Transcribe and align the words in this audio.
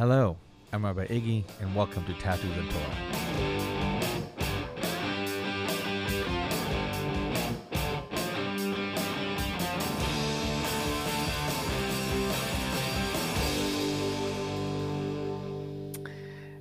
Hello, 0.00 0.38
I'm 0.72 0.82
Rabbi 0.86 1.08
Iggy, 1.08 1.44
and 1.60 1.76
welcome 1.76 2.02
to 2.06 2.14
Tattoos 2.14 2.56
and 2.56 2.70
Torah. 2.70 2.84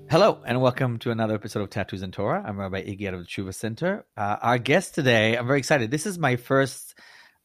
Hello, 0.09 0.39
and 0.45 0.59
welcome 0.59 0.99
to 0.99 1.11
another 1.11 1.35
episode 1.35 1.61
of 1.61 1.69
Tattoos 1.69 2.01
and 2.01 2.11
Torah. 2.11 2.43
I'm 2.45 2.59
Rabbi 2.59 2.81
Iggy 2.81 3.07
out 3.07 3.13
of 3.13 3.21
the 3.21 3.25
Tshuva 3.25 3.53
Center. 3.53 4.05
Uh, 4.17 4.35
our 4.41 4.57
guest 4.57 4.95
today, 4.95 5.37
I'm 5.37 5.47
very 5.47 5.59
excited. 5.59 5.91
This 5.91 6.05
is 6.05 6.19
my 6.19 6.35
first 6.35 6.93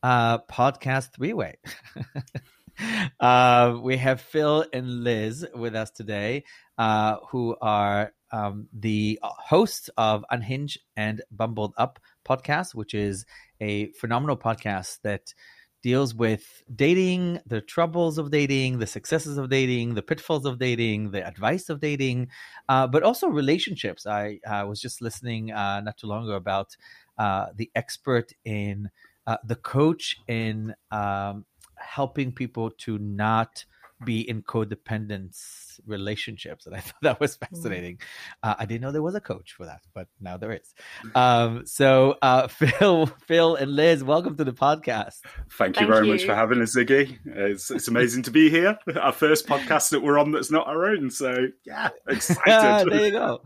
uh, 0.03 0.39
podcast 0.39 1.13
three 1.15 1.35
way. 1.35 1.59
uh, 3.21 3.79
we 3.83 3.97
have 3.97 4.21
Phil 4.21 4.65
and 4.73 5.05
Liz 5.05 5.47
with 5.55 5.75
us 5.75 5.91
today, 5.91 6.45
uh, 6.79 7.17
who 7.31 7.57
are 7.61 8.13
um, 8.33 8.69
the 8.73 9.19
hosts 9.23 9.91
of 9.97 10.25
Unhinged 10.31 10.81
and 10.97 11.23
Bumbled 11.31 11.75
Up 11.77 12.01
podcast, 12.27 12.75
which 12.75 12.95
is 12.95 13.27
a 13.61 13.93
phenomenal 13.93 14.37
podcast 14.37 14.99
that 15.03 15.35
deals 15.83 16.15
with 16.15 16.63
dating, 16.75 17.39
the 17.47 17.61
troubles 17.61 18.17
of 18.17 18.31
dating, 18.31 18.79
the 18.79 18.87
successes 18.87 19.37
of 19.37 19.51
dating, 19.51 19.95
the 19.95 20.03
pitfalls 20.03 20.47
of 20.47 20.59
dating, 20.59 21.11
the 21.11 21.25
advice 21.27 21.69
of 21.69 21.79
dating, 21.79 22.29
uh, 22.71 22.87
but 22.87 23.03
also 23.03 23.29
relationships. 23.29 24.07
I 24.07 24.41
was 24.67 24.81
just 24.81 25.03
listening 25.03 25.53
uh, 25.53 25.83
not 25.83 25.99
too 25.99 26.07
long 26.07 26.25
ago 26.25 26.37
about 26.37 26.75
uh, 27.19 27.47
the 27.55 27.71
expert 27.75 28.33
in 28.45 28.91
uh, 29.27 29.37
the 29.45 29.57
coach 29.57 30.17
in 30.27 30.75
um, 30.91 31.45
helping 31.77 32.33
people 32.33 32.71
to 32.71 32.99
not 32.99 33.65
be 34.05 34.29
in 34.29 34.43
codependence 34.43 35.81
relationships 35.87 36.67
and 36.67 36.75
i 36.75 36.81
thought 36.81 37.01
that 37.03 37.21
was 37.21 37.37
fascinating 37.37 37.99
uh, 38.43 38.55
i 38.59 38.67
didn't 38.67 38.83
know 38.83 38.93
there 38.93 39.03
was 39.03 39.15
a 39.15 39.21
coach 39.21 39.53
for 39.53 39.67
that 39.67 39.81
but 39.95 40.09
now 40.21 40.37
there 40.37 40.53
is 40.53 40.75
um, 41.15 41.65
so 41.65 42.17
uh, 42.21 42.47
phil 42.49 43.07
phil 43.27 43.55
and 43.55 43.75
liz 43.75 44.03
welcome 44.03 44.37
to 44.37 44.45
the 44.45 44.53
podcast 44.53 45.21
Thank 45.53 45.77
you 45.77 45.87
Thank 45.87 45.93
very 45.93 46.07
you. 46.07 46.13
much 46.13 46.25
for 46.25 46.35
having 46.35 46.61
us, 46.61 46.77
Ziggy. 46.77 47.19
It's, 47.25 47.71
it's 47.71 47.87
amazing 47.89 48.25
to 48.25 48.31
be 48.31 48.51
here. 48.51 48.77
Our 49.01 49.13
first 49.13 49.47
podcast 49.47 49.91
that 49.91 50.03
we're 50.03 50.19
on 50.19 50.33
that's 50.33 50.51
not 50.51 50.67
our 50.67 50.87
own. 50.87 51.11
So, 51.11 51.49
yeah, 51.65 51.91
excited. 52.09 52.93
there 52.93 53.07
you 53.07 53.13
go 53.13 53.41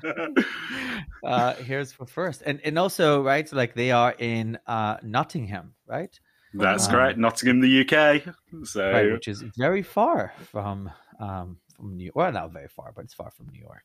uh, 1.24 1.54
here's 1.54 1.92
for 1.92 2.06
first 2.06 2.42
and 2.44 2.60
and 2.64 2.78
also 2.78 3.22
right 3.22 3.48
so 3.48 3.56
like 3.56 3.74
they 3.74 3.90
are 3.90 4.14
in 4.18 4.58
uh, 4.66 4.96
nottingham 5.02 5.74
right 5.86 6.18
That's 6.54 6.86
Um, 6.86 6.92
correct. 6.92 7.18
Nottingham, 7.18 7.60
the 7.60 7.80
UK. 7.82 8.34
So, 8.64 8.90
right 8.90 9.12
which 9.12 9.28
is 9.28 9.42
very 9.56 9.82
far 9.82 10.32
from 10.50 10.90
um 11.20 11.58
from 11.76 11.96
new 11.96 12.10
well 12.14 12.32
not 12.32 12.52
very 12.52 12.68
far 12.68 12.92
but 12.94 13.04
it's 13.04 13.14
far 13.14 13.30
from 13.30 13.48
new 13.52 13.60
york 13.60 13.84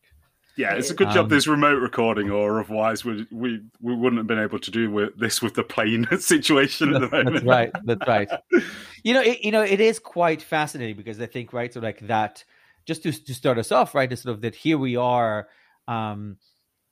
yeah, 0.55 0.75
it's 0.75 0.92
a 0.92 0.94
good 0.94 1.09
job 1.09 1.23
Um, 1.25 1.30
there's 1.30 1.47
remote 1.47 1.81
recording, 1.81 2.30
or 2.30 2.59
otherwise 2.59 3.03
we, 3.03 3.25
we, 3.31 3.59
we 3.81 3.95
wouldn't 3.95 4.20
have 4.20 4.28
been 4.28 4.38
able 4.38 4.59
to 4.59 4.70
do 4.70 4.92
with 4.92 5.17
this 5.17 5.42
with 5.42 5.55
the 5.55 5.64
plane 5.64 6.08
situation 6.20 6.94
at 6.94 7.02
the 7.02 7.09
moment. 7.09 7.33
that's 7.38 7.45
right. 7.45 7.72
That's 7.86 8.08
right. 8.08 8.30
You 9.03 9.16
know, 9.16 9.22
it, 9.22 9.44
you 9.44 9.52
know, 9.52 9.64
it 9.64 9.81
is 9.81 9.98
quite 10.00 10.44
fascinating 10.44 10.95
because 10.95 11.20
I 11.20 11.25
think, 11.25 11.53
right, 11.53 11.73
so 11.73 11.80
like 11.80 12.00
that, 12.08 12.44
just 12.86 13.02
to 13.03 13.11
to 13.11 13.33
start 13.33 13.58
us 13.58 13.72
off, 13.72 13.95
right, 13.95 14.11
is 14.14 14.22
sort 14.22 14.36
of 14.36 14.42
that 14.42 14.53
here 14.55 14.77
we 14.77 14.95
are, 14.95 15.48
um, 15.88 16.38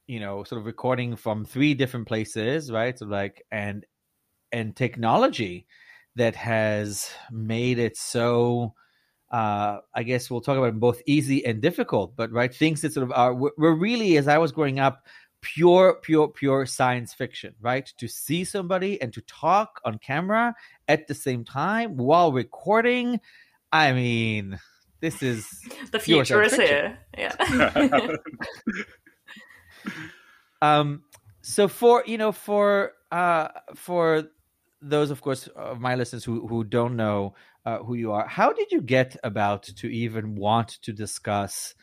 you 0.08 0.20
know, 0.20 0.44
sort 0.44 0.60
of 0.60 0.66
recording 0.66 1.16
from 1.16 1.46
three 1.46 1.76
different 1.76 2.08
places, 2.08 2.72
right, 2.72 2.98
so 2.98 3.06
like 3.06 3.46
and 3.52 3.86
and 4.52 4.76
technology 4.76 5.68
that 6.16 6.36
has 6.36 7.10
made 7.32 7.80
it 7.80 7.98
so. 7.98 8.74
Uh, 9.32 9.80
I 9.96 10.04
guess 10.04 10.30
we'll 10.30 10.42
talk 10.42 10.58
about 10.58 10.78
both 10.80 11.02
easy 11.06 11.46
and 11.46 11.62
difficult, 11.62 12.16
but 12.18 12.32
right 12.32 12.54
things 12.54 12.82
that 12.82 12.94
sort 12.94 13.06
of 13.06 13.14
are 13.14 13.34
we're, 13.34 13.76
really 13.76 14.18
as 14.18 14.28
I 14.28 14.38
was 14.38 14.52
growing 14.52 14.78
up, 14.78 15.06
pure, 15.40 16.00
pure, 16.02 16.28
pure 16.28 16.66
science 16.66 17.14
fiction, 17.14 17.56
right? 17.62 17.92
To 17.98 18.08
see 18.10 18.44
somebody 18.44 19.02
and 19.02 19.14
to 19.14 19.22
talk 19.22 19.80
on 19.86 20.00
camera 20.00 20.54
at 20.90 21.08
the 21.08 21.16
same 21.16 21.46
time 21.46 21.96
while 21.96 22.34
recording. 22.34 23.22
I 23.72 23.94
mean, 23.94 24.60
this 25.00 25.24
is 25.24 25.48
The 25.92 26.00
future 26.00 26.42
is 26.42 26.56
here. 26.56 27.00
Yeah. 27.18 27.36
um 30.62 31.04
so 31.42 31.68
for 31.68 32.04
you 32.06 32.18
know 32.18 32.32
for 32.32 32.92
uh 33.12 33.48
for 33.76 34.26
those 34.82 35.12
of 35.12 35.22
course 35.22 35.48
of 35.56 35.80
my 35.80 35.96
listeners 35.96 36.24
who 36.24 36.48
who 36.48 36.64
don't 36.64 36.96
know 36.96 37.34
uh, 37.66 37.80
who 37.80 37.94
you 37.94 38.12
are 38.12 38.28
how 38.28 38.52
did 38.52 38.72
you 38.72 38.82
get 38.82 39.16
about 39.24 39.64
to 39.64 39.88
even 39.88 40.36
want 40.36 40.70
to 40.82 40.92
discuss 40.92 41.76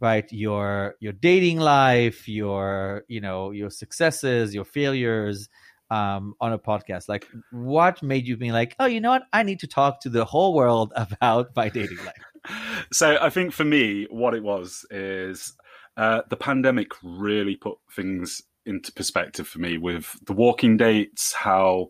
right 0.00 0.30
your 0.32 0.94
your 1.00 1.12
dating 1.12 1.58
life 1.58 2.28
your 2.28 3.04
you 3.08 3.20
know 3.20 3.50
your 3.50 3.70
successes 3.70 4.54
your 4.54 4.64
failures 4.64 5.48
um 5.90 6.34
on 6.40 6.52
a 6.52 6.58
podcast? 6.58 7.08
Like 7.08 7.26
what 7.50 8.02
made 8.02 8.26
you 8.26 8.36
be 8.36 8.52
like 8.52 8.74
oh 8.78 8.86
you 8.86 9.00
know 9.00 9.10
what? 9.10 9.24
I 9.32 9.42
need 9.42 9.60
to 9.60 9.66
talk 9.66 10.00
to 10.00 10.08
the 10.08 10.24
whole 10.24 10.54
world 10.54 10.92
about 10.96 11.50
my 11.56 11.68
dating 11.68 11.98
life. 11.98 12.14
So 12.92 13.16
I 13.22 13.30
think 13.30 13.54
for 13.54 13.64
me, 13.64 14.06
what 14.10 14.34
it 14.34 14.42
was 14.42 14.84
is 14.90 15.54
uh, 15.96 16.20
the 16.28 16.36
pandemic 16.36 16.88
really 17.02 17.56
put 17.56 17.78
things 17.90 18.42
into 18.66 18.92
perspective 18.92 19.46
for 19.46 19.60
me 19.60 19.78
with 19.78 20.14
the 20.26 20.34
walking 20.34 20.76
dates, 20.76 21.32
how 21.32 21.88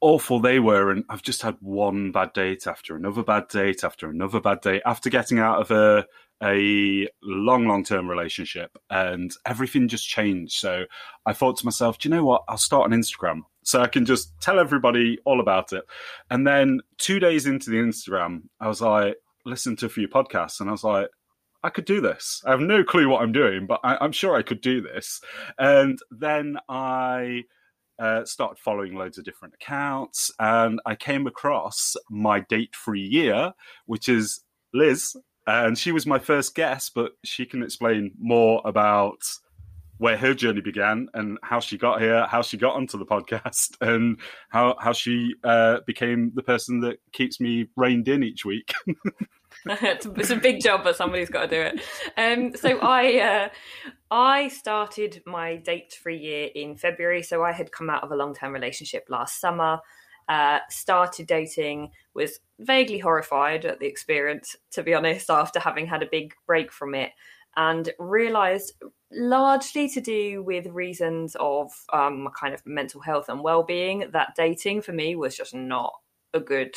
awful 0.00 0.40
they 0.40 0.58
were. 0.60 0.90
And 0.90 1.04
I've 1.08 1.22
just 1.22 1.42
had 1.42 1.56
one 1.60 2.12
bad 2.12 2.32
date 2.32 2.66
after 2.66 2.96
another 2.96 3.22
bad 3.22 3.48
date 3.48 3.84
after 3.84 4.08
another 4.08 4.40
bad 4.40 4.60
date 4.60 4.82
after 4.84 5.10
getting 5.10 5.38
out 5.38 5.60
of 5.60 5.70
a 5.70 6.06
a 6.42 7.08
long, 7.22 7.66
long 7.66 7.82
term 7.82 8.08
relationship 8.08 8.76
and 8.90 9.32
everything 9.44 9.88
just 9.88 10.06
changed. 10.06 10.52
So 10.52 10.84
I 11.26 11.32
thought 11.32 11.56
to 11.58 11.64
myself, 11.64 11.98
do 11.98 12.08
you 12.08 12.14
know 12.14 12.24
what? 12.24 12.44
I'll 12.48 12.58
start 12.58 12.90
an 12.90 12.98
Instagram 12.98 13.40
so 13.64 13.80
I 13.80 13.88
can 13.88 14.04
just 14.04 14.32
tell 14.40 14.60
everybody 14.60 15.18
all 15.24 15.40
about 15.40 15.72
it. 15.72 15.84
And 16.30 16.46
then 16.46 16.80
two 16.96 17.18
days 17.18 17.46
into 17.46 17.70
the 17.70 17.78
Instagram, 17.78 18.42
I 18.60 18.68
was 18.68 18.80
like, 18.80 19.16
listen 19.44 19.76
to 19.76 19.86
a 19.86 19.90
few 19.90 20.08
podcasts 20.08 20.60
and 20.60 20.68
I 20.68 20.72
was 20.72 20.84
like, 20.84 21.08
I 21.64 21.70
could 21.70 21.86
do 21.86 22.00
this. 22.00 22.40
I 22.46 22.52
have 22.52 22.60
no 22.60 22.84
clue 22.84 23.08
what 23.08 23.20
I'm 23.20 23.32
doing, 23.32 23.66
but 23.66 23.80
I, 23.82 23.96
I'm 24.00 24.12
sure 24.12 24.36
I 24.36 24.42
could 24.42 24.60
do 24.60 24.80
this. 24.80 25.20
And 25.58 25.98
then 26.10 26.58
I 26.68 27.44
uh, 27.98 28.24
started 28.24 28.58
following 28.58 28.94
loads 28.94 29.18
of 29.18 29.24
different 29.24 29.54
accounts 29.54 30.30
and 30.38 30.80
I 30.86 30.94
came 30.94 31.26
across 31.26 31.96
my 32.10 32.40
date 32.40 32.74
free 32.74 33.06
year, 33.06 33.52
which 33.86 34.08
is 34.08 34.44
Liz. 34.72 35.16
And 35.46 35.78
she 35.78 35.92
was 35.92 36.06
my 36.06 36.18
first 36.18 36.54
guest, 36.54 36.92
but 36.94 37.12
she 37.24 37.46
can 37.46 37.62
explain 37.62 38.12
more 38.18 38.60
about 38.66 39.22
where 39.98 40.16
her 40.16 40.32
journey 40.32 40.60
began 40.60 41.08
and 41.14 41.38
how 41.42 41.60
she 41.60 41.76
got 41.76 42.00
here, 42.00 42.26
how 42.26 42.42
she 42.42 42.56
got 42.56 42.76
onto 42.76 42.98
the 42.98 43.06
podcast, 43.06 43.76
and 43.80 44.18
how 44.48 44.76
how 44.80 44.92
she 44.92 45.34
uh, 45.44 45.78
became 45.86 46.32
the 46.34 46.42
person 46.42 46.80
that 46.80 46.98
keeps 47.12 47.40
me 47.40 47.68
reined 47.76 48.08
in 48.08 48.22
each 48.22 48.44
week. 48.44 48.72
it's, 49.66 50.06
a, 50.06 50.12
it's 50.12 50.30
a 50.30 50.36
big 50.36 50.60
job, 50.62 50.84
but 50.84 50.96
somebody's 50.96 51.30
got 51.30 51.48
to 51.50 51.56
do 51.56 51.60
it. 51.60 51.80
Um, 52.16 52.54
so 52.54 52.78
I 52.78 53.18
uh, 53.18 53.48
I 54.10 54.48
started 54.48 55.22
my 55.26 55.56
date 55.56 55.92
free 55.92 56.18
year 56.18 56.48
in 56.54 56.76
February. 56.76 57.22
So 57.22 57.42
I 57.42 57.52
had 57.52 57.72
come 57.72 57.90
out 57.90 58.02
of 58.02 58.12
a 58.12 58.16
long 58.16 58.34
term 58.34 58.52
relationship 58.52 59.06
last 59.08 59.40
summer. 59.40 59.80
Uh, 60.28 60.58
started 60.68 61.26
dating, 61.26 61.90
was 62.12 62.40
vaguely 62.58 62.98
horrified 62.98 63.64
at 63.64 63.80
the 63.80 63.86
experience, 63.86 64.56
to 64.70 64.82
be 64.82 64.92
honest, 64.92 65.30
after 65.30 65.58
having 65.58 65.86
had 65.86 66.02
a 66.02 66.08
big 66.10 66.34
break 66.46 66.70
from 66.70 66.94
it, 66.94 67.12
and 67.56 67.90
realised 67.98 68.74
largely 69.10 69.88
to 69.88 70.02
do 70.02 70.42
with 70.42 70.66
reasons 70.66 71.34
of 71.40 71.72
um, 71.94 72.28
kind 72.38 72.52
of 72.52 72.64
mental 72.66 73.00
health 73.00 73.30
and 73.30 73.42
well-being 73.42 74.04
that 74.12 74.34
dating 74.36 74.82
for 74.82 74.92
me 74.92 75.16
was 75.16 75.34
just 75.34 75.54
not 75.54 75.94
a 76.34 76.40
good 76.40 76.76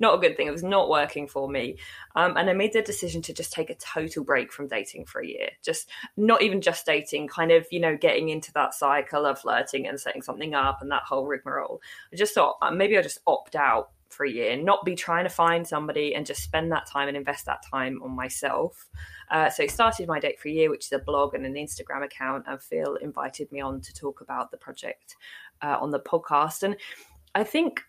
not 0.00 0.14
a 0.14 0.18
good 0.18 0.36
thing. 0.36 0.46
It 0.46 0.52
was 0.52 0.62
not 0.62 0.88
working 0.88 1.26
for 1.26 1.48
me. 1.48 1.76
Um, 2.14 2.36
and 2.36 2.48
i 2.48 2.52
made 2.52 2.72
the 2.72 2.82
decision 2.82 3.22
to 3.22 3.32
just 3.32 3.52
take 3.52 3.70
a 3.70 3.74
total 3.74 4.24
break 4.24 4.52
from 4.52 4.68
dating 4.68 5.06
for 5.06 5.20
a 5.20 5.26
year. 5.26 5.50
Just 5.62 5.88
not 6.16 6.42
even 6.42 6.60
just 6.60 6.86
dating 6.86 7.28
kind 7.28 7.52
of 7.52 7.66
you 7.70 7.80
know 7.80 7.96
getting 7.96 8.28
into 8.28 8.52
that 8.52 8.74
cycle 8.74 9.26
of 9.26 9.40
flirting 9.40 9.86
and 9.86 10.00
setting 10.00 10.22
something 10.22 10.54
up 10.54 10.82
and 10.82 10.90
that 10.90 11.02
whole 11.02 11.26
rigmarole. 11.26 11.80
I 12.12 12.16
just 12.16 12.34
thought 12.34 12.56
uh, 12.62 12.70
maybe 12.70 12.96
i'll 12.96 13.02
just 13.02 13.20
opt 13.26 13.56
out 13.56 13.90
for 14.08 14.24
a 14.24 14.30
year 14.30 14.56
not 14.56 14.84
be 14.86 14.94
trying 14.94 15.24
to 15.24 15.30
find 15.30 15.66
somebody 15.66 16.14
and 16.14 16.24
just 16.24 16.42
spend 16.42 16.72
that 16.72 16.86
time 16.86 17.08
and 17.08 17.16
invest 17.16 17.44
that 17.46 17.62
time 17.68 18.00
on 18.02 18.10
myself. 18.10 18.88
Uh, 19.30 19.50
so 19.50 19.62
I 19.62 19.66
started 19.66 20.08
my 20.08 20.18
date 20.18 20.40
for 20.40 20.48
a 20.48 20.52
year 20.52 20.70
which 20.70 20.86
is 20.86 20.92
a 20.92 20.98
blog 20.98 21.34
and 21.34 21.44
an 21.44 21.54
instagram 21.54 22.02
account 22.02 22.44
and 22.46 22.60
phil 22.62 22.96
invited 22.96 23.52
me 23.52 23.60
on 23.60 23.82
to 23.82 23.92
talk 23.92 24.22
about 24.22 24.50
the 24.50 24.56
project 24.56 25.16
uh, 25.62 25.76
on 25.80 25.90
the 25.90 26.00
podcast. 26.00 26.62
And 26.62 26.76
i 27.34 27.44
think 27.44 27.82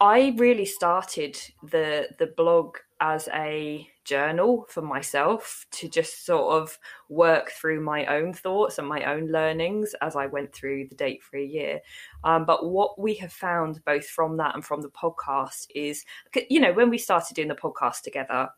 I 0.00 0.34
really 0.36 0.64
started 0.64 1.38
the 1.62 2.08
the 2.18 2.26
blog 2.36 2.76
as 3.00 3.28
a 3.32 3.88
journal 4.04 4.66
for 4.68 4.82
myself 4.82 5.66
to 5.70 5.88
just 5.88 6.26
sort 6.26 6.54
of 6.54 6.78
work 7.08 7.50
through 7.50 7.80
my 7.80 8.06
own 8.06 8.32
thoughts 8.32 8.78
and 8.78 8.86
my 8.86 9.04
own 9.04 9.30
learnings 9.30 9.94
as 10.02 10.16
I 10.16 10.26
went 10.26 10.54
through 10.54 10.88
the 10.88 10.94
date 10.94 11.22
free 11.22 11.46
year. 11.46 11.80
Um, 12.22 12.44
but 12.44 12.66
what 12.70 12.98
we 12.98 13.14
have 13.14 13.32
found 13.32 13.82
both 13.84 14.06
from 14.06 14.36
that 14.38 14.54
and 14.54 14.64
from 14.64 14.82
the 14.82 14.90
podcast 14.90 15.66
is, 15.74 16.04
you 16.50 16.60
know, 16.60 16.72
when 16.72 16.90
we 16.90 16.98
started 16.98 17.34
doing 17.34 17.48
the 17.48 17.54
podcast 17.54 18.02
together, 18.02 18.48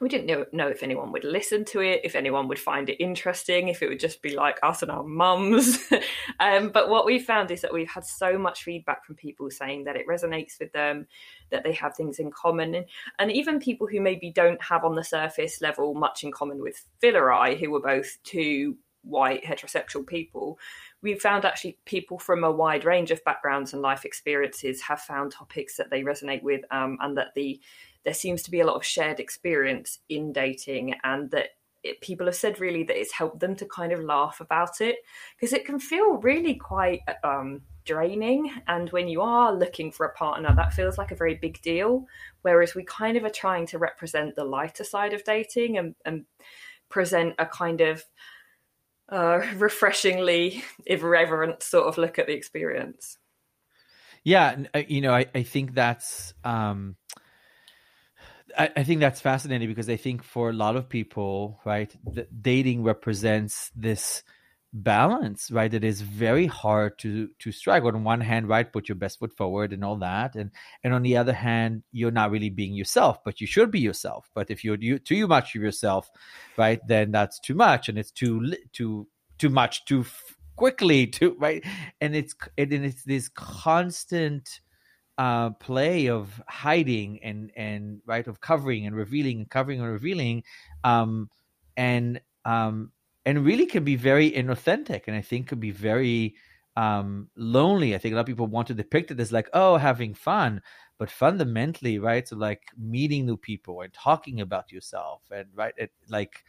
we 0.00 0.08
didn't 0.08 0.26
know, 0.26 0.44
know 0.52 0.68
if 0.68 0.82
anyone 0.82 1.12
would 1.12 1.24
listen 1.24 1.64
to 1.66 1.80
it, 1.80 2.00
if 2.04 2.14
anyone 2.14 2.48
would 2.48 2.58
find 2.58 2.88
it 2.88 3.02
interesting, 3.02 3.68
if 3.68 3.82
it 3.82 3.88
would 3.88 4.00
just 4.00 4.22
be 4.22 4.34
like 4.34 4.58
us 4.62 4.82
and 4.82 4.90
our 4.90 5.04
mums. 5.04 5.78
um, 6.40 6.70
but 6.70 6.88
what 6.88 7.06
we 7.06 7.18
found 7.18 7.50
is 7.50 7.60
that 7.60 7.72
we've 7.72 7.90
had 7.90 8.04
so 8.04 8.36
much 8.36 8.64
feedback 8.64 9.04
from 9.04 9.14
people 9.14 9.50
saying 9.50 9.84
that 9.84 9.96
it 9.96 10.06
resonates 10.08 10.58
with 10.58 10.72
them, 10.72 11.06
that 11.50 11.64
they 11.64 11.72
have 11.72 11.94
things 11.96 12.18
in 12.18 12.30
common, 12.30 12.74
and, 12.74 12.86
and 13.18 13.30
even 13.30 13.60
people 13.60 13.86
who 13.86 14.00
maybe 14.00 14.30
don't 14.30 14.62
have 14.62 14.84
on 14.84 14.94
the 14.94 15.04
surface 15.04 15.60
level 15.60 15.94
much 15.94 16.24
in 16.24 16.32
common 16.32 16.60
with 16.60 16.84
Phil 17.00 17.14
who 17.54 17.70
were 17.70 17.80
both 17.80 18.18
two 18.24 18.76
white 19.04 19.44
heterosexual 19.44 20.06
people. 20.06 20.58
We've 21.02 21.20
found 21.20 21.44
actually 21.44 21.78
people 21.84 22.18
from 22.18 22.42
a 22.42 22.50
wide 22.50 22.84
range 22.84 23.10
of 23.10 23.22
backgrounds 23.24 23.72
and 23.72 23.82
life 23.82 24.04
experiences 24.04 24.80
have 24.82 25.00
found 25.00 25.32
topics 25.32 25.76
that 25.76 25.90
they 25.90 26.02
resonate 26.02 26.42
with, 26.42 26.62
um, 26.70 26.98
and 27.00 27.16
that 27.18 27.28
the 27.34 27.60
there 28.04 28.14
seems 28.14 28.42
to 28.42 28.50
be 28.50 28.60
a 28.60 28.66
lot 28.66 28.76
of 28.76 28.84
shared 28.84 29.20
experience 29.20 29.98
in 30.08 30.32
dating 30.32 30.94
and 31.04 31.30
that 31.30 31.50
it, 31.82 32.00
people 32.00 32.26
have 32.26 32.34
said 32.34 32.60
really 32.60 32.82
that 32.84 32.98
it's 32.98 33.12
helped 33.12 33.40
them 33.40 33.54
to 33.56 33.66
kind 33.66 33.92
of 33.92 34.02
laugh 34.02 34.40
about 34.40 34.80
it 34.80 34.96
because 35.36 35.52
it 35.52 35.66
can 35.66 35.78
feel 35.78 36.16
really 36.16 36.54
quite 36.54 37.00
um, 37.22 37.60
draining. 37.84 38.50
And 38.66 38.90
when 38.90 39.08
you 39.08 39.20
are 39.20 39.54
looking 39.54 39.92
for 39.92 40.06
a 40.06 40.14
partner 40.14 40.52
that 40.56 40.72
feels 40.72 40.98
like 40.98 41.12
a 41.12 41.16
very 41.16 41.34
big 41.34 41.60
deal. 41.60 42.06
Whereas 42.42 42.74
we 42.74 42.84
kind 42.84 43.16
of 43.16 43.24
are 43.24 43.30
trying 43.30 43.66
to 43.68 43.78
represent 43.78 44.34
the 44.34 44.44
lighter 44.44 44.84
side 44.84 45.12
of 45.12 45.24
dating 45.24 45.78
and, 45.78 45.94
and 46.04 46.24
present 46.88 47.34
a 47.38 47.46
kind 47.46 47.80
of 47.82 48.02
uh, 49.10 49.42
refreshingly 49.56 50.64
irreverent 50.86 51.62
sort 51.62 51.86
of 51.86 51.98
look 51.98 52.18
at 52.18 52.26
the 52.26 52.34
experience. 52.34 53.18
Yeah 54.24 54.56
uh, 54.74 54.82
you 54.88 55.02
know 55.02 55.12
i, 55.12 55.26
I 55.34 55.42
think 55.42 55.74
that's 55.74 56.32
um 56.44 56.96
I, 58.56 58.70
I 58.76 58.84
think 58.84 59.00
that's 59.00 59.20
fascinating 59.20 59.68
because 59.68 59.88
I 59.88 59.96
think 59.96 60.22
for 60.22 60.50
a 60.50 60.52
lot 60.52 60.76
of 60.76 60.88
people, 60.88 61.60
right, 61.64 61.94
dating 62.40 62.82
represents 62.82 63.70
this 63.74 64.22
balance 64.76 65.52
right 65.52 65.72
it 65.72 65.84
is 65.84 66.00
very 66.00 66.46
hard 66.46 66.98
to 66.98 67.28
to 67.38 67.52
strike. 67.52 67.84
On 67.84 68.02
one 68.02 68.20
hand 68.20 68.48
right 68.48 68.70
put 68.70 68.88
your 68.88 68.96
best 68.96 69.20
foot 69.20 69.32
forward 69.32 69.72
and 69.72 69.84
all 69.84 69.96
that 69.98 70.34
and 70.34 70.50
and 70.82 70.92
on 70.92 71.02
the 71.02 71.16
other 71.16 71.32
hand 71.32 71.84
you're 71.92 72.10
not 72.10 72.32
really 72.32 72.50
being 72.50 72.74
yourself 72.74 73.22
but 73.24 73.40
you 73.40 73.46
should 73.46 73.70
be 73.70 73.78
yourself. 73.78 74.28
But 74.34 74.50
if 74.50 74.64
you're 74.64 74.76
you, 74.80 74.98
too 74.98 75.28
much 75.28 75.54
of 75.54 75.62
yourself 75.62 76.10
right 76.56 76.80
then 76.88 77.12
that's 77.12 77.38
too 77.38 77.54
much 77.54 77.88
and 77.88 77.96
it's 77.96 78.10
too 78.10 78.56
too 78.72 79.06
too 79.38 79.48
much 79.48 79.84
too 79.84 80.04
quickly 80.56 81.06
too 81.18 81.36
right? 81.38 81.64
And 82.00 82.16
it's 82.16 82.34
and 82.58 82.72
it's 82.72 83.04
this 83.04 83.28
constant 83.28 84.60
uh, 85.18 85.50
play 85.50 86.08
of 86.08 86.42
hiding 86.48 87.22
and 87.22 87.50
and 87.56 88.00
right 88.06 88.26
of 88.26 88.40
covering 88.40 88.86
and 88.86 88.96
revealing 88.96 89.38
and 89.38 89.50
covering 89.50 89.80
and 89.80 89.90
revealing, 89.90 90.42
um, 90.82 91.30
and 91.76 92.20
um, 92.44 92.90
and 93.24 93.44
really 93.44 93.66
can 93.66 93.84
be 93.84 93.96
very 93.96 94.30
inauthentic, 94.30 95.02
and 95.06 95.16
I 95.16 95.22
think 95.22 95.48
could 95.48 95.60
be 95.60 95.70
very 95.70 96.34
um, 96.76 97.28
lonely. 97.36 97.94
I 97.94 97.98
think 97.98 98.12
a 98.12 98.16
lot 98.16 98.22
of 98.22 98.26
people 98.26 98.46
want 98.46 98.68
to 98.68 98.74
depict 98.74 99.10
it 99.10 99.20
as 99.20 99.32
like 99.32 99.48
oh 99.52 99.76
having 99.76 100.14
fun, 100.14 100.60
but 100.98 101.10
fundamentally, 101.10 101.98
right? 101.98 102.26
So 102.26 102.36
like 102.36 102.62
meeting 102.78 103.26
new 103.26 103.36
people 103.36 103.82
and 103.82 103.92
talking 103.92 104.40
about 104.40 104.72
yourself, 104.72 105.22
and 105.30 105.46
right, 105.54 105.74
it, 105.76 105.92
like 106.08 106.44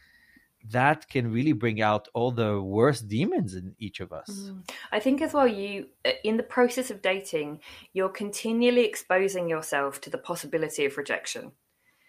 that 0.70 1.08
can 1.08 1.32
really 1.32 1.52
bring 1.52 1.80
out 1.80 2.08
all 2.14 2.30
the 2.30 2.60
worst 2.60 3.08
demons 3.08 3.54
in 3.54 3.74
each 3.78 4.00
of 4.00 4.12
us. 4.12 4.30
Mm. 4.30 4.68
I 4.92 5.00
think 5.00 5.22
as 5.22 5.32
well, 5.32 5.46
you 5.46 5.86
uh, 6.04 6.12
in 6.24 6.36
the 6.36 6.42
process 6.42 6.90
of 6.90 7.02
dating, 7.02 7.60
you're 7.92 8.08
continually 8.08 8.84
exposing 8.84 9.48
yourself 9.48 10.00
to 10.02 10.10
the 10.10 10.18
possibility 10.18 10.84
of 10.84 10.96
rejection. 10.96 11.52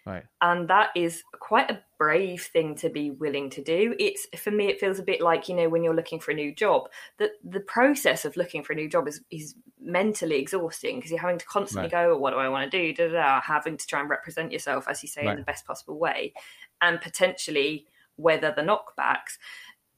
Right. 0.06 0.24
And 0.40 0.68
that 0.68 0.88
is 0.96 1.22
quite 1.38 1.70
a 1.70 1.82
brave 1.98 2.42
thing 2.42 2.74
to 2.76 2.88
be 2.88 3.10
willing 3.10 3.50
to 3.50 3.62
do. 3.62 3.94
It's 3.98 4.26
for 4.38 4.50
me, 4.50 4.68
it 4.68 4.80
feels 4.80 4.98
a 4.98 5.02
bit 5.02 5.20
like, 5.20 5.50
you 5.50 5.54
know, 5.54 5.68
when 5.68 5.84
you're 5.84 5.94
looking 5.94 6.18
for 6.18 6.30
a 6.30 6.34
new 6.34 6.54
job, 6.54 6.88
that 7.18 7.32
the 7.44 7.60
process 7.60 8.24
of 8.24 8.34
looking 8.34 8.62
for 8.62 8.72
a 8.72 8.76
new 8.76 8.88
job 8.88 9.06
is, 9.06 9.20
is 9.30 9.54
mentally 9.78 10.36
exhausting 10.36 10.96
because 10.96 11.10
you're 11.10 11.20
having 11.20 11.38
to 11.38 11.44
constantly 11.44 11.90
right. 11.92 12.08
go, 12.08 12.16
what 12.16 12.30
do 12.30 12.38
I 12.38 12.48
want 12.48 12.70
to 12.70 12.78
do? 12.78 12.94
Da, 12.94 13.08
da, 13.08 13.12
da, 13.12 13.40
having 13.42 13.76
to 13.76 13.86
try 13.86 14.00
and 14.00 14.08
represent 14.08 14.50
yourself, 14.50 14.88
as 14.88 15.02
you 15.02 15.10
say, 15.10 15.26
right. 15.26 15.32
in 15.32 15.38
the 15.38 15.44
best 15.44 15.66
possible 15.66 15.98
way. 15.98 16.32
And 16.80 16.98
potentially 17.02 17.86
weather 18.18 18.52
the 18.54 18.62
knockbacks. 18.62 19.38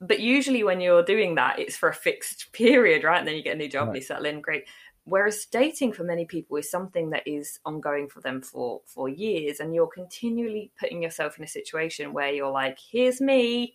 But 0.01 0.21
usually, 0.21 0.63
when 0.63 0.81
you're 0.81 1.03
doing 1.03 1.35
that, 1.35 1.59
it's 1.59 1.77
for 1.77 1.89
a 1.89 1.95
fixed 1.95 2.53
period, 2.53 3.05
right? 3.05 3.19
And 3.19 3.27
then 3.27 3.37
you 3.37 3.43
get 3.43 3.57
a 3.57 3.59
new 3.59 3.69
job 3.69 3.89
right. 3.89 3.89
and 3.89 3.97
you 3.97 4.03
settle 4.03 4.27
in, 4.27 4.41
great. 4.41 4.65
Whereas 5.05 5.47
dating 5.51 5.95
for 5.95 6.05
many 6.05 6.25
people 6.27 6.57
is 6.57 6.71
something 6.71 7.11
that 7.11 7.27
is 7.27 7.59
ongoing 7.65 8.09
for 8.09 8.21
them 8.21 8.43
for 8.43 8.83
for 8.87 9.09
years, 9.09 9.61
and 9.61 9.75
you're 9.75 9.89
continually 9.89 10.71
putting 10.79 11.03
yourself 11.03 11.39
in 11.39 11.45
a 11.45 11.49
situation 11.49 12.13
where 12.13 12.31
you're 12.33 12.51
like, 12.51 12.79
"Here's 12.79 13.21
me, 13.21 13.75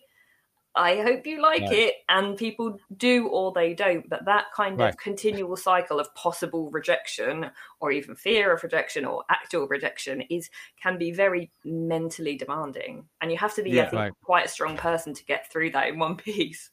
I 0.76 1.00
hope 1.00 1.26
you 1.26 1.40
like 1.40 1.62
right. 1.62 1.72
it. 1.72 1.94
And 2.08 2.36
people 2.36 2.78
do 2.96 3.28
or 3.28 3.52
they 3.52 3.74
don't. 3.74 4.08
But 4.08 4.26
that 4.26 4.46
kind 4.54 4.78
right. 4.78 4.90
of 4.90 4.98
continual 4.98 5.56
cycle 5.56 5.98
of 5.98 6.14
possible 6.14 6.70
rejection 6.70 7.50
or 7.80 7.90
even 7.90 8.14
fear 8.14 8.52
of 8.52 8.62
rejection 8.62 9.04
or 9.04 9.24
actual 9.30 9.66
rejection 9.66 10.22
is 10.22 10.50
can 10.80 10.98
be 10.98 11.10
very 11.12 11.50
mentally 11.64 12.36
demanding. 12.36 13.06
And 13.20 13.30
you 13.30 13.38
have 13.38 13.54
to 13.54 13.62
be, 13.62 13.70
yeah, 13.70 13.82
I 13.82 13.86
think, 13.86 14.00
right. 14.00 14.12
quite 14.22 14.46
a 14.46 14.48
strong 14.48 14.76
person 14.76 15.14
to 15.14 15.24
get 15.24 15.50
through 15.50 15.70
that 15.70 15.88
in 15.88 15.98
one 15.98 16.16
piece. 16.16 16.70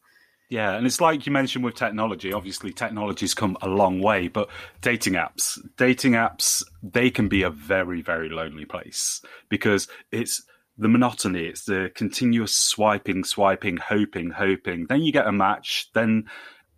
Yeah, 0.50 0.74
and 0.74 0.86
it's 0.86 1.02
like 1.02 1.26
you 1.26 1.32
mentioned 1.32 1.66
with 1.66 1.74
technology. 1.74 2.32
Obviously, 2.32 2.72
technology's 2.74 3.34
come 3.34 3.58
a 3.62 3.68
long 3.68 4.02
way, 4.02 4.28
but 4.28 4.50
dating 4.82 5.14
apps, 5.14 5.58
dating 5.78 6.12
apps, 6.12 6.64
they 6.84 7.10
can 7.10 7.28
be 7.28 7.42
a 7.42 7.50
very, 7.50 8.02
very 8.04 8.30
lonely 8.30 8.66
place 8.66 9.22
because 9.50 9.88
it's 10.12 10.44
the 10.78 10.90
monotony. 10.90 11.46
It's 11.46 11.66
the 11.66 11.92
continuous 11.96 12.56
swiping, 12.56 13.24
swiping, 13.24 13.78
hoping, 13.78 14.32
hoping. 14.32 14.88
Then 14.88 15.02
you 15.02 15.12
get 15.12 15.28
a 15.28 15.32
match. 15.32 15.90
Then 15.94 16.26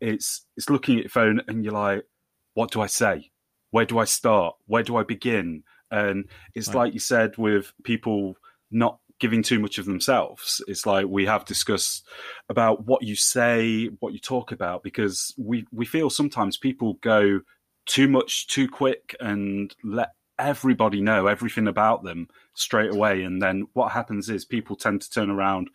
it's 0.01 0.45
it's 0.57 0.69
looking 0.69 0.97
at 0.97 1.03
your 1.03 1.09
phone 1.09 1.41
and 1.47 1.63
you're 1.63 1.73
like, 1.73 2.05
what 2.53 2.71
do 2.71 2.81
I 2.81 2.87
say? 2.87 3.31
Where 3.71 3.85
do 3.85 3.99
I 3.99 4.05
start? 4.05 4.55
Where 4.67 4.83
do 4.83 4.97
I 4.97 5.03
begin? 5.03 5.63
And 5.91 6.25
it's 6.53 6.69
right. 6.69 6.75
like 6.75 6.93
you 6.93 6.99
said 6.99 7.37
with 7.37 7.73
people 7.83 8.35
not 8.71 8.99
giving 9.19 9.43
too 9.43 9.59
much 9.59 9.77
of 9.77 9.85
themselves. 9.85 10.61
It's 10.67 10.85
like 10.85 11.05
we 11.07 11.25
have 11.25 11.45
discussed 11.45 12.05
about 12.49 12.85
what 12.85 13.03
you 13.03 13.15
say, 13.15 13.85
what 13.99 14.13
you 14.13 14.19
talk 14.19 14.51
about, 14.51 14.83
because 14.83 15.33
we 15.37 15.65
we 15.71 15.85
feel 15.85 16.09
sometimes 16.09 16.57
people 16.57 16.95
go 17.01 17.41
too 17.85 18.07
much 18.07 18.47
too 18.47 18.67
quick 18.67 19.15
and 19.19 19.73
let 19.83 20.09
everybody 20.37 21.01
know 21.01 21.27
everything 21.27 21.67
about 21.67 22.03
them 22.03 22.27
straight 22.53 22.93
away. 22.93 23.23
And 23.23 23.41
then 23.41 23.67
what 23.73 23.91
happens 23.91 24.29
is 24.29 24.45
people 24.45 24.75
tend 24.75 25.01
to 25.01 25.09
turn 25.09 25.29
around 25.29 25.69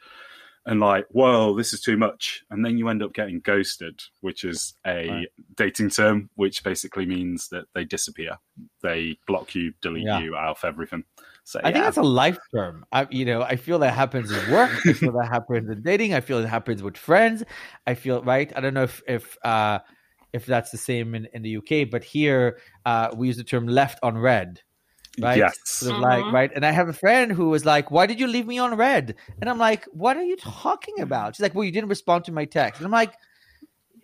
and 0.66 0.80
like, 0.80 1.06
whoa, 1.10 1.56
this 1.56 1.72
is 1.72 1.80
too 1.80 1.96
much. 1.96 2.42
And 2.50 2.64
then 2.64 2.76
you 2.76 2.88
end 2.88 3.02
up 3.02 3.14
getting 3.14 3.40
ghosted, 3.40 4.02
which 4.20 4.44
is 4.44 4.74
a 4.86 5.08
right. 5.08 5.28
dating 5.56 5.90
term, 5.90 6.28
which 6.34 6.62
basically 6.62 7.06
means 7.06 7.48
that 7.48 7.64
they 7.74 7.84
disappear. 7.84 8.38
They 8.82 9.18
block 9.26 9.54
you, 9.54 9.72
delete 9.80 10.04
yeah. 10.04 10.20
you 10.20 10.36
out 10.36 10.58
of 10.58 10.64
everything. 10.64 11.04
So 11.44 11.60
I 11.64 11.68
yeah. 11.68 11.72
think 11.72 11.84
that's 11.86 11.96
a 11.96 12.02
life 12.02 12.38
term. 12.54 12.84
I, 12.92 13.08
you 13.10 13.24
know, 13.24 13.42
I 13.42 13.56
feel 13.56 13.78
that 13.78 13.94
happens 13.94 14.30
in 14.30 14.52
work. 14.52 14.70
I 14.86 14.92
feel 14.92 15.12
that 15.12 15.28
happens 15.28 15.68
in 15.70 15.82
dating. 15.82 16.12
I 16.12 16.20
feel 16.20 16.38
it 16.38 16.46
happens 16.46 16.82
with 16.82 16.96
friends. 16.96 17.42
I 17.86 17.94
feel 17.94 18.22
right. 18.22 18.52
I 18.54 18.60
don't 18.60 18.74
know 18.74 18.84
if 18.84 19.02
if 19.08 19.38
uh, 19.42 19.80
if 20.32 20.46
that's 20.46 20.70
the 20.70 20.78
same 20.78 21.14
in, 21.14 21.26
in 21.32 21.42
the 21.42 21.56
UK, 21.56 21.90
but 21.90 22.04
here 22.04 22.58
uh, 22.86 23.10
we 23.14 23.26
use 23.26 23.36
the 23.36 23.44
term 23.44 23.66
left 23.66 23.98
on 24.02 24.16
red. 24.16 24.60
right? 25.20 25.38
Yes. 25.38 25.58
Sort 25.64 25.96
of 25.96 26.00
like, 26.00 26.24
mm-hmm. 26.24 26.34
right. 26.34 26.50
And 26.54 26.64
I 26.64 26.70
have 26.70 26.88
a 26.88 26.92
friend 26.92 27.32
who 27.32 27.48
was 27.48 27.64
like, 27.64 27.90
Why 27.90 28.06
did 28.06 28.20
you 28.20 28.26
leave 28.26 28.46
me 28.46 28.58
on 28.58 28.76
red?" 28.76 29.16
And 29.40 29.50
I'm 29.50 29.58
like, 29.58 29.84
What 29.92 30.16
are 30.16 30.22
you 30.22 30.36
talking 30.36 31.00
about? 31.00 31.36
She's 31.36 31.42
like, 31.42 31.54
Well, 31.54 31.64
you 31.64 31.72
didn't 31.72 31.88
respond 31.88 32.24
to 32.26 32.32
my 32.32 32.44
text. 32.44 32.80
And 32.80 32.86
I'm 32.86 32.92
like, 32.92 33.14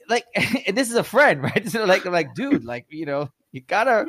like, 0.08 0.24
and 0.66 0.76
this 0.76 0.90
is 0.90 0.96
a 0.96 1.04
friend, 1.04 1.42
right? 1.42 1.68
So 1.68 1.84
like, 1.84 2.04
I'm 2.04 2.12
like, 2.12 2.34
dude, 2.34 2.64
like, 2.64 2.86
you 2.88 3.06
know, 3.06 3.30
you 3.52 3.60
gotta, 3.60 4.06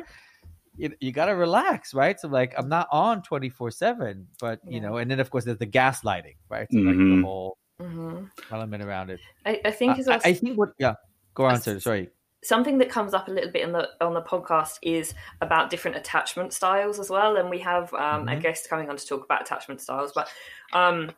you, 0.76 0.92
you 1.00 1.12
gotta 1.12 1.34
relax, 1.34 1.94
right? 1.94 2.18
So 2.18 2.28
like, 2.28 2.54
I'm 2.56 2.68
not 2.68 2.88
on 2.92 3.22
24 3.22 3.70
seven, 3.70 4.28
but 4.40 4.60
you 4.66 4.80
know, 4.80 4.96
and 4.96 5.10
then 5.10 5.20
of 5.20 5.30
course 5.30 5.44
there's 5.44 5.58
the 5.58 5.66
gaslighting, 5.66 6.36
right? 6.48 6.68
So, 6.70 6.78
like 6.78 6.96
the 6.96 7.02
mm-hmm. 7.02 7.22
whole 7.22 7.58
mm-hmm. 7.80 8.24
element 8.52 8.82
around 8.82 9.10
it. 9.10 9.20
I, 9.44 9.60
I 9.64 9.70
think 9.70 9.98
uh, 10.06 10.12
I, 10.12 10.28
I, 10.30 10.32
think 10.34 10.58
what, 10.58 10.70
yeah, 10.78 10.94
go 11.38 11.46
on, 11.46 11.60
sir. 11.60 11.78
Sorry 11.80 12.10
something 12.44 12.78
that 12.78 12.88
comes 12.88 13.14
up 13.14 13.28
a 13.28 13.30
little 13.30 13.50
bit 13.50 13.62
in 13.62 13.72
the 13.72 13.88
on 14.00 14.14
the 14.14 14.22
podcast 14.22 14.78
is 14.82 15.14
about 15.40 15.70
different 15.70 15.96
attachment 15.96 16.52
styles 16.52 17.00
as 17.00 17.10
well 17.10 17.36
and 17.36 17.50
we 17.50 17.58
have 17.58 17.92
um, 17.94 18.26
mm-hmm. 18.26 18.28
a 18.28 18.40
guest 18.40 18.68
coming 18.70 18.88
on 18.88 18.96
to 18.96 19.06
talk 19.06 19.24
about 19.24 19.42
attachment 19.42 19.80
styles 19.80 20.12
but 20.14 20.28
um, 20.72 21.10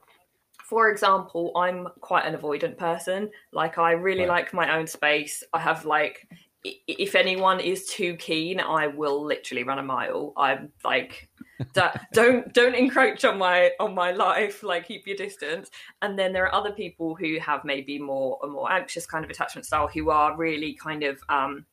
for 0.65 0.91
example 0.91 1.53
i'm 1.57 1.89
quite 2.00 2.25
an 2.25 2.35
avoidant 2.35 2.77
person 2.77 3.31
like 3.53 3.77
i 3.77 3.93
really 3.93 4.21
right. 4.21 4.29
like 4.29 4.55
my 4.55 4.77
own 4.77 4.87
space 4.87 5.45
i 5.53 5.59
have 5.59 5.85
like 5.85 6.27
if 6.65 7.15
anyone 7.15 7.59
is 7.61 7.87
too 7.87 8.15
keen 8.17 8.61
i 8.61 8.87
will 8.87 9.25
literally 9.25 9.62
run 9.62 9.79
a 9.79 9.83
mile 9.83 10.33
i'm 10.37 10.71
like 10.85 11.29
don't 12.12 12.52
don't 12.52 12.75
encroach 12.75 13.25
on 13.25 13.38
my 13.38 13.71
on 13.81 13.95
my 13.95 14.12
life 14.12 14.62
like 14.62 14.87
keep 14.87 15.07
your 15.07 15.17
distance. 15.17 15.71
And 16.02 16.19
then 16.19 16.33
there 16.33 16.45
are 16.47 16.55
other 16.55 16.73
people 16.73 17.14
who 17.14 17.38
have 17.38 17.64
maybe 17.64 17.99
more 17.99 18.38
a 18.43 18.47
more 18.47 18.71
anxious 18.71 19.07
kind 19.07 19.25
of 19.25 19.31
attachment 19.31 19.67
style 19.67 19.88
who 19.88 20.11
are 20.11 20.37
really 20.37 20.75
kind 20.75 21.02
of 21.02 21.21
um 21.29 21.67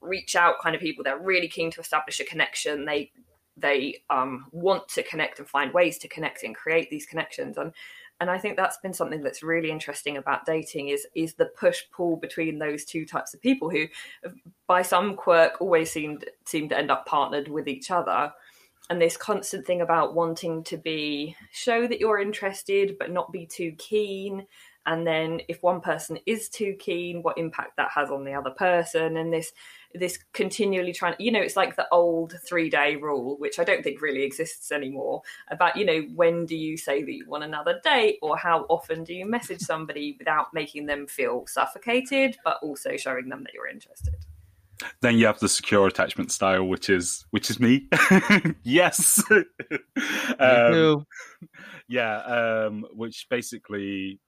reach 0.00 0.36
out 0.36 0.60
kind 0.62 0.74
of 0.74 0.80
people. 0.80 1.04
They're 1.04 1.18
really 1.18 1.48
keen 1.48 1.70
to 1.72 1.80
establish 1.80 2.20
a 2.20 2.24
connection. 2.24 2.84
They 2.84 3.10
they 3.56 4.02
um, 4.10 4.46
want 4.52 4.88
to 4.90 5.02
connect 5.02 5.38
and 5.38 5.48
find 5.48 5.72
ways 5.72 5.98
to 5.98 6.08
connect 6.08 6.42
and 6.42 6.54
create 6.54 6.90
these 6.90 7.06
connections. 7.06 7.56
And 7.56 7.72
and 8.18 8.30
I 8.30 8.38
think 8.38 8.56
that's 8.56 8.78
been 8.78 8.94
something 8.94 9.22
that's 9.22 9.42
really 9.42 9.70
interesting 9.70 10.16
about 10.16 10.46
dating 10.46 10.88
is 10.88 11.06
is 11.14 11.34
the 11.34 11.46
push 11.46 11.82
pull 11.94 12.16
between 12.16 12.58
those 12.58 12.84
two 12.84 13.04
types 13.04 13.34
of 13.34 13.42
people 13.42 13.68
who, 13.68 13.86
by 14.66 14.82
some 14.82 15.16
quirk, 15.16 15.60
always 15.60 15.90
seemed 15.90 16.24
seem 16.44 16.68
to 16.70 16.78
end 16.78 16.90
up 16.90 17.06
partnered 17.06 17.48
with 17.48 17.68
each 17.68 17.90
other, 17.90 18.32
and 18.88 19.00
this 19.00 19.16
constant 19.16 19.66
thing 19.66 19.80
about 19.80 20.14
wanting 20.14 20.62
to 20.64 20.76
be 20.76 21.36
show 21.50 21.86
that 21.86 22.00
you're 22.00 22.20
interested 22.20 22.96
but 22.98 23.10
not 23.10 23.32
be 23.32 23.46
too 23.46 23.72
keen, 23.78 24.46
and 24.86 25.06
then 25.06 25.40
if 25.48 25.62
one 25.62 25.80
person 25.80 26.18
is 26.26 26.48
too 26.48 26.74
keen, 26.78 27.22
what 27.22 27.38
impact 27.38 27.76
that 27.76 27.90
has 27.92 28.10
on 28.10 28.24
the 28.24 28.34
other 28.34 28.50
person, 28.50 29.16
and 29.16 29.32
this 29.32 29.52
this 29.98 30.18
continually 30.32 30.92
trying 30.92 31.14
you 31.18 31.32
know 31.32 31.40
it's 31.40 31.56
like 31.56 31.76
the 31.76 31.86
old 31.90 32.34
three 32.46 32.68
day 32.68 32.96
rule 32.96 33.36
which 33.38 33.58
i 33.58 33.64
don't 33.64 33.82
think 33.82 34.00
really 34.00 34.22
exists 34.22 34.70
anymore 34.70 35.22
about 35.48 35.76
you 35.76 35.84
know 35.84 36.02
when 36.14 36.44
do 36.44 36.56
you 36.56 36.76
say 36.76 37.02
that 37.02 37.12
you 37.12 37.24
want 37.26 37.44
another 37.44 37.80
date 37.82 38.18
or 38.22 38.36
how 38.36 38.66
often 38.68 39.04
do 39.04 39.14
you 39.14 39.26
message 39.26 39.60
somebody 39.60 40.14
without 40.18 40.52
making 40.52 40.86
them 40.86 41.06
feel 41.06 41.46
suffocated 41.46 42.36
but 42.44 42.58
also 42.62 42.96
showing 42.96 43.28
them 43.28 43.42
that 43.42 43.54
you're 43.54 43.68
interested 43.68 44.14
then 45.00 45.16
you 45.16 45.26
have 45.26 45.38
the 45.38 45.48
secure 45.48 45.86
attachment 45.86 46.30
style 46.30 46.64
which 46.64 46.90
is 46.90 47.24
which 47.30 47.50
is 47.50 47.58
me 47.58 47.88
yes 48.62 49.22
um, 50.38 51.04
yeah 51.88 52.18
um, 52.18 52.84
which 52.92 53.26
basically 53.30 54.20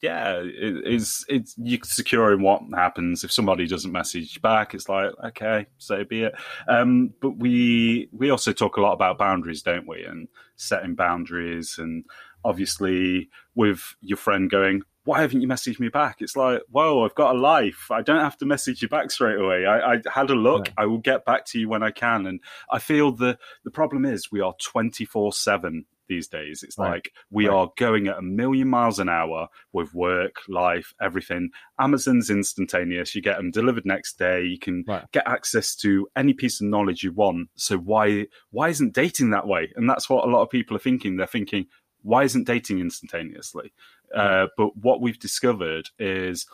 yeah, 0.00 0.36
it, 0.36 0.52
it's 0.84 1.24
it's 1.28 1.54
you 1.58 1.78
securing 1.82 2.40
what 2.40 2.62
happens 2.74 3.24
if 3.24 3.32
somebody 3.32 3.66
doesn't 3.66 3.90
message 3.90 4.40
back. 4.40 4.74
It's 4.74 4.88
like 4.88 5.10
okay, 5.24 5.66
so 5.78 6.04
be 6.04 6.24
it. 6.24 6.34
Um, 6.68 7.12
but 7.20 7.30
we 7.30 8.08
we 8.12 8.30
also 8.30 8.52
talk 8.52 8.76
a 8.76 8.80
lot 8.80 8.92
about 8.92 9.18
boundaries, 9.18 9.62
don't 9.62 9.88
we? 9.88 10.04
And 10.04 10.28
setting 10.56 10.94
boundaries, 10.94 11.76
and 11.78 12.04
obviously 12.44 13.28
with 13.56 13.96
your 14.00 14.18
friend 14.18 14.48
going, 14.48 14.82
why 15.08 15.22
haven't 15.22 15.40
you 15.40 15.48
messaged 15.48 15.80
me 15.80 15.88
back? 15.88 16.16
It's 16.20 16.36
like, 16.36 16.60
whoa, 16.68 17.02
I've 17.02 17.14
got 17.14 17.34
a 17.34 17.38
life. 17.38 17.86
I 17.90 18.02
don't 18.02 18.20
have 18.20 18.36
to 18.38 18.44
message 18.44 18.82
you 18.82 18.88
back 18.90 19.10
straight 19.10 19.40
away. 19.40 19.64
I, 19.64 19.94
I 19.94 20.02
had 20.12 20.28
a 20.28 20.34
look. 20.34 20.66
Right. 20.66 20.74
I 20.76 20.84
will 20.84 20.98
get 20.98 21.24
back 21.24 21.46
to 21.46 21.58
you 21.58 21.66
when 21.66 21.82
I 21.82 21.90
can. 21.92 22.26
And 22.26 22.40
I 22.70 22.78
feel 22.78 23.12
the 23.12 23.38
the 23.64 23.70
problem 23.70 24.04
is 24.04 24.30
we 24.30 24.42
are 24.42 24.52
twenty 24.62 25.06
four 25.06 25.32
seven 25.32 25.86
these 26.10 26.28
days. 26.28 26.62
It's 26.62 26.76
right. 26.76 26.90
like 26.90 27.12
we 27.30 27.48
right. 27.48 27.54
are 27.54 27.70
going 27.78 28.08
at 28.08 28.18
a 28.18 28.22
million 28.22 28.68
miles 28.68 28.98
an 28.98 29.08
hour 29.08 29.48
with 29.72 29.94
work, 29.94 30.42
life, 30.46 30.92
everything. 31.00 31.52
Amazon's 31.80 32.28
instantaneous. 32.28 33.14
You 33.14 33.22
get 33.22 33.38
them 33.38 33.50
delivered 33.50 33.86
next 33.86 34.18
day. 34.18 34.42
You 34.42 34.58
can 34.58 34.84
right. 34.86 35.10
get 35.12 35.26
access 35.26 35.74
to 35.76 36.06
any 36.16 36.34
piece 36.34 36.60
of 36.60 36.66
knowledge 36.66 37.02
you 37.02 37.12
want. 37.12 37.48
So 37.54 37.78
why 37.78 38.26
why 38.50 38.68
isn't 38.68 38.92
dating 38.92 39.30
that 39.30 39.46
way? 39.46 39.72
And 39.74 39.88
that's 39.88 40.10
what 40.10 40.26
a 40.26 40.30
lot 40.30 40.42
of 40.42 40.50
people 40.50 40.76
are 40.76 40.80
thinking. 40.80 41.16
They're 41.16 41.26
thinking, 41.26 41.64
why 42.02 42.24
isn't 42.24 42.46
dating 42.46 42.80
instantaneously? 42.80 43.72
Uh, 44.14 44.46
but 44.56 44.76
what 44.76 45.00
we've 45.00 45.18
discovered 45.18 45.88
is 45.98 46.46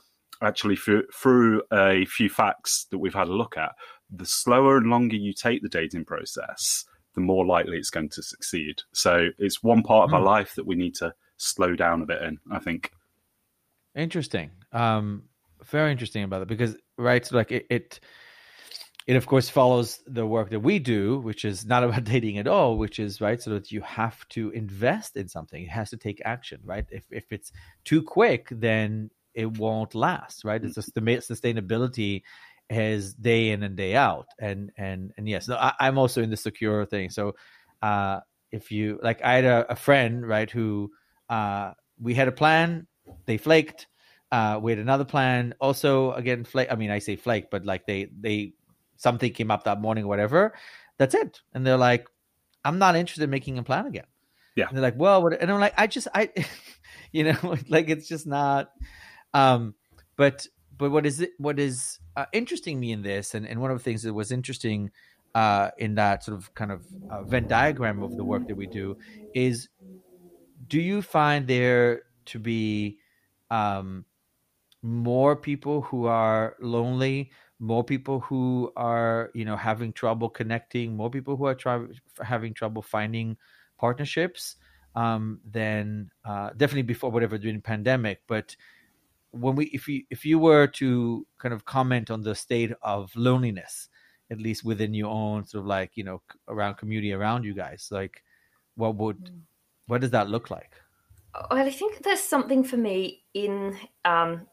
actually 0.43 0.77
through, 0.77 1.05
through 1.15 1.63
a 1.73 2.05
few 2.07 2.29
facts 2.29 2.87
that 2.91 2.99
we've 2.99 3.15
had 3.15 3.29
a 3.29 3.33
look 3.33 3.57
at, 3.57 3.73
the 4.11 4.27
slower 4.27 4.77
and 4.77 4.87
longer 4.87 5.17
you 5.17 5.33
take 5.33 5.63
the 5.63 5.69
dating 5.69 6.05
process, 6.05 6.85
the 7.15 7.21
more 7.21 7.47
likely 7.47 7.77
it's 7.79 7.91
going 7.91 8.09
to 8.11 8.23
succeed. 8.23 8.83
So 8.93 9.29
it's 9.39 9.63
one 9.63 9.83
part 9.83 10.05
of 10.05 10.11
mm. 10.11 10.15
our 10.15 10.21
hmm. 10.21 10.27
life 10.27 10.55
that 10.57 10.67
we 10.67 10.75
need 10.75 10.95
to 10.97 11.15
slow 11.37 11.75
down 11.75 12.03
a 12.03 12.07
bit 12.07 12.23
in, 12.23 12.39
I 12.51 12.59
think. 12.59 12.91
Interesting. 13.95 14.51
Um, 14.73 15.25
very 15.65 15.93
interesting 15.93 16.25
about 16.25 16.43
it 16.43 16.49
because, 16.49 16.77
right, 16.99 17.25
so 17.25 17.37
like 17.37 17.53
it, 17.53 17.67
it, 17.71 18.01
it 19.07 19.17
of 19.17 19.27
course 19.27 19.51
follows 19.51 20.01
the 20.07 20.27
work 20.27 20.51
that 20.51 20.61
we 20.61 20.79
do, 20.79 21.19
which 21.19 21.45
is 21.45 21.67
not 21.67 21.85
about 21.85 22.05
dating 22.15 22.39
at 22.39 22.47
all, 22.47 22.79
which 22.79 22.99
is 22.99 23.21
right, 23.21 23.41
so 23.41 23.51
that 23.51 23.71
you 23.71 23.81
have 23.83 24.27
to 24.31 24.51
invest 24.51 25.17
in 25.17 25.29
something. 25.29 25.63
It 25.63 25.71
has 25.71 25.91
to 25.91 25.97
take 25.97 26.23
action, 26.25 26.61
right? 26.65 26.87
If 26.91 27.05
if 27.11 27.33
it's 27.33 27.53
too 27.85 28.03
quick, 28.03 28.49
then 28.51 29.11
it 29.35 29.59
won't 29.59 29.95
last, 29.95 30.45
right? 30.45 30.63
It's 30.63 30.77
just 30.77 30.95
the 30.95 31.01
sustainability 31.01 32.23
his 32.69 33.15
day 33.15 33.51
in 33.51 33.63
and 33.63 33.77
day 33.77 33.95
out 33.95 34.27
and 34.39 34.73
and 34.77 35.13
and 35.17 35.29
yes 35.29 35.49
no, 35.49 35.57
I, 35.57 35.75
am 35.81 35.99
also 35.99 36.23
in 36.23 36.31
the 36.31 36.37
secure 36.37 36.87
thing 36.87 37.11
so 37.11 37.35
uh 37.83 38.21
if 38.51 38.73
you 38.73 38.99
like 39.03 39.23
i 39.23 39.35
had 39.35 39.45
a, 39.45 39.73
a 39.73 39.77
friend 39.77 40.27
right 40.27 40.51
who 40.51 40.91
uh 41.29 41.73
we 42.01 42.15
had 42.15 42.29
a 42.29 42.33
plan 42.33 42.87
they 43.27 43.37
flaked 43.37 43.87
uh 44.33 44.59
we 44.63 44.73
had 44.73 44.79
another 44.79 45.05
plan 45.05 45.55
also 45.61 46.13
again 46.13 46.45
flake 46.45 46.69
i 46.71 46.75
mean 46.75 46.91
i 46.91 46.99
say 46.99 47.17
flake 47.17 47.51
but 47.51 47.67
like 47.67 47.85
they 47.87 48.09
they 48.19 48.55
something 48.97 49.33
came 49.33 49.51
up 49.51 49.65
that 49.65 49.81
morning 49.81 50.05
or 50.05 50.09
whatever 50.09 50.55
that's 50.99 51.15
it 51.15 51.41
and 51.53 51.67
they're 51.67 51.77
like 51.77 52.09
i'm 52.65 52.79
not 52.79 52.97
interested 52.97 53.25
in 53.25 53.31
making 53.31 53.59
a 53.59 53.63
plan 53.63 53.87
again 53.87 54.07
yeah 54.57 54.69
and 54.69 54.77
they're 54.77 54.83
like 54.83 54.99
well 54.99 55.23
what? 55.23 55.41
and 55.41 55.51
i'm 55.51 55.61
like 55.61 55.75
i 55.77 55.87
just 55.87 56.09
i 56.15 56.31
you 57.13 57.25
know 57.25 57.57
like 57.69 57.89
it's 57.89 58.09
just 58.09 58.27
not 58.27 58.71
um 59.33 59.75
but 60.17 60.47
but 60.77 60.91
what 60.91 61.07
is 61.07 61.21
it 61.21 61.31
what 61.39 61.59
is 61.59 61.99
uh, 62.17 62.27
interesting 62.33 62.79
me 62.79 62.93
in 62.93 63.03
this, 63.03 63.35
and, 63.35 63.47
and 63.47 63.61
one 63.61 63.71
of 63.71 63.79
the 63.79 63.83
things 63.83 64.03
that 64.03 64.15
was 64.15 64.31
interesting 64.31 64.91
uh, 65.35 65.71
in 65.79 65.97
that 65.97 66.23
sort 66.23 66.37
of 66.37 66.53
kind 66.55 66.71
of 66.71 66.87
uh, 67.11 67.25
Venn 67.25 67.47
diagram 67.47 68.03
of 68.03 68.15
the 68.17 68.25
work 68.25 68.47
that 68.47 68.57
we 68.57 68.67
do 68.67 68.97
is 69.33 69.69
do 70.67 70.81
you 70.81 71.03
find 71.03 71.47
there 71.47 72.03
to 72.27 72.39
be 72.39 72.99
um, 73.51 74.05
more 74.83 75.37
people 75.37 75.83
who 75.83 76.07
are 76.07 76.57
lonely, 76.61 77.31
more 77.64 77.83
people 77.83 78.21
who 78.21 78.73
are 78.76 79.30
you 79.35 79.44
know 79.44 79.56
having 79.56 79.92
trouble 79.92 80.28
connecting, 80.28 80.97
more 80.97 81.11
people 81.11 81.37
who 81.37 81.47
are 81.47 81.56
having 82.23 82.54
trouble 82.54 82.83
finding 82.83 83.37
partnerships 83.78 84.56
um, 84.94 85.40
than 85.50 86.11
uh, 86.25 86.50
definitely 86.56 86.83
before 86.83 87.11
whatever 87.11 87.38
during 87.38 87.61
pandemic, 87.61 88.21
but 88.26 88.54
when 89.35 89.56
we 89.56 89.66
if 89.66 89.88
you 89.88 90.02
if 90.11 90.25
you 90.25 90.38
were 90.38 90.66
to 90.66 91.26
kind 91.38 91.52
of 91.52 91.64
comment 91.64 92.11
on 92.11 92.23
the 92.23 92.35
state 92.35 92.73
of 92.83 93.11
loneliness 93.16 93.88
at 94.30 94.40
least 94.40 94.64
within 94.64 94.94
your 94.94 95.11
own 95.11 95.44
sort 95.44 95.62
of 95.62 95.66
like 95.66 95.97
you 95.97 96.04
know 96.04 96.23
around 96.49 96.76
community 96.76 97.12
around 97.12 97.44
you 97.44 97.52
guys 97.52 97.88
like 97.90 98.23
what 98.76 98.94
would 98.94 99.18
mm. 99.18 99.40
what 99.87 100.00
does 100.00 100.11
that 100.11 100.28
look 100.28 100.50
like 100.50 100.73
well 101.50 101.66
i 101.66 101.71
think 101.71 102.02
there's 102.02 102.21
something 102.21 102.62
for 102.62 102.76
me 102.76 103.25
in 103.35 103.76
um 104.04 104.47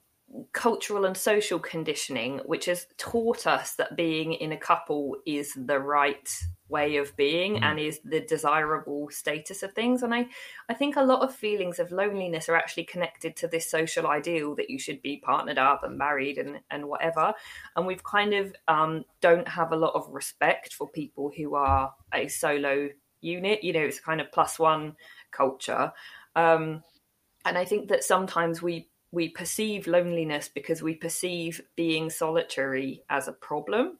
cultural 0.54 1.06
and 1.06 1.18
social 1.18 1.60
conditioning 1.60 2.40
which 2.46 2.66
has 2.66 2.88
taught 2.98 3.46
us 3.48 3.74
that 3.76 3.96
being 3.96 4.34
in 4.34 4.52
a 4.52 4.58
couple 4.58 5.18
is 5.26 5.54
the 5.56 5.80
right 5.80 6.30
way 6.72 6.96
of 6.96 7.16
being 7.18 7.56
mm. 7.56 7.62
and 7.62 7.80
is 7.80 8.00
the 8.06 8.22
desirable 8.22 9.10
status 9.12 9.62
of 9.62 9.74
things. 9.74 10.02
And 10.02 10.14
i 10.14 10.26
i 10.70 10.74
think 10.74 10.96
a 10.96 11.04
lot 11.04 11.22
of 11.22 11.36
feelings 11.36 11.78
of 11.78 11.92
loneliness 11.92 12.50
are 12.50 12.56
actually 12.56 12.86
connected 12.86 13.36
to 13.38 13.48
this 13.48 13.70
social 13.70 14.08
ideal 14.08 14.56
that 14.56 14.70
you 14.70 14.80
should 14.80 15.02
be 15.02 15.18
partnered 15.18 15.58
up 15.58 15.84
and 15.84 15.98
married 15.98 16.38
and 16.38 16.60
and 16.72 16.88
whatever. 16.88 17.34
And 17.76 17.86
we've 17.86 18.04
kind 18.04 18.34
of 18.34 18.56
um, 18.68 19.04
don't 19.20 19.48
have 19.48 19.72
a 19.72 19.78
lot 19.78 19.94
of 19.94 20.10
respect 20.10 20.74
for 20.74 20.88
people 20.90 21.32
who 21.36 21.56
are 21.56 21.94
a 22.14 22.28
solo 22.28 22.90
unit 23.20 23.64
you 23.64 23.74
know 23.74 23.82
it's 23.82 24.00
kind 24.00 24.22
of 24.22 24.32
plus 24.32 24.58
one 24.58 24.96
culture. 25.32 25.92
Um, 26.36 26.84
and 27.44 27.58
i 27.58 27.66
think 27.66 27.90
that 27.90 28.04
sometimes 28.04 28.62
we 28.62 28.88
we 29.12 29.30
perceive 29.30 29.88
loneliness 29.88 30.50
because 30.54 30.82
we 30.82 30.96
perceive 30.96 31.62
being 31.76 32.10
solitary 32.10 33.04
as 33.10 33.28
a 33.28 33.34
problem 33.34 33.98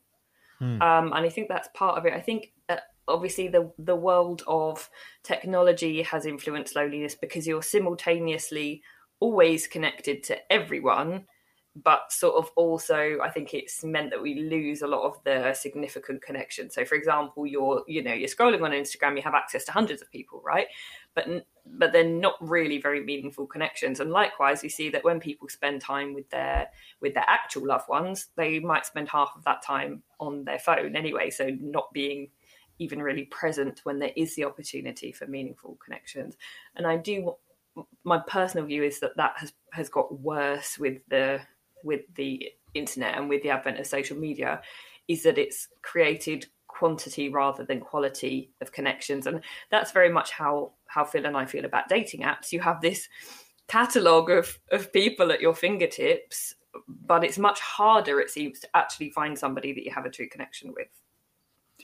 Hmm. 0.62 0.80
Um, 0.80 1.14
and 1.14 1.26
I 1.26 1.30
think 1.30 1.50
that's 1.50 1.70
part 1.74 1.98
of 1.98 2.06
it. 2.06 2.14
I 2.14 2.20
think 2.20 2.54
uh, 2.70 2.78
obviously 3.08 3.48
the 3.48 3.72
the 3.80 3.96
world 3.96 4.44
of 4.48 4.90
technology 5.24 6.04
has 6.04 6.28
influenced 6.28 6.76
loneliness 6.76 7.16
because 7.16 7.48
you're 7.48 7.64
simultaneously 7.64 8.84
always 9.20 9.66
connected 9.68 10.24
to 10.24 10.54
everyone 10.54 11.26
but 11.74 12.12
sort 12.12 12.36
of 12.36 12.52
also 12.58 13.18
i 13.24 13.30
think 13.30 13.54
it's 13.54 13.82
meant 13.82 14.10
that 14.10 14.22
we 14.22 14.42
lose 14.42 14.82
a 14.82 14.88
lot 14.88 15.04
of 15.04 15.24
the 15.24 15.54
significant 15.54 16.22
connection 16.22 16.70
so 16.70 16.84
for 16.84 16.96
example 16.96 17.48
you're 17.48 17.82
you 17.88 18.04
know 18.04 18.14
you're 18.14 18.28
scrolling 18.28 18.62
on 18.62 18.72
instagram 18.72 19.16
you 19.16 19.22
have 19.22 19.36
access 19.36 19.64
to 19.64 19.72
hundreds 19.72 20.02
of 20.02 20.12
people 20.12 20.42
right 20.44 20.68
but 21.16 21.28
but 21.66 21.92
they're 21.92 22.04
not 22.04 22.36
really 22.40 22.80
very 22.82 23.04
meaningful 23.04 23.46
connections. 23.46 24.00
And 24.00 24.12
likewise 24.12 24.64
we 24.64 24.70
see 24.70 24.90
that 24.90 25.04
when 25.04 25.20
people 25.20 25.50
spend 25.50 25.82
time 25.82 26.14
with 26.14 26.30
their 26.30 26.70
with 27.02 27.14
their 27.14 27.26
actual 27.28 27.66
loved 27.68 27.90
ones 27.90 28.28
they 28.36 28.60
might 28.60 28.86
spend 28.86 29.10
half 29.10 29.32
of 29.36 29.44
that 29.46 29.64
time 29.64 30.04
on 30.20 30.44
their 30.44 30.60
phone 30.60 30.96
anyway. 30.96 31.30
So 31.30 31.50
not 31.60 31.92
being 31.94 32.30
even 32.80 33.02
really 33.02 33.26
present 33.26 33.82
when 33.84 34.00
there 34.00 34.12
is 34.16 34.36
the 34.36 34.46
opportunity 34.46 35.12
for 35.12 35.28
meaningful 35.28 35.78
connections. 35.84 36.36
And 36.76 36.88
i 36.88 36.98
do 36.98 37.36
my 38.04 38.20
personal 38.28 38.66
view 38.66 38.84
is 38.84 39.00
that 39.00 39.16
that 39.18 39.34
has 39.38 39.54
has 39.72 39.90
got 39.90 40.20
worse 40.20 40.78
with 40.78 40.98
the 41.10 41.40
with 41.84 42.02
the 42.16 42.52
internet 42.74 43.18
and 43.18 43.30
with 43.30 43.44
the 43.44 43.50
advent 43.50 43.80
of 43.80 43.88
social 43.88 44.18
media 44.18 44.62
is 45.08 45.24
that 45.24 45.38
it's 45.38 45.68
created 45.82 46.46
quantity 46.72 47.30
rather 47.30 47.64
than 47.64 47.80
quality 47.80 48.52
of 48.62 48.72
connections. 48.72 49.28
And 49.28 49.42
that's 49.70 49.92
very 49.92 50.10
much 50.10 50.32
how 50.32 50.74
how 50.88 51.06
phil 51.06 51.26
and 51.26 51.38
i 51.38 51.46
feel 51.46 51.66
about 51.66 51.90
dating 51.90 52.22
apps. 52.22 52.52
You 52.52 52.60
have 52.62 52.82
this 52.82 53.08
catalogue 53.68 54.30
of 54.30 54.60
of 54.72 54.92
people 54.92 55.32
at 55.32 55.42
your 55.42 55.56
fingertips 55.56 56.56
but 56.88 57.24
it's 57.24 57.38
much 57.38 57.60
harder 57.60 58.20
it 58.20 58.30
seems 58.30 58.60
to 58.60 58.68
actually 58.74 59.10
find 59.10 59.38
somebody 59.38 59.74
that 59.74 59.84
you 59.84 59.92
have 59.92 60.06
a 60.06 60.10
true 60.10 60.28
connection 60.30 60.74
with. 60.76 60.88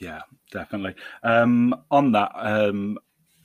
Yeah, 0.00 0.20
definitely. 0.52 0.94
Um, 1.22 1.74
on 1.90 2.12
that, 2.12 2.30
um, 2.34 2.98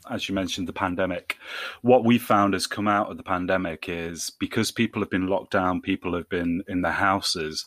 as 0.09 0.27
you 0.27 0.35
mentioned, 0.35 0.67
the 0.67 0.73
pandemic, 0.73 1.38
what 1.81 2.05
we 2.05 2.17
found 2.17 2.53
has 2.53 2.67
come 2.67 2.88
out 2.88 3.09
of 3.09 3.17
the 3.17 3.23
pandemic 3.23 3.85
is 3.88 4.31
because 4.39 4.71
people 4.71 5.01
have 5.01 5.09
been 5.09 5.27
locked 5.27 5.51
down, 5.51 5.81
people 5.81 6.13
have 6.13 6.29
been 6.29 6.63
in 6.67 6.81
their 6.81 6.91
houses, 6.91 7.65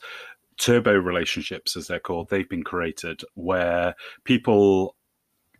turbo 0.59 0.95
relationships, 0.95 1.77
as 1.77 1.87
they're 1.87 2.01
called, 2.01 2.29
they've 2.31 2.49
been 2.49 2.65
created 2.65 3.23
where 3.35 3.95
people 4.25 4.97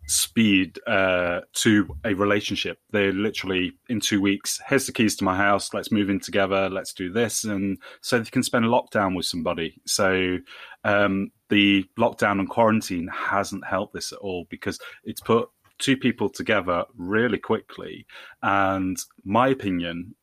speed 0.07 0.79
uh, 0.87 1.41
to 1.53 1.95
a 2.05 2.13
relationship. 2.13 2.79
They're 2.91 3.11
literally 3.11 3.73
in 3.89 3.99
two 3.99 4.21
weeks. 4.21 4.59
Here's 4.67 4.85
the 4.85 4.93
keys 4.93 5.15
to 5.17 5.25
my 5.25 5.35
house. 5.35 5.73
Let's 5.73 5.91
move 5.91 6.09
in 6.09 6.19
together. 6.19 6.69
Let's 6.69 6.93
do 6.93 7.11
this, 7.11 7.43
and 7.43 7.77
so 8.01 8.19
they 8.19 8.29
can 8.29 8.43
spend 8.43 8.65
a 8.65 8.69
lockdown 8.69 9.15
with 9.15 9.25
somebody. 9.25 9.79
So 9.85 10.37
um, 10.83 11.31
the 11.49 11.85
lockdown 11.99 12.39
and 12.39 12.49
quarantine 12.49 13.09
hasn't 13.13 13.65
helped 13.67 13.93
this 13.93 14.11
at 14.11 14.19
all 14.19 14.45
because 14.49 14.79
it's 15.03 15.21
put 15.21 15.49
two 15.77 15.97
people 15.97 16.29
together 16.29 16.85
really 16.95 17.37
quickly. 17.37 18.05
And 18.41 18.97
my 19.23 19.49
opinion 19.49 20.15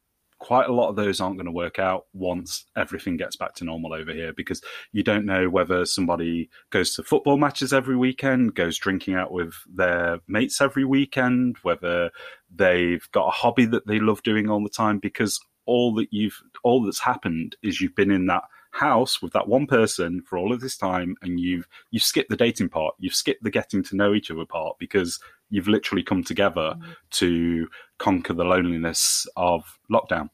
quite 0.44 0.68
a 0.68 0.72
lot 0.74 0.90
of 0.90 0.96
those 0.96 1.22
aren't 1.22 1.38
going 1.38 1.46
to 1.46 1.50
work 1.50 1.78
out 1.78 2.04
once 2.12 2.66
everything 2.76 3.16
gets 3.16 3.34
back 3.34 3.54
to 3.54 3.64
normal 3.64 3.94
over 3.94 4.12
here 4.12 4.30
because 4.30 4.60
you 4.92 5.02
don't 5.02 5.24
know 5.24 5.48
whether 5.48 5.86
somebody 5.86 6.50
goes 6.68 6.94
to 6.94 7.02
football 7.02 7.38
matches 7.38 7.72
every 7.72 7.96
weekend, 7.96 8.54
goes 8.54 8.76
drinking 8.76 9.14
out 9.14 9.32
with 9.32 9.54
their 9.74 10.20
mates 10.28 10.60
every 10.60 10.84
weekend, 10.84 11.56
whether 11.62 12.10
they've 12.54 13.08
got 13.10 13.28
a 13.28 13.30
hobby 13.30 13.64
that 13.64 13.86
they 13.86 13.98
love 13.98 14.22
doing 14.22 14.50
all 14.50 14.62
the 14.62 14.68
time 14.68 14.98
because 14.98 15.40
all 15.64 15.94
that 15.94 16.08
you've 16.10 16.42
all 16.62 16.84
that's 16.84 17.00
happened 17.00 17.56
is 17.62 17.80
you've 17.80 17.96
been 17.96 18.10
in 18.10 18.26
that 18.26 18.42
house 18.74 19.22
with 19.22 19.32
that 19.32 19.46
one 19.46 19.66
person 19.66 20.20
for 20.22 20.36
all 20.36 20.52
of 20.52 20.60
this 20.60 20.76
time 20.76 21.14
and 21.22 21.38
you've 21.38 21.66
you've 21.92 22.02
skipped 22.02 22.28
the 22.28 22.36
dating 22.36 22.68
part 22.68 22.92
you've 22.98 23.14
skipped 23.14 23.44
the 23.44 23.50
getting 23.50 23.84
to 23.84 23.94
know 23.94 24.12
each 24.14 24.32
other 24.32 24.44
part 24.44 24.76
because 24.80 25.20
you've 25.48 25.68
literally 25.68 26.02
come 26.02 26.24
together 26.24 26.74
mm-hmm. 26.76 26.90
to 27.10 27.68
conquer 27.98 28.34
the 28.34 28.42
loneliness 28.42 29.28
of 29.36 29.78
lockdown 29.92 30.28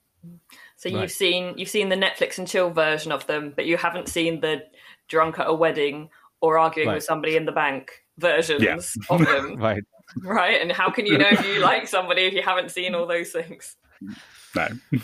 so 0.77 0.91
right. 0.91 1.03
you've 1.03 1.11
seen 1.11 1.53
you've 1.59 1.69
seen 1.69 1.91
the 1.91 1.97
netflix 1.97 2.39
and 2.39 2.49
chill 2.49 2.71
version 2.71 3.13
of 3.13 3.27
them 3.27 3.53
but 3.55 3.67
you 3.67 3.77
haven't 3.77 4.09
seen 4.09 4.41
the 4.41 4.63
drunk 5.09 5.39
at 5.39 5.47
a 5.47 5.53
wedding 5.53 6.09
or 6.41 6.59
arguing 6.59 6.89
right. 6.89 6.95
with 6.95 7.05
somebody 7.05 7.37
in 7.37 7.45
the 7.45 7.53
bank 7.53 7.91
versions 8.17 8.63
yeah. 8.63 8.79
of 9.15 9.27
them 9.27 9.57
right 9.59 9.83
right 10.23 10.63
and 10.63 10.73
how 10.73 10.89
can 10.89 11.05
you 11.05 11.19
know 11.19 11.29
if 11.31 11.47
you 11.47 11.59
like 11.61 11.87
somebody 11.87 12.23
if 12.23 12.33
you 12.33 12.43
haven't 12.43 12.71
seen 12.71 12.95
all 12.95 13.07
those 13.07 13.33
things 13.33 13.77
no 14.57 14.67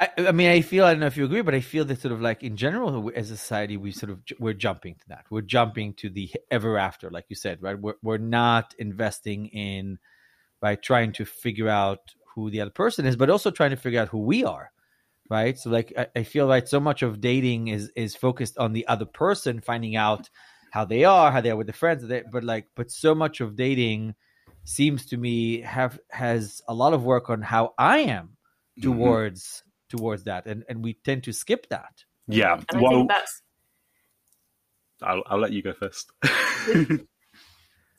I, 0.00 0.08
I, 0.18 0.32
mean, 0.32 0.48
I 0.48 0.60
feel 0.60 0.84
I 0.84 0.92
don't 0.92 1.00
know 1.00 1.06
if 1.06 1.16
you 1.16 1.24
agree, 1.24 1.42
but 1.42 1.54
I 1.54 1.60
feel 1.60 1.84
that 1.86 2.00
sort 2.00 2.12
of 2.12 2.20
like 2.20 2.42
in 2.42 2.56
general, 2.56 3.10
as 3.16 3.30
a 3.30 3.36
society, 3.36 3.76
we 3.76 3.90
sort 3.90 4.10
of 4.10 4.20
we're 4.38 4.54
jumping 4.54 4.94
to 4.94 5.08
that. 5.08 5.24
We're 5.30 5.42
jumping 5.42 5.94
to 5.94 6.08
the 6.08 6.30
ever 6.50 6.78
after, 6.78 7.10
like 7.10 7.24
you 7.28 7.36
said, 7.36 7.60
right? 7.60 7.78
We're 7.78 7.94
we're 8.02 8.18
not 8.18 8.74
investing 8.78 9.46
in 9.46 9.98
by 10.60 10.76
trying 10.76 11.12
to 11.14 11.24
figure 11.24 11.68
out 11.68 12.14
who 12.34 12.50
the 12.50 12.60
other 12.60 12.70
person 12.70 13.06
is, 13.06 13.16
but 13.16 13.30
also 13.30 13.50
trying 13.50 13.70
to 13.70 13.76
figure 13.76 14.00
out 14.00 14.08
who 14.08 14.18
we 14.18 14.44
are, 14.44 14.70
right? 15.30 15.58
So 15.58 15.70
like 15.70 15.92
I, 15.98 16.06
I 16.14 16.22
feel 16.22 16.46
like 16.46 16.68
so 16.68 16.78
much 16.78 17.02
of 17.02 17.20
dating 17.20 17.68
is 17.68 17.90
is 17.96 18.14
focused 18.14 18.56
on 18.56 18.72
the 18.72 18.86
other 18.86 19.06
person, 19.06 19.60
finding 19.60 19.96
out 19.96 20.30
how 20.70 20.84
they 20.84 21.04
are, 21.04 21.32
how 21.32 21.40
they 21.40 21.50
are 21.50 21.56
with 21.56 21.66
the 21.66 21.72
friends, 21.72 22.04
but 22.30 22.44
like 22.44 22.68
but 22.76 22.92
so 22.92 23.16
much 23.16 23.40
of 23.40 23.56
dating 23.56 24.14
seems 24.62 25.06
to 25.06 25.16
me 25.16 25.60
have 25.62 25.98
has 26.10 26.62
a 26.68 26.74
lot 26.74 26.92
of 26.92 27.02
work 27.02 27.30
on 27.30 27.42
how 27.42 27.74
I 27.78 27.98
am 28.00 28.36
mm-hmm. 28.78 28.82
towards 28.82 29.64
towards 29.88 30.24
that, 30.24 30.46
and 30.46 30.64
and 30.68 30.82
we 30.82 30.94
tend 30.94 31.24
to 31.24 31.32
skip 31.32 31.68
that. 31.70 32.04
Yeah, 32.26 32.60
and 32.72 32.80
well, 32.80 33.06
that's. 33.06 33.42
I'll 35.02 35.22
I'll 35.26 35.38
let 35.38 35.52
you 35.52 35.62
go 35.62 35.72
first. 35.72 36.12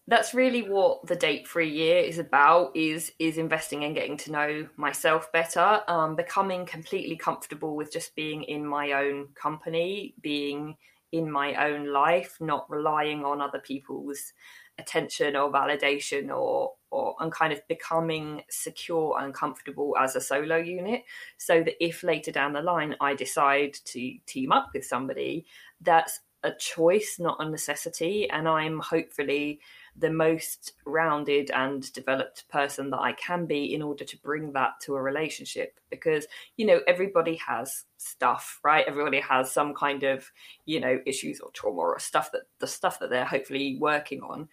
that's 0.09 0.33
really 0.33 0.63
what 0.63 1.05
the 1.05 1.15
date 1.15 1.47
free 1.47 1.69
year 1.69 1.99
is 1.99 2.17
about 2.17 2.75
is 2.75 3.11
is 3.19 3.37
investing 3.37 3.83
in 3.83 3.93
getting 3.93 4.17
to 4.17 4.31
know 4.31 4.67
myself 4.75 5.31
better 5.31 5.81
um, 5.87 6.15
becoming 6.15 6.65
completely 6.65 7.15
comfortable 7.15 7.75
with 7.75 7.93
just 7.93 8.15
being 8.15 8.43
in 8.43 8.65
my 8.65 8.91
own 8.93 9.27
company 9.35 10.15
being 10.19 10.75
in 11.11 11.29
my 11.29 11.53
own 11.63 11.93
life 11.93 12.35
not 12.39 12.67
relying 12.71 13.23
on 13.23 13.39
other 13.39 13.59
people's 13.59 14.33
attention 14.79 15.35
or 15.35 15.51
validation 15.51 16.35
or 16.35 16.71
or 16.91 17.15
and 17.19 17.31
kind 17.31 17.53
of 17.53 17.67
becoming 17.67 18.43
secure 18.49 19.17
and 19.19 19.33
comfortable 19.33 19.95
as 19.99 20.15
a 20.15 20.21
solo 20.21 20.57
unit. 20.57 21.03
So 21.37 21.63
that 21.63 21.83
if 21.83 22.03
later 22.03 22.31
down 22.31 22.53
the 22.53 22.61
line 22.61 22.95
I 23.01 23.15
decide 23.15 23.73
to 23.85 24.17
team 24.25 24.51
up 24.51 24.71
with 24.73 24.85
somebody 24.85 25.45
that's 25.81 26.19
a 26.43 26.51
choice 26.53 27.17
not 27.19 27.37
a 27.39 27.49
necessity. 27.49 28.29
And 28.29 28.47
I'm 28.47 28.79
hopefully 28.79 29.59
the 29.97 30.09
most 30.09 30.73
rounded 30.85 31.51
and 31.51 31.91
developed 31.91 32.47
person 32.49 32.89
that 32.91 32.99
I 32.99 33.13
can 33.13 33.45
be 33.45 33.73
in 33.73 33.81
order 33.81 34.05
to 34.05 34.17
bring 34.17 34.53
that 34.53 34.79
to 34.81 34.95
a 34.95 35.01
relationship. 35.01 35.79
Because 35.89 36.27
you 36.57 36.65
know 36.65 36.79
everybody 36.87 37.35
has 37.35 37.85
stuff 37.97 38.59
right? 38.63 38.85
Everybody 38.87 39.19
has 39.19 39.51
some 39.51 39.73
kind 39.73 40.03
of 40.03 40.31
you 40.65 40.79
know 40.79 40.99
issues 41.05 41.39
or 41.39 41.51
trauma 41.51 41.79
or 41.79 41.99
stuff 41.99 42.31
that 42.31 42.43
the 42.59 42.67
stuff 42.67 42.99
that 42.99 43.09
they're 43.09 43.25
hopefully 43.25 43.77
working 43.79 44.21
on 44.21 44.47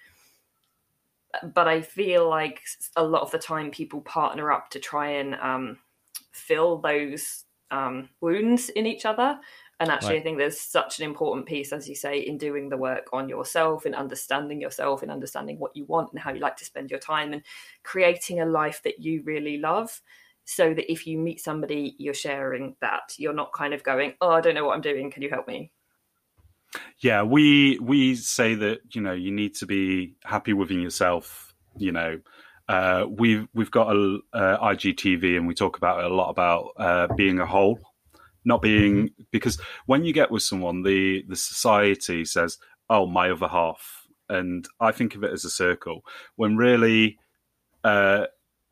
but 1.54 1.68
I 1.68 1.82
feel 1.82 2.28
like 2.28 2.62
a 2.96 3.04
lot 3.04 3.22
of 3.22 3.30
the 3.30 3.38
time 3.38 3.70
people 3.70 4.00
partner 4.00 4.52
up 4.52 4.70
to 4.70 4.80
try 4.80 5.08
and 5.10 5.34
um, 5.36 5.78
fill 6.32 6.78
those 6.78 7.44
um, 7.70 8.08
wounds 8.20 8.68
in 8.70 8.86
each 8.86 9.04
other. 9.04 9.38
And 9.78 9.90
actually, 9.90 10.14
right. 10.14 10.20
I 10.20 10.22
think 10.22 10.38
there's 10.38 10.58
such 10.58 11.00
an 11.00 11.04
important 11.04 11.44
piece, 11.44 11.70
as 11.70 11.86
you 11.86 11.94
say, 11.94 12.20
in 12.20 12.38
doing 12.38 12.70
the 12.70 12.78
work 12.78 13.08
on 13.12 13.28
yourself, 13.28 13.84
in 13.84 13.94
understanding 13.94 14.58
yourself, 14.58 15.02
in 15.02 15.10
understanding 15.10 15.58
what 15.58 15.76
you 15.76 15.84
want 15.84 16.12
and 16.12 16.20
how 16.20 16.32
you 16.32 16.40
like 16.40 16.56
to 16.56 16.64
spend 16.64 16.90
your 16.90 17.00
time, 17.00 17.34
and 17.34 17.42
creating 17.82 18.40
a 18.40 18.46
life 18.46 18.80
that 18.84 19.00
you 19.00 19.22
really 19.24 19.58
love. 19.58 20.00
So 20.44 20.72
that 20.72 20.90
if 20.90 21.06
you 21.06 21.18
meet 21.18 21.40
somebody, 21.40 21.94
you're 21.98 22.14
sharing 22.14 22.76
that. 22.80 23.14
You're 23.18 23.34
not 23.34 23.52
kind 23.52 23.74
of 23.74 23.82
going, 23.82 24.14
"Oh, 24.22 24.30
I 24.30 24.40
don't 24.40 24.54
know 24.54 24.64
what 24.64 24.74
I'm 24.74 24.80
doing. 24.80 25.10
Can 25.10 25.22
you 25.22 25.28
help 25.28 25.46
me?" 25.46 25.70
Yeah, 27.00 27.22
we 27.22 27.78
we 27.78 28.14
say 28.14 28.54
that 28.54 28.94
you 28.94 29.00
know 29.00 29.12
you 29.12 29.30
need 29.30 29.54
to 29.56 29.66
be 29.66 30.16
happy 30.24 30.52
within 30.52 30.80
yourself. 30.80 31.54
You 31.76 31.92
know, 31.92 32.20
uh, 32.68 33.04
we've 33.08 33.46
we've 33.54 33.70
got 33.70 33.94
a, 33.94 34.18
a, 34.32 34.74
IGTV 34.74 35.36
and 35.36 35.46
we 35.46 35.54
talk 35.54 35.76
about 35.76 36.04
a 36.04 36.08
lot 36.08 36.30
about 36.30 36.70
uh, 36.76 37.06
being 37.16 37.38
a 37.38 37.46
whole, 37.46 37.78
not 38.44 38.62
being 38.62 38.94
mm-hmm. 38.94 39.22
because 39.30 39.60
when 39.86 40.04
you 40.04 40.12
get 40.12 40.30
with 40.30 40.42
someone, 40.42 40.82
the 40.82 41.24
the 41.28 41.36
society 41.36 42.24
says, 42.24 42.58
"Oh, 42.88 43.06
my 43.06 43.30
other 43.30 43.48
half," 43.48 44.06
and 44.28 44.66
I 44.80 44.92
think 44.92 45.14
of 45.14 45.24
it 45.24 45.32
as 45.32 45.44
a 45.44 45.50
circle 45.50 46.02
when 46.36 46.56
really. 46.56 47.18
Uh, 47.84 48.26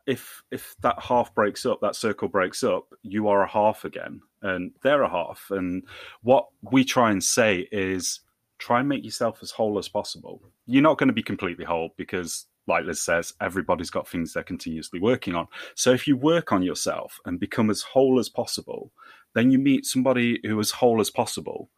if 0.07 0.43
if 0.51 0.75
that 0.83 1.01
half 1.01 1.35
breaks 1.35 1.65
up, 1.65 1.81
that 1.81 1.97
circle 1.97 2.29
breaks 2.29 2.63
up, 2.63 2.93
you 3.03 3.29
are 3.29 3.43
a 3.43 3.49
half 3.49 3.85
again, 3.85 4.21
and 4.43 4.73
they're 4.83 5.03
a 5.03 5.11
half. 5.11 5.47
And 5.51 5.85
what 6.23 6.47
we 6.71 6.85
try 6.85 7.11
and 7.11 7.23
say 7.23 7.69
is 7.73 8.21
try 8.59 8.81
and 8.81 8.89
make 8.89 9.05
yourself 9.05 9.39
as 9.43 9.51
whole 9.51 9.79
as 9.79 9.89
possible. 9.89 10.43
You're 10.67 10.83
not 10.83 10.99
going 10.99 11.09
to 11.09 11.15
be 11.15 11.23
completely 11.23 11.65
whole 11.65 11.91
because, 11.97 12.47
like 12.67 12.85
Liz 12.85 13.01
says, 13.01 13.35
everybody's 13.41 13.91
got 13.91 14.09
things 14.09 14.33
they're 14.33 14.43
continuously 14.43 15.01
working 15.01 15.35
on. 15.35 15.49
So 15.75 15.93
if 15.93 16.07
you 16.07 16.17
work 16.17 16.53
on 16.53 16.63
yourself 16.63 17.19
and 17.25 17.41
become 17.41 17.71
as 17.71 17.83
whole 17.83 18.19
as 18.19 18.29
possible, 18.29 18.93
then 19.35 19.51
you 19.51 19.59
meet 19.59 19.87
somebody 19.87 20.41
who 20.45 20.59
is 20.61 20.71
whole 20.71 21.01
as 21.01 21.11
possible. 21.11 21.71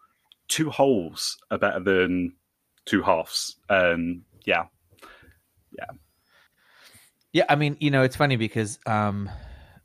Two 0.48 0.70
wholes 0.70 1.38
are 1.50 1.58
better 1.58 1.80
than 1.80 2.34
two 2.84 3.02
halves. 3.02 3.56
And 3.68 4.22
yeah, 4.44 4.66
yeah. 5.76 5.86
Yeah, 7.36 7.44
I 7.50 7.54
mean, 7.54 7.76
you 7.80 7.90
know, 7.90 8.02
it's 8.02 8.16
funny 8.16 8.36
because 8.36 8.78
um, 8.86 9.28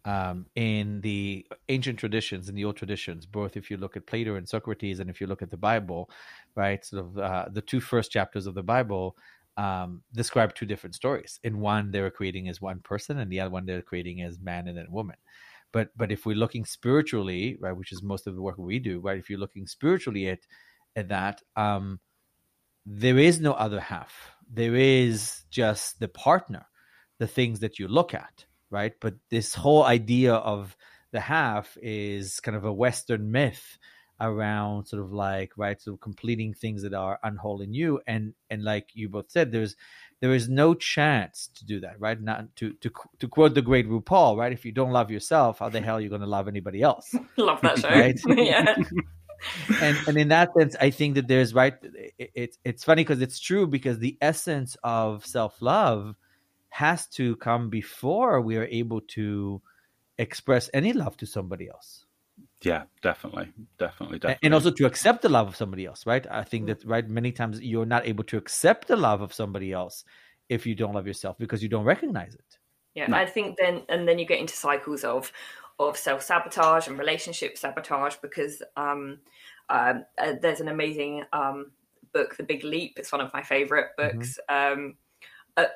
um, 0.06 0.46
in 0.56 1.02
the 1.02 1.46
ancient 1.68 2.00
traditions, 2.00 2.48
in 2.48 2.56
the 2.56 2.64
old 2.64 2.78
traditions, 2.78 3.26
both 3.26 3.58
if 3.58 3.70
you 3.70 3.76
look 3.76 3.98
at 3.98 4.08
Plato 4.08 4.36
and 4.36 4.48
Socrates, 4.48 5.02
and 5.02 5.10
if 5.10 5.20
you 5.20 5.28
look 5.28 5.42
at 5.42 5.52
the 5.52 5.58
Bible, 5.58 6.10
right, 6.56 6.86
sort 6.86 7.04
of 7.04 7.18
uh, 7.18 7.46
the 7.52 7.60
two 7.60 7.82
first 7.82 8.10
chapters 8.10 8.48
of 8.48 8.54
the 8.54 8.64
Bible 8.64 9.18
um, 9.58 10.02
describe 10.14 10.56
two 10.56 10.66
different 10.66 10.96
stories. 10.96 11.42
In 11.44 11.60
one, 11.60 11.92
they 11.92 12.00
were 12.00 12.10
creating 12.10 12.48
as 12.48 12.62
one 12.62 12.80
person, 12.80 13.20
and 13.20 13.30
the 13.30 13.42
other 13.42 13.50
one 13.52 13.66
they're 13.66 13.82
creating 13.82 14.22
as 14.22 14.40
man 14.40 14.70
and 14.70 14.78
then 14.78 14.90
woman. 14.90 15.18
But 15.74 15.90
but 15.98 16.10
if 16.10 16.26
we're 16.26 16.38
looking 16.38 16.64
spiritually, 16.64 17.58
right, 17.60 17.76
which 17.76 17.92
is 17.92 18.02
most 18.02 18.28
of 18.28 18.36
the 18.36 18.42
work 18.42 18.58
we 18.60 18.80
do, 18.80 19.02
right, 19.02 19.20
if 19.20 19.30
you're 19.30 19.38
looking 19.40 19.68
spiritually 19.68 20.30
at 20.30 20.40
at 20.96 21.10
that, 21.10 21.42
um, 21.58 22.00
there 22.86 23.18
is 23.18 23.42
no 23.42 23.52
other 23.52 23.82
half. 23.82 24.14
There 24.50 24.78
is 24.78 25.44
just 25.50 26.00
the 26.00 26.08
partner 26.08 26.66
the 27.22 27.28
things 27.28 27.60
that 27.60 27.78
you 27.78 27.88
look 27.88 28.16
at, 28.16 28.46
right? 28.72 28.94
But 29.00 29.14
this 29.30 29.54
whole 29.54 29.84
idea 29.84 30.34
of 30.34 30.76
the 31.12 31.20
half 31.20 31.78
is 31.80 32.40
kind 32.40 32.58
of 32.58 32.66
a 32.66 32.74
Western 32.74 33.32
myth 33.32 33.78
around 34.20 34.86
sort 34.86 35.04
of 35.04 35.14
like 35.14 35.52
right 35.56 35.80
sort 35.80 35.94
of 35.96 36.02
completing 36.02 36.52
things 36.54 36.82
that 36.82 36.96
are 36.96 37.20
unwhole 37.24 37.62
in 37.62 37.74
you 37.74 38.00
and 38.06 38.34
and 38.52 38.64
like 38.64 38.88
you 38.94 39.10
both 39.10 39.32
said 39.32 39.52
there's 39.52 39.76
there 40.20 40.32
is 40.32 40.48
no 40.48 40.76
chance 40.76 41.50
to 41.56 41.66
do 41.66 41.80
that 41.80 42.00
right 42.00 42.22
not 42.22 42.56
to 42.56 42.72
to 42.74 42.92
to 43.18 43.28
quote 43.28 43.56
the 43.56 43.64
great 43.64 43.90
RuPaul 43.90 44.38
right 44.38 44.52
if 44.52 44.64
you 44.64 44.72
don't 44.72 44.92
love 44.92 45.10
yourself 45.10 45.58
how 45.58 45.70
the 45.70 45.82
hell 45.82 45.98
are 45.98 46.02
you 46.02 46.10
going 46.10 46.22
to 46.22 46.28
love 46.28 46.48
anybody 46.48 46.84
else 46.84 47.16
love 47.38 47.60
that 47.62 47.80
show 47.80 47.90
right? 47.90 48.20
yeah 48.38 48.76
and 49.82 49.98
and 50.08 50.18
in 50.18 50.28
that 50.30 50.54
sense, 50.58 50.76
I 50.80 50.90
think 50.92 51.16
that 51.16 51.28
there's 51.28 51.54
right. 51.54 51.74
It, 51.82 52.32
it 52.36 52.58
it's 52.64 52.84
funny 52.84 53.04
because 53.04 53.22
it's 53.22 53.40
true 53.40 53.68
because 53.68 54.00
the 54.00 54.18
essence 54.22 54.78
of 54.84 55.26
self 55.26 55.62
love 55.62 56.16
has 56.72 57.06
to 57.08 57.36
come 57.36 57.70
before 57.70 58.42
we 58.42 58.56
are 58.58 58.66
able 58.66 59.02
to 59.02 59.62
express 60.18 60.70
any 60.74 60.94
love 60.94 61.18
to 61.18 61.26
somebody 61.26 61.70
else. 61.70 62.06
Yeah, 62.64 62.84
definitely, 63.02 63.52
definitely, 63.78 64.20
definitely, 64.20 64.46
and 64.46 64.54
also 64.54 64.72
to 64.72 64.86
accept 64.86 65.22
the 65.22 65.30
love 65.30 65.48
of 65.48 65.56
somebody 65.56 65.86
else. 65.86 66.06
Right? 66.06 66.26
I 66.30 66.44
think 66.44 66.68
that 66.68 66.84
right 66.86 67.08
many 67.08 67.32
times 67.32 67.60
you're 67.62 67.86
not 67.86 68.08
able 68.08 68.24
to 68.26 68.38
accept 68.38 68.88
the 68.88 68.96
love 68.96 69.22
of 69.22 69.34
somebody 69.34 69.74
else 69.74 70.06
if 70.48 70.66
you 70.66 70.74
don't 70.74 70.94
love 70.94 71.08
yourself 71.08 71.38
because 71.38 71.62
you 71.62 71.70
don't 71.70 71.86
recognize 71.86 72.34
it. 72.34 72.58
Yeah, 72.96 73.08
no. 73.08 73.18
I 73.18 73.26
think 73.26 73.58
then 73.58 73.84
and 73.90 74.08
then 74.08 74.18
you 74.18 74.26
get 74.26 74.40
into 74.40 74.56
cycles 74.56 75.04
of 75.04 75.32
of 75.80 75.98
self 75.98 76.22
sabotage 76.22 76.88
and 76.88 76.98
relationship 76.98 77.58
sabotage 77.58 78.16
because 78.22 78.62
um, 78.78 79.20
um, 79.70 80.06
uh, 80.18 80.34
there's 80.42 80.62
an 80.62 80.68
amazing 80.68 81.24
um, 81.34 81.72
book, 82.14 82.38
The 82.38 82.44
Big 82.44 82.64
Leap. 82.64 82.94
It's 82.98 83.12
one 83.12 83.22
of 83.22 83.34
my 83.34 83.42
favorite 83.42 83.90
mm-hmm. 83.98 84.18
books 84.18 84.40
mm-hmm. 84.50 84.92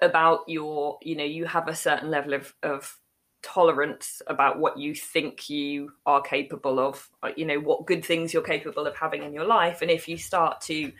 About 0.01 0.41
your, 0.47 0.97
you 1.01 1.15
know, 1.15 1.23
you 1.23 1.45
have 1.45 1.67
a 1.67 1.75
certain 1.75 2.09
level 2.09 2.33
of, 2.33 2.53
of 2.63 2.97
tolerance 3.43 4.21
about 4.27 4.59
what 4.59 4.77
you 4.77 4.95
think 4.95 5.49
you 5.49 5.91
are 6.05 6.21
capable 6.21 6.79
of, 6.79 7.09
uh, 7.23 7.29
you 7.35 7.45
know, 7.45 7.59
what 7.59 7.85
good 7.85 8.03
things 8.03 8.33
you're 8.33 8.41
capable 8.41 8.87
of 8.87 8.95
having 8.95 9.23
in 9.23 9.33
your 9.33 9.45
life. 9.45 9.81
And 9.81 9.91
if 9.91 10.07
you 10.07 10.17
start 10.17 10.61
to 10.61 10.91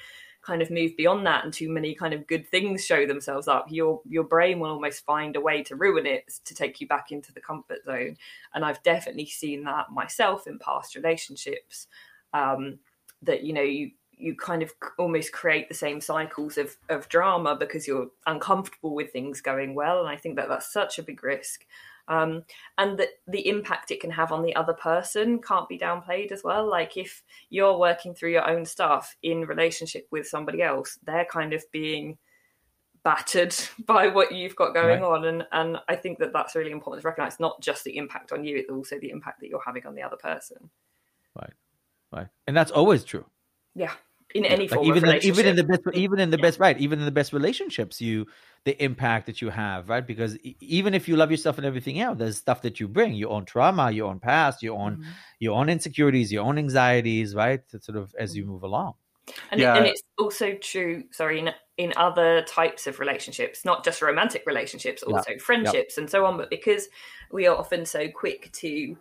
kind 0.45 0.61
of 0.61 0.69
move 0.69 0.95
beyond 0.95 1.25
that 1.25 1.43
and 1.43 1.51
too 1.51 1.69
many 1.69 1.95
kind 1.95 2.13
of 2.13 2.27
good 2.27 2.47
things 2.47 2.85
show 2.85 3.07
themselves 3.07 3.47
up 3.47 3.65
your 3.69 3.99
your 4.07 4.23
brain 4.23 4.59
will 4.59 4.69
almost 4.69 5.03
find 5.03 5.35
a 5.35 5.41
way 5.41 5.63
to 5.63 5.75
ruin 5.75 6.05
it 6.05 6.31
to 6.45 6.53
take 6.53 6.79
you 6.79 6.88
back 6.88 7.11
into 7.11 7.33
the 7.33 7.41
comfort 7.41 7.83
zone 7.83 8.15
and 8.53 8.63
i've 8.63 8.81
definitely 8.83 9.25
seen 9.25 9.63
that 9.63 9.89
myself 9.91 10.45
in 10.45 10.59
past 10.59 10.95
relationships 10.95 11.88
um, 12.33 12.77
that 13.23 13.43
you 13.43 13.53
know 13.53 13.61
you 13.61 13.89
you 14.17 14.36
kind 14.36 14.63
of 14.63 14.71
almost 14.97 15.32
create 15.32 15.67
the 15.67 15.75
same 15.75 15.99
cycles 15.99 16.58
of, 16.58 16.75
of 16.89 17.08
drama 17.10 17.56
because 17.56 17.88
you're 17.88 18.08
uncomfortable 18.28 18.95
with 18.95 19.12
things 19.12 19.41
going 19.41 19.75
well 19.75 19.99
and 19.99 20.10
i 20.10 20.15
think 20.15 20.36
that 20.36 20.47
that's 20.47 20.71
such 20.71 20.99
a 20.99 21.04
big 21.04 21.23
risk 21.23 21.65
um, 22.08 22.43
and 22.78 22.97
that 22.99 23.10
the 23.28 23.47
impact 23.47 23.91
it 23.91 23.99
can 23.99 24.12
have 24.12 24.32
on 24.32 24.43
the 24.43 24.56
other 24.56 24.73
person 24.73 25.41
can't 25.41 25.67
be 25.67 25.78
downplayed 25.78 26.32
as 26.32 26.43
well. 26.43 26.69
Like 26.69 26.97
if 26.97 27.23
you're 27.49 27.78
working 27.78 28.13
through 28.13 28.32
your 28.32 28.47
own 28.47 28.65
stuff 28.65 29.15
in 29.23 29.41
relationship 29.41 30.08
with 30.12 30.28
somebody 30.28 30.62
else, 30.62 30.99
they're 31.04 31.25
kind 31.25 31.54
of 31.54 31.63
being 31.71 32.17
battered 33.04 33.56
by 33.86 34.08
what 34.08 34.32
you've 34.32 34.56
got 34.56 34.73
going 34.73 35.01
right. 35.01 35.08
on, 35.08 35.25
and 35.25 35.47
and 35.51 35.78
I 35.88 35.95
think 35.95 36.19
that 36.19 36.34
that's 36.34 36.56
really 36.56 36.71
important 36.71 37.01
to 37.01 37.08
recognize. 37.08 37.39
Not 37.39 37.62
just 37.62 37.84
the 37.84 37.97
impact 37.97 38.32
on 38.32 38.43
you, 38.43 38.58
it's 38.58 38.69
also 38.69 38.99
the 38.99 39.10
impact 39.10 39.39
that 39.41 39.49
you're 39.49 39.63
having 39.65 39.86
on 39.86 39.95
the 39.95 40.04
other 40.04 40.17
person. 40.17 40.69
Right, 41.36 41.54
right, 42.12 42.28
and 42.45 42.56
that's 42.56 42.71
always 42.71 43.04
true. 43.04 43.25
Yeah 43.73 43.93
in 44.36 44.43
any 44.43 44.67
form 44.67 44.86
like 44.86 44.98
even 44.98 45.10
in, 45.10 45.24
even 45.24 45.45
in 45.45 45.56
the 45.56 45.63
best 45.63 45.82
even 45.93 46.19
in 46.19 46.30
the 46.30 46.38
yeah. 46.38 46.41
best 46.41 46.60
right 46.60 46.78
even 46.78 47.00
in 47.00 47.06
the 47.06 47.12
best 47.12 47.32
relationships 47.32 48.02
you 48.02 48.26
the 48.65 48.84
impact 48.84 49.28
that 49.28 49.41
you 49.41 49.50
have 49.50 49.88
right 49.88 50.06
because 50.06 50.38
even 50.60 50.93
if 50.93 51.08
you 51.08 51.15
love 51.15 51.32
yourself 51.32 51.58
and 51.58 51.65
everything 51.65 52.02
else 52.02 52.17
there's 52.17 52.38
stuff 52.38 52.62
that 52.62 52.80
you 52.80 52.88
bring 52.88 53.13
your 53.13 53.32
own 53.32 53.45
trauma 53.45 53.89
your 53.91 54.10
own 54.10 54.19
past 54.19 54.62
your 54.62 54.78
own 54.78 54.98
mm-hmm. 54.98 55.10
your 55.39 55.58
own 55.58 55.69
insecurities 55.69 56.34
your 56.34 56.43
own 56.43 56.58
anxieties 56.58 57.34
right 57.34 57.62
sort 57.80 57.98
of 57.98 58.13
as 58.19 58.36
you 58.36 58.43
mm-hmm. 58.43 58.52
move 58.52 58.63
along 58.63 58.93
and, 59.52 59.60
yeah. 59.60 59.78
and 59.78 59.86
it's 59.88 60.04
also 60.19 60.54
true 60.56 61.04
sorry 61.12 61.39
in, 61.39 61.52
in 61.78 61.93
other 61.95 62.43
types 62.43 62.88
of 62.88 63.00
relationships 63.00 63.63
not 63.63 63.86
just 63.86 64.02
romantic 64.02 64.43
relationships 64.45 65.02
also 65.02 65.32
yeah. 65.32 65.38
friendships 65.39 65.98
and 65.98 66.10
so 66.10 66.26
on 66.26 66.36
but 66.36 66.50
because 66.50 66.89
we 67.32 67.48
are 67.48 67.56
often 67.56 67.86
so 67.86 68.10
quick 68.10 68.52
to 68.52 68.98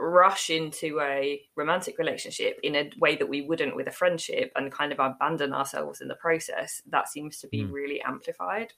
rush 0.00 0.50
into 0.50 1.00
a 1.00 1.40
romantic 1.56 1.98
relationship 1.98 2.58
in 2.62 2.74
a 2.74 2.90
way 2.98 3.16
that 3.16 3.28
we 3.28 3.42
wouldn't 3.42 3.76
with 3.76 3.86
a 3.86 3.92
friendship 3.92 4.52
and 4.56 4.72
kind 4.72 4.92
of 4.92 4.98
abandon 4.98 5.52
ourselves 5.52 6.00
in 6.00 6.08
the 6.08 6.14
process, 6.14 6.82
that 6.90 7.08
seems 7.08 7.38
to 7.38 7.48
be 7.48 7.62
mm. 7.62 7.72
really 7.72 8.00
amplified. 8.02 8.72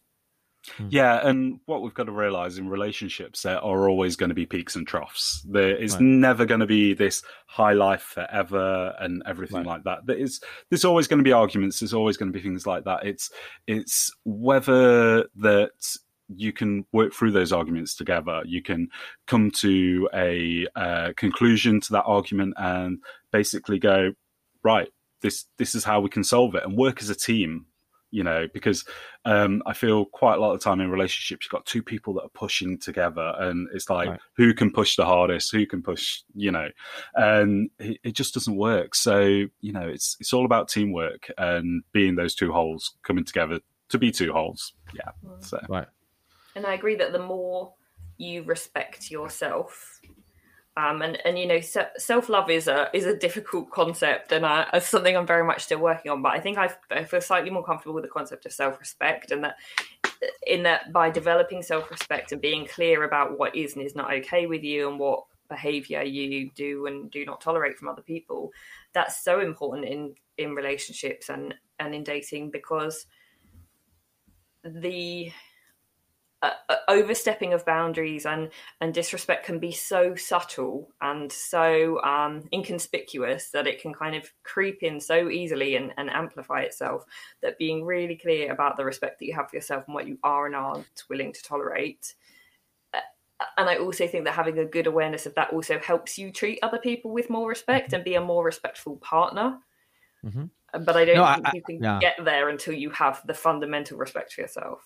Hmm. 0.77 0.89
Yeah, 0.91 1.27
and 1.27 1.59
what 1.67 1.83
we've 1.83 1.95
got 1.95 2.05
to 2.05 2.13
realize 2.13 2.57
in 2.57 2.69
relationships, 2.69 3.43
there 3.43 3.59
are 3.59 3.89
always 3.89 4.15
going 4.15 4.29
to 4.29 4.35
be 4.35 4.47
peaks 4.47 4.77
and 4.77 4.87
troughs. 4.87 5.45
There 5.49 5.77
is 5.77 5.95
right. 5.95 6.03
never 6.03 6.47
going 6.47 6.61
to 6.61 6.67
be 6.67 6.95
this 6.95 7.23
high 7.47 7.73
life 7.73 8.03
forever 8.03 8.95
and 9.01 9.23
everything 9.27 9.59
right. 9.59 9.67
like 9.67 9.85
that. 9.85 10.07
There 10.07 10.17
is 10.17 10.41
there's 10.71 10.85
always 10.85 11.09
going 11.09 11.19
to 11.19 11.25
be 11.25 11.33
arguments. 11.33 11.81
There's 11.81 11.95
always 11.95 12.17
going 12.17 12.33
to 12.33 12.39
be 12.39 12.43
things 12.43 12.67
like 12.67 12.85
that. 12.85 13.05
It's 13.05 13.31
it's 13.67 14.13
whether 14.25 15.25
that 15.37 15.97
you 16.37 16.53
can 16.53 16.85
work 16.93 17.13
through 17.13 17.33
those 17.33 17.53
arguments 17.53 17.95
together. 17.95 18.43
You 18.45 18.63
can 18.63 18.89
come 19.27 19.51
to 19.53 20.09
a 20.15 20.67
uh, 20.77 21.13
conclusion 21.17 21.81
to 21.81 21.93
that 21.93 22.05
argument 22.05 22.55
and 22.57 22.99
basically 23.31 23.79
go, 23.79 24.13
right, 24.63 24.89
this 25.21 25.47
this 25.57 25.75
is 25.75 25.85
how 25.85 26.01
we 26.01 26.09
can 26.09 26.25
solve 26.25 26.55
it 26.55 26.65
and 26.65 26.77
work 26.77 27.01
as 27.01 27.11
a 27.11 27.15
team. 27.15 27.67
You 28.15 28.23
know, 28.23 28.47
because 28.53 28.85
um, 29.25 29.63
I 29.65 29.73
feel 29.73 30.05
quite 30.05 30.35
a 30.35 30.41
lot 30.41 30.53
of 30.53 30.61
time 30.61 30.83
in 30.83 30.91
relationships, 30.91 31.47
you've 31.47 31.51
got 31.51 31.65
two 31.65 31.83
people 31.83 32.13
that 32.13 32.25
are 32.25 32.29
pushing 32.35 32.77
together, 32.79 33.33
and 33.39 33.69
it's 33.73 33.89
like 33.89 34.11
right. 34.11 34.21
who 34.37 34.53
can 34.53 34.71
push 34.71 34.97
the 34.97 35.07
hardest, 35.07 35.51
who 35.51 35.65
can 35.65 35.83
push, 35.83 36.21
you 36.35 36.53
know, 36.53 36.69
and 37.15 37.71
it, 37.79 37.97
it 38.05 38.13
just 38.13 38.35
doesn't 38.35 38.57
work. 38.57 38.95
So 38.95 39.23
you 39.23 39.73
know, 39.73 39.89
it's 39.89 40.19
it's 40.21 40.35
all 40.35 40.45
about 40.45 40.69
teamwork 40.69 41.31
and 41.39 41.85
being 41.93 42.17
those 42.17 42.35
two 42.35 42.53
wholes 42.53 42.97
coming 43.03 43.25
together 43.25 43.61
to 43.93 43.99
be 43.99 44.11
two 44.11 44.33
wholes. 44.33 44.75
Yeah. 44.95 45.13
So. 45.41 45.61
Right. 45.69 45.87
And 46.55 46.67
I 46.67 46.75
agree 46.75 46.97
that 46.97 47.13
the 47.13 47.19
more 47.19 47.73
you 48.19 48.43
respect 48.43 49.11
yourself, 49.11 50.01
um, 50.77 51.03
and 51.03 51.19
and 51.25 51.39
you 51.39 51.47
know, 51.47 51.61
self 51.61 52.29
love 52.29 52.51
is 52.51 52.69
a 52.69 52.89
is 52.95 53.05
a 53.05 53.17
difficult 53.17 53.71
concept, 53.71 54.33
and 54.33 54.45
it's 54.73 54.89
something 54.89 55.17
I'm 55.17 55.27
very 55.27 55.45
much 55.45 55.65
still 55.65 55.81
working 55.81 56.11
on. 56.11 56.23
But 56.23 56.33
I 56.33 56.41
think 56.41 56.57
I've, 56.59 56.79
I 56.91 57.05
feel 57.05 57.21
slightly 57.21 57.51
more 57.51 57.65
comfortable 57.65 57.95
with 57.95 58.05
the 58.05 58.11
concept 58.11 58.47
of 58.47 58.53
self 58.53 58.81
respect, 58.81 59.31
and 59.31 59.45
that 59.45 59.57
in 60.47 60.63
that 60.63 60.93
by 60.93 61.11
developing 61.11 61.63
self 61.63 61.91
respect 61.91 62.33
and 62.33 62.41
being 62.41 62.67
clear 62.67 63.05
about 63.05 63.39
what 63.39 63.55
is 63.55 63.75
and 63.75 63.85
is 63.85 63.95
not 63.95 64.13
okay 64.15 64.47
with 64.47 64.63
you, 64.63 64.89
and 64.89 64.99
what 64.99 65.25
behavior 65.49 66.03
you 66.03 66.51
do 66.55 66.87
and 66.87 67.11
do 67.11 67.27
not 67.27 67.41
tolerate 67.41 67.77
from 67.77 67.89
other 67.89 68.01
people, 68.01 68.51
that's 68.95 69.23
so 69.23 69.41
important 69.41 69.87
in 69.87 70.15
in 70.39 70.55
relationships 70.55 71.29
and 71.29 71.55
and 71.79 71.95
in 71.95 72.03
dating 72.03 72.51
because 72.51 73.07
the 74.65 75.31
uh, 76.43 76.77
overstepping 76.89 77.53
of 77.53 77.65
boundaries 77.65 78.27
and 78.27 78.51
and 78.81 78.93
disrespect 78.93 79.47
can 79.47 79.61
be 79.61 79.71
so 79.71 80.17
subtle 80.17 80.89
and 81.01 81.31
so 81.31 82.03
um, 82.03 82.49
inconspicuous 82.53 83.51
that 83.51 83.69
it 83.69 83.81
can 83.81 83.95
kind 83.95 84.17
of 84.17 84.31
creep 84.43 84.83
in 84.83 85.01
so 85.01 85.29
easily 85.29 85.77
and, 85.77 85.93
and 85.97 86.11
amplify 86.11 86.63
itself 86.63 87.05
that 87.43 87.59
being 87.59 87.85
really 87.85 88.17
clear 88.17 88.51
about 88.51 88.77
the 88.77 88.85
respect 88.85 89.21
that 89.21 89.27
you 89.27 89.35
have 89.35 89.49
for 89.51 89.57
yourself 89.57 89.85
and 89.87 89.95
what 89.95 90.09
you 90.09 90.19
are 90.25 90.47
and 90.47 90.57
aren't 90.57 91.05
willing 91.09 91.33
to 91.33 91.43
tolerate 91.43 92.15
uh, 92.93 92.99
and 93.57 93.71
I 93.71 93.77
also 93.77 94.09
think 94.09 94.25
that 94.25 94.35
having 94.35 94.59
a 94.59 94.65
good 94.65 94.89
awareness 94.89 95.27
of 95.27 95.35
that 95.37 95.53
also 95.53 95.79
helps 95.79 96.19
you 96.19 96.33
treat 96.33 96.59
other 96.63 96.79
people 96.79 97.13
with 97.13 97.31
more 97.31 97.49
respect 97.49 97.89
mm-hmm. 97.89 97.97
and 97.97 98.05
be 98.05 98.15
a 98.15 98.21
more 98.21 98.45
respectful 98.45 98.97
partner. 98.97 99.59
Mm-hmm. 100.25 100.45
But 100.85 100.97
I 100.97 101.05
don't 101.05 101.17
no, 101.17 101.35
think 101.35 101.47
I, 101.47 101.53
you 101.55 101.63
can 101.63 101.83
yeah. 101.83 101.99
get 102.01 102.25
there 102.25 102.49
until 102.49 102.75
you 102.75 102.91
have 102.91 103.21
the 103.27 103.35
fundamental 103.35 103.99
respect 103.99 104.33
for 104.33 104.41
yourself. 104.41 104.81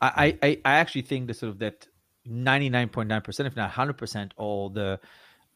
I, 0.00 0.38
I, 0.42 0.60
I 0.64 0.72
actually 0.74 1.02
think 1.02 1.26
that 1.26 1.34
sort 1.34 1.50
of 1.50 1.58
that 1.58 1.86
99.9%, 2.28 3.46
if 3.46 3.56
not 3.56 3.72
100%, 3.72 4.32
all 4.36 4.70
the 4.70 5.00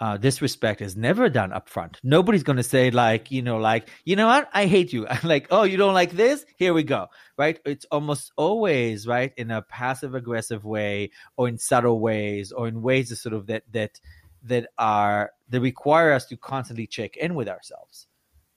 uh, 0.01 0.17
disrespect 0.17 0.83
is 0.83 0.97
never 0.97 1.29
done 1.29 1.53
up 1.53 1.69
front. 1.69 2.01
Nobody's 2.03 2.43
going 2.43 2.57
to 2.57 2.65
say 2.65 2.91
like, 2.91 3.31
you 3.31 3.43
know, 3.43 3.59
like, 3.59 3.89
you 4.05 4.17
know 4.17 4.27
what? 4.27 4.51
I 4.53 4.67
hate 4.67 4.93
you. 4.93 5.07
I'm 5.11 5.27
like, 5.27 5.47
oh, 5.51 5.63
you 5.63 5.77
don't 5.77 5.95
like 5.95 6.13
this? 6.13 6.45
Here 6.57 6.75
we 6.75 6.83
go. 6.83 7.07
Right. 7.39 7.59
It's 7.65 7.87
almost 7.91 8.33
always 8.37 9.07
right 9.07 9.33
in 9.37 9.51
a 9.51 9.63
passive 9.63 10.15
aggressive 10.15 10.65
way 10.65 11.11
or 11.37 11.49
in 11.49 11.59
subtle 11.59 12.01
ways 12.01 12.53
or 12.53 12.69
in 12.69 12.83
ways 12.83 13.11
that 13.11 13.17
sort 13.17 13.35
of 13.35 13.47
that, 13.47 13.63
that, 13.73 14.01
that 14.43 14.69
are, 14.79 15.31
that 15.49 15.61
require 15.61 16.13
us 16.13 16.27
to 16.27 16.37
constantly 16.37 16.87
check 16.87 17.17
in 17.17 17.35
with 17.35 17.49
ourselves. 17.49 18.07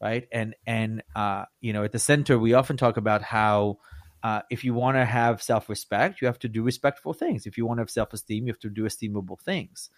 Right. 0.02 0.28
And, 0.32 0.56
and, 0.65 1.02
uh, 1.15 1.45
you 1.60 1.73
know, 1.73 1.84
at 1.84 1.91
the 1.91 2.00
center, 2.00 2.38
we 2.38 2.54
often 2.54 2.78
talk 2.78 2.97
about 2.97 3.23
how, 3.23 3.80
uh, 4.23 4.41
if 4.49 4.63
you 4.63 4.73
want 4.73 4.97
to 4.97 5.06
have 5.06 5.41
self 5.41 5.69
respect, 5.69 6.21
you 6.21 6.27
have 6.27 6.39
to 6.39 6.49
do 6.49 6.63
respectful 6.63 7.13
things. 7.13 7.45
If 7.45 7.58
you 7.58 7.65
want 7.65 7.77
to 7.77 7.82
have 7.82 7.89
self 7.89 8.13
esteem, 8.13 8.47
you 8.47 8.53
have 8.53 8.60
to 8.60 8.69
do 8.69 8.84
esteemable 8.84 9.39
things. 9.39 9.89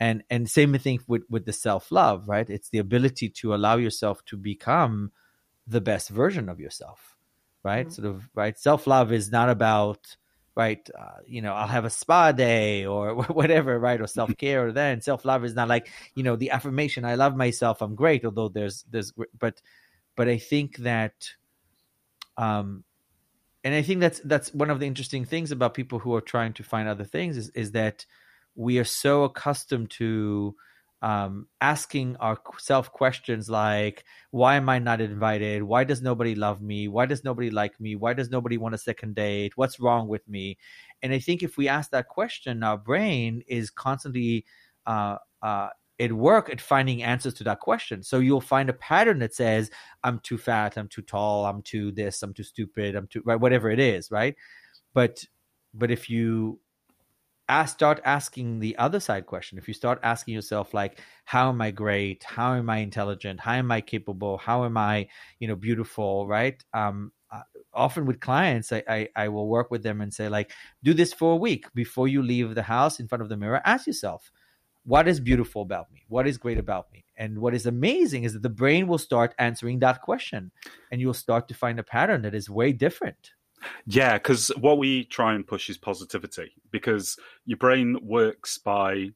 And 0.00 0.24
and 0.30 0.48
same 0.48 0.76
thing 0.78 1.00
with 1.06 1.22
with 1.30 1.46
the 1.46 1.52
self 1.52 1.90
love, 1.90 2.28
right? 2.28 2.48
It's 2.48 2.68
the 2.68 2.78
ability 2.78 3.30
to 3.30 3.54
allow 3.54 3.76
yourself 3.76 4.24
to 4.26 4.36
become 4.36 5.12
the 5.66 5.80
best 5.80 6.10
version 6.10 6.48
of 6.48 6.60
yourself, 6.60 7.16
right? 7.62 7.86
Mm-hmm. 7.86 8.02
Sort 8.02 8.08
of 8.08 8.28
right. 8.34 8.58
Self 8.58 8.86
love 8.86 9.12
is 9.12 9.30
not 9.30 9.48
about 9.48 10.16
right 10.56 10.88
uh, 10.96 11.18
you 11.26 11.42
know 11.42 11.52
i'll 11.52 11.66
have 11.66 11.84
a 11.84 11.90
spa 11.90 12.30
day 12.30 12.86
or 12.86 13.14
whatever 13.32 13.76
right 13.76 14.00
or 14.00 14.06
self-care 14.20 14.68
or 14.68 14.72
then 14.72 15.00
self-love 15.00 15.44
is 15.44 15.54
not 15.54 15.66
like 15.66 15.88
you 16.14 16.22
know 16.22 16.36
the 16.36 16.50
affirmation 16.52 17.04
i 17.04 17.16
love 17.16 17.36
myself 17.36 17.82
i'm 17.82 17.96
great 17.96 18.24
although 18.24 18.48
there's 18.48 18.84
there's 18.90 19.12
but 19.36 19.60
but 20.14 20.28
i 20.28 20.38
think 20.38 20.76
that 20.76 21.28
um 22.36 22.84
and 23.64 23.74
I 23.74 23.82
think 23.82 24.00
that's 24.00 24.20
that's 24.20 24.52
one 24.52 24.70
of 24.70 24.78
the 24.78 24.86
interesting 24.86 25.24
things 25.24 25.50
about 25.50 25.74
people 25.74 25.98
who 25.98 26.14
are 26.14 26.20
trying 26.20 26.52
to 26.54 26.62
find 26.62 26.88
other 26.88 27.04
things 27.04 27.36
is 27.36 27.48
is 27.50 27.72
that 27.72 28.04
we 28.54 28.78
are 28.78 28.84
so 28.84 29.24
accustomed 29.24 29.90
to 29.90 30.54
um, 31.02 31.48
asking 31.60 32.16
ourselves 32.16 32.88
questions 32.88 33.50
like, 33.50 34.04
why 34.30 34.56
am 34.56 34.70
I 34.70 34.78
not 34.78 35.02
invited? 35.02 35.62
Why 35.62 35.84
does 35.84 36.00
nobody 36.00 36.34
love 36.34 36.62
me? 36.62 36.88
Why 36.88 37.04
does 37.04 37.24
nobody 37.24 37.50
like 37.50 37.78
me? 37.78 37.94
Why 37.94 38.14
does 38.14 38.30
nobody 38.30 38.56
want 38.56 38.74
a 38.74 38.78
second 38.78 39.14
date? 39.14 39.52
What's 39.56 39.80
wrong 39.80 40.08
with 40.08 40.26
me? 40.28 40.56
And 41.02 41.12
I 41.12 41.18
think 41.18 41.42
if 41.42 41.58
we 41.58 41.68
ask 41.68 41.90
that 41.90 42.08
question, 42.08 42.62
our 42.62 42.78
brain 42.78 43.42
is 43.46 43.70
constantly 43.70 44.46
uh, 44.86 45.16
uh, 45.42 45.68
at 46.00 46.12
work 46.12 46.50
at 46.50 46.60
finding 46.60 47.02
answers 47.02 47.34
to 47.34 47.44
that 47.44 47.60
question. 47.60 48.02
So 48.02 48.18
you'll 48.18 48.40
find 48.40 48.68
a 48.68 48.74
pattern 48.74 49.20
that 49.20 49.34
says, 49.34 49.70
I'm 50.02 50.18
too 50.20 50.38
fat, 50.38 50.76
I'm 50.76 50.88
too 50.88 51.02
tall, 51.02 51.46
I'm 51.46 51.62
too 51.62 51.92
this, 51.92 52.22
I'm 52.22 52.34
too 52.34 52.42
stupid, 52.42 52.96
I'm 52.96 53.06
too 53.06 53.22
right, 53.24 53.40
whatever 53.40 53.70
it 53.70 53.78
is, 53.78 54.10
right? 54.10 54.34
But 54.92 55.24
but 55.72 55.90
if 55.90 56.10
you 56.10 56.58
ask, 57.48 57.74
start 57.74 58.00
asking 58.04 58.58
the 58.58 58.76
other 58.78 58.98
side 58.98 59.26
question, 59.26 59.58
if 59.58 59.68
you 59.68 59.74
start 59.74 60.00
asking 60.02 60.34
yourself 60.34 60.74
like, 60.74 61.00
how 61.24 61.48
am 61.48 61.60
I 61.60 61.70
great? 61.70 62.24
How 62.24 62.54
am 62.54 62.70
I 62.70 62.78
intelligent? 62.78 63.38
How 63.38 63.52
am 63.52 63.70
I 63.70 63.80
capable? 63.80 64.38
How 64.38 64.64
am 64.64 64.76
I, 64.76 65.08
you 65.38 65.48
know, 65.48 65.56
beautiful? 65.56 66.26
Right? 66.26 66.62
Um, 66.72 67.12
uh, 67.30 67.42
often 67.72 68.06
with 68.06 68.20
clients, 68.20 68.72
I, 68.72 68.82
I, 68.88 69.08
I 69.16 69.28
will 69.28 69.48
work 69.48 69.70
with 69.70 69.82
them 69.82 70.00
and 70.00 70.12
say 70.12 70.28
like, 70.28 70.52
do 70.82 70.94
this 70.94 71.12
for 71.12 71.32
a 71.32 71.36
week 71.36 71.66
before 71.74 72.08
you 72.08 72.22
leave 72.22 72.54
the 72.54 72.62
house 72.62 73.00
in 73.00 73.08
front 73.08 73.22
of 73.22 73.28
the 73.28 73.36
mirror. 73.36 73.60
Ask 73.64 73.86
yourself, 73.86 74.30
what 74.84 75.08
is 75.08 75.20
beautiful 75.20 75.62
about 75.62 75.90
me? 75.92 76.04
What 76.08 76.26
is 76.26 76.38
great 76.38 76.58
about 76.58 76.92
me? 76.92 77.04
And 77.16 77.38
what 77.38 77.54
is 77.54 77.66
amazing 77.66 78.24
is 78.24 78.32
that 78.34 78.42
the 78.42 78.48
brain 78.48 78.86
will 78.86 78.98
start 78.98 79.34
answering 79.38 79.78
that 79.80 80.02
question, 80.02 80.50
and 80.90 81.00
you 81.00 81.06
will 81.06 81.14
start 81.14 81.48
to 81.48 81.54
find 81.54 81.78
a 81.78 81.82
pattern 81.82 82.22
that 82.22 82.34
is 82.34 82.50
way 82.50 82.72
different. 82.72 83.32
Yeah, 83.86 84.14
because 84.14 84.48
what 84.60 84.78
we 84.78 85.04
try 85.04 85.34
and 85.34 85.46
push 85.46 85.70
is 85.70 85.78
positivity 85.78 86.52
because 86.70 87.16
your 87.46 87.56
brain 87.56 87.98
works 88.02 88.58
by 88.58 89.10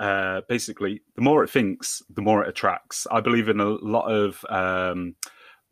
uh, 0.00 0.42
basically 0.48 1.00
the 1.14 1.22
more 1.22 1.42
it 1.42 1.50
thinks, 1.50 2.02
the 2.10 2.20
more 2.20 2.44
it 2.44 2.48
attracts. 2.48 3.06
I 3.10 3.20
believe 3.20 3.48
in 3.48 3.60
a 3.60 3.64
lot 3.64 4.10
of 4.10 4.44
um, 4.50 5.14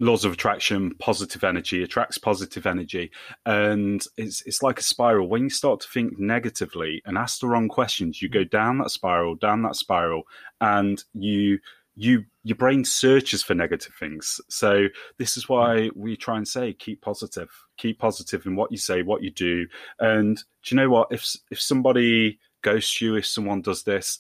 laws 0.01 0.25
of 0.25 0.33
attraction. 0.33 0.95
Positive 0.99 1.45
energy 1.45 1.83
attracts 1.83 2.19
positive 2.19 2.67
energy, 2.67 3.11
and 3.47 4.05
it's 4.17 4.43
it's 4.43 4.63
like 4.63 4.79
a 4.79 4.83
spiral. 4.83 5.29
When 5.29 5.43
you 5.43 5.51
start 5.51 5.81
to 5.81 5.89
think 5.89 6.19
negatively 6.19 7.03
and 7.05 7.17
ask 7.17 7.41
the 7.41 7.49
wrong 7.49 7.69
questions, 7.69 8.21
you 8.21 8.29
go 8.29 8.45
mm. 8.45 8.51
down 8.51 8.79
that 8.79 8.91
spiral, 8.91 9.35
down 9.35 9.63
that 9.63 9.77
spiral, 9.77 10.25
and 10.61 11.03
you 11.15 11.59
you 11.97 12.25
your 12.43 12.57
brain 12.57 12.85
searches 12.85 13.43
for 13.43 13.55
negative 13.55 13.95
things. 13.99 14.41
So 14.49 14.89
this 15.19 15.37
is 15.37 15.49
why 15.49 15.77
mm. 15.77 15.97
we 15.97 16.17
try 16.17 16.37
and 16.37 16.47
say 16.47 16.73
keep 16.73 17.01
positive, 17.01 17.51
keep 17.77 17.99
positive 17.99 18.47
in 18.47 18.57
what 18.57 18.73
you 18.73 18.79
say, 18.79 19.03
what 19.03 19.23
you 19.23 19.31
do. 19.31 19.67
And 20.01 20.37
do 20.37 20.75
you 20.75 20.77
know 20.77 20.91
what? 20.91 21.09
If 21.11 21.37
if 21.51 21.61
somebody 21.61 22.39
ghosts 22.63 23.01
you, 23.01 23.15
if 23.17 23.27
someone 23.27 23.63
does 23.63 23.85
this, 23.85 24.19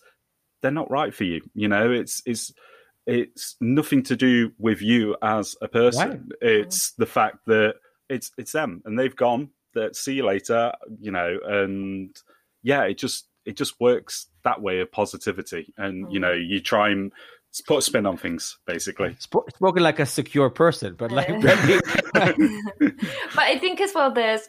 they're 0.63 0.71
not 0.71 0.91
right 0.91 1.15
for 1.15 1.25
you. 1.25 1.43
You 1.55 1.69
know, 1.69 1.91
it's 1.91 2.23
it's 2.27 2.53
it's 3.07 3.57
nothing 3.61 4.03
to 4.05 4.17
do 4.17 4.53
with 4.59 4.81
you 4.81 5.17
as 5.23 5.57
a 5.61 5.69
person. 5.69 6.09
Right. 6.09 6.21
It's 6.41 6.93
the 6.93 7.07
fact 7.07 7.39
that 7.47 7.75
it's 8.09 8.31
it's 8.39 8.53
them 8.53 8.83
and 8.85 8.99
they've 8.99 9.15
gone. 9.15 9.51
That 9.75 9.97
see 9.97 10.15
you 10.15 10.25
later. 10.25 10.73
You 11.01 11.11
know, 11.11 11.39
and 11.45 12.17
yeah, 12.63 12.85
it 12.85 12.99
just 12.99 13.27
it 13.45 13.57
just 13.57 13.81
works 13.81 14.29
that 14.45 14.63
way 14.63 14.81
of 14.81 14.93
positivity 14.93 15.73
and 15.77 16.13
you 16.13 16.21
know 16.21 16.33
you 16.33 16.61
try 16.61 16.91
and 16.91 17.13
put 17.63 17.79
a 17.79 17.83
spin 17.83 18.07
on 18.07 18.17
things, 18.17 18.59
basically. 18.67 19.17
Spoken 19.19 19.83
like 19.83 20.01
a 20.01 20.07
secure 20.07 20.51
person, 20.51 20.95
but 20.97 21.13
like. 21.13 21.29
but 21.41 22.35
I 23.39 23.59
think 23.59 23.81
as 23.81 23.95
well, 23.95 24.11
there's 24.11 24.49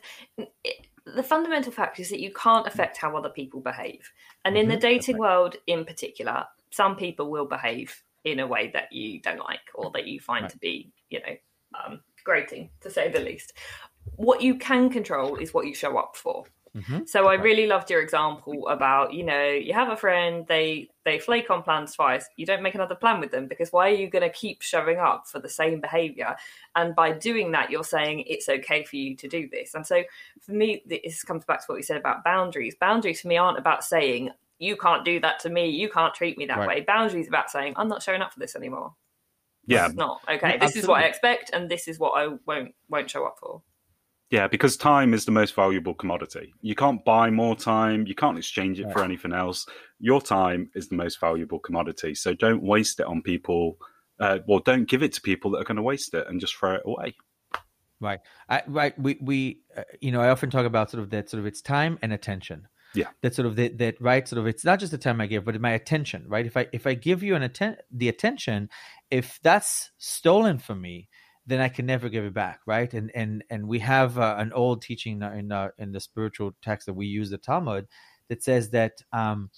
the 1.05 1.23
fundamental 1.23 1.71
fact 1.71 1.99
is 1.99 2.09
that 2.09 2.19
you 2.19 2.31
can't 2.33 2.65
affect 2.65 2.97
how 2.97 3.15
other 3.15 3.29
people 3.29 3.59
behave, 3.61 4.11
and 4.43 4.57
in 4.57 4.67
the 4.67 4.73
mm-hmm. 4.73 4.81
dating 4.81 5.17
world, 5.17 5.55
in 5.67 5.85
particular, 5.85 6.45
some 6.71 6.95
people 6.95 7.29
will 7.29 7.45
behave 7.45 8.01
in 8.25 8.39
a 8.39 8.47
way 8.47 8.69
that 8.73 8.91
you 8.91 9.21
don't 9.21 9.39
like 9.39 9.61
or 9.73 9.91
that 9.91 10.07
you 10.07 10.19
find 10.19 10.43
right. 10.43 10.51
to 10.51 10.57
be, 10.57 10.91
you 11.09 11.19
know, 11.19 11.35
um, 11.85 12.01
grating 12.23 12.69
to 12.81 12.89
say 12.89 13.09
the 13.09 13.19
least. 13.19 13.53
What 14.17 14.41
you 14.41 14.55
can 14.55 14.89
control 14.89 15.37
is 15.37 15.53
what 15.53 15.67
you 15.67 15.73
show 15.73 15.97
up 15.97 16.15
for. 16.15 16.45
Mm-hmm. 16.75 17.05
So 17.05 17.27
I 17.27 17.35
really 17.35 17.67
loved 17.67 17.89
your 17.89 18.01
example 18.01 18.67
about 18.67 19.13
you 19.13 19.23
know 19.23 19.45
you 19.45 19.73
have 19.73 19.87
a 19.87 19.95
friend 19.95 20.45
they 20.49 20.89
they 21.05 21.19
flake 21.19 21.49
on 21.49 21.63
plans 21.63 21.95
twice 21.95 22.27
you 22.35 22.45
don't 22.45 22.61
make 22.61 22.75
another 22.75 22.95
plan 22.95 23.21
with 23.21 23.31
them 23.31 23.47
because 23.47 23.71
why 23.71 23.89
are 23.89 23.95
you 23.95 24.09
going 24.09 24.29
to 24.29 24.29
keep 24.29 24.61
showing 24.61 24.97
up 24.97 25.25
for 25.25 25.39
the 25.39 25.47
same 25.47 25.79
behavior 25.79 26.35
and 26.75 26.93
by 26.93 27.13
doing 27.13 27.53
that 27.53 27.71
you're 27.71 27.83
saying 27.85 28.25
it's 28.27 28.49
okay 28.49 28.83
for 28.83 28.97
you 28.97 29.15
to 29.15 29.29
do 29.29 29.47
this 29.49 29.73
and 29.73 29.87
so 29.87 30.03
for 30.41 30.51
me 30.51 30.83
this 30.85 31.23
comes 31.23 31.45
back 31.45 31.61
to 31.61 31.65
what 31.67 31.75
we 31.75 31.81
said 31.81 31.95
about 31.95 32.25
boundaries 32.25 32.75
boundaries 32.77 33.21
for 33.21 33.29
me 33.29 33.37
aren't 33.37 33.57
about 33.57 33.81
saying 33.81 34.29
you 34.59 34.75
can't 34.77 35.05
do 35.05 35.19
that 35.19 35.39
to 35.39 35.49
me 35.49 35.69
you 35.69 35.89
can't 35.89 36.13
treat 36.13 36.37
me 36.37 36.45
that 36.45 36.57
right. 36.57 36.67
way 36.67 36.81
boundaries 36.81 37.27
about 37.27 37.49
saying 37.49 37.73
I'm 37.75 37.87
not 37.87 38.03
showing 38.03 38.21
up 38.21 38.33
for 38.33 38.39
this 38.39 38.55
anymore 38.55 38.93
yeah 39.67 39.87
this 39.87 39.97
not 39.97 40.21
okay 40.29 40.57
this 40.57 40.75
is 40.75 40.87
what 40.87 41.03
I 41.03 41.07
expect 41.07 41.51
and 41.53 41.69
this 41.69 41.87
is 41.87 41.99
what 41.99 42.11
I 42.11 42.29
won't 42.45 42.73
won't 42.89 43.09
show 43.09 43.25
up 43.25 43.37
for 43.39 43.61
yeah, 44.31 44.47
because 44.47 44.75
time 44.75 45.13
is 45.13 45.25
the 45.25 45.31
most 45.31 45.53
valuable 45.53 45.93
commodity. 45.93 46.53
You 46.61 46.73
can't 46.73 47.05
buy 47.05 47.29
more 47.29 47.55
time. 47.55 48.07
You 48.07 48.15
can't 48.15 48.37
exchange 48.37 48.79
it 48.79 48.91
for 48.91 49.03
anything 49.03 49.33
else. 49.33 49.67
Your 49.99 50.19
time 50.19 50.69
is 50.73 50.89
the 50.89 50.95
most 50.95 51.19
valuable 51.19 51.59
commodity. 51.59 52.15
So 52.15 52.33
don't 52.33 52.63
waste 52.63 52.99
it 52.99 53.05
on 53.05 53.21
people. 53.21 53.77
Uh, 54.19 54.39
well, 54.47 54.59
don't 54.59 54.89
give 54.89 55.03
it 55.03 55.13
to 55.13 55.21
people 55.21 55.51
that 55.51 55.59
are 55.59 55.63
going 55.63 55.75
to 55.77 55.83
waste 55.83 56.13
it 56.15 56.25
and 56.27 56.41
just 56.41 56.55
throw 56.55 56.73
it 56.73 56.81
away. 56.85 57.15
Right. 58.01 58.19
I, 58.49 58.63
right. 58.67 58.97
We, 58.99 59.17
we 59.21 59.59
uh, 59.77 59.83
you 60.01 60.11
know, 60.11 60.21
I 60.21 60.29
often 60.29 60.49
talk 60.49 60.65
about 60.65 60.89
sort 60.89 61.03
of 61.03 61.11
that 61.11 61.29
sort 61.29 61.39
of 61.39 61.45
it's 61.45 61.61
time 61.61 61.99
and 62.01 62.11
attention. 62.11 62.67
Yeah. 62.95 63.09
That 63.21 63.35
sort 63.35 63.45
of 63.45 63.55
that, 63.57 63.77
that 63.79 63.99
right 63.99 64.27
sort 64.27 64.39
of 64.39 64.47
it's 64.47 64.65
not 64.65 64.79
just 64.79 64.91
the 64.91 64.97
time 64.97 65.21
I 65.21 65.27
give, 65.27 65.45
but 65.45 65.59
my 65.59 65.71
attention, 65.71 66.25
right? 66.27 66.45
If 66.45 66.57
I 66.57 66.67
if 66.71 66.87
I 66.87 66.93
give 66.93 67.23
you 67.23 67.35
an 67.35 67.43
atten- 67.43 67.77
the 67.91 68.09
attention, 68.09 68.69
if 69.11 69.39
that's 69.43 69.91
stolen 69.97 70.59
from 70.59 70.81
me, 70.81 71.09
then 71.47 71.61
I 71.61 71.69
can 71.69 71.85
never 71.85 72.09
give 72.09 72.23
it 72.25 72.33
back, 72.33 72.61
right? 72.65 72.91
And 72.93 73.11
and 73.13 73.43
and 73.49 73.67
we 73.67 73.79
have 73.79 74.17
uh, 74.17 74.35
an 74.37 74.51
old 74.53 74.81
teaching 74.81 75.21
in 75.21 75.51
uh, 75.51 75.69
in 75.77 75.91
the 75.91 75.99
spiritual 75.99 76.55
text 76.61 76.87
that 76.87 76.93
we 76.93 77.05
use, 77.05 77.29
the 77.29 77.37
Talmud, 77.37 77.87
that 78.29 78.43
says 78.43 78.71
that 78.71 79.01
um, 79.13 79.49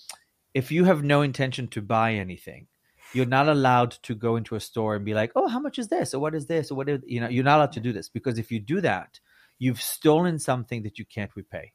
if 0.53 0.71
you 0.71 0.85
have 0.85 1.03
no 1.03 1.21
intention 1.21 1.67
to 1.69 1.81
buy 1.81 2.13
anything, 2.13 2.67
you're 3.13 3.25
not 3.25 3.47
allowed 3.47 3.91
to 4.03 4.15
go 4.15 4.35
into 4.35 4.55
a 4.55 4.59
store 4.59 4.95
and 4.95 5.05
be 5.05 5.13
like, 5.13 5.31
"Oh, 5.35 5.47
how 5.47 5.59
much 5.59 5.79
is 5.79 5.87
this? 5.87 6.13
Or 6.13 6.19
what 6.19 6.35
is 6.35 6.47
this? 6.47 6.71
Or 6.71 6.75
what 6.75 6.89
is 6.89 7.01
you 7.05 7.21
know?" 7.21 7.29
You're 7.29 7.43
not 7.43 7.57
allowed 7.57 7.73
to 7.73 7.79
do 7.79 7.93
this 7.93 8.09
because 8.09 8.37
if 8.37 8.51
you 8.51 8.59
do 8.59 8.81
that, 8.81 9.19
you've 9.59 9.81
stolen 9.81 10.39
something 10.39 10.83
that 10.83 10.99
you 10.99 11.05
can't 11.05 11.31
repay 11.35 11.71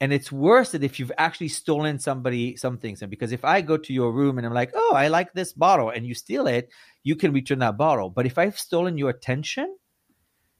and 0.00 0.12
it's 0.12 0.30
worse 0.30 0.72
than 0.72 0.82
if 0.82 0.98
you've 0.98 1.12
actually 1.16 1.48
stolen 1.48 1.98
somebody 1.98 2.56
something 2.56 2.96
so 2.96 3.06
because 3.06 3.32
if 3.32 3.44
i 3.44 3.60
go 3.60 3.76
to 3.76 3.92
your 3.92 4.12
room 4.12 4.38
and 4.38 4.46
i'm 4.46 4.52
like 4.52 4.70
oh 4.74 4.92
i 4.94 5.08
like 5.08 5.32
this 5.32 5.52
bottle 5.52 5.90
and 5.90 6.06
you 6.06 6.14
steal 6.14 6.46
it 6.46 6.68
you 7.02 7.14
can 7.14 7.32
return 7.32 7.60
that 7.60 7.76
bottle. 7.76 8.10
But 8.10 8.26
if 8.26 8.38
i've 8.38 8.58
stolen 8.58 8.98
your 8.98 9.10
attention 9.10 9.76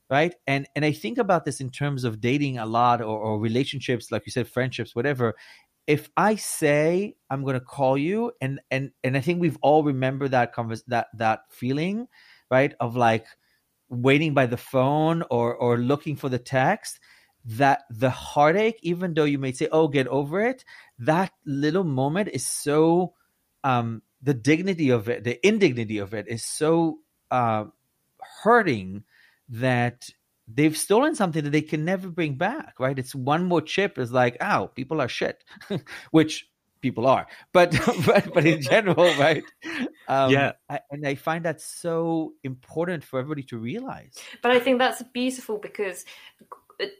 right? 0.08 0.34
And 0.46 0.68
and 0.76 0.84
i 0.84 0.92
think 0.92 1.18
about 1.18 1.44
this 1.44 1.60
in 1.60 1.70
terms 1.70 2.04
of 2.04 2.20
dating 2.20 2.58
a 2.58 2.66
lot 2.66 3.00
or, 3.00 3.18
or 3.18 3.40
relationships 3.40 4.12
like 4.12 4.24
you 4.24 4.32
said 4.32 4.48
friendships 4.48 4.94
whatever. 4.94 5.34
If 5.86 6.10
i 6.16 6.36
say 6.36 7.16
i'm 7.30 7.42
going 7.42 7.54
to 7.54 7.60
call 7.60 7.96
you 7.98 8.32
and 8.40 8.60
and 8.70 8.90
and 9.04 9.16
i 9.16 9.20
think 9.20 9.40
we've 9.40 9.58
all 9.62 9.84
remember 9.84 10.28
that 10.28 10.52
convers 10.52 10.82
that 10.84 11.08
that 11.14 11.40
feeling 11.50 12.08
right? 12.50 12.74
Of 12.80 12.96
like 12.96 13.26
waiting 13.88 14.34
by 14.34 14.46
the 14.46 14.56
phone 14.56 15.22
or 15.30 15.54
or 15.54 15.78
looking 15.78 16.16
for 16.16 16.28
the 16.28 16.38
text 16.38 16.98
that 17.46 17.84
the 17.90 18.10
heartache, 18.10 18.78
even 18.82 19.14
though 19.14 19.24
you 19.24 19.38
may 19.38 19.52
say, 19.52 19.68
"Oh, 19.70 19.88
get 19.88 20.08
over 20.08 20.44
it," 20.44 20.64
that 20.98 21.32
little 21.44 21.84
moment 21.84 22.28
is 22.32 22.46
so 22.46 23.14
um, 23.62 24.02
the 24.20 24.34
dignity 24.34 24.90
of 24.90 25.08
it, 25.08 25.24
the 25.24 25.44
indignity 25.46 25.98
of 25.98 26.12
it, 26.12 26.26
is 26.28 26.44
so 26.44 26.98
uh, 27.30 27.64
hurting 28.42 29.04
that 29.48 30.10
they've 30.48 30.76
stolen 30.76 31.14
something 31.14 31.44
that 31.44 31.50
they 31.50 31.62
can 31.62 31.84
never 31.84 32.08
bring 32.08 32.34
back. 32.34 32.80
Right? 32.80 32.98
It's 32.98 33.14
one 33.14 33.44
more 33.44 33.62
chip. 33.62 33.96
Is 33.96 34.12
like, 34.12 34.36
"Ow, 34.40 34.66
people 34.66 35.00
are 35.00 35.08
shit," 35.08 35.44
which 36.10 36.48
people 36.80 37.06
are, 37.06 37.28
but 37.52 37.70
but 38.06 38.34
but 38.34 38.44
in 38.44 38.60
general, 38.60 39.14
right? 39.18 39.44
Um, 40.08 40.32
yeah, 40.32 40.52
I, 40.68 40.80
and 40.90 41.06
I 41.06 41.14
find 41.14 41.44
that 41.44 41.60
so 41.60 42.32
important 42.42 43.04
for 43.04 43.20
everybody 43.20 43.44
to 43.44 43.58
realize. 43.58 44.14
But 44.42 44.50
I 44.50 44.58
think 44.58 44.78
that's 44.78 45.02
beautiful 45.12 45.58
because 45.58 46.04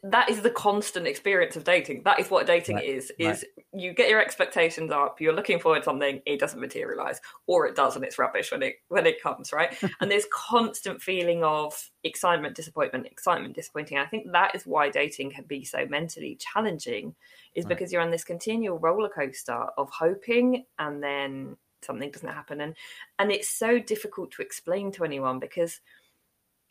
that 0.02 0.30
is 0.30 0.40
the 0.40 0.50
constant 0.50 1.06
experience 1.06 1.56
of 1.56 1.64
dating. 1.64 2.02
That 2.04 2.18
is 2.18 2.30
what 2.30 2.46
dating 2.46 2.76
right. 2.76 2.84
is. 2.84 3.12
Is 3.18 3.44
right. 3.56 3.64
you 3.82 3.92
get 3.92 4.08
your 4.08 4.20
expectations 4.20 4.90
up, 4.90 5.20
you're 5.20 5.34
looking 5.34 5.58
forward 5.58 5.80
to 5.80 5.84
something, 5.84 6.22
it 6.24 6.40
doesn't 6.40 6.60
materialize, 6.60 7.20
or 7.46 7.66
it 7.66 7.76
does 7.76 7.96
and 7.96 8.04
it's 8.04 8.18
rubbish 8.18 8.52
when 8.52 8.62
it 8.62 8.76
when 8.88 9.06
it 9.06 9.22
comes, 9.22 9.52
right? 9.52 9.76
and 10.00 10.10
there's 10.10 10.26
constant 10.32 11.02
feeling 11.02 11.44
of 11.44 11.90
excitement, 12.04 12.54
disappointment, 12.54 13.06
excitement, 13.06 13.54
disappointing. 13.54 13.98
I 13.98 14.06
think 14.06 14.32
that 14.32 14.54
is 14.54 14.66
why 14.66 14.88
dating 14.88 15.32
can 15.32 15.44
be 15.44 15.64
so 15.64 15.86
mentally 15.88 16.38
challenging, 16.40 17.14
is 17.54 17.64
right. 17.64 17.68
because 17.68 17.92
you're 17.92 18.02
on 18.02 18.10
this 18.10 18.24
continual 18.24 18.78
roller 18.78 19.10
coaster 19.10 19.66
of 19.76 19.90
hoping 19.90 20.64
and 20.78 21.02
then 21.02 21.56
something 21.82 22.10
doesn't 22.10 22.28
happen. 22.28 22.62
And 22.62 22.74
and 23.18 23.30
it's 23.30 23.48
so 23.48 23.78
difficult 23.78 24.30
to 24.32 24.42
explain 24.42 24.90
to 24.92 25.04
anyone 25.04 25.38
because 25.38 25.80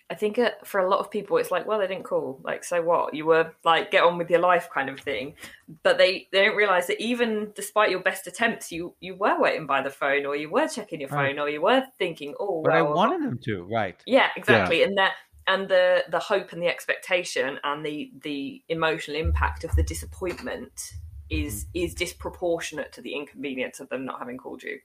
I 0.09 0.13
think 0.13 0.37
uh, 0.37 0.51
for 0.63 0.79
a 0.79 0.87
lot 0.87 0.99
of 0.99 1.09
people, 1.09 1.37
it's 1.37 1.49
like, 1.49 1.65
well, 1.65 1.79
they 1.79 1.87
didn't 1.87 2.03
call. 2.03 2.39
Like, 2.43 2.63
so 2.63 2.81
what? 2.83 3.15
You 3.15 3.25
were 3.25 3.53
like, 3.63 3.89
get 3.89 4.03
on 4.03 4.19
with 4.19 4.29
your 4.29 4.39
life, 4.39 4.69
kind 4.71 4.87
of 4.89 4.99
thing. 4.99 5.33
But 5.81 5.97
they 5.97 6.27
they 6.31 6.45
don't 6.45 6.55
realize 6.55 6.87
that 6.87 7.01
even 7.01 7.51
despite 7.55 7.89
your 7.89 8.01
best 8.01 8.27
attempts, 8.27 8.71
you 8.71 8.93
you 8.99 9.15
were 9.15 9.39
waiting 9.39 9.65
by 9.65 9.81
the 9.81 9.89
phone, 9.89 10.25
or 10.27 10.35
you 10.35 10.49
were 10.49 10.67
checking 10.67 10.99
your 10.99 11.09
phone, 11.09 11.17
Right. 11.17 11.39
or 11.39 11.49
you 11.49 11.61
were 11.61 11.83
thinking, 11.97 12.35
oh, 12.39 12.61
But 12.63 12.73
I 12.73 12.83
wanted 12.83 13.23
them 13.23 13.39
to, 13.45 13.63
right? 13.63 13.95
yeah, 14.05 14.29
exactly. 14.35 14.83
And 14.83 14.97
that 14.97 15.13
and 15.47 15.67
the 15.67 16.03
the 16.09 16.19
hope 16.19 16.51
and 16.53 16.61
the 16.61 16.67
expectation 16.67 17.59
and 17.63 17.85
the 17.85 18.11
the 18.21 18.61
emotional 18.69 19.17
impact 19.17 19.63
of 19.63 19.75
the 19.75 19.83
disappointment 19.83 20.93
is 21.31 21.65
is 21.73 21.95
disproportionate 21.95 22.91
to 22.93 23.01
the 23.01 23.15
inconvenience 23.15 23.79
of 23.79 23.89
them 23.89 24.05
not 24.05 24.19
having 24.19 24.37
called 24.37 24.61
you. 24.61 24.79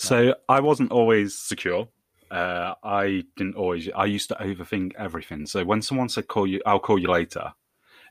So 0.00 0.34
I 0.48 0.60
wasn't 0.60 0.90
always 0.90 1.38
secure. 1.38 1.88
Uh, 2.30 2.74
I 2.82 3.24
didn't 3.36 3.56
always. 3.56 3.88
I 3.94 4.06
used 4.06 4.28
to 4.28 4.34
overthink 4.36 4.92
everything. 4.98 5.46
So 5.46 5.64
when 5.64 5.82
someone 5.82 6.08
said 6.08 6.28
"call 6.28 6.46
you," 6.46 6.60
I'll 6.66 6.78
call 6.80 6.98
you 6.98 7.08
later. 7.08 7.52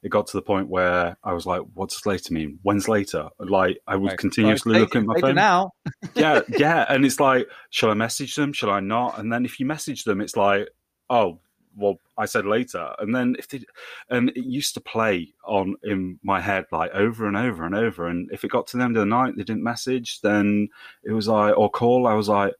It 0.03 0.09
got 0.09 0.27
to 0.27 0.37
the 0.37 0.41
point 0.41 0.67
where 0.67 1.17
I 1.23 1.33
was 1.33 1.45
like, 1.45 1.61
"What 1.73 1.89
does 1.89 2.05
later 2.05 2.33
mean? 2.33 2.59
When's 2.63 2.87
later?" 2.87 3.29
Like 3.39 3.79
I 3.87 3.95
would 3.95 4.09
Right. 4.09 4.17
continuously 4.19 4.79
look 4.79 4.95
at 4.95 5.05
my 5.05 5.19
phone. 5.19 5.35
now. 5.35 5.71
yeah, 6.15 6.41
yeah, 6.57 6.85
and 6.89 7.05
it's 7.05 7.19
like, 7.19 7.47
shall 7.69 7.89
I 7.91 7.93
message 7.93 8.35
them? 8.35 8.53
Shall 8.53 8.69
I 8.69 8.79
not? 8.79 9.19
And 9.19 9.31
then 9.31 9.45
if 9.45 9.59
you 9.59 9.65
message 9.65 10.03
them, 10.03 10.21
it's 10.21 10.35
like, 10.37 10.69
oh, 11.09 11.39
well, 11.75 11.95
I 12.17 12.25
said 12.25 12.45
later. 12.45 12.93
And 12.99 13.15
then 13.15 13.35
if 13.39 13.47
they, 13.47 13.63
and 14.09 14.29
it 14.29 14.45
used 14.45 14.75
to 14.75 14.81
play 14.81 15.33
on 15.45 15.75
in 15.83 16.19
my 16.21 16.39
head 16.39 16.65
like 16.71 16.91
over 16.91 17.27
and 17.27 17.35
over 17.35 17.65
and 17.65 17.73
over. 17.73 18.07
And 18.07 18.29
if 18.31 18.43
it 18.43 18.51
got 18.51 18.67
to 18.67 18.77
the 18.77 18.83
end 18.83 18.95
of 18.95 19.01
the 19.01 19.07
night, 19.07 19.35
they 19.35 19.43
didn't 19.43 19.63
message, 19.63 20.21
then 20.21 20.69
it 21.03 21.11
was 21.13 21.27
like, 21.27 21.57
or 21.57 21.69
call, 21.69 22.05
I 22.05 22.13
was 22.13 22.29
like, 22.29 22.53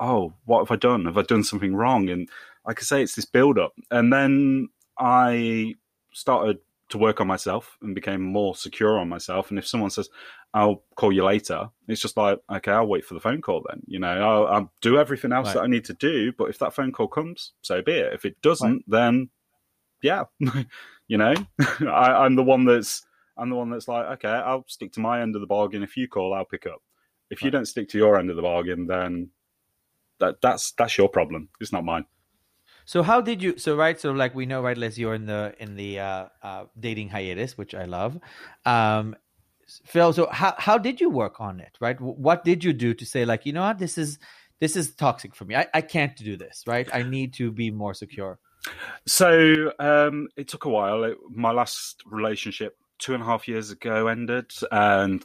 oh, 0.00 0.32
what 0.44 0.60
have 0.60 0.70
I 0.70 0.76
done? 0.76 1.04
Have 1.06 1.18
I 1.18 1.22
done 1.22 1.44
something 1.44 1.74
wrong? 1.74 2.08
And 2.08 2.28
like 2.66 2.80
I 2.80 2.82
say, 2.82 3.02
it's 3.02 3.14
this 3.14 3.24
build 3.24 3.58
up. 3.58 3.72
And 3.90 4.12
then 4.12 4.68
I 4.98 5.74
started 6.12 6.58
to 6.90 6.98
work 6.98 7.20
on 7.20 7.26
myself 7.26 7.78
and 7.80 7.94
became 7.94 8.20
more 8.22 8.54
secure 8.54 8.98
on 8.98 9.08
myself. 9.08 9.50
And 9.50 9.58
if 9.58 9.66
someone 9.66 9.90
says, 9.90 10.10
I'll 10.54 10.82
call 10.96 11.12
you 11.12 11.24
later, 11.24 11.70
it's 11.88 12.02
just 12.02 12.16
like, 12.16 12.38
okay, 12.50 12.70
I'll 12.72 12.86
wait 12.86 13.04
for 13.04 13.14
the 13.14 13.20
phone 13.20 13.40
call 13.40 13.64
then. 13.68 13.82
You 13.86 13.98
know, 13.98 14.08
I'll, 14.08 14.46
I'll 14.46 14.72
do 14.82 14.98
everything 14.98 15.32
else 15.32 15.46
Right. 15.48 15.54
that 15.54 15.62
I 15.62 15.66
need 15.68 15.86
to 15.86 15.94
do. 15.94 16.32
But 16.32 16.50
if 16.50 16.58
that 16.58 16.74
phone 16.74 16.92
call 16.92 17.08
comes, 17.08 17.52
so 17.62 17.80
be 17.80 17.92
it. 17.92 18.12
If 18.12 18.24
it 18.26 18.40
doesn't, 18.42 18.84
then 18.86 19.30
yeah, 20.02 20.24
you 21.08 21.16
know, 21.16 21.34
I, 21.80 22.24
I'm 22.24 22.34
the 22.36 22.42
one 22.42 22.64
that's, 22.66 23.02
I'm 23.38 23.48
the 23.48 23.56
one 23.56 23.70
that's 23.70 23.88
like, 23.88 24.06
okay, 24.18 24.28
I'll 24.28 24.64
stick 24.68 24.92
to 24.92 25.00
my 25.00 25.22
end 25.22 25.34
of 25.34 25.40
the 25.40 25.46
bargain. 25.46 25.82
If 25.82 25.96
you 25.96 26.08
call, 26.08 26.34
I'll 26.34 26.44
pick 26.44 26.66
up. 26.66 26.82
If 27.30 27.42
you 27.42 27.50
don't 27.50 27.64
stick 27.66 27.88
to 27.90 27.98
your 27.98 28.18
end 28.18 28.28
of 28.28 28.36
the 28.36 28.42
bargain, 28.42 28.86
then 28.86 29.30
that 30.22 30.40
that's 30.40 30.72
that's 30.72 30.96
your 30.96 31.08
problem. 31.08 31.48
It's 31.60 31.72
not 31.72 31.84
mine. 31.84 32.06
So 32.84 33.02
how 33.02 33.20
did 33.20 33.42
you? 33.42 33.58
So 33.58 33.76
right, 33.76 34.00
so 34.00 34.12
like 34.12 34.34
we 34.34 34.46
know, 34.46 34.62
right, 34.62 34.78
Les, 34.78 34.96
you're 34.98 35.14
in 35.14 35.26
the 35.26 35.54
in 35.58 35.76
the 35.76 36.00
uh, 36.00 36.26
uh, 36.42 36.64
dating 36.78 37.10
hiatus, 37.10 37.58
which 37.58 37.74
I 37.74 37.84
love. 37.84 38.18
Um, 38.64 39.14
Phil, 39.84 40.12
so 40.12 40.28
how 40.30 40.54
how 40.58 40.78
did 40.78 41.00
you 41.00 41.10
work 41.10 41.40
on 41.40 41.60
it? 41.60 41.76
Right, 41.80 42.00
what 42.00 42.44
did 42.44 42.64
you 42.64 42.72
do 42.72 42.94
to 42.94 43.04
say 43.04 43.24
like, 43.24 43.46
you 43.46 43.52
know 43.52 43.62
what, 43.62 43.78
this 43.78 43.98
is 43.98 44.18
this 44.60 44.76
is 44.76 44.94
toxic 44.94 45.34
for 45.34 45.44
me. 45.44 45.54
I, 45.56 45.66
I 45.74 45.80
can't 45.80 46.16
do 46.16 46.36
this. 46.36 46.64
Right, 46.66 46.88
I 46.92 47.02
need 47.02 47.34
to 47.34 47.52
be 47.52 47.70
more 47.70 47.94
secure. 47.94 48.38
So 49.06 49.72
um, 49.78 50.28
it 50.36 50.48
took 50.48 50.64
a 50.64 50.68
while. 50.68 51.04
It, 51.04 51.16
my 51.30 51.50
last 51.50 52.02
relationship 52.06 52.76
two 53.02 53.14
and 53.14 53.22
a 53.22 53.26
half 53.26 53.48
years 53.48 53.70
ago 53.70 54.06
ended, 54.06 54.52
and 54.70 55.24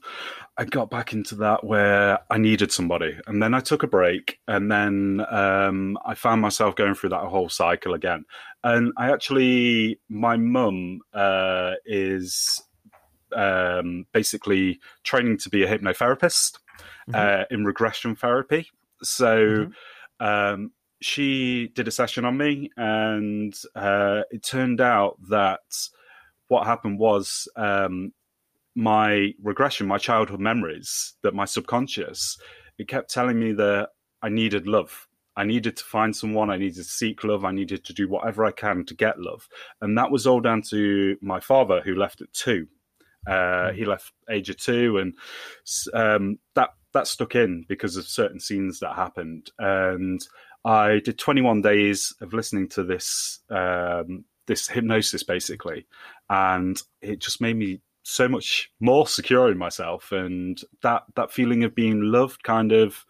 I 0.58 0.66
got 0.66 0.90
back 0.90 1.14
into 1.14 1.36
that 1.36 1.64
where 1.64 2.20
I 2.32 2.38
needed 2.38 2.72
somebody, 2.72 3.16
and 3.28 3.42
then 3.42 3.54
I 3.54 3.60
took 3.60 3.84
a 3.84 3.88
break, 3.88 4.40
and 4.48 4.72
then 4.72 5.24
um, 5.30 5.98
I 6.04 6.16
found 6.16 6.42
myself 6.42 6.76
going 6.76 6.96
through 6.96 7.12
that 7.12 7.26
whole 7.26 7.50
cycle 7.50 7.94
again. 7.94 8.26
And 8.64 8.92
I 8.98 9.12
actually, 9.12 10.00
my 10.10 10.36
mum 10.36 11.02
uh, 11.14 11.74
is 11.86 12.62
um, 13.36 14.08
basically 14.12 14.80
training 15.04 15.38
to 15.38 15.50
be 15.50 15.64
a 15.64 15.68
hypnotherapist 15.68 16.58
uh, 17.14 17.44
in 17.52 17.64
regression 17.64 18.16
therapy. 18.16 18.70
So 19.04 19.70
um, 20.20 20.72
she 21.02 21.70
did 21.76 21.88
a 21.88 21.92
session 21.92 22.26
on 22.26 22.38
me, 22.38 22.72
and 22.76 23.54
uh, 23.76 24.22
it 24.32 24.44
turned 24.44 24.82
out 24.82 25.18
that 25.30 25.60
what 26.48 26.66
happened 26.66 27.00
was 27.00 27.48
um, 27.56 28.12
my 28.76 29.34
regression, 29.42 29.88
my 29.88 29.98
childhood 29.98 30.40
memories, 30.40 31.14
that 31.24 31.34
my 31.34 31.46
subconscious, 31.46 32.38
it 32.78 32.88
kept 32.88 33.10
telling 33.10 33.40
me 33.40 33.54
that 33.54 33.90
I 34.22 34.30
needed 34.30 34.68
love. 34.68 35.08
I 35.36 35.44
needed 35.44 35.78
to 35.78 35.84
find 35.84 36.16
someone. 36.16 36.50
I 36.50 36.58
needed 36.58 36.78
to 36.78 36.84
seek 36.84 37.24
love. 37.24 37.46
I 37.46 37.52
needed 37.52 37.86
to 37.86 37.94
do 37.94 38.10
whatever 38.10 38.44
I 38.44 38.52
can 38.52 38.86
to 38.86 38.96
get 38.96 39.20
love. 39.20 39.48
And 39.82 39.98
that 39.98 40.10
was 40.10 40.26
all 40.26 40.42
down 40.42 40.64
to 40.70 41.16
my 41.22 41.40
father, 41.40 41.82
who 41.82 41.96
left 41.96 42.22
at 42.22 42.34
two. 42.34 42.68
Uh, 43.28 43.72
he 43.74 43.86
left 43.86 44.14
age 44.30 44.50
of 44.50 44.58
two, 44.58 44.98
and 44.98 45.14
um, 45.94 46.40
that 46.56 46.70
that 46.94 47.08
stuck 47.08 47.36
in 47.36 47.66
because 47.68 47.98
of 47.98 48.08
certain 48.08 48.40
scenes 48.40 48.80
that 48.80 48.96
happened. 48.96 49.52
And 49.60 50.22
I 50.64 51.00
did 51.04 51.20
21 51.20 51.62
days 51.62 52.16
of 52.22 52.34
listening 52.34 52.70
to 52.70 52.84
this 52.84 53.40
um, 53.50 54.24
this 54.48 54.68
hypnosis, 54.68 55.24
basically, 55.24 55.86
and 56.30 56.82
it 57.02 57.20
just 57.20 57.42
made 57.42 57.56
me 57.56 57.82
so 58.04 58.28
much 58.28 58.72
more 58.80 59.08
secure 59.08 59.52
in 59.52 59.58
myself, 59.58 60.12
and 60.12 60.60
that 60.82 61.04
that 61.16 61.32
feeling 61.32 61.64
of 61.64 61.76
being 61.76 62.02
loved, 62.02 62.44
kind 62.44 62.72
of, 62.72 63.06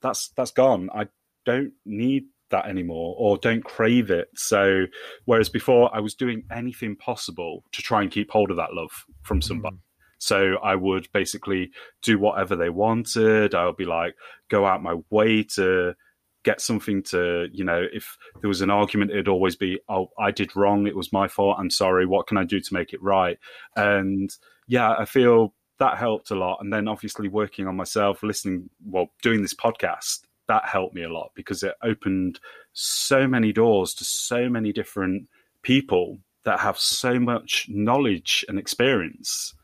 that's 0.00 0.28
that's 0.36 0.52
gone. 0.52 0.90
I 0.94 1.08
don't 1.44 1.72
need 1.84 2.24
that 2.50 2.66
anymore 2.66 3.16
or 3.18 3.38
don't 3.38 3.64
crave 3.64 4.10
it 4.10 4.28
so 4.34 4.84
whereas 5.24 5.48
before 5.48 5.88
i 5.96 5.98
was 5.98 6.14
doing 6.14 6.44
anything 6.52 6.94
possible 6.94 7.64
to 7.72 7.80
try 7.80 8.02
and 8.02 8.10
keep 8.10 8.30
hold 8.30 8.50
of 8.50 8.58
that 8.58 8.74
love 8.74 8.90
from 9.22 9.38
hmm. 9.38 9.40
somebody 9.40 9.78
so 10.22 10.56
I 10.62 10.76
would 10.76 11.08
basically 11.12 11.72
do 12.00 12.16
whatever 12.16 12.54
they 12.54 12.70
wanted. 12.70 13.56
I 13.56 13.66
would 13.66 13.76
be 13.76 13.86
like, 13.86 14.14
go 14.48 14.64
out 14.64 14.80
my 14.80 14.98
way 15.10 15.42
to 15.56 15.96
get 16.44 16.60
something 16.60 17.02
to, 17.04 17.48
you 17.52 17.64
know, 17.64 17.86
if 17.92 18.16
there 18.40 18.48
was 18.48 18.60
an 18.60 18.70
argument, 18.70 19.10
it'd 19.10 19.28
always 19.28 19.56
be, 19.56 19.80
oh, 19.88 20.10
I 20.18 20.30
did 20.30 20.56
wrong. 20.56 20.86
It 20.86 20.96
was 20.96 21.12
my 21.12 21.28
fault. 21.28 21.56
I'm 21.58 21.70
sorry. 21.70 22.06
What 22.06 22.26
can 22.26 22.36
I 22.36 22.44
do 22.44 22.60
to 22.60 22.74
make 22.74 22.92
it 22.92 23.02
right? 23.02 23.38
And 23.76 24.34
yeah, 24.66 24.94
I 24.98 25.04
feel 25.04 25.54
that 25.78 25.98
helped 25.98 26.30
a 26.30 26.34
lot. 26.34 26.58
And 26.60 26.72
then 26.72 26.88
obviously 26.88 27.28
working 27.28 27.66
on 27.66 27.76
myself, 27.76 28.22
listening, 28.22 28.70
well, 28.84 29.08
doing 29.22 29.42
this 29.42 29.54
podcast, 29.54 30.20
that 30.48 30.64
helped 30.64 30.94
me 30.94 31.02
a 31.02 31.12
lot 31.12 31.30
because 31.34 31.62
it 31.62 31.74
opened 31.82 32.40
so 32.72 33.26
many 33.26 33.52
doors 33.52 33.94
to 33.94 34.04
so 34.04 34.48
many 34.48 34.72
different 34.72 35.28
people 35.62 36.18
that 36.44 36.60
have 36.60 36.78
so 36.78 37.18
much 37.20 37.66
knowledge 37.68 38.44
and 38.48 38.58
experience 38.58 39.54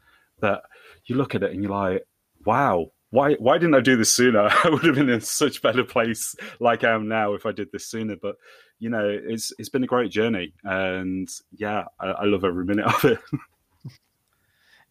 that 0.40 0.62
you 1.06 1.16
look 1.16 1.34
at 1.34 1.42
it 1.42 1.52
and 1.52 1.62
you're 1.62 1.72
like, 1.72 2.04
wow, 2.44 2.90
why 3.10 3.34
why 3.34 3.58
didn't 3.58 3.74
I 3.74 3.80
do 3.80 3.96
this 3.96 4.12
sooner? 4.12 4.48
I 4.64 4.68
would 4.68 4.84
have 4.84 4.94
been 4.94 5.08
in 5.08 5.20
such 5.20 5.58
a 5.58 5.62
better 5.62 5.84
place 5.84 6.36
like 6.60 6.84
I 6.84 6.92
am 6.92 7.08
now 7.08 7.34
if 7.34 7.46
I 7.46 7.52
did 7.52 7.72
this 7.72 7.86
sooner. 7.86 8.16
But 8.16 8.36
you 8.78 8.90
know, 8.90 9.08
it's 9.08 9.52
it's 9.58 9.68
been 9.68 9.84
a 9.84 9.88
great 9.88 10.10
journey, 10.10 10.54
and 10.64 11.28
yeah, 11.52 11.84
I, 11.98 12.06
I 12.08 12.24
love 12.24 12.44
every 12.44 12.64
minute 12.64 12.86
of 12.86 13.04
it. 13.04 13.18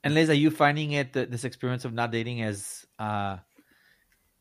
And 0.03 0.13
Liz, 0.13 0.29
are 0.29 0.35
you 0.35 0.51
finding 0.51 0.93
it 0.93 1.11
th- 1.11 1.29
this 1.29 1.43
experience 1.43 1.83
of 1.83 1.91
not 1.91 2.11
dating 2.11 2.41
as 2.41 2.85
uh, 2.97 3.37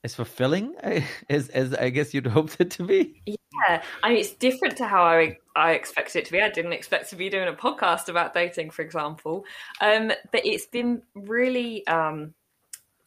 as 0.05 0.15
fulfilling 0.15 0.75
as 1.31 1.49
as 1.49 1.75
I 1.75 1.91
guess 1.91 2.15
you'd 2.15 2.27
hoped 2.27 2.59
it 2.61 2.71
to 2.73 2.85
be? 2.85 3.21
Yeah, 3.27 3.83
I 4.03 4.11
mean, 4.11 4.19
it's 4.19 4.33
different 4.33 4.77
to 4.77 4.87
how 4.87 5.03
I 5.03 5.39
I 5.57 5.73
expected 5.73 6.21
it 6.21 6.25
to 6.27 6.33
be. 6.33 6.41
I 6.41 6.51
didn't 6.51 6.73
expect 6.73 7.11
to 7.11 7.17
be 7.17 7.29
doing 7.29 7.49
a 7.49 7.53
podcast 7.53 8.09
about 8.09 8.33
dating, 8.33 8.71
for 8.71 8.83
example. 8.83 9.45
Um, 9.81 10.13
but 10.31 10.47
it's 10.47 10.67
been 10.67 11.03
really 11.15 11.87
um, 11.89 12.35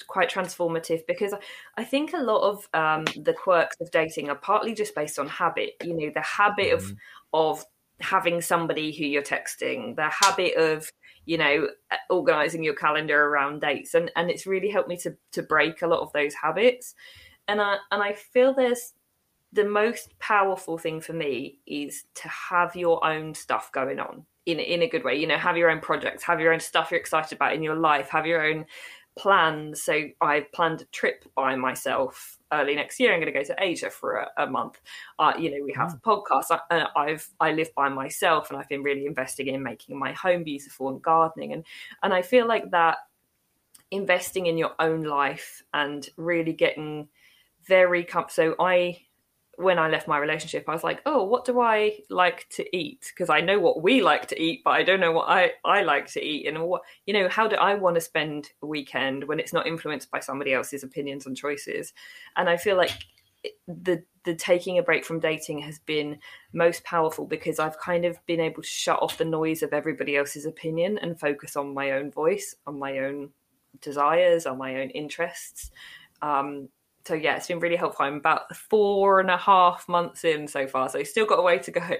quite 0.09 0.29
transformative 0.29 1.05
because 1.07 1.33
I 1.77 1.83
think 1.85 2.13
a 2.13 2.17
lot 2.17 2.41
of 2.41 2.67
um, 2.73 3.05
the 3.23 3.33
quirks 3.33 3.77
of 3.79 3.91
dating 3.91 4.29
are 4.29 4.35
partly 4.35 4.73
just 4.73 4.95
based 4.95 5.19
on 5.19 5.27
habit. 5.27 5.75
You 5.83 5.93
know, 5.93 6.11
the 6.13 6.21
habit 6.21 6.73
of 6.73 6.93
of 7.31 7.63
having 8.01 8.41
somebody 8.41 8.91
who 8.91 9.05
you're 9.05 9.21
texting, 9.21 9.95
the 9.95 10.09
habit 10.09 10.55
of 10.55 10.91
you 11.25 11.37
know 11.37 11.69
organizing 12.09 12.63
your 12.63 12.75
calendar 12.75 13.25
around 13.25 13.61
dates, 13.61 13.93
and 13.93 14.11
and 14.15 14.29
it's 14.29 14.45
really 14.45 14.69
helped 14.69 14.89
me 14.89 14.97
to 14.97 15.15
to 15.31 15.43
break 15.43 15.81
a 15.81 15.87
lot 15.87 16.01
of 16.01 16.11
those 16.11 16.33
habits. 16.33 16.95
And 17.47 17.61
I 17.61 17.77
and 17.91 18.03
I 18.03 18.13
feel 18.13 18.53
there's 18.53 18.93
the 19.53 19.65
most 19.65 20.17
powerful 20.19 20.77
thing 20.77 21.01
for 21.01 21.13
me 21.13 21.59
is 21.65 22.03
to 22.15 22.27
have 22.27 22.75
your 22.75 23.03
own 23.03 23.33
stuff 23.33 23.71
going 23.71 23.99
on 23.99 24.25
in 24.45 24.59
in 24.59 24.81
a 24.81 24.89
good 24.89 25.03
way. 25.03 25.15
You 25.15 25.27
know, 25.27 25.37
have 25.37 25.57
your 25.57 25.69
own 25.69 25.81
projects, 25.81 26.23
have 26.23 26.39
your 26.39 26.53
own 26.53 26.59
stuff 26.59 26.91
you're 26.91 26.99
excited 26.99 27.35
about 27.35 27.53
in 27.53 27.63
your 27.63 27.75
life, 27.75 28.09
have 28.09 28.25
your 28.25 28.45
own 28.45 28.65
plans. 29.19 29.83
So 29.83 30.05
I've 30.21 30.49
planned 30.53 30.81
a 30.81 30.85
trip 30.85 31.25
by 31.35 31.55
myself 31.57 32.37
early 32.53 32.73
next 32.75 32.99
year. 32.99 33.13
I'm 33.13 33.19
going 33.19 33.31
to 33.31 33.37
go 33.37 33.43
to 33.43 33.55
Asia 33.59 33.89
for 33.89 34.15
a, 34.15 34.29
a 34.37 34.47
month. 34.47 34.79
Uh, 35.19 35.33
you 35.37 35.51
know, 35.51 35.63
we 35.63 35.73
have 35.73 35.93
a 35.93 35.97
podcast. 35.97 36.57
I, 36.71 36.87
I've 36.95 37.29
I 37.39 37.51
live 37.51 37.75
by 37.75 37.89
myself, 37.89 38.49
and 38.49 38.57
I've 38.57 38.69
been 38.69 38.81
really 38.81 39.05
investing 39.05 39.47
in 39.47 39.61
making 39.61 39.99
my 39.99 40.13
home 40.13 40.43
beautiful 40.43 40.87
and 40.87 41.01
gardening, 41.01 41.51
and 41.51 41.65
and 42.01 42.13
I 42.13 42.21
feel 42.21 42.47
like 42.47 42.71
that 42.71 42.97
investing 43.91 44.45
in 44.45 44.57
your 44.57 44.71
own 44.79 45.01
life 45.01 45.63
and 45.73 46.07
really 46.15 46.53
getting 46.53 47.09
very 47.67 48.03
comfortable. 48.03 48.55
so 48.55 48.63
I 48.63 48.99
when 49.59 49.77
I 49.77 49.89
left 49.89 50.07
my 50.07 50.17
relationship, 50.17 50.65
I 50.67 50.73
was 50.73 50.85
like, 50.85 51.01
oh, 51.05 51.23
what 51.23 51.43
do 51.43 51.59
I 51.59 51.99
like 52.09 52.47
to 52.51 52.75
eat? 52.75 53.11
Because 53.13 53.29
I 53.29 53.41
know 53.41 53.59
what 53.59 53.83
we 53.83 54.01
like 54.01 54.27
to 54.27 54.41
eat, 54.41 54.61
but 54.63 54.71
I 54.71 54.83
don't 54.83 55.01
know 55.01 55.11
what 55.11 55.27
I, 55.27 55.51
I 55.65 55.81
like 55.81 56.07
to 56.13 56.23
eat. 56.23 56.47
And 56.47 56.63
what, 56.63 56.81
you 57.05 57.13
know, 57.13 57.27
how 57.27 57.45
do 57.45 57.57
I 57.57 57.75
want 57.75 57.95
to 57.95 58.01
spend 58.01 58.51
a 58.61 58.65
weekend 58.65 59.25
when 59.25 59.37
it's 59.37 59.51
not 59.51 59.67
influenced 59.67 60.09
by 60.11 60.21
somebody 60.21 60.53
else's 60.53 60.83
opinions 60.83 61.25
and 61.25 61.35
choices? 61.35 61.93
And 62.37 62.49
I 62.49 62.55
feel 62.55 62.77
like 62.77 62.91
the 63.67 64.03
the 64.25 64.35
taking 64.35 64.77
a 64.77 64.83
break 64.83 65.05
from 65.05 65.19
dating 65.19 65.59
has 65.59 65.79
been 65.79 66.19
most 66.53 66.83
powerful 66.83 67.25
because 67.25 67.57
I've 67.57 67.79
kind 67.79 68.05
of 68.05 68.17
been 68.25 68.41
able 68.41 68.61
to 68.61 68.67
shut 68.67 69.01
off 69.01 69.17
the 69.17 69.25
noise 69.25 69.63
of 69.63 69.73
everybody 69.73 70.15
else's 70.15 70.45
opinion 70.45 70.97
and 70.99 71.19
focus 71.19 71.55
on 71.55 71.73
my 71.73 71.91
own 71.91 72.11
voice, 72.11 72.55
on 72.67 72.77
my 72.77 72.99
own 72.99 73.29
desires, 73.81 74.45
on 74.45 74.57
my 74.57 74.81
own 74.81 74.89
interests. 74.89 75.71
Um, 76.21 76.69
so 77.09 77.15
yeah, 77.15 77.37
it's 77.37 77.47
been 77.47 77.59
really 77.59 77.75
helpful. 77.75 78.05
I'm 78.05 78.17
about 78.17 78.55
four 78.55 79.19
and 79.19 79.31
a 79.31 79.37
half 79.37 79.89
months 79.89 80.23
in 80.23 80.47
so 80.47 80.67
far, 80.67 80.89
so 80.89 81.01
still 81.01 81.25
got 81.25 81.39
a 81.39 81.41
way 81.41 81.57
to 81.57 81.71
go. 81.71 81.97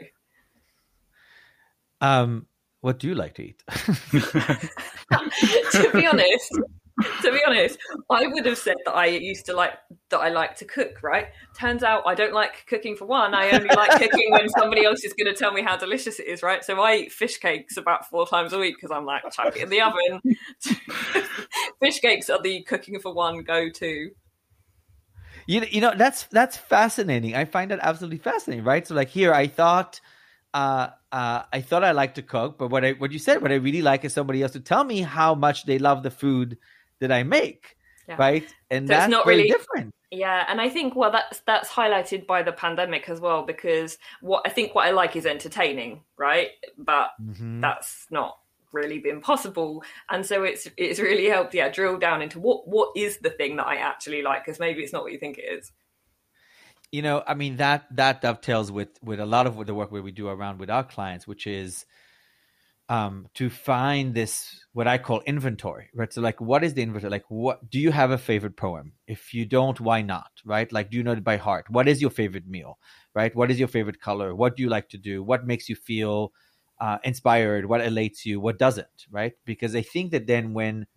Um, 1.99 2.45
what 2.81 2.99
do 2.99 3.07
you 3.07 3.15
like 3.15 3.33
to 3.35 3.41
eat? 3.41 3.63
to 4.11 5.89
be 5.91 6.05
honest, 6.05 6.59
to 7.23 7.31
be 7.31 7.41
honest, 7.47 7.79
I 8.11 8.27
would 8.27 8.45
have 8.45 8.59
said 8.59 8.75
that 8.85 8.93
I 8.93 9.07
used 9.07 9.47
to 9.47 9.53
like 9.53 9.73
that 10.11 10.19
I 10.19 10.29
like 10.29 10.55
to 10.57 10.65
cook, 10.65 11.01
right? 11.01 11.29
Turns 11.57 11.81
out 11.81 12.03
I 12.05 12.13
don't 12.13 12.33
like 12.33 12.67
cooking 12.67 12.95
for 12.95 13.05
one. 13.05 13.33
I 13.33 13.49
only 13.49 13.69
like 13.75 13.99
cooking 13.99 14.29
when 14.29 14.47
somebody 14.49 14.85
else 14.85 15.03
is 15.03 15.13
going 15.13 15.33
to 15.33 15.37
tell 15.37 15.51
me 15.51 15.63
how 15.63 15.75
delicious 15.75 16.19
it 16.19 16.27
is, 16.27 16.43
right? 16.43 16.63
So 16.63 16.79
I 16.79 16.97
eat 16.97 17.11
fish 17.11 17.39
cakes 17.39 17.77
about 17.77 18.07
four 18.07 18.27
times 18.27 18.53
a 18.53 18.59
week 18.59 18.75
because 18.75 18.95
I'm 18.95 19.05
like, 19.05 19.23
chuck 19.31 19.57
it 19.57 19.63
in 19.63 19.69
the 19.69 19.81
oven. 19.81 20.21
fish 21.79 21.99
cakes 21.99 22.29
are 22.29 22.41
the 22.43 22.61
cooking 22.61 22.99
for 22.99 23.11
one 23.11 23.41
go 23.41 23.71
to. 23.71 24.11
You, 25.49 25.65
you 25.71 25.81
know 25.81 25.93
that's 25.97 26.25
that's 26.25 26.55
fascinating. 26.55 27.35
I 27.35 27.45
find 27.45 27.71
that 27.71 27.79
absolutely 27.81 28.19
fascinating, 28.19 28.63
right? 28.63 28.85
So 28.85 28.93
like 28.93 29.09
here, 29.09 29.33
I 29.33 29.47
thought 29.47 29.99
uh, 30.53 30.89
uh, 31.11 31.41
I 31.51 31.61
thought 31.61 31.83
I 31.83 31.91
liked 31.91 32.15
to 32.15 32.21
cook, 32.21 32.59
but 32.59 32.67
what 32.67 32.85
I 32.85 32.91
what 32.91 33.11
you 33.11 33.17
said, 33.17 33.41
what 33.41 33.51
I 33.51 33.55
really 33.55 33.81
like 33.81 34.05
is 34.05 34.13
somebody 34.13 34.43
else 34.43 34.51
to 34.51 34.59
tell 34.59 34.83
me 34.83 35.01
how 35.01 35.33
much 35.33 35.65
they 35.65 35.79
love 35.79 36.03
the 36.03 36.11
food 36.11 36.59
that 36.99 37.11
I 37.11 37.23
make, 37.23 37.77
yeah. 38.07 38.17
right? 38.19 38.47
And 38.69 38.87
so 38.87 38.93
that's 38.93 39.09
not 39.09 39.25
really 39.25 39.47
different. 39.47 39.91
Yeah, 40.11 40.45
and 40.47 40.61
I 40.61 40.69
think 40.69 40.95
well 40.95 41.11
that's 41.11 41.39
that's 41.47 41.67
highlighted 41.67 42.27
by 42.27 42.43
the 42.43 42.51
pandemic 42.51 43.09
as 43.09 43.19
well 43.19 43.41
because 43.41 43.97
what 44.21 44.43
I 44.45 44.49
think 44.49 44.75
what 44.75 44.85
I 44.85 44.91
like 44.91 45.15
is 45.15 45.25
entertaining, 45.25 46.03
right? 46.15 46.49
But 46.77 47.09
mm-hmm. 47.19 47.61
that's 47.61 48.05
not 48.11 48.37
really 48.71 48.99
been 48.99 49.21
possible. 49.21 49.83
And 50.09 50.25
so 50.25 50.43
it's 50.43 50.67
it's 50.77 50.99
really 50.99 51.27
helped 51.27 51.53
yeah 51.53 51.69
drill 51.69 51.97
down 51.97 52.21
into 52.21 52.39
what 52.39 52.67
what 52.67 52.89
is 52.95 53.17
the 53.19 53.29
thing 53.29 53.57
that 53.57 53.67
i 53.67 53.75
actually 53.75 54.21
like 54.21 54.45
because 54.45 54.59
maybe 54.59 54.81
it's 54.83 54.93
not 54.93 55.03
what 55.03 55.11
you 55.11 55.19
think 55.19 55.37
it 55.37 55.45
is. 55.59 55.71
You 56.91 57.01
know 57.01 57.23
i 57.27 57.33
mean 57.33 57.57
that 57.57 57.85
that 57.95 58.21
dovetails 58.21 58.71
with 58.71 58.89
with 59.03 59.19
a 59.19 59.25
lot 59.25 59.47
of 59.47 59.65
the 59.65 59.75
work 59.75 59.91
we 59.91 60.11
do 60.11 60.27
around 60.27 60.59
with 60.59 60.69
our 60.69 60.83
clients 60.83 61.27
which 61.27 61.45
is 61.45 61.85
um 62.89 63.27
to 63.35 63.49
find 63.49 64.15
this 64.15 64.65
what 64.73 64.87
i 64.87 64.97
call 64.97 65.21
inventory 65.27 65.89
right? 65.93 66.11
So 66.11 66.21
like 66.21 66.41
what 66.41 66.63
is 66.63 66.73
the 66.73 66.81
inventory? 66.81 67.11
Like 67.11 67.25
what 67.29 67.69
do 67.69 67.79
you 67.79 67.91
have 67.91 68.09
a 68.09 68.17
favorite 68.17 68.57
poem? 68.57 68.93
If 69.07 69.33
you 69.33 69.45
don't 69.45 69.79
why 69.79 70.01
not 70.01 70.31
right? 70.43 70.71
Like 70.71 70.89
do 70.89 70.97
you 70.97 71.03
know 71.03 71.11
it 71.11 71.23
by 71.23 71.37
heart? 71.37 71.65
What 71.69 71.87
is 71.87 72.01
your 72.01 72.11
favorite 72.11 72.47
meal 72.47 72.79
right? 73.13 73.35
What 73.35 73.51
is 73.51 73.59
your 73.59 73.67
favorite 73.67 74.01
color? 74.01 74.33
What 74.33 74.55
do 74.55 74.63
you 74.63 74.69
like 74.69 74.89
to 74.89 74.97
do? 74.97 75.21
What 75.23 75.45
makes 75.45 75.69
you 75.69 75.75
feel 75.75 76.31
uh, 76.79 76.97
inspired, 77.03 77.65
what 77.65 77.85
elates 77.85 78.25
you, 78.25 78.39
what 78.39 78.59
doesn't, 78.59 79.07
right? 79.11 79.33
Because 79.45 79.75
I 79.75 79.81
think 79.81 80.11
that 80.11 80.27
then 80.27 80.53
when 80.53 80.87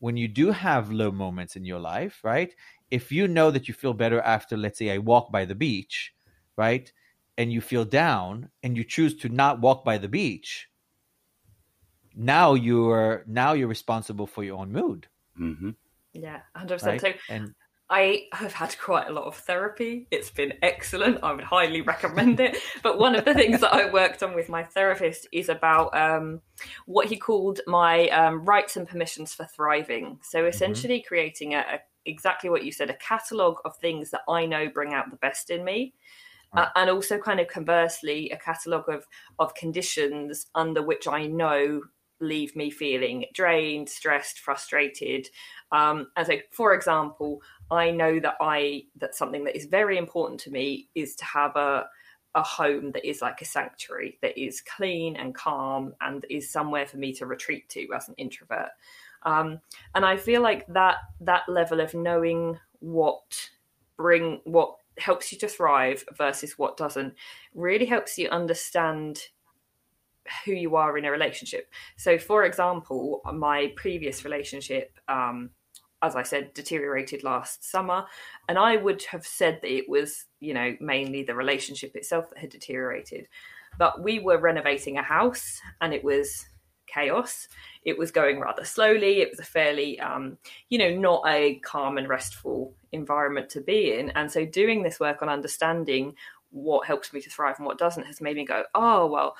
when 0.00 0.16
you 0.16 0.26
do 0.26 0.50
have 0.50 0.90
low 0.90 1.12
moments 1.12 1.54
in 1.54 1.64
your 1.64 1.78
life, 1.78 2.18
right? 2.24 2.52
If 2.90 3.12
you 3.12 3.28
know 3.28 3.52
that 3.52 3.68
you 3.68 3.74
feel 3.74 3.94
better 3.94 4.20
after, 4.20 4.56
let's 4.56 4.78
say, 4.78 4.90
I 4.90 4.98
walk 4.98 5.30
by 5.30 5.44
the 5.44 5.54
beach, 5.54 6.12
right? 6.56 6.92
And 7.38 7.52
you 7.52 7.60
feel 7.60 7.84
down 7.84 8.50
and 8.64 8.76
you 8.76 8.82
choose 8.82 9.16
to 9.18 9.28
not 9.28 9.60
walk 9.60 9.84
by 9.84 9.98
the 9.98 10.08
beach, 10.08 10.68
now 12.14 12.54
you're 12.54 13.24
now 13.26 13.52
you're 13.52 13.68
responsible 13.68 14.26
for 14.26 14.44
your 14.44 14.58
own 14.58 14.72
mood. 14.72 15.06
Mm-hmm. 15.40 15.70
Yeah, 16.14 16.40
hundred 16.54 16.82
right? 16.82 17.00
percent. 17.00 17.16
So 17.28 17.34
and 17.34 17.54
I 17.90 18.24
have 18.32 18.54
had 18.54 18.78
quite 18.78 19.08
a 19.08 19.12
lot 19.12 19.24
of 19.24 19.36
therapy. 19.36 20.06
It's 20.10 20.30
been 20.30 20.54
excellent. 20.62 21.22
I 21.22 21.32
would 21.32 21.44
highly 21.44 21.82
recommend 21.82 22.40
it. 22.40 22.56
But 22.82 22.98
one 22.98 23.14
of 23.14 23.24
the 23.24 23.34
things 23.34 23.60
that 23.60 23.74
I 23.74 23.92
worked 23.92 24.22
on 24.22 24.34
with 24.34 24.48
my 24.48 24.64
therapist 24.64 25.28
is 25.30 25.48
about 25.48 25.96
um, 25.96 26.40
what 26.86 27.08
he 27.08 27.16
called 27.16 27.60
my 27.66 28.08
um, 28.08 28.44
rights 28.44 28.76
and 28.76 28.88
permissions 28.88 29.34
for 29.34 29.44
thriving. 29.44 30.18
So 30.22 30.38
mm-hmm. 30.38 30.48
essentially, 30.48 30.98
mm-hmm. 30.98 31.08
creating 31.08 31.54
a, 31.54 31.58
a, 31.58 31.78
exactly 32.06 32.48
what 32.48 32.64
you 32.64 32.72
said 32.72 32.90
a 32.90 32.96
catalogue 32.96 33.58
of 33.64 33.76
things 33.76 34.10
that 34.10 34.22
I 34.28 34.46
know 34.46 34.68
bring 34.68 34.94
out 34.94 35.10
the 35.10 35.16
best 35.16 35.50
in 35.50 35.64
me. 35.64 35.94
Uh, 36.54 36.66
and 36.76 36.90
also, 36.90 37.18
kind 37.18 37.40
of 37.40 37.48
conversely, 37.48 38.30
a 38.30 38.36
catalogue 38.36 38.88
of, 38.88 39.06
of 39.38 39.54
conditions 39.54 40.46
under 40.54 40.82
which 40.82 41.08
I 41.08 41.26
know 41.26 41.82
leave 42.22 42.56
me 42.56 42.70
feeling 42.70 43.26
drained, 43.34 43.88
stressed, 43.88 44.38
frustrated. 44.38 45.28
Um, 45.70 46.08
and 46.16 46.26
so, 46.26 46.34
for 46.50 46.72
example, 46.72 47.42
I 47.70 47.90
know 47.90 48.20
that 48.20 48.36
I 48.40 48.84
that 48.96 49.14
something 49.14 49.44
that 49.44 49.56
is 49.56 49.66
very 49.66 49.98
important 49.98 50.40
to 50.40 50.50
me 50.50 50.88
is 50.94 51.14
to 51.16 51.24
have 51.24 51.56
a 51.56 51.86
a 52.34 52.42
home 52.42 52.92
that 52.92 53.06
is 53.06 53.20
like 53.20 53.42
a 53.42 53.44
sanctuary 53.44 54.18
that 54.22 54.38
is 54.40 54.62
clean 54.62 55.16
and 55.16 55.34
calm 55.34 55.94
and 56.00 56.24
is 56.30 56.50
somewhere 56.50 56.86
for 56.86 56.96
me 56.96 57.12
to 57.12 57.26
retreat 57.26 57.68
to 57.68 57.86
as 57.94 58.08
an 58.08 58.14
introvert. 58.16 58.70
Um, 59.24 59.60
and 59.94 60.04
I 60.04 60.16
feel 60.16 60.40
like 60.40 60.66
that 60.68 60.96
that 61.20 61.48
level 61.48 61.80
of 61.80 61.94
knowing 61.94 62.58
what 62.80 63.50
bring 63.96 64.40
what 64.44 64.76
helps 64.98 65.32
you 65.32 65.38
to 65.38 65.48
thrive 65.48 66.04
versus 66.16 66.58
what 66.58 66.76
doesn't 66.76 67.14
really 67.54 67.86
helps 67.86 68.18
you 68.18 68.28
understand 68.28 69.28
who 70.44 70.52
you 70.52 70.76
are 70.76 70.96
in 70.98 71.04
a 71.04 71.10
relationship. 71.10 71.70
So, 71.96 72.18
for 72.18 72.44
example, 72.44 73.22
my 73.32 73.72
previous 73.76 74.24
relationship, 74.24 74.98
um, 75.08 75.50
as 76.02 76.16
I 76.16 76.22
said, 76.22 76.52
deteriorated 76.54 77.22
last 77.22 77.68
summer. 77.68 78.04
And 78.48 78.58
I 78.58 78.76
would 78.76 79.02
have 79.04 79.24
said 79.24 79.60
that 79.62 79.72
it 79.72 79.88
was, 79.88 80.24
you 80.40 80.52
know, 80.52 80.76
mainly 80.80 81.22
the 81.22 81.34
relationship 81.34 81.94
itself 81.94 82.28
that 82.30 82.38
had 82.38 82.50
deteriorated. 82.50 83.28
But 83.78 84.02
we 84.02 84.18
were 84.18 84.38
renovating 84.38 84.98
a 84.98 85.02
house 85.02 85.60
and 85.80 85.94
it 85.94 86.04
was 86.04 86.44
chaos. 86.86 87.48
It 87.84 87.96
was 87.96 88.10
going 88.10 88.40
rather 88.40 88.64
slowly. 88.64 89.20
It 89.20 89.30
was 89.30 89.38
a 89.38 89.44
fairly, 89.44 89.98
um, 90.00 90.38
you 90.68 90.78
know, 90.78 90.90
not 90.90 91.22
a 91.26 91.56
calm 91.60 91.98
and 91.98 92.08
restful 92.08 92.74
environment 92.90 93.48
to 93.50 93.60
be 93.60 93.94
in. 93.94 94.10
And 94.10 94.30
so 94.30 94.44
doing 94.44 94.82
this 94.82 95.00
work 95.00 95.22
on 95.22 95.28
understanding 95.28 96.14
what 96.50 96.86
helps 96.86 97.12
me 97.12 97.20
to 97.20 97.30
thrive 97.30 97.56
and 97.58 97.66
what 97.66 97.78
doesn't 97.78 98.04
has 98.04 98.20
made 98.20 98.36
me 98.36 98.44
go, 98.44 98.64
oh, 98.74 99.06
well, 99.06 99.36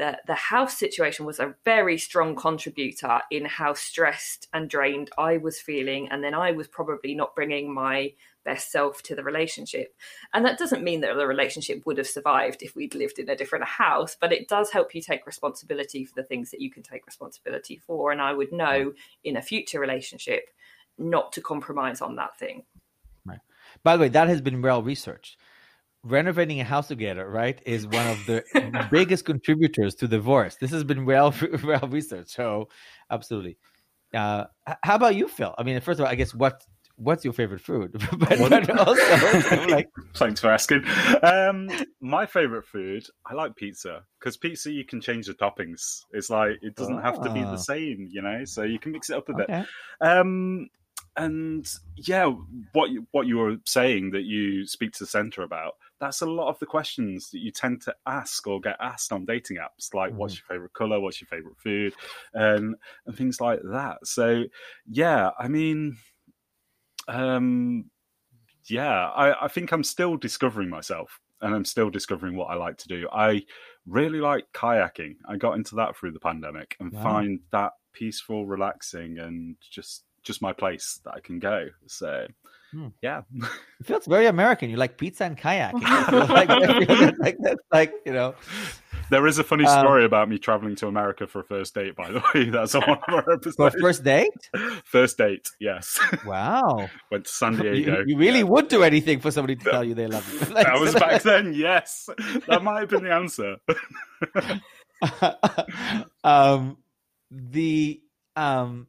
the, 0.00 0.18
the 0.26 0.34
house 0.34 0.78
situation 0.78 1.26
was 1.26 1.38
a 1.38 1.54
very 1.62 1.98
strong 1.98 2.34
contributor 2.34 3.20
in 3.30 3.44
how 3.44 3.74
stressed 3.74 4.48
and 4.54 4.70
drained 4.70 5.10
I 5.18 5.36
was 5.36 5.60
feeling. 5.60 6.08
And 6.10 6.24
then 6.24 6.32
I 6.32 6.52
was 6.52 6.68
probably 6.68 7.14
not 7.14 7.36
bringing 7.36 7.74
my 7.74 8.14
best 8.42 8.72
self 8.72 9.02
to 9.02 9.14
the 9.14 9.22
relationship. 9.22 9.94
And 10.32 10.46
that 10.46 10.56
doesn't 10.56 10.82
mean 10.82 11.02
that 11.02 11.16
the 11.16 11.26
relationship 11.26 11.84
would 11.84 11.98
have 11.98 12.06
survived 12.06 12.62
if 12.62 12.74
we'd 12.74 12.94
lived 12.94 13.18
in 13.18 13.28
a 13.28 13.36
different 13.36 13.66
house, 13.66 14.16
but 14.18 14.32
it 14.32 14.48
does 14.48 14.70
help 14.70 14.94
you 14.94 15.02
take 15.02 15.26
responsibility 15.26 16.06
for 16.06 16.14
the 16.14 16.26
things 16.26 16.50
that 16.50 16.62
you 16.62 16.70
can 16.70 16.82
take 16.82 17.04
responsibility 17.04 17.76
for. 17.76 18.10
And 18.10 18.22
I 18.22 18.32
would 18.32 18.52
know 18.52 18.94
in 19.22 19.36
a 19.36 19.42
future 19.42 19.80
relationship 19.80 20.48
not 20.96 21.30
to 21.32 21.42
compromise 21.42 22.00
on 22.00 22.16
that 22.16 22.38
thing. 22.38 22.62
Right. 23.26 23.40
By 23.82 23.98
the 23.98 24.00
way, 24.00 24.08
that 24.08 24.28
has 24.28 24.40
been 24.40 24.62
well 24.62 24.82
researched 24.82 25.36
renovating 26.04 26.60
a 26.60 26.64
house 26.64 26.88
together, 26.88 27.28
right, 27.28 27.60
is 27.66 27.86
one 27.86 28.06
of 28.06 28.26
the 28.26 28.88
biggest 28.90 29.24
contributors 29.24 29.94
to 29.96 30.08
divorce. 30.08 30.56
This 30.56 30.70
has 30.70 30.84
been 30.84 31.04
well 31.04 31.34
well 31.64 31.88
researched. 31.88 32.30
So, 32.30 32.68
absolutely. 33.10 33.58
Uh, 34.14 34.46
how 34.82 34.96
about 34.96 35.14
you, 35.14 35.28
Phil? 35.28 35.54
I 35.56 35.62
mean, 35.62 35.80
first 35.80 36.00
of 36.00 36.06
all, 36.06 36.10
I 36.10 36.16
guess 36.16 36.34
what 36.34 36.62
what's 36.96 37.24
your 37.24 37.32
favorite 37.32 37.60
food? 37.60 37.92
but, 38.18 38.38
but 38.38 38.78
also, 38.78 39.66
like, 39.68 39.88
thanks 40.14 40.40
for 40.40 40.50
asking. 40.50 40.84
Um, 41.22 41.70
my 42.00 42.26
favorite 42.26 42.66
food, 42.66 43.04
I 43.26 43.34
like 43.34 43.56
pizza 43.56 44.02
because 44.18 44.36
pizza 44.36 44.70
you 44.70 44.84
can 44.84 45.00
change 45.00 45.26
the 45.26 45.34
toppings. 45.34 46.04
It's 46.12 46.30
like 46.30 46.58
it 46.62 46.76
doesn't 46.76 46.98
oh. 46.98 47.02
have 47.02 47.22
to 47.22 47.32
be 47.32 47.40
the 47.40 47.52
ah. 47.52 47.56
same, 47.56 48.08
you 48.10 48.22
know. 48.22 48.44
So 48.44 48.62
you 48.62 48.78
can 48.78 48.92
mix 48.92 49.10
it 49.10 49.16
up 49.16 49.28
a 49.28 49.32
okay. 49.32 49.44
bit. 49.46 49.66
Um, 50.06 50.68
and 51.16 51.68
yeah, 51.96 52.32
what 52.72 52.90
you, 52.90 53.06
what 53.10 53.26
you 53.26 53.38
were 53.38 53.56
saying 53.66 54.10
that 54.12 54.22
you 54.22 54.66
speak 54.66 54.92
to 54.92 55.04
the 55.04 55.08
center 55.08 55.42
about 55.42 55.74
that's 56.00 56.22
a 56.22 56.26
lot 56.26 56.48
of 56.48 56.58
the 56.58 56.66
questions 56.66 57.30
that 57.30 57.40
you 57.40 57.50
tend 57.50 57.82
to 57.82 57.94
ask 58.06 58.46
or 58.46 58.60
get 58.60 58.76
asked 58.80 59.12
on 59.12 59.26
dating 59.26 59.58
apps, 59.58 59.92
like 59.94 60.12
mm. 60.12 60.16
what's 60.16 60.34
your 60.34 60.46
favorite 60.48 60.72
color, 60.72 60.98
what's 60.98 61.20
your 61.20 61.28
favorite 61.28 61.58
food, 61.58 61.92
um, 62.34 62.74
and 63.06 63.16
things 63.16 63.40
like 63.40 63.60
that. 63.64 63.98
So, 64.04 64.44
yeah, 64.88 65.30
I 65.38 65.48
mean, 65.48 65.96
um, 67.06 67.90
yeah, 68.64 69.08
I, 69.10 69.44
I 69.44 69.48
think 69.48 69.72
I'm 69.72 69.84
still 69.84 70.16
discovering 70.16 70.70
myself 70.70 71.20
and 71.42 71.54
I'm 71.54 71.64
still 71.64 71.90
discovering 71.90 72.36
what 72.36 72.50
I 72.50 72.54
like 72.54 72.78
to 72.78 72.88
do. 72.88 73.08
I 73.12 73.42
really 73.86 74.20
like 74.20 74.44
kayaking. 74.54 75.16
I 75.28 75.36
got 75.36 75.56
into 75.56 75.74
that 75.76 75.96
through 75.96 76.12
the 76.12 76.20
pandemic 76.20 76.76
and 76.80 76.92
wow. 76.92 77.02
find 77.02 77.40
that 77.52 77.72
peaceful, 77.92 78.46
relaxing, 78.46 79.18
and 79.18 79.56
just 79.70 80.04
just 80.22 80.42
my 80.42 80.52
place 80.52 81.00
that 81.04 81.14
I 81.14 81.20
can 81.20 81.38
go. 81.38 81.68
So 81.86 82.26
hmm. 82.70 82.88
yeah, 83.02 83.22
it 83.80 83.86
feels 83.86 84.06
very 84.06 84.26
American. 84.26 84.70
You 84.70 84.76
like 84.76 84.96
pizza 84.96 85.24
and 85.24 85.36
kayaking. 85.36 85.82
like, 86.28 87.18
like, 87.18 87.36
that's 87.40 87.62
like 87.72 87.92
you 88.04 88.12
know. 88.12 88.34
There 89.10 89.26
is 89.26 89.38
a 89.38 89.44
funny 89.44 89.64
um, 89.64 89.80
story 89.80 90.02
um, 90.02 90.06
about 90.06 90.28
me 90.28 90.38
traveling 90.38 90.76
to 90.76 90.86
America 90.86 91.26
for 91.26 91.40
a 91.40 91.44
first 91.44 91.74
date. 91.74 91.96
By 91.96 92.12
the 92.12 92.22
way, 92.32 92.44
that's 92.50 92.74
on 92.76 92.82
one 92.82 92.98
of 93.08 93.14
our 93.14 93.32
episodes. 93.32 93.74
For 93.74 93.80
first 93.80 94.04
date? 94.04 94.30
First 94.84 95.18
date, 95.18 95.48
yes. 95.58 95.98
Wow. 96.24 96.88
Went 97.10 97.24
to 97.24 97.30
San 97.30 97.56
Diego. 97.56 97.98
You, 97.98 98.04
you 98.06 98.16
really 98.16 98.38
yeah. 98.38 98.44
would 98.44 98.68
do 98.68 98.84
anything 98.84 99.18
for 99.18 99.32
somebody 99.32 99.56
to 99.56 99.64
tell 99.64 99.82
you 99.82 99.94
they 99.94 100.06
love 100.06 100.32
you. 100.32 100.54
Like, 100.54 100.66
that 100.66 100.78
was 100.78 100.94
back 100.94 101.22
then. 101.22 101.52
Yes, 101.54 102.08
that 102.46 102.62
might 102.62 102.80
have 102.80 102.88
been 102.88 103.02
the 103.02 103.12
answer. 103.12 103.56
um, 106.24 106.76
the 107.30 108.00
um 108.36 108.86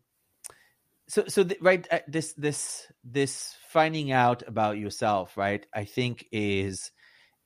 so 1.11 1.25
so 1.27 1.43
the, 1.43 1.57
right 1.59 1.85
uh, 1.91 1.99
this 2.07 2.33
this 2.33 2.87
this 3.03 3.55
finding 3.67 4.11
out 4.13 4.47
about 4.47 4.77
yourself 4.77 5.35
right 5.35 5.65
i 5.75 5.83
think 5.83 6.25
is 6.31 6.91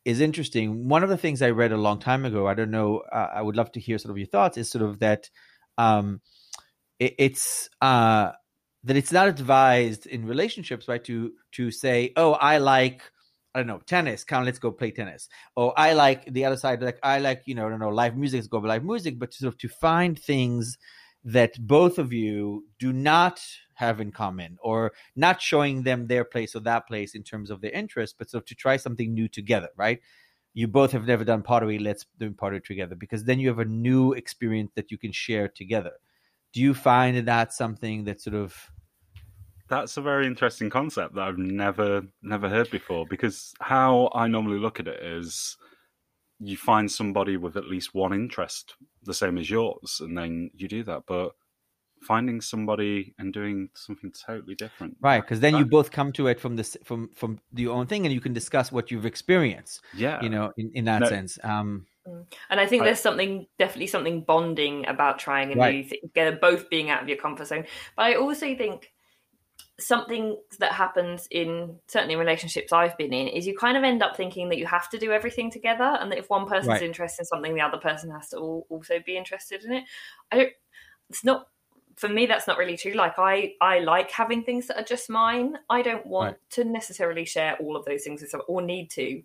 is 0.05 0.21
interesting 0.21 0.87
one 0.87 1.01
of 1.03 1.09
the 1.09 1.17
things 1.17 1.41
i 1.41 1.49
read 1.49 1.71
a 1.71 1.77
long 1.77 1.99
time 1.99 2.25
ago 2.25 2.47
i 2.47 2.53
don't 2.53 2.69
know 2.69 2.99
uh, 3.11 3.29
i 3.33 3.41
would 3.41 3.55
love 3.55 3.71
to 3.71 3.79
hear 3.79 3.97
sort 3.97 4.11
of 4.11 4.17
your 4.19 4.27
thoughts 4.27 4.57
is 4.57 4.69
sort 4.69 4.83
of 4.83 4.99
that 4.99 5.29
um 5.79 6.21
it, 6.99 7.15
it's 7.17 7.69
uh 7.81 8.31
that 8.83 8.95
it's 8.95 9.11
not 9.11 9.27
advised 9.27 10.05
in 10.05 10.27
relationships 10.27 10.87
right 10.87 11.03
to 11.03 11.31
to 11.51 11.71
say 11.71 12.13
oh 12.15 12.33
i 12.33 12.59
like 12.59 13.01
I 13.53 13.59
don't 13.59 13.67
know, 13.67 13.79
tennis. 13.87 14.25
Come, 14.25 14.43
let's 14.43 14.59
go 14.59 14.69
play 14.69 14.91
tennis. 14.91 15.29
Or 15.55 15.73
I 15.79 15.93
like 15.93 16.25
the 16.25 16.43
other 16.43 16.57
side, 16.57 16.81
like 16.81 16.99
I 17.01 17.19
like, 17.19 17.43
you 17.45 17.55
know, 17.55 17.65
I 17.65 17.69
don't 17.69 17.79
know, 17.79 17.87
live 17.87 18.17
music. 18.17 18.39
Let's 18.39 18.47
go 18.49 18.57
live 18.57 18.83
music. 18.83 19.17
But 19.17 19.33
sort 19.33 19.53
of 19.53 19.57
to 19.59 19.69
find 19.69 20.19
things 20.19 20.77
that 21.25 21.57
both 21.59 21.97
of 21.97 22.13
you 22.13 22.65
do 22.77 22.93
not 22.93 23.41
have 23.73 23.99
in 23.99 24.11
common 24.11 24.57
or 24.61 24.93
not 25.15 25.41
showing 25.41 25.81
them 25.81 26.05
their 26.05 26.23
place 26.23 26.55
or 26.55 26.59
that 26.61 26.87
place 26.87 27.15
in 27.15 27.23
terms 27.23 27.49
of 27.49 27.61
their 27.61 27.71
interest, 27.71 28.15
but 28.19 28.31
of 28.35 28.45
to 28.45 28.53
try 28.53 28.77
something 28.77 29.11
new 29.11 29.27
together, 29.27 29.69
right? 29.75 29.99
You 30.53 30.67
both 30.67 30.91
have 30.91 31.07
never 31.07 31.25
done 31.25 31.41
pottery, 31.41 31.79
let's 31.79 32.05
do 32.19 32.31
pottery 32.31 32.61
together 32.61 32.95
because 32.95 33.23
then 33.23 33.39
you 33.39 33.49
have 33.49 33.59
a 33.59 33.65
new 33.65 34.13
experience 34.13 34.71
that 34.75 34.91
you 34.91 34.99
can 34.99 35.11
share 35.11 35.47
together. 35.47 35.93
Do 36.53 36.61
you 36.61 36.75
find 36.75 37.17
that 37.17 37.25
that's 37.25 37.57
something 37.57 38.05
that 38.05 38.21
sort 38.21 38.35
of 38.35 38.55
that's 39.67 39.97
a 39.97 40.01
very 40.01 40.27
interesting 40.27 40.69
concept 40.69 41.15
that 41.15 41.23
I've 41.27 41.39
never 41.39 42.03
never 42.21 42.47
heard 42.47 42.69
before 42.69 43.05
because 43.09 43.51
how 43.59 44.11
I 44.13 44.27
normally 44.27 44.59
look 44.59 44.79
at 44.79 44.87
it 44.87 45.01
is 45.01 45.57
you 46.39 46.55
find 46.55 46.91
somebody 46.91 47.35
with 47.35 47.57
at 47.57 47.65
least 47.65 47.95
one 47.95 48.13
interest 48.13 48.75
the 49.05 49.13
same 49.13 49.37
as 49.37 49.49
yours 49.49 49.99
and 50.01 50.17
then 50.17 50.49
you 50.55 50.67
do 50.67 50.83
that 50.83 51.03
but 51.07 51.31
finding 52.01 52.41
somebody 52.41 53.15
and 53.17 53.33
doing 53.33 53.69
something 53.73 54.11
totally 54.11 54.55
different 54.55 54.95
right 55.01 55.21
because 55.21 55.39
then 55.39 55.53
that, 55.53 55.59
you 55.59 55.65
both 55.65 55.91
come 55.91 56.11
to 56.11 56.27
it 56.27 56.39
from 56.39 56.55
this 56.55 56.77
from 56.83 57.09
from 57.15 57.39
your 57.53 57.75
own 57.75 57.87
thing 57.87 58.05
and 58.05 58.13
you 58.13 58.21
can 58.21 58.33
discuss 58.33 58.71
what 58.71 58.91
you've 58.91 59.05
experienced 59.05 59.81
yeah 59.95 60.21
you 60.21 60.29
know 60.29 60.51
in, 60.57 60.71
in 60.73 60.85
that 60.85 61.01
no, 61.01 61.07
sense 61.07 61.39
um 61.43 61.85
mm. 62.07 62.25
and 62.49 62.59
I 62.59 62.67
think 62.67 62.83
I, 62.83 62.85
there's 62.85 62.99
something 62.99 63.47
definitely 63.57 63.87
something 63.87 64.21
bonding 64.21 64.85
about 64.87 65.19
trying 65.19 65.53
a 65.53 65.55
right. 65.55 65.75
new 65.75 65.83
thing, 65.83 66.37
both 66.39 66.69
being 66.69 66.89
out 66.89 67.01
of 67.01 67.09
your 67.09 67.17
comfort 67.17 67.47
zone. 67.47 67.65
But 67.95 68.03
I 68.03 68.15
also 68.15 68.55
think 68.55 68.91
something 69.79 70.37
that 70.59 70.71
happens 70.71 71.27
in 71.31 71.77
certainly 71.87 72.15
relationships 72.15 72.71
I've 72.71 72.97
been 72.97 73.13
in 73.13 73.27
is 73.27 73.45
you 73.45 73.57
kind 73.57 73.75
of 73.75 73.83
end 73.83 74.01
up 74.01 74.15
thinking 74.15 74.49
that 74.49 74.57
you 74.57 74.65
have 74.65 74.89
to 74.89 74.97
do 74.97 75.11
everything 75.11 75.51
together, 75.51 75.97
and 75.99 76.11
that 76.11 76.17
if 76.17 76.29
one 76.29 76.47
person's 76.47 76.67
right. 76.67 76.81
interested 76.81 77.23
in 77.23 77.25
something, 77.25 77.53
the 77.53 77.61
other 77.61 77.77
person 77.77 78.09
has 78.11 78.29
to 78.29 78.37
also 78.37 78.99
be 79.05 79.17
interested 79.17 79.63
in 79.63 79.73
it. 79.73 79.83
I 80.31 80.37
don't. 80.37 80.53
It's 81.09 81.23
not 81.23 81.47
for 81.97 82.09
me. 82.09 82.25
That's 82.25 82.47
not 82.47 82.57
really 82.57 82.77
true. 82.77 82.93
Like 82.93 83.19
I, 83.19 83.53
I 83.61 83.79
like 83.79 84.11
having 84.11 84.43
things 84.43 84.67
that 84.67 84.79
are 84.79 84.83
just 84.83 85.09
mine. 85.09 85.57
I 85.69 85.81
don't 85.81 86.05
want 86.05 86.33
right. 86.33 86.51
to 86.51 86.63
necessarily 86.63 87.25
share 87.25 87.57
all 87.57 87.75
of 87.75 87.85
those 87.85 88.03
things 88.03 88.21
with 88.21 88.31
someone 88.31 88.45
or 88.47 88.61
need 88.61 88.89
to. 88.91 89.21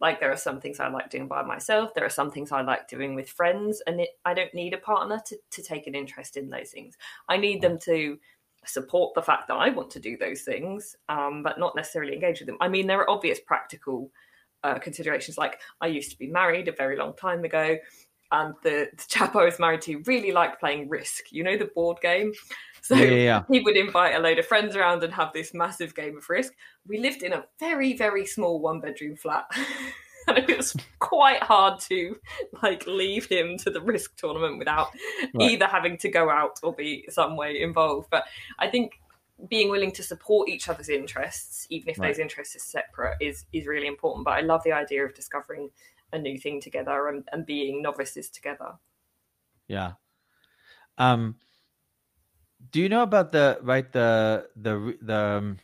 Like 0.00 0.20
there 0.20 0.32
are 0.32 0.36
some 0.36 0.60
things 0.60 0.80
I 0.80 0.88
like 0.88 1.08
doing 1.08 1.28
by 1.28 1.42
myself. 1.42 1.94
There 1.94 2.04
are 2.04 2.10
some 2.10 2.30
things 2.30 2.52
I 2.52 2.62
like 2.62 2.88
doing 2.88 3.14
with 3.14 3.28
friends, 3.28 3.80
and 3.86 4.00
it, 4.00 4.10
I 4.24 4.34
don't 4.34 4.52
need 4.52 4.74
a 4.74 4.78
partner 4.78 5.22
to 5.26 5.38
to 5.52 5.62
take 5.62 5.86
an 5.86 5.94
interest 5.94 6.36
in 6.36 6.50
those 6.50 6.70
things. 6.70 6.96
I 7.28 7.36
need 7.36 7.62
them 7.62 7.78
to 7.80 8.18
support 8.66 9.14
the 9.14 9.22
fact 9.22 9.48
that 9.48 9.54
I 9.54 9.70
want 9.70 9.90
to 9.92 10.00
do 10.00 10.16
those 10.16 10.42
things, 10.42 10.96
um, 11.08 11.42
but 11.42 11.58
not 11.58 11.76
necessarily 11.76 12.14
engage 12.14 12.40
with 12.40 12.46
them. 12.46 12.58
I 12.60 12.68
mean, 12.68 12.86
there 12.86 13.00
are 13.00 13.10
obvious 13.10 13.40
practical 13.40 14.10
uh, 14.62 14.78
considerations. 14.78 15.38
Like 15.38 15.60
I 15.80 15.86
used 15.86 16.10
to 16.10 16.18
be 16.18 16.26
married 16.26 16.68
a 16.68 16.72
very 16.72 16.96
long 16.96 17.14
time 17.14 17.44
ago, 17.44 17.76
and 18.32 18.54
the, 18.62 18.88
the, 18.96 19.04
chap 19.08 19.36
I 19.36 19.44
was 19.44 19.58
married 19.58 19.82
to 19.82 20.02
really 20.06 20.32
liked 20.32 20.60
playing 20.60 20.88
Risk. 20.88 21.30
You 21.30 21.44
know 21.44 21.56
the 21.56 21.70
board 21.74 21.98
game. 22.00 22.32
So 22.84 22.96
yeah, 22.96 23.14
yeah. 23.14 23.42
he 23.50 23.60
would 23.60 23.78
invite 23.78 24.14
a 24.14 24.18
load 24.18 24.38
of 24.38 24.44
friends 24.44 24.76
around 24.76 25.02
and 25.02 25.10
have 25.14 25.32
this 25.32 25.54
massive 25.54 25.94
game 25.94 26.18
of 26.18 26.28
Risk. 26.28 26.52
We 26.86 26.98
lived 26.98 27.22
in 27.22 27.32
a 27.32 27.46
very 27.58 27.96
very 27.96 28.26
small 28.26 28.60
one 28.60 28.80
bedroom 28.80 29.16
flat. 29.16 29.46
and 30.26 30.38
it 30.48 30.56
was 30.56 30.76
quite 30.98 31.42
hard 31.42 31.80
to 31.80 32.16
like 32.62 32.86
leave 32.86 33.26
him 33.26 33.56
to 33.58 33.70
the 33.70 33.80
risk 33.80 34.16
tournament 34.16 34.58
without 34.58 34.88
right. 35.34 35.50
either 35.50 35.66
having 35.66 35.96
to 35.98 36.08
go 36.08 36.30
out 36.30 36.58
or 36.62 36.72
be 36.72 37.06
some 37.08 37.36
way 37.36 37.60
involved. 37.60 38.08
But 38.10 38.24
I 38.58 38.68
think 38.68 39.00
being 39.48 39.70
willing 39.70 39.92
to 39.92 40.02
support 40.02 40.48
each 40.48 40.68
other's 40.68 40.88
interests, 40.88 41.66
even 41.70 41.90
if 41.90 41.98
right. 41.98 42.08
those 42.08 42.18
interests 42.18 42.56
are 42.56 42.60
separate, 42.60 43.16
is 43.20 43.44
is 43.52 43.66
really 43.66 43.86
important. 43.86 44.24
But 44.24 44.34
I 44.34 44.40
love 44.40 44.62
the 44.64 44.72
idea 44.72 45.04
of 45.04 45.14
discovering 45.14 45.70
a 46.12 46.18
new 46.18 46.38
thing 46.38 46.60
together 46.60 47.08
and, 47.08 47.28
and 47.32 47.44
being 47.44 47.82
novices 47.82 48.30
together. 48.30 48.74
Yeah. 49.68 49.92
Um 50.98 51.36
do 52.70 52.80
you 52.80 52.88
know 52.88 53.02
about 53.02 53.32
the 53.32 53.58
right 53.62 53.90
the 53.92 54.48
the 54.56 54.96
the 55.02 55.16
um, 55.16 55.58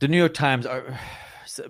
the 0.00 0.08
New 0.08 0.18
York 0.18 0.34
Times 0.34 0.66
are 0.66 0.98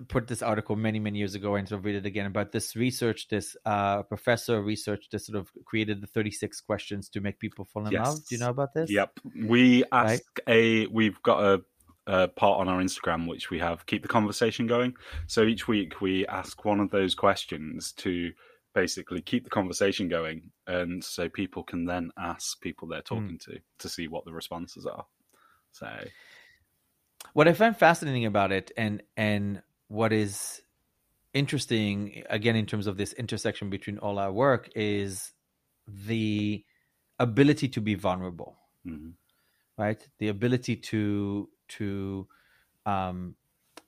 put 0.08 0.26
this 0.26 0.42
article 0.42 0.76
many 0.76 0.98
many 0.98 1.18
years 1.18 1.34
ago 1.34 1.54
and 1.54 1.68
sort 1.68 1.80
of 1.80 1.84
read 1.84 1.96
it 1.96 2.06
again 2.06 2.26
about 2.26 2.52
this 2.52 2.76
research 2.76 3.28
this 3.28 3.56
uh, 3.64 4.02
professor 4.02 4.62
research 4.62 5.08
that 5.10 5.20
sort 5.20 5.38
of 5.38 5.50
created 5.64 6.00
the 6.00 6.06
36 6.06 6.60
questions 6.62 7.08
to 7.08 7.20
make 7.20 7.38
people 7.38 7.64
fall 7.64 7.86
in 7.86 7.92
yes. 7.92 8.06
love 8.06 8.26
do 8.26 8.34
you 8.34 8.40
know 8.40 8.50
about 8.50 8.74
this 8.74 8.90
yep 8.90 9.18
we 9.46 9.84
ask 9.92 10.22
right? 10.46 10.54
a 10.54 10.86
we've 10.86 11.22
got 11.22 11.42
a, 11.42 11.62
a 12.06 12.28
part 12.28 12.60
on 12.60 12.68
our 12.68 12.80
instagram 12.80 13.28
which 13.28 13.50
we 13.50 13.58
have 13.58 13.86
keep 13.86 14.02
the 14.02 14.08
conversation 14.08 14.66
going 14.66 14.94
so 15.26 15.42
each 15.42 15.68
week 15.68 16.00
we 16.00 16.26
ask 16.26 16.64
one 16.64 16.80
of 16.80 16.90
those 16.90 17.14
questions 17.14 17.92
to 17.92 18.32
basically 18.74 19.20
keep 19.20 19.44
the 19.44 19.50
conversation 19.50 20.08
going 20.08 20.50
and 20.66 21.02
so 21.02 21.28
people 21.28 21.62
can 21.62 21.84
then 21.84 22.10
ask 22.18 22.60
people 22.60 22.86
they're 22.86 23.00
hmm. 23.00 23.14
talking 23.16 23.36
mm. 23.36 23.44
to 23.44 23.58
to 23.78 23.88
see 23.88 24.06
what 24.06 24.24
the 24.24 24.32
responses 24.32 24.86
are 24.86 25.06
so 25.72 25.88
what 27.32 27.48
I 27.48 27.52
find 27.52 27.76
fascinating 27.76 28.26
about 28.26 28.52
it, 28.52 28.72
and 28.76 29.02
and 29.16 29.62
what 29.88 30.12
is 30.12 30.62
interesting 31.34 32.22
again 32.30 32.56
in 32.56 32.66
terms 32.66 32.86
of 32.86 32.96
this 32.96 33.12
intersection 33.14 33.68
between 33.70 33.98
all 33.98 34.18
our 34.18 34.32
work 34.32 34.70
is 34.74 35.32
the 35.86 36.64
ability 37.18 37.68
to 37.68 37.80
be 37.80 37.94
vulnerable 37.94 38.56
mm-hmm. 38.86 39.10
right? 39.76 40.06
The 40.18 40.28
ability 40.28 40.76
to 40.76 41.48
to 41.68 42.26
um 42.86 43.34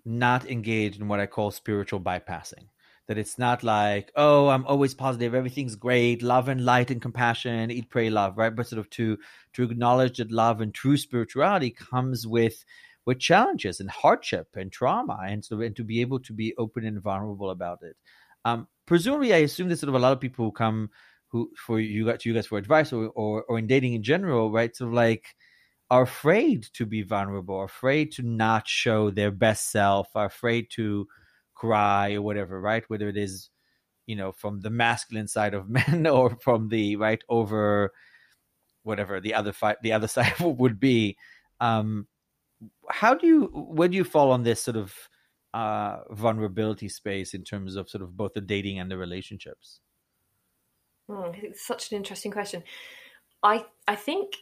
not 0.05 0.51
engage 0.51 0.99
in 0.99 1.09
what 1.09 1.21
i 1.21 1.27
call 1.27 1.51
spiritual 1.51 2.01
bypassing. 2.01 2.69
That 3.07 3.19
it's 3.19 3.39
not 3.39 3.65
like 3.65 4.13
oh 4.15 4.49
i'm 4.49 4.65
always 4.67 4.95
positive 4.95 5.35
everything's 5.35 5.75
great 5.75 6.23
love 6.23 6.49
and 6.49 6.65
light 6.65 6.93
and 6.93 7.03
compassion 7.03 7.71
eat 7.71 7.91
pray 7.91 8.09
love 8.09 8.39
right? 8.39 8.55
But 8.55 8.69
sort 8.69 8.79
of 8.79 8.91
to 8.91 9.19
to 9.55 9.63
acknowledge 9.65 10.19
that 10.19 10.31
love 10.31 10.61
and 10.61 10.73
true 10.73 10.97
spirituality 10.97 11.71
comes 11.71 12.27
with 12.27 12.65
with 13.07 13.19
challenges 13.19 13.81
and 13.81 13.91
hardship 13.91 14.49
and 14.55 14.71
trauma, 14.71 15.19
and 15.27 15.45
and 15.51 15.77
to 15.77 15.85
be 15.85 16.01
able 16.01 16.21
to 16.21 16.33
be 16.33 16.55
open 16.59 16.85
and 16.85 17.03
vulnerable 17.03 17.51
about 17.51 17.81
it. 17.83 17.97
Um, 18.45 18.69
presumably, 18.87 19.35
I 19.35 19.39
assume 19.39 19.69
there's 19.69 19.81
sort 19.81 19.89
of 19.89 19.95
a 19.95 19.99
lot 19.99 20.13
of 20.13 20.21
people 20.21 20.45
who 20.47 20.53
come 20.53 20.91
who 21.29 21.51
for 21.57 21.81
you 21.81 22.05
got 22.05 22.21
to 22.21 22.29
you 22.29 22.35
guys 22.35 22.47
for 22.47 22.59
advice 22.59 22.93
or, 22.93 23.09
or 23.09 23.45
or 23.45 23.59
in 23.59 23.67
dating 23.67 23.95
in 23.95 24.03
general, 24.03 24.51
right? 24.51 24.75
Sort 24.75 24.89
of 24.89 24.95
like 24.95 25.25
are 25.91 26.03
afraid 26.03 26.69
to 26.75 26.87
be 26.87 27.03
vulnerable, 27.03 27.65
afraid 27.65 28.13
to 28.13 28.23
not 28.23 28.69
show 28.69 29.11
their 29.11 29.33
best 29.33 29.73
self, 29.73 30.09
are 30.15 30.27
afraid 30.27 30.69
to 30.71 31.07
cry 31.55 32.15
or 32.15 32.23
whatever, 32.23 32.61
right? 32.61 32.85
Whether 32.89 33.09
it 33.09 33.17
is, 33.17 33.51
you 34.07 34.15
know, 34.15 34.31
from 34.31 34.61
the 34.61 34.71
masculine 34.71 35.27
side 35.27 35.53
of 35.53 35.69
men 35.89 36.07
or 36.07 36.37
from 36.43 36.69
the 36.69 36.97
right 36.97 37.23
over 37.29 37.93
whatever 38.83 39.21
the 39.21 39.35
other 39.35 39.53
fight 39.53 39.77
the 39.83 39.93
other 39.93 40.09
side 40.17 40.39
would 40.41 40.81
be. 40.81 41.17
Um, 41.61 42.07
how 42.89 43.15
do 43.15 43.27
you 43.27 43.45
where 43.53 43.89
do 43.89 43.97
you 43.97 44.05
fall 44.05 44.31
on 44.33 44.43
this 44.43 44.63
sort 44.63 44.77
of 44.77 44.95
uh, 45.55 45.99
vulnerability 46.11 46.89
space 46.89 47.35
in 47.35 47.43
terms 47.43 47.77
of 47.77 47.89
sort 47.89 48.03
of 48.03 48.17
both 48.17 48.35
the 48.35 48.41
dating 48.41 48.79
and 48.79 48.91
the 48.91 48.97
relationships? 48.97 49.81
Hmm, 51.09 51.31
it's 51.35 51.67
such 51.67 51.91
an 51.91 51.97
interesting 51.97 52.33
question. 52.33 52.63
I 53.43 53.67
I 53.89 53.97
think 53.97 54.37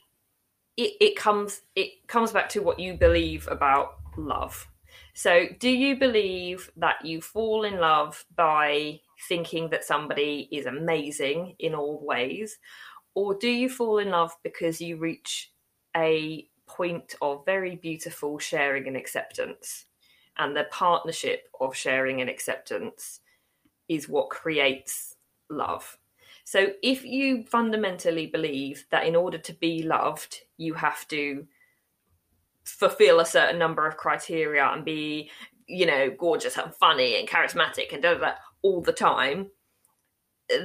it, 0.76 0.92
it 1.00 1.16
comes 1.16 1.62
it 1.74 2.06
comes 2.06 2.32
back 2.32 2.48
to 2.50 2.62
what 2.62 2.78
you 2.78 2.94
believe 2.94 3.48
about 3.48 3.96
love. 4.16 4.68
So, 5.14 5.46
do 5.58 5.68
you 5.68 5.96
believe 5.96 6.70
that 6.76 7.04
you 7.04 7.20
fall 7.20 7.64
in 7.64 7.80
love 7.80 8.24
by 8.36 9.00
thinking 9.28 9.70
that 9.70 9.84
somebody 9.84 10.48
is 10.52 10.66
amazing 10.66 11.56
in 11.58 11.74
all 11.74 12.04
ways, 12.04 12.58
or 13.14 13.34
do 13.34 13.48
you 13.48 13.68
fall 13.68 13.98
in 13.98 14.10
love 14.10 14.32
because 14.44 14.80
you 14.80 14.96
reach 14.96 15.50
a 15.96 16.48
point 16.68 17.14
of 17.22 17.44
very 17.44 17.76
beautiful 17.76 18.38
sharing 18.38 18.86
and 18.86 18.96
acceptance. 18.96 19.86
And 20.38 20.56
the 20.56 20.66
partnership 20.70 21.48
of 21.60 21.74
sharing 21.74 22.20
and 22.20 22.30
acceptance 22.30 23.20
is 23.88 24.08
what 24.08 24.30
creates 24.30 25.16
love. 25.50 25.98
So 26.44 26.68
if 26.82 27.04
you 27.04 27.44
fundamentally 27.44 28.26
believe 28.26 28.86
that 28.90 29.06
in 29.06 29.16
order 29.16 29.38
to 29.38 29.52
be 29.54 29.82
loved, 29.82 30.40
you 30.56 30.74
have 30.74 31.06
to 31.08 31.46
fulfill 32.64 33.20
a 33.20 33.26
certain 33.26 33.58
number 33.58 33.86
of 33.86 33.96
criteria 33.96 34.64
and 34.64 34.84
be, 34.84 35.30
you 35.66 35.86
know, 35.86 36.10
gorgeous 36.18 36.56
and 36.56 36.74
funny 36.74 37.18
and 37.18 37.28
charismatic 37.28 37.92
and 37.92 38.02
da 38.02 38.34
all 38.62 38.80
the 38.80 38.92
time, 38.92 39.50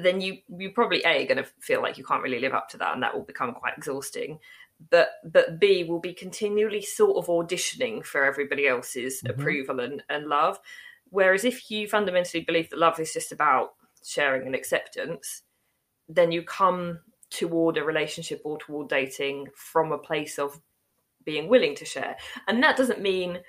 then 0.01 0.22
you 0.22 0.38
you 0.58 0.72
probably 0.72 1.04
a 1.06 1.26
going 1.26 1.38
to 1.38 1.49
feel 1.60 1.82
like 1.82 1.97
you 1.97 2.06
can't 2.06 2.24
really 2.24 2.39
live 2.39 2.54
up 2.54 2.70
to 2.70 2.78
that, 2.78 2.93
and 2.93 3.04
that 3.04 3.14
will 3.14 3.24
become 3.24 3.54
quite 3.54 3.78
exhausting. 3.78 4.39
But 4.90 5.10
but 5.24 5.60
b 5.60 5.84
will 5.84 6.00
be 6.00 6.14
continually 6.14 6.82
sort 6.82 7.18
of 7.18 7.28
auditioning 7.28 8.04
for 8.04 8.26
everybody 8.26 8.68
else's 8.68 9.22
mm-hmm. 9.22 9.40
approval 9.40 9.80
and, 9.80 10.04
and 10.10 10.28
love. 10.28 10.60
Whereas 11.10 11.46
if 11.46 11.70
you 11.70 11.88
fundamentally 11.88 12.44
believe 12.44 12.70
that 12.70 12.80
love 12.80 13.00
is 13.00 13.14
just 13.14 13.32
about 13.32 13.74
sharing 14.04 14.46
and 14.48 14.56
acceptance, 14.56 15.44
then 16.10 16.32
you 16.32 16.44
come 16.44 17.00
toward 17.30 17.78
a 17.78 17.84
relationship 17.84 18.42
or 18.44 18.58
toward 18.58 18.90
dating 18.90 19.48
from 19.56 19.92
a 19.92 19.98
place 19.98 20.38
of 20.38 20.60
being 21.24 21.48
willing 21.48 21.76
to 21.76 21.86
share. 21.86 22.18
And 22.48 22.62
that 22.64 22.78
doesn't 22.78 23.02
mean 23.02 23.40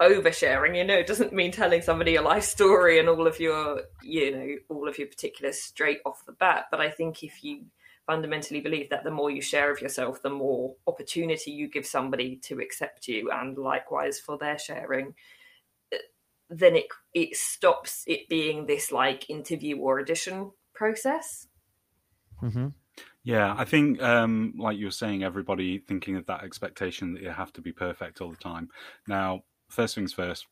oversharing, 0.00 0.76
you 0.76 0.84
know, 0.84 0.96
it 0.96 1.06
doesn't 1.06 1.32
mean 1.32 1.52
telling 1.52 1.82
somebody 1.82 2.12
your 2.12 2.22
life 2.22 2.42
story 2.44 2.98
and 2.98 3.08
all 3.08 3.26
of 3.26 3.38
your, 3.38 3.82
you 4.02 4.30
know, 4.30 4.56
all 4.68 4.88
of 4.88 4.98
your 4.98 5.08
particulars 5.08 5.60
straight 5.60 6.00
off 6.04 6.24
the 6.26 6.32
bat. 6.32 6.66
But 6.70 6.80
I 6.80 6.90
think 6.90 7.22
if 7.22 7.44
you 7.44 7.64
fundamentally 8.06 8.60
believe 8.60 8.90
that 8.90 9.04
the 9.04 9.10
more 9.10 9.30
you 9.30 9.40
share 9.40 9.70
of 9.70 9.80
yourself, 9.80 10.22
the 10.22 10.30
more 10.30 10.76
opportunity 10.86 11.50
you 11.50 11.68
give 11.68 11.86
somebody 11.86 12.36
to 12.36 12.58
accept 12.60 13.08
you, 13.08 13.30
and 13.30 13.56
likewise 13.56 14.18
for 14.18 14.38
their 14.38 14.58
sharing, 14.58 15.14
then 16.50 16.76
it 16.76 16.86
it 17.12 17.36
stops 17.36 18.04
it 18.06 18.28
being 18.28 18.66
this 18.66 18.92
like 18.92 19.28
interview 19.30 19.78
or 19.78 20.00
audition 20.00 20.52
process. 20.74 21.46
Mm-hmm. 22.42 22.68
Yeah, 23.22 23.54
I 23.56 23.64
think, 23.64 24.02
um, 24.02 24.52
like 24.58 24.76
you 24.76 24.84
were 24.84 24.90
saying, 24.90 25.24
everybody 25.24 25.78
thinking 25.78 26.16
of 26.16 26.26
that 26.26 26.44
expectation 26.44 27.14
that 27.14 27.22
you 27.22 27.30
have 27.30 27.52
to 27.54 27.62
be 27.62 27.72
perfect 27.72 28.20
all 28.20 28.30
the 28.30 28.36
time. 28.36 28.68
Now, 29.08 29.44
first 29.70 29.94
things 29.94 30.12
first, 30.12 30.46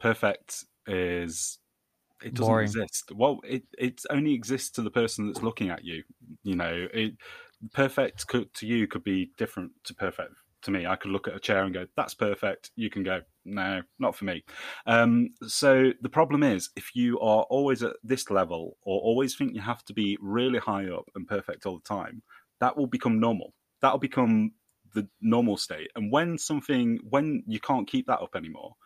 perfect 0.00 0.64
is 0.88 1.58
it 2.22 2.34
doesn't 2.34 2.54
Boring. 2.54 2.58
exist. 2.58 3.12
Well, 3.14 3.40
it 3.44 3.64
it 3.78 4.02
only 4.10 4.34
exists 4.34 4.70
to 4.70 4.82
the 4.82 4.90
person 4.90 5.26
that's 5.26 5.42
looking 5.42 5.70
at 5.70 5.84
you. 5.84 6.02
You 6.42 6.56
know, 6.56 6.88
it 6.92 7.14
perfect 7.72 8.26
could, 8.26 8.52
to 8.54 8.66
you 8.66 8.86
could 8.86 9.04
be 9.04 9.32
different 9.36 9.72
to 9.84 9.94
perfect 9.94 10.34
to 10.62 10.70
me. 10.70 10.86
I 10.86 10.96
could 10.96 11.10
look 11.10 11.28
at 11.28 11.36
a 11.36 11.40
chair 11.40 11.62
and 11.64 11.74
go, 11.74 11.86
"That's 11.96 12.14
perfect." 12.14 12.70
You 12.76 12.90
can 12.90 13.02
go, 13.02 13.22
"No, 13.44 13.82
not 13.98 14.16
for 14.16 14.24
me." 14.24 14.44
Um, 14.86 15.30
so 15.46 15.92
the 16.00 16.08
problem 16.08 16.42
is, 16.42 16.70
if 16.76 16.94
you 16.94 17.20
are 17.20 17.42
always 17.44 17.82
at 17.82 17.96
this 18.02 18.30
level, 18.30 18.78
or 18.82 19.00
always 19.00 19.36
think 19.36 19.54
you 19.54 19.60
have 19.60 19.84
to 19.86 19.92
be 19.94 20.16
really 20.20 20.58
high 20.58 20.88
up 20.88 21.10
and 21.14 21.28
perfect 21.28 21.66
all 21.66 21.78
the 21.78 21.88
time, 21.88 22.22
that 22.60 22.76
will 22.76 22.86
become 22.86 23.20
normal. 23.20 23.54
That 23.82 23.92
will 23.92 23.98
become 24.00 24.52
the 24.94 25.08
normal 25.20 25.56
state. 25.58 25.90
And 25.94 26.10
when 26.10 26.38
something, 26.38 26.98
when 27.08 27.44
you 27.46 27.60
can't 27.60 27.86
keep 27.86 28.06
that 28.06 28.20
up 28.20 28.34
anymore, 28.34 28.76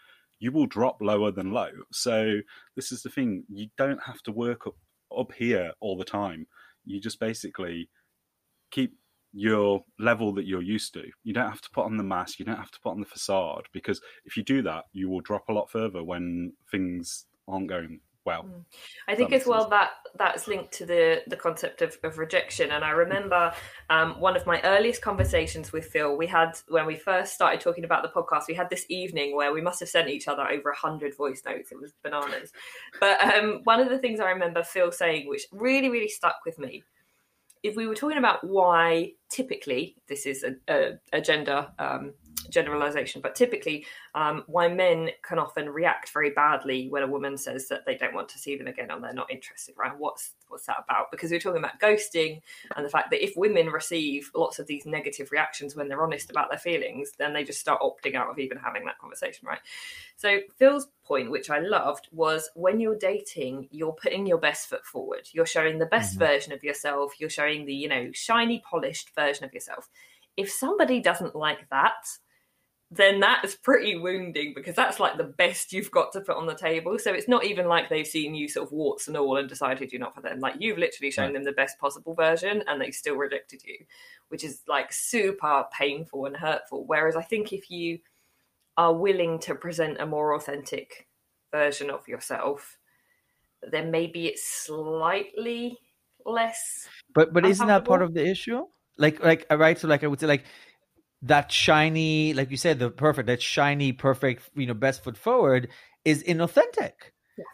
you 0.41 0.51
will 0.51 0.67
drop 0.67 0.97
lower 1.01 1.31
than 1.31 1.53
low. 1.53 1.71
So 1.93 2.39
this 2.75 2.91
is 2.91 3.03
the 3.03 3.11
thing: 3.11 3.45
you 3.49 3.69
don't 3.79 4.03
have 4.05 4.23
to 4.23 4.33
work 4.33 4.67
up 4.67 4.75
up 5.17 5.33
here 5.33 5.73
all 5.81 5.97
the 5.97 6.05
time. 6.05 6.47
You 6.85 7.01
just 7.01 7.21
basically 7.21 7.89
keep 8.71 8.95
your 9.33 9.85
level 9.99 10.33
that 10.35 10.47
you're 10.47 10.63
used 10.63 10.93
to. 10.95 11.05
You 11.23 11.33
don't 11.33 11.51
have 11.51 11.61
to 11.61 11.71
put 11.71 11.85
on 11.85 11.97
the 11.97 12.03
mask, 12.03 12.39
you 12.39 12.45
don't 12.45 12.57
have 12.57 12.71
to 12.71 12.81
put 12.83 12.91
on 12.91 13.01
the 13.01 13.07
facade 13.07 13.65
because 13.73 14.01
if 14.25 14.37
you 14.37 14.43
do 14.43 14.63
that, 14.63 14.85
you 14.93 15.09
will 15.09 15.21
drop 15.21 15.49
a 15.49 15.53
lot 15.53 15.71
further 15.71 16.03
when 16.03 16.55
things 16.71 17.27
aren't 17.47 17.69
going 17.69 18.01
well. 18.25 18.45
Mm. 18.45 18.65
I 19.09 19.15
think 19.15 19.33
as 19.33 19.47
well 19.47 19.63
sense. 19.63 19.71
that 19.71 19.91
that's 20.17 20.49
linked 20.49 20.73
to 20.73 20.87
the 20.87 21.23
the 21.27 21.37
concept 21.37 21.83
of, 21.83 21.97
of 22.05 22.19
rejection. 22.19 22.71
And 22.71 22.85
I 22.85 22.91
remember 22.91 23.53
um, 23.89 24.21
one 24.21 24.37
of 24.37 24.47
my 24.47 24.61
earliest 24.63 25.03
conversations 25.03 25.73
with 25.73 25.87
Phil. 25.87 26.17
We 26.17 26.27
had 26.27 26.53
when 26.69 26.87
we 26.87 26.97
first 26.97 27.35
started 27.35 27.61
talking 27.61 27.85
about 27.85 28.03
the 28.03 28.09
podcast. 28.09 28.49
We 28.49 28.55
had 28.55 28.71
this 28.71 28.87
evening 28.89 29.35
where 29.35 29.53
we 29.53 29.61
must 29.61 29.81
have 29.81 29.89
sent 29.89 30.09
each 30.09 30.29
other 30.29 30.49
over 30.49 30.71
a 30.71 30.77
hundred 30.77 31.17
voice 31.17 31.43
notes. 31.47 31.73
It 31.73 31.81
was 31.81 31.93
bananas. 32.03 32.53
but 33.01 33.23
um, 33.23 33.61
one 33.65 33.81
of 33.81 33.89
the 33.89 33.99
things 33.99 34.21
I 34.21 34.31
remember 34.31 34.63
Phil 34.63 34.93
saying, 34.93 35.29
which 35.29 35.47
really 35.53 35.89
really 35.89 36.09
stuck 36.09 36.37
with 36.45 36.59
me, 36.59 36.83
if 37.63 37.77
we 37.77 37.87
were 37.87 37.95
talking 37.95 38.19
about 38.19 38.43
why 38.45 39.13
typically 39.29 39.97
this 40.09 40.27
is 40.27 40.45
a, 40.45 40.55
a, 40.69 40.93
a 41.13 41.21
gender 41.21 41.69
um, 41.79 42.13
generalization, 42.49 43.21
but 43.21 43.35
typically 43.35 43.87
um, 44.15 44.45
why 44.47 44.69
men 44.69 45.11
can 45.23 45.39
often 45.39 45.69
react 45.69 46.11
very 46.11 46.31
badly 46.31 46.89
when 46.89 47.03
a 47.03 47.07
woman 47.07 47.37
says 47.37 47.69
that 47.69 47.85
they 47.87 47.97
don't 47.97 48.15
want 48.15 48.29
to 48.29 48.39
see 48.39 48.57
them 48.57 48.67
again 48.67 48.91
or 48.91 49.01
they're 49.01 49.13
not 49.13 49.31
interested. 49.31 49.75
Right? 49.79 49.93
What's 49.97 50.33
what's 50.49 50.67
that 50.67 50.85
about? 50.85 51.11
Because 51.11 51.31
we're 51.31 51.41
talking 51.41 51.63
about 51.63 51.81
ghosting 51.81 52.41
and 52.77 52.85
the 52.85 52.91
fact 52.91 53.11
that 53.11 53.25
if 53.25 53.37
women 53.37 53.69
receive 53.69 54.31
lots 54.35 54.59
of 54.59 54.67
these 54.67 54.87
negative 54.87 55.31
reactions 55.31 55.77
when 55.77 55.89
they're 55.89 56.03
honest 56.03 56.31
about 56.31 56.51
their 56.51 56.59
feelings, 56.59 57.13
then 57.19 57.33
they 57.33 57.45
just 57.45 57.61
start 57.61 57.81
opting 57.81 58.15
out 58.15 58.31
of 58.31 58.39
even 58.39 58.59
having 58.59 58.85
that 58.85 58.99
conversation. 58.99 59.47
Right? 59.47 59.61
So 60.17 60.39
Phil's 60.59 60.89
point, 61.05 61.31
which 61.31 61.51
I 61.51 61.61
loved, 61.61 62.09
was 62.13 62.51
when 62.55 62.81
you're 62.81 62.99
dating, 62.99 63.69
you're 63.71 63.93
putting 63.93 64.27
your 64.27 64.39
best 64.39 64.69
foot 64.69 64.85
forward. 64.85 65.29
You're 65.33 65.47
showing 65.47 65.79
the 65.79 65.87
best 65.87 66.19
mm-hmm. 66.19 66.27
version 66.27 66.53
of 66.53 66.65
yourself. 66.65 67.15
You're 67.19 67.31
showing 67.31 67.65
the 67.67 67.75
you 67.75 67.89
know 67.89 68.11
shiny, 68.13 68.63
polished 68.69 69.15
version 69.15 69.45
of 69.45 69.55
yourself. 69.55 69.89
If 70.41 70.51
somebody 70.51 71.01
doesn't 71.01 71.37
like 71.37 71.69
that, 71.71 72.07
then 72.91 73.21
that 73.21 73.45
is 73.45 73.55
pretty 73.55 73.97
wounding 73.97 74.53
because 74.55 74.75
that's 74.75 74.99
like 74.99 75.17
the 75.17 75.23
best 75.23 75.73
you've 75.73 75.93
got 75.93 76.13
to 76.13 76.21
put 76.21 76.37
on 76.37 76.47
the 76.47 76.55
table. 76.57 76.99
So 76.99 77.13
it's 77.13 77.29
not 77.29 77.45
even 77.45 77.69
like 77.69 77.89
they've 77.89 78.07
seen 78.07 78.35
you 78.35 78.49
sort 78.49 78.67
of 78.67 78.73
warts 78.73 79.07
and 79.07 79.17
all 79.17 79.37
and 79.37 79.49
decided 79.49 79.93
you're 79.93 80.01
not 80.01 80.15
for 80.15 80.23
them. 80.23 80.41
Like 80.41 80.55
you've 80.59 80.79
literally 80.79 81.13
shown 81.13 81.27
right. 81.27 81.35
them 81.35 81.45
the 81.45 81.53
best 81.53 81.79
possible 81.79 82.15
version 82.15 82.65
and 82.67 82.81
they 82.81 82.91
still 82.91 83.15
rejected 83.15 83.63
you, 83.65 83.77
which 84.29 84.43
is 84.43 84.63
like 84.67 84.93
super 84.93 85.67
painful 85.73 86.27
and 86.27 86.37
hurtful. 86.37 86.85
Whereas 86.85 87.15
I 87.15 87.23
think 87.23 87.53
if 87.53 87.71
you 87.71 88.01
are 88.77 88.95
willing 88.95 89.39
to 89.41 89.55
present 89.55 90.01
a 90.01 90.07
more 90.07 90.35
authentic 90.35 91.07
version 91.53 91.91
of 91.91 92.09
yourself, 92.09 92.79
then 93.63 93.93
maybe 93.93 94.27
it's 94.27 94.45
slightly 94.45 95.79
less. 96.27 96.89
But 97.15 97.33
but 97.33 97.47
isn't 97.47 97.69
that 97.69 97.85
part 97.85 98.03
of 98.03 98.15
the 98.15 98.27
issue? 98.27 98.65
Like 99.01 99.25
like 99.25 99.47
right? 99.51 99.79
So 99.79 99.89
like 99.89 100.05
I 100.05 100.07
would 100.07 100.21
say 100.21 100.27
like 100.27 100.45
that 101.23 101.51
shiny, 101.51 102.33
like 102.35 102.51
you 102.51 102.57
said, 102.57 102.79
the 102.79 102.91
perfect, 102.91 103.27
that 103.27 103.43
shiny, 103.43 103.93
perfect, 103.93 104.49
you 104.55 104.67
know, 104.67 104.75
best 104.75 105.03
foot 105.03 105.17
forward 105.17 105.69
is 106.05 106.23
inauthentic. 106.23 106.93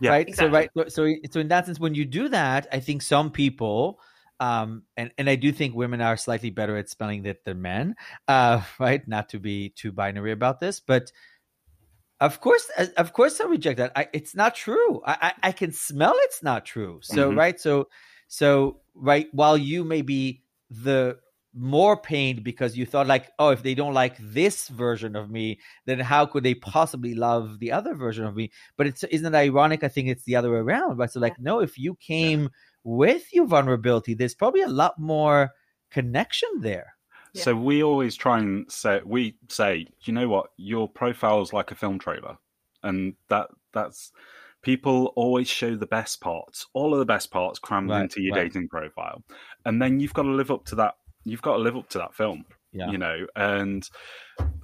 Yeah, 0.00 0.10
right. 0.10 0.28
Exactly. 0.28 0.50
So 0.50 0.52
right. 0.52 0.92
So 0.92 1.30
so 1.30 1.40
in 1.40 1.48
that 1.48 1.66
sense, 1.66 1.80
when 1.80 1.94
you 1.94 2.04
do 2.04 2.28
that, 2.28 2.66
I 2.72 2.80
think 2.80 3.02
some 3.02 3.30
people, 3.30 4.00
um, 4.40 4.82
and 4.96 5.12
and 5.18 5.30
I 5.30 5.36
do 5.36 5.52
think 5.52 5.74
women 5.74 6.00
are 6.00 6.16
slightly 6.16 6.50
better 6.50 6.76
at 6.76 6.88
spelling 6.88 7.22
that 7.22 7.44
than 7.44 7.62
men. 7.62 7.94
Uh, 8.26 8.62
right. 8.78 9.06
Not 9.06 9.30
to 9.30 9.38
be 9.38 9.70
too 9.70 9.92
binary 9.92 10.32
about 10.32 10.60
this, 10.60 10.80
but 10.80 11.12
of 12.20 12.40
course, 12.40 12.70
of 12.96 13.12
course, 13.12 13.40
I 13.40 13.44
reject 13.44 13.78
that. 13.78 13.92
I, 13.94 14.08
it's 14.12 14.34
not 14.34 14.54
true. 14.54 15.02
I, 15.04 15.16
I, 15.20 15.48
I 15.48 15.52
can 15.52 15.70
smell 15.72 16.14
it's 16.16 16.42
not 16.42 16.64
true. 16.64 17.00
So 17.02 17.28
mm-hmm. 17.28 17.38
right. 17.38 17.60
So 17.60 17.88
so 18.28 18.80
right. 18.94 19.28
While 19.32 19.56
you 19.58 19.84
may 19.84 20.02
be 20.02 20.42
the 20.70 21.18
more 21.56 21.96
pained 21.96 22.44
because 22.44 22.76
you 22.76 22.84
thought 22.84 23.06
like 23.06 23.30
oh 23.38 23.48
if 23.48 23.62
they 23.62 23.74
don't 23.74 23.94
like 23.94 24.16
this 24.20 24.68
version 24.68 25.16
of 25.16 25.30
me 25.30 25.58
then 25.86 25.98
how 25.98 26.26
could 26.26 26.44
they 26.44 26.54
possibly 26.54 27.14
love 27.14 27.58
the 27.60 27.72
other 27.72 27.94
version 27.94 28.24
of 28.24 28.36
me? 28.36 28.50
But 28.76 28.86
it's 28.86 29.04
isn't 29.04 29.34
it 29.34 29.36
ironic? 29.36 29.82
I 29.82 29.88
think 29.88 30.08
it's 30.08 30.24
the 30.24 30.36
other 30.36 30.52
way 30.52 30.58
around 30.58 30.98
right? 30.98 31.10
So 31.10 31.18
like 31.18 31.38
no 31.40 31.60
if 31.60 31.78
you 31.78 31.94
came 31.96 32.42
yeah. 32.42 32.48
with 32.84 33.32
your 33.32 33.46
vulnerability 33.46 34.14
there's 34.14 34.34
probably 34.34 34.62
a 34.62 34.68
lot 34.68 34.98
more 34.98 35.50
connection 35.90 36.48
there. 36.60 36.94
Yeah. 37.32 37.42
so 37.42 37.56
we 37.56 37.82
always 37.82 38.16
try 38.16 38.38
and 38.38 38.70
say 38.70 39.00
we 39.04 39.36
say 39.48 39.86
you 40.02 40.12
know 40.12 40.28
what? 40.28 40.50
Your 40.58 40.88
profile 40.88 41.40
is 41.40 41.52
like 41.52 41.70
a 41.70 41.74
film 41.74 41.98
trailer. 41.98 42.36
And 42.82 43.14
that 43.30 43.48
that's 43.72 44.12
people 44.62 45.12
always 45.16 45.48
show 45.48 45.74
the 45.74 45.86
best 45.86 46.20
parts 46.20 46.66
all 46.74 46.92
of 46.92 46.98
the 46.98 47.04
best 47.06 47.30
parts 47.30 47.58
crammed 47.58 47.88
right, 47.88 48.02
into 48.02 48.20
your 48.20 48.34
right. 48.34 48.52
dating 48.52 48.68
profile. 48.68 49.22
And 49.64 49.80
then 49.80 50.00
you've 50.00 50.12
got 50.14 50.24
to 50.24 50.30
live 50.30 50.50
up 50.50 50.64
to 50.66 50.74
that 50.74 50.96
you've 51.26 51.42
got 51.42 51.56
to 51.56 51.62
live 51.62 51.76
up 51.76 51.88
to 51.90 51.98
that 51.98 52.14
film. 52.14 52.44
Yeah. 52.72 52.90
You 52.90 52.98
know, 52.98 53.26
and 53.34 53.88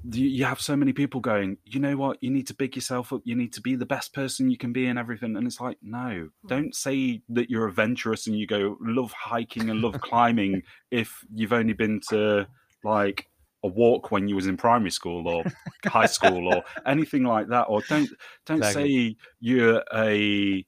you 0.04 0.44
have 0.44 0.60
so 0.60 0.76
many 0.76 0.92
people 0.92 1.20
going, 1.20 1.56
you 1.64 1.80
know 1.80 1.96
what, 1.96 2.18
you 2.20 2.30
need 2.30 2.46
to 2.48 2.54
big 2.54 2.76
yourself 2.76 3.10
up, 3.12 3.22
you 3.24 3.34
need 3.34 3.54
to 3.54 3.62
be 3.62 3.74
the 3.74 3.86
best 3.86 4.12
person 4.12 4.50
you 4.50 4.58
can 4.58 4.72
be 4.72 4.86
and 4.86 4.98
everything. 4.98 5.34
And 5.36 5.46
it's 5.46 5.60
like, 5.60 5.78
no, 5.82 6.28
hmm. 6.42 6.48
don't 6.48 6.74
say 6.74 7.22
that 7.30 7.48
you're 7.48 7.66
adventurous 7.66 8.26
and 8.26 8.36
you 8.36 8.46
go 8.46 8.76
love 8.80 9.12
hiking 9.12 9.70
and 9.70 9.80
love 9.80 10.00
climbing 10.00 10.62
if 10.90 11.24
you've 11.34 11.54
only 11.54 11.72
been 11.72 12.00
to 12.10 12.46
like 12.84 13.28
a 13.64 13.68
walk 13.68 14.10
when 14.10 14.28
you 14.28 14.34
was 14.34 14.46
in 14.46 14.56
primary 14.56 14.90
school 14.90 15.26
or 15.26 15.44
high 15.86 16.06
school 16.06 16.52
or 16.52 16.62
anything 16.84 17.24
like 17.24 17.48
that. 17.48 17.62
Or 17.62 17.80
don't 17.88 18.10
don't 18.44 18.58
exactly. 18.58 19.08
say 19.08 19.16
you're 19.40 19.82
a, 19.94 20.66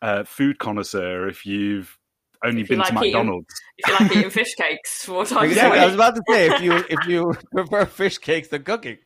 a 0.00 0.24
food 0.24 0.58
connoisseur 0.58 1.28
if 1.28 1.44
you've 1.44 1.98
only 2.46 2.62
If 2.62 2.70
you 2.70 2.76
been 2.76 2.86
to 2.86 2.94
like 2.94 3.04
eating- 3.04 3.18
McDonald's. 3.20 3.54
If 3.78 3.88
you 3.88 4.06
like 4.06 4.16
eating 4.16 4.30
fish 4.30 4.54
cakes, 4.54 5.08
what 5.08 5.28
time 5.28 5.44
Exactly. 5.44 5.78
I 5.78 5.84
was 5.86 5.94
about 5.94 6.14
to 6.16 6.22
say 6.30 6.46
if 6.50 6.60
you 6.62 6.72
if 6.88 7.06
you 7.08 7.34
prefer 7.52 7.84
fish 7.86 8.18
cakes 8.18 8.48
than 8.48 8.62
cooking. 8.64 8.98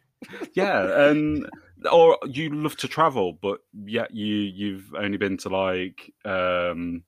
yeah, 0.55 1.09
and 1.09 1.47
or 1.91 2.19
you 2.27 2.51
love 2.51 2.77
to 2.77 2.89
travel, 2.89 3.33
but 3.41 3.61
yet 3.87 4.15
you 4.15 4.27
you've 4.35 4.93
only 4.95 5.17
been 5.17 5.39
to 5.39 5.49
like 5.49 6.13
um 6.25 7.03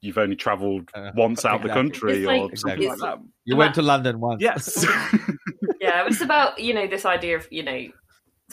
you've 0.00 0.18
only 0.18 0.36
travelled 0.36 0.90
Uh, 0.94 1.10
once 1.16 1.44
out 1.44 1.62
the 1.62 1.68
country 1.70 2.18
It's 2.18 2.28
or 2.28 2.46
like- 2.46 2.56
something 2.58 2.88
like 2.88 2.98
that. 2.98 3.18
You 3.44 3.56
went 3.56 3.74
to 3.76 3.82
London 3.82 4.20
once. 4.20 4.40
Yes. 4.42 4.84
yeah, 5.80 6.06
it's 6.06 6.20
about 6.20 6.58
you 6.60 6.72
know 6.74 6.86
this 6.86 7.04
idea 7.04 7.36
of 7.36 7.48
you 7.50 7.62
know 7.62 7.80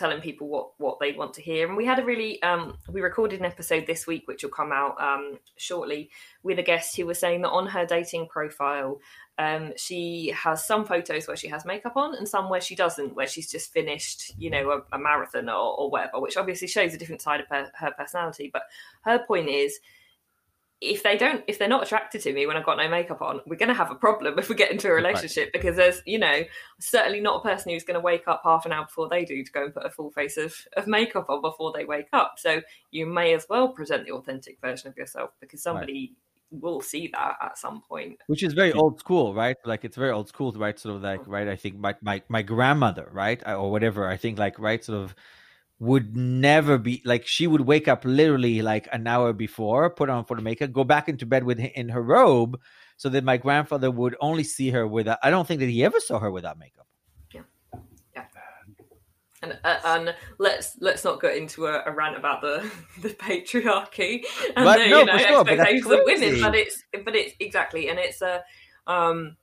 telling 0.01 0.19
people 0.19 0.47
what 0.47 0.71
what 0.79 0.99
they 0.99 1.11
want 1.13 1.33
to 1.35 1.41
hear, 1.41 1.67
and 1.67 1.77
we 1.77 1.85
had 1.85 1.99
a 1.99 2.03
really 2.05 2.41
um 2.41 2.77
we 2.89 3.01
recorded 3.01 3.39
an 3.39 3.45
episode 3.45 3.85
this 3.85 4.07
week 4.07 4.27
which 4.27 4.43
will 4.43 4.49
come 4.49 4.71
out 4.71 4.99
um 4.99 5.37
shortly 5.57 6.09
with 6.41 6.57
a 6.57 6.63
guest 6.63 6.97
who 6.97 7.05
was 7.05 7.19
saying 7.19 7.41
that 7.41 7.51
on 7.51 7.67
her 7.67 7.85
dating 7.85 8.27
profile. 8.27 8.99
Um, 9.37 9.73
she 9.75 10.31
has 10.35 10.67
some 10.67 10.85
photos 10.85 11.27
where 11.27 11.37
she 11.37 11.47
has 11.47 11.65
makeup 11.65 11.93
on 11.95 12.15
and 12.15 12.27
some 12.27 12.49
where 12.49 12.61
she 12.61 12.75
doesn't, 12.75 13.15
where 13.15 13.25
she's 13.25 13.49
just 13.49 13.73
finished, 13.73 14.33
you 14.37 14.51
know, 14.51 14.69
a, 14.69 14.95
a 14.95 14.99
marathon 14.99 15.49
or, 15.49 15.79
or 15.79 15.89
whatever, 15.89 16.19
which 16.19 16.37
obviously 16.37 16.67
shows 16.67 16.93
a 16.93 16.97
different 16.97 17.23
side 17.23 17.39
of 17.39 17.47
her, 17.47 17.71
her 17.73 17.91
personality. 17.97 18.51
But 18.53 18.63
her 19.01 19.17
point 19.25 19.49
is, 19.49 19.79
if 20.81 21.03
they 21.03 21.15
don't 21.15 21.43
if 21.47 21.59
they're 21.59 21.67
not 21.67 21.83
attracted 21.83 22.21
to 22.21 22.33
me 22.33 22.47
when 22.47 22.57
I've 22.57 22.65
got 22.65 22.77
no 22.77 22.89
makeup 22.89 23.21
on, 23.21 23.41
we're 23.45 23.55
gonna 23.55 23.73
have 23.73 23.91
a 23.91 23.95
problem 23.95 24.39
if 24.39 24.49
we 24.49 24.55
get 24.55 24.71
into 24.71 24.89
a 24.89 24.93
relationship 24.93 25.53
because 25.53 25.75
there's 25.75 26.01
you 26.05 26.17
know, 26.17 26.43
certainly 26.79 27.21
not 27.21 27.37
a 27.37 27.47
person 27.47 27.71
who's 27.71 27.83
gonna 27.83 27.99
wake 27.99 28.27
up 28.27 28.41
half 28.43 28.65
an 28.65 28.71
hour 28.71 28.85
before 28.85 29.07
they 29.07 29.23
do 29.23 29.43
to 29.43 29.51
go 29.51 29.65
and 29.65 29.73
put 29.73 29.85
a 29.85 29.91
full 29.91 30.09
face 30.11 30.37
of, 30.37 30.55
of 30.75 30.87
makeup 30.87 31.29
on 31.29 31.41
before 31.41 31.71
they 31.71 31.85
wake 31.85 32.07
up. 32.11 32.33
So 32.37 32.61
you 32.89 33.05
may 33.05 33.33
as 33.33 33.45
well 33.47 33.69
present 33.69 34.05
the 34.05 34.13
authentic 34.13 34.59
version 34.59 34.89
of 34.89 34.97
yourself 34.97 35.29
because 35.39 35.61
somebody 35.61 36.15
will 36.49 36.81
see 36.81 37.09
that 37.13 37.35
at 37.41 37.57
some 37.57 37.81
point. 37.87 38.17
which 38.27 38.43
is 38.43 38.53
very 38.53 38.73
old 38.73 38.99
school, 38.99 39.33
right? 39.33 39.55
Like 39.63 39.85
it's 39.85 39.95
very 39.95 40.11
old 40.11 40.27
school, 40.27 40.51
right? 40.53 40.77
Sort 40.77 40.95
of 40.95 41.01
like, 41.01 41.25
right? 41.27 41.47
I 41.47 41.55
think 41.55 41.77
my 41.77 41.95
my 42.01 42.21
my 42.27 42.41
grandmother, 42.41 43.07
right, 43.11 43.41
or 43.47 43.71
whatever. 43.71 44.07
I 44.07 44.17
think 44.17 44.37
like, 44.37 44.59
right, 44.59 44.83
sort 44.83 45.03
of 45.03 45.15
would 45.81 46.15
never 46.15 46.77
be 46.77 47.01
like 47.05 47.25
she 47.25 47.47
would 47.47 47.61
wake 47.61 47.87
up 47.87 48.05
literally 48.05 48.61
like 48.61 48.87
an 48.91 49.07
hour 49.07 49.33
before, 49.33 49.89
put 49.89 50.09
on 50.11 50.23
for 50.25 50.35
the 50.35 50.41
makeup, 50.43 50.71
go 50.71 50.83
back 50.83 51.09
into 51.09 51.25
bed 51.25 51.43
with 51.43 51.59
in 51.59 51.89
her 51.89 52.03
robe, 52.03 52.59
so 52.97 53.09
that 53.09 53.23
my 53.23 53.35
grandfather 53.35 53.89
would 53.89 54.15
only 54.21 54.43
see 54.43 54.69
her 54.69 54.85
without. 54.87 55.17
I 55.23 55.31
don't 55.31 55.47
think 55.47 55.59
that 55.59 55.69
he 55.69 55.83
ever 55.83 55.99
saw 55.99 56.19
her 56.19 56.29
without 56.29 56.59
makeup. 56.59 56.85
Yeah, 57.33 57.41
yeah. 58.15 58.25
And, 59.41 59.59
uh, 59.63 59.77
and 59.85 60.15
let's 60.37 60.77
let's 60.81 61.03
not 61.03 61.19
get 61.19 61.35
into 61.35 61.65
a, 61.65 61.81
a 61.87 61.91
rant 61.91 62.15
about 62.15 62.41
the 62.41 62.69
the 63.01 63.09
patriarchy 63.09 64.21
and 64.55 64.63
But 64.63 64.77
the 64.77 64.87
no, 64.89 64.99
you 64.99 65.05
know 65.05 65.17
sure, 65.17 65.39
expectations 65.49 65.85
of 65.91 65.99
women. 66.05 66.41
But 66.41 66.53
it's 66.55 66.83
but 67.03 67.15
it's 67.15 67.33
exactly, 67.39 67.89
and 67.89 67.97
it's 67.97 68.21
a 68.21 68.43
um, 68.85 69.35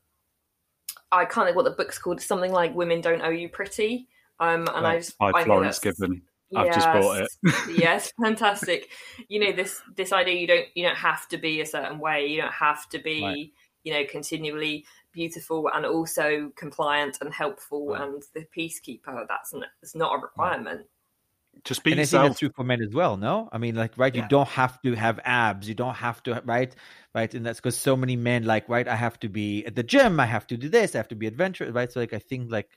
I 1.11 1.25
can't 1.25 1.47
think 1.47 1.57
what 1.57 1.65
the 1.65 1.73
book's 1.73 1.99
called. 1.99 2.21
Something 2.21 2.53
like 2.53 2.77
"Women 2.77 3.01
Don't 3.01 3.23
Owe 3.23 3.31
You 3.31 3.49
Pretty." 3.49 4.07
Um, 4.39 4.69
and 4.73 4.87
I 4.87 4.93
Right. 4.95 4.99
just 5.03 5.19
By 5.19 5.31
I 5.31 5.33
think 5.33 5.47
Florence 5.47 5.81
that's- 5.81 5.99
Given. 5.99 6.23
I've 6.57 6.75
just 6.75 6.87
bought 6.87 7.23
it. 7.23 7.29
yes, 7.79 8.13
fantastic. 8.23 8.89
You 9.29 9.41
know 9.41 9.53
this 9.53 9.81
this 9.97 10.13
idea 10.13 10.35
you 10.41 10.47
don't 10.47 10.67
you 10.75 10.87
don't 10.87 10.97
have 10.97 11.29
to 11.29 11.39
be 11.39 11.61
a 11.61 11.67
certain 11.67 11.99
way. 11.99 12.27
You 12.27 12.41
don't 12.43 12.53
have 12.53 12.89
to 12.91 12.99
be 12.99 13.23
Right. 13.23 13.47
you 13.85 13.93
know 13.93 14.05
continually 14.11 14.85
beautiful 15.13 15.69
and 15.75 15.85
also 15.85 16.51
compliant 16.57 17.19
and 17.21 17.33
helpful 17.35 17.89
Right. 17.89 18.03
and 18.03 18.23
the 18.35 18.47
peacekeeper. 18.57 19.27
That's 19.29 19.53
n- 19.55 19.65
it's 19.83 19.95
not 19.95 20.15
a 20.15 20.23
requirement. 20.23 20.87
Just 21.65 21.83
be 21.83 21.91
and 21.93 22.01
I 22.01 22.05
think 22.05 22.13
yourself. 22.13 22.29
that's 22.29 22.39
true 22.39 22.51
for 22.55 22.63
men 22.65 22.81
as 22.83 22.95
well. 22.95 23.17
No, 23.17 23.49
I 23.51 23.59
mean, 23.59 23.75
like, 23.75 23.99
right? 23.99 24.15
You 24.15 24.25
don't 24.29 24.49
have 24.49 24.81
to 24.83 24.95
have 24.95 25.19
abs. 25.25 25.69
You 25.69 25.75
don't 25.75 25.95
have 25.97 26.23
to, 26.25 26.41
right? 26.45 26.73
Right, 27.15 27.35
and 27.35 27.45
that's 27.45 27.59
because 27.59 27.77
so 27.77 27.97
many 27.97 28.15
men, 28.15 28.45
like, 28.45 28.69
right? 28.69 28.87
I 28.87 28.95
have 28.95 29.19
to 29.21 29.29
be 29.29 29.67
at 29.67 29.75
the 29.75 29.83
gym. 29.83 30.21
I 30.21 30.27
have 30.27 30.47
to 30.49 30.57
do 30.57 30.69
this. 30.69 30.95
I 30.95 30.99
have 30.99 31.09
to 31.09 31.17
be 31.17 31.27
adventurous, 31.27 31.73
right? 31.73 31.91
So, 31.91 31.99
like, 31.99 32.13
I 32.13 32.21
think 32.21 32.53
like 32.53 32.69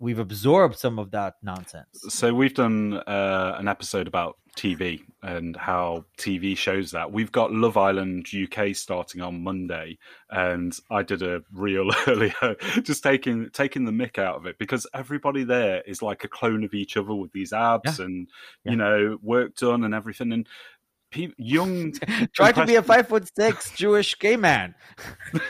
we've 0.00 0.18
absorbed 0.18 0.76
some 0.78 0.98
of 0.98 1.10
that 1.12 1.34
nonsense. 1.42 2.04
So 2.08 2.34
we've 2.34 2.54
done 2.54 2.94
uh, 3.06 3.54
an 3.58 3.68
episode 3.68 4.08
about 4.08 4.38
TV 4.56 5.00
and 5.22 5.54
how 5.56 6.04
TV 6.18 6.56
shows 6.56 6.90
that. 6.90 7.12
We've 7.12 7.30
got 7.30 7.52
Love 7.52 7.76
Island 7.76 8.26
UK 8.34 8.74
starting 8.74 9.20
on 9.20 9.44
Monday, 9.44 9.98
and 10.30 10.76
I 10.90 11.02
did 11.02 11.22
a 11.22 11.42
reel 11.52 11.90
earlier, 12.08 12.56
just 12.82 13.02
taking 13.02 13.50
taking 13.50 13.84
the 13.84 13.92
mick 13.92 14.18
out 14.18 14.36
of 14.36 14.46
it 14.46 14.58
because 14.58 14.86
everybody 14.94 15.44
there 15.44 15.82
is 15.82 16.02
like 16.02 16.24
a 16.24 16.28
clone 16.28 16.64
of 16.64 16.74
each 16.74 16.96
other 16.96 17.14
with 17.14 17.30
these 17.32 17.52
abs 17.52 18.00
and 18.00 18.28
Yeah. 18.64 18.70
you 18.72 18.76
know 18.78 19.18
work 19.22 19.54
done 19.54 19.84
and 19.84 19.94
everything. 19.94 20.32
And 20.32 20.48
pe- 21.12 21.28
young 21.36 21.92
Try 22.34 22.50
to 22.52 22.66
be 22.66 22.74
a 22.74 22.82
five 22.82 23.06
foot 23.08 23.30
six 23.38 23.70
Jewish 23.72 24.18
gay 24.18 24.36
man. 24.36 24.74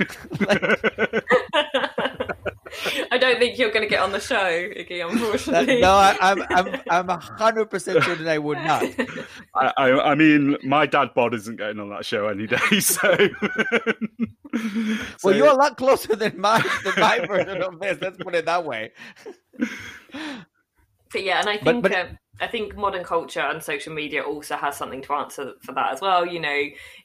I 3.11 3.19
don't 3.19 3.39
think 3.39 3.59
you're 3.59 3.71
going 3.71 3.83
to 3.83 3.89
get 3.89 4.01
on 4.01 4.13
the 4.13 4.21
show, 4.21 4.37
Iggy. 4.37 5.01
That- 5.01 5.11
Unfortunately, 5.11 5.81
no, 5.81 5.93
I, 5.93 6.17
I'm 6.21 6.43
I'm 6.51 6.81
I'm 6.91 7.11
a 7.11 7.19
hundred 7.19 7.71
percent 7.71 8.03
sure 8.05 8.15
that 8.17 8.29
I 8.29 8.39
would 8.39 8.59
not. 8.59 8.85
I, 9.55 9.73
I, 9.77 10.11
I 10.13 10.15
mean, 10.15 10.57
my 10.63 10.87
dad 10.87 11.09
bod 11.15 11.35
isn't 11.35 11.57
getting 11.57 11.81
on 11.81 11.91
that 11.91 12.05
show 12.05 12.29
any 12.29 12.47
day. 12.47 12.57
So, 12.81 13.17
Well, 15.23 15.35
you're 15.37 15.47
a 15.49 15.55
lot 15.55 15.77
closer 15.77 16.17
than 16.17 16.41
my 16.41 16.61
than 16.85 16.95
my 16.99 17.25
version 17.27 17.63
of 17.63 17.79
this. 17.81 17.99
Let's 18.01 18.17
put 18.19 18.35
it 18.35 18.47
that 18.47 18.65
way. 18.65 18.93
But 21.13 21.25
yeah, 21.25 21.41
and 21.41 21.49
I 21.49 21.57
But- 21.59 21.65
think 21.65 21.83
but- 21.83 21.93
um, 21.95 22.19
I 22.41 22.47
think 22.47 22.77
modern 22.77 23.05
culture 23.05 23.41
and 23.41 23.63
social 23.63 23.93
media 23.95 24.23
also 24.23 24.57
has 24.57 24.77
something 24.77 25.03
to 25.03 25.13
answer 25.13 25.53
for 25.63 25.73
that 25.73 25.93
as 25.93 26.01
well. 26.01 26.25
You 26.27 26.41
know, 26.41 26.63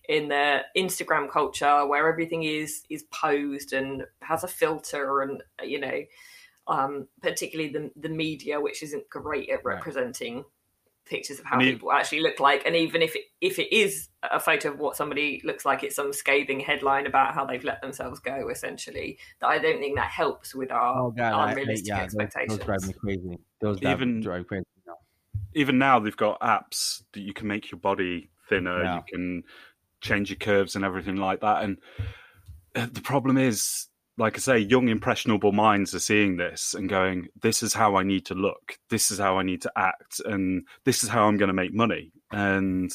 in 0.09 0.27
the 0.29 0.61
Instagram 0.77 1.29
culture 1.29 1.85
where 1.85 2.07
everything 2.07 2.43
is 2.43 2.83
is 2.89 3.03
posed 3.11 3.73
and 3.73 4.03
has 4.21 4.43
a 4.43 4.47
filter, 4.47 5.21
and 5.21 5.43
you 5.63 5.79
know, 5.79 6.01
um, 6.67 7.07
particularly 7.21 7.71
the 7.71 7.91
the 7.95 8.09
media, 8.09 8.59
which 8.61 8.81
isn't 8.83 9.09
great 9.09 9.49
at 9.49 9.59
Right. 9.63 9.75
representing 9.75 10.45
pictures 11.05 11.37
of 11.39 11.45
how 11.45 11.57
I 11.59 11.63
people 11.63 11.91
actually 11.91 12.21
look 12.21 12.39
like, 12.39 12.65
and 12.65 12.75
even 12.75 13.01
if 13.03 13.15
it 13.15 13.25
if 13.39 13.59
it 13.59 13.71
is 13.75 14.09
a 14.23 14.39
photo 14.39 14.69
of 14.71 14.79
what 14.79 14.95
somebody 14.95 15.39
looks 15.43 15.63
like, 15.65 15.83
it's 15.83 15.95
some 15.95 16.11
scathing 16.13 16.59
headline 16.61 17.05
about 17.05 17.35
how 17.35 17.45
they've 17.45 17.63
let 17.63 17.81
themselves 17.81 18.19
go. 18.19 18.49
Essentially, 18.49 19.19
that 19.39 19.47
I 19.47 19.59
don't 19.59 19.79
think 19.79 19.95
that 19.97 20.09
helps 20.09 20.55
with 20.55 20.71
our 20.71 20.97
Oh 21.03 21.11
god, 21.11 21.33
I, 21.33 21.37
I, 21.47 21.49
unrealistic 21.51 21.87
yeah, 21.89 21.99
those, 22.05 22.15
expectations. 22.15 22.57
those 22.57 22.65
drive 22.65 22.87
me 22.87 22.93
crazy. 22.93 23.37
Those 23.61 23.77
Even- 23.83 24.21
drive 24.21 24.39
me 24.39 24.45
crazy. 24.45 24.65
Even 25.55 25.77
now 25.77 25.99
they've 25.99 26.15
got 26.15 26.39
apps 26.41 27.01
that 27.13 27.21
you 27.21 27.33
can 27.33 27.47
make 27.47 27.71
your 27.71 27.79
body 27.79 28.29
thinner 28.49 28.83
Yeah. 28.83 28.95
you 28.97 29.01
can 29.11 29.43
change 30.01 30.29
your 30.29 30.37
curves 30.37 30.75
and 30.75 30.85
everything 30.85 31.15
like 31.15 31.41
that. 31.41 31.63
And 31.63 31.77
uh, 32.75 32.87
the 32.91 33.01
problem 33.01 33.37
is 33.37 33.87
like 34.17 34.35
i 34.35 34.39
say 34.39 34.57
young 34.57 34.87
impressionable 34.87 35.51
minds 35.51 35.93
are 35.93 35.99
seeing 35.99 36.37
this 36.37 36.73
and 36.73 36.87
going 36.87 37.27
this 37.41 37.61
is 37.61 37.73
how 37.73 37.95
i 37.95 38.03
need 38.03 38.25
to 38.27 38.33
look. 38.35 38.77
This 38.89 39.11
is 39.11 39.19
how 39.19 39.37
i 39.39 39.43
need 39.43 39.61
to 39.63 39.71
act. 39.75 40.21
And 40.23 40.67
this 40.83 41.03
is 41.03 41.09
how 41.09 41.25
i'm 41.27 41.37
going 41.37 41.47
to 41.47 41.53
make 41.53 41.73
money. 41.73 42.11
And 42.31 42.91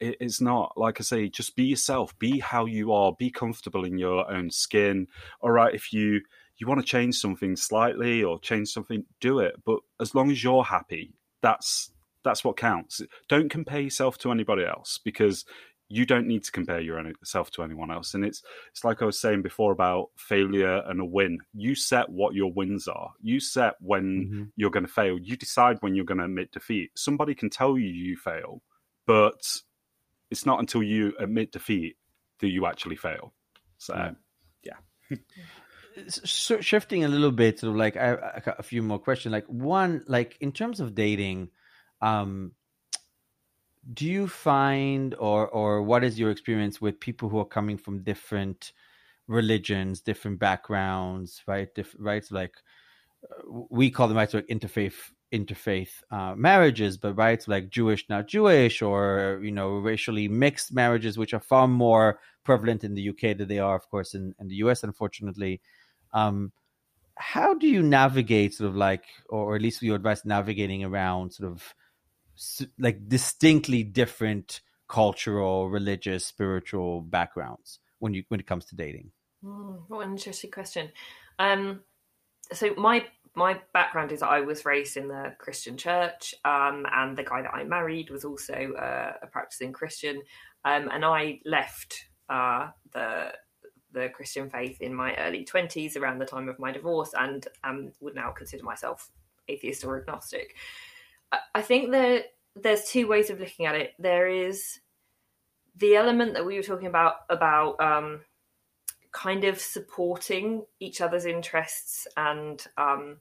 it's 0.00 0.40
not 0.40 0.72
like 0.76 1.00
i 1.00 1.02
say 1.04 1.28
just 1.28 1.56
be 1.56 1.64
yourself. 1.64 2.18
Be 2.18 2.38
how 2.40 2.66
you 2.66 2.92
are. 2.92 3.14
Be 3.18 3.30
comfortable 3.30 3.84
in 3.84 3.96
your 3.98 4.30
own 4.30 4.50
skin. 4.50 5.06
All 5.40 5.50
right 5.50 5.74
if 5.74 5.92
you 5.92 6.20
you 6.58 6.66
want 6.66 6.80
to 6.80 6.86
change 6.86 7.16
something 7.16 7.54
slightly 7.56 8.22
or 8.24 8.38
change 8.40 8.68
something 8.68 9.04
do 9.20 9.40
it. 9.40 9.56
But 9.64 9.80
as 10.00 10.14
long 10.14 10.30
as 10.30 10.42
you're 10.42 10.64
happy 10.64 11.14
that's 11.42 11.90
that's 12.26 12.44
what 12.44 12.58
counts. 12.58 13.00
Don't 13.28 13.48
compare 13.50 13.80
yourself 13.80 14.18
to 14.18 14.30
anybody 14.30 14.64
else 14.64 14.98
because 15.02 15.46
you 15.88 16.04
don't 16.04 16.26
need 16.26 16.42
to 16.42 16.50
compare 16.50 16.80
yourself 16.80 17.50
to 17.52 17.62
anyone 17.62 17.90
else. 17.92 18.12
And 18.12 18.24
it's 18.24 18.42
it's 18.72 18.82
like 18.84 19.00
i 19.02 19.04
was 19.04 19.20
saying 19.20 19.42
before 19.42 19.70
about 19.72 20.10
failure 20.16 20.82
and 20.86 21.00
a 21.00 21.04
win. 21.04 21.38
You 21.54 21.74
set 21.76 22.08
what 22.10 22.34
your 22.34 22.52
wins 22.52 22.88
are. 22.88 23.12
You 23.22 23.38
set 23.38 23.74
when 23.80 24.04
Mhm. 24.26 24.50
you're 24.56 24.70
going 24.72 24.84
to 24.86 24.92
fail. 24.92 25.16
You 25.18 25.36
decide 25.36 25.76
when 25.80 25.94
you're 25.94 26.04
going 26.04 26.18
to 26.18 26.24
admit 26.24 26.50
defeat. 26.52 26.90
Somebody 26.96 27.34
can 27.36 27.48
tell 27.50 27.78
you 27.78 27.88
you 27.88 28.16
fail 28.16 28.62
but 29.06 29.40
it's 30.32 30.44
not 30.44 30.58
until 30.58 30.82
you 30.82 31.14
admit 31.20 31.52
defeat 31.52 31.96
that 32.40 32.48
you 32.48 32.66
actually 32.66 32.96
fail. 32.96 33.32
So 33.78 33.94
Yeah. 33.94 34.10
yeah. 35.10 35.16
S- 35.96 36.20
shifting 36.60 37.04
a 37.04 37.08
little 37.08 37.30
bit, 37.30 37.60
sort 37.60 37.70
of 37.70 37.76
like 37.76 37.96
I, 37.96 38.32
I 38.36 38.40
got 38.40 38.58
a 38.58 38.62
few 38.64 38.82
more 38.82 38.98
questions. 38.98 39.32
Like 39.32 39.46
one, 39.46 40.04
like 40.08 40.36
in 40.40 40.50
terms 40.52 40.80
of 40.80 40.94
dating, 40.94 41.50
um, 42.06 42.52
do 43.92 44.06
you 44.06 44.26
find 44.28 45.14
or 45.14 45.48
or 45.48 45.82
what 45.82 46.04
is 46.04 46.18
your 46.18 46.30
experience 46.30 46.80
with 46.80 47.00
people 47.00 47.28
who 47.28 47.38
are 47.38 47.44
coming 47.58 47.78
from 47.78 48.02
different 48.02 48.72
religions, 49.28 50.00
different 50.00 50.38
backgrounds, 50.38 51.42
right? 51.46 51.74
Diff- 51.74 51.96
right, 51.98 52.24
so 52.24 52.34
like 52.34 52.54
we 53.70 53.90
call 53.90 54.08
them 54.08 54.16
right, 54.16 54.30
so 54.30 54.38
like 54.38 54.46
interfaith 54.46 55.10
interfaith 55.32 55.90
uh, 56.10 56.34
marriages, 56.36 56.96
but 56.96 57.14
right, 57.14 57.42
so 57.42 57.50
like 57.50 57.68
Jewish, 57.70 58.08
not 58.08 58.28
Jewish, 58.28 58.82
or 58.82 59.40
you 59.42 59.52
know, 59.52 59.70
racially 59.78 60.28
mixed 60.28 60.72
marriages, 60.72 61.18
which 61.18 61.34
are 61.34 61.40
far 61.40 61.66
more 61.68 62.20
prevalent 62.44 62.84
in 62.84 62.94
the 62.94 63.08
UK 63.10 63.36
than 63.36 63.48
they 63.48 63.58
are, 63.58 63.74
of 63.74 63.88
course, 63.90 64.14
in, 64.14 64.34
in 64.38 64.48
the 64.48 64.56
US, 64.56 64.84
unfortunately. 64.84 65.60
Um, 66.12 66.52
how 67.16 67.54
do 67.54 67.66
you 67.66 67.82
navigate, 67.82 68.54
sort 68.54 68.70
of 68.70 68.76
like, 68.76 69.04
or 69.28 69.56
at 69.56 69.62
least 69.62 69.82
your 69.82 69.96
advice 69.96 70.24
navigating 70.24 70.84
around, 70.84 71.32
sort 71.32 71.50
of 71.50 71.74
like 72.78 73.08
distinctly 73.08 73.82
different 73.82 74.60
cultural, 74.88 75.68
religious, 75.68 76.24
spiritual 76.24 77.00
backgrounds 77.00 77.80
when 77.98 78.14
you 78.14 78.24
when 78.28 78.40
it 78.40 78.46
comes 78.46 78.64
to 78.66 78.76
dating? 78.76 79.10
Mm, 79.44 79.82
what 79.88 80.06
an 80.06 80.12
interesting 80.12 80.50
question. 80.50 80.90
Um, 81.38 81.80
so 82.52 82.74
my 82.76 83.04
my 83.34 83.60
background 83.74 84.12
is 84.12 84.22
I 84.22 84.40
was 84.40 84.64
raised 84.64 84.96
in 84.96 85.08
the 85.08 85.34
Christian 85.38 85.76
church, 85.76 86.34
um, 86.44 86.86
and 86.90 87.16
the 87.16 87.24
guy 87.24 87.42
that 87.42 87.52
I 87.52 87.64
married 87.64 88.10
was 88.10 88.24
also 88.24 88.54
uh, 88.54 89.12
a 89.22 89.26
practicing 89.26 89.72
Christian, 89.72 90.22
um, 90.64 90.88
and 90.92 91.04
I 91.04 91.40
left 91.44 92.06
uh, 92.28 92.68
the 92.92 93.32
the 93.92 94.08
Christian 94.08 94.50
faith 94.50 94.80
in 94.80 94.94
my 94.94 95.14
early 95.16 95.44
twenties, 95.44 95.96
around 95.96 96.18
the 96.18 96.26
time 96.26 96.48
of 96.48 96.58
my 96.58 96.72
divorce, 96.72 97.12
and 97.18 97.46
um, 97.64 97.92
would 98.00 98.14
now 98.14 98.30
consider 98.30 98.62
myself 98.62 99.10
atheist 99.48 99.84
or 99.84 100.00
agnostic. 100.00 100.54
I, 101.54 101.62
think 101.62 101.90
that 101.92 102.26
there's 102.54 102.84
two 102.84 103.06
ways 103.06 103.30
of 103.30 103.40
looking 103.40 103.66
at 103.66 103.74
it. 103.74 103.94
There 103.98 104.28
is 104.28 104.80
the 105.76 105.96
element 105.96 106.34
that 106.34 106.46
we 106.46 106.56
were 106.56 106.62
talking 106.62 106.86
about 106.86 107.16
about 107.28 107.80
um, 107.80 108.20
kind 109.12 109.44
of 109.44 109.60
supporting 109.60 110.64
each 110.80 111.00
other's 111.00 111.26
interests 111.26 112.06
and 112.16 112.64
um, 112.76 113.18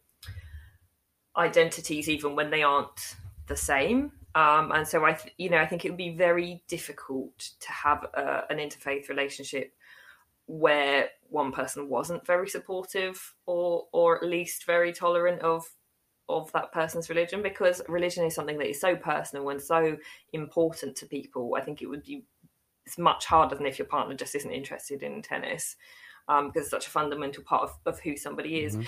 identities, 1.37 2.09
even 2.09 2.35
when 2.35 2.49
they 2.49 2.63
aren't 2.63 3.15
the 3.47 3.55
same. 3.55 4.11
Um, 4.35 4.71
and 4.73 4.85
so 4.85 5.05
I, 5.05 5.13
th- 5.13 5.33
you 5.37 5.49
know, 5.49 5.57
I 5.57 5.65
think 5.65 5.85
it 5.85 5.89
would 5.89 5.97
be 5.97 6.15
very 6.15 6.61
difficult 6.67 7.51
to 7.61 7.71
have 7.71 8.03
a, 8.13 8.43
an 8.49 8.57
interfaith 8.57 9.07
relationship 9.07 9.73
where 10.47 11.09
one 11.29 11.51
person 11.51 11.89
wasn't 11.89 12.25
very 12.25 12.49
supportive 12.49 13.33
or, 13.45 13.85
or 13.93 14.17
at 14.17 14.29
least 14.29 14.65
very 14.65 14.91
tolerant 14.91 15.41
of 15.41 15.65
of 16.27 16.51
that 16.53 16.71
person's 16.71 17.09
religion 17.09 17.41
because 17.41 17.81
religion 17.87 18.25
is 18.25 18.33
something 18.33 18.57
that 18.57 18.69
is 18.69 18.81
so 18.81 18.95
personal 18.95 19.49
and 19.49 19.61
so 19.61 19.97
important 20.33 20.95
to 20.97 21.05
people. 21.05 21.55
I 21.57 21.61
think 21.61 21.81
it 21.81 21.87
would 21.87 22.03
be 22.03 22.25
it's 22.85 22.97
much 22.97 23.25
harder 23.25 23.55
than 23.55 23.65
if 23.65 23.79
your 23.79 23.87
partner 23.87 24.15
just 24.15 24.35
isn't 24.35 24.51
interested 24.51 25.01
in 25.03 25.21
tennis 25.21 25.75
um, 26.27 26.47
because 26.47 26.63
it's 26.63 26.71
such 26.71 26.87
a 26.87 26.91
fundamental 26.91 27.43
part 27.43 27.63
of, 27.63 27.71
of 27.85 27.99
who 27.99 28.15
somebody 28.15 28.63
is. 28.63 28.73
Mm-hmm. 28.73 28.83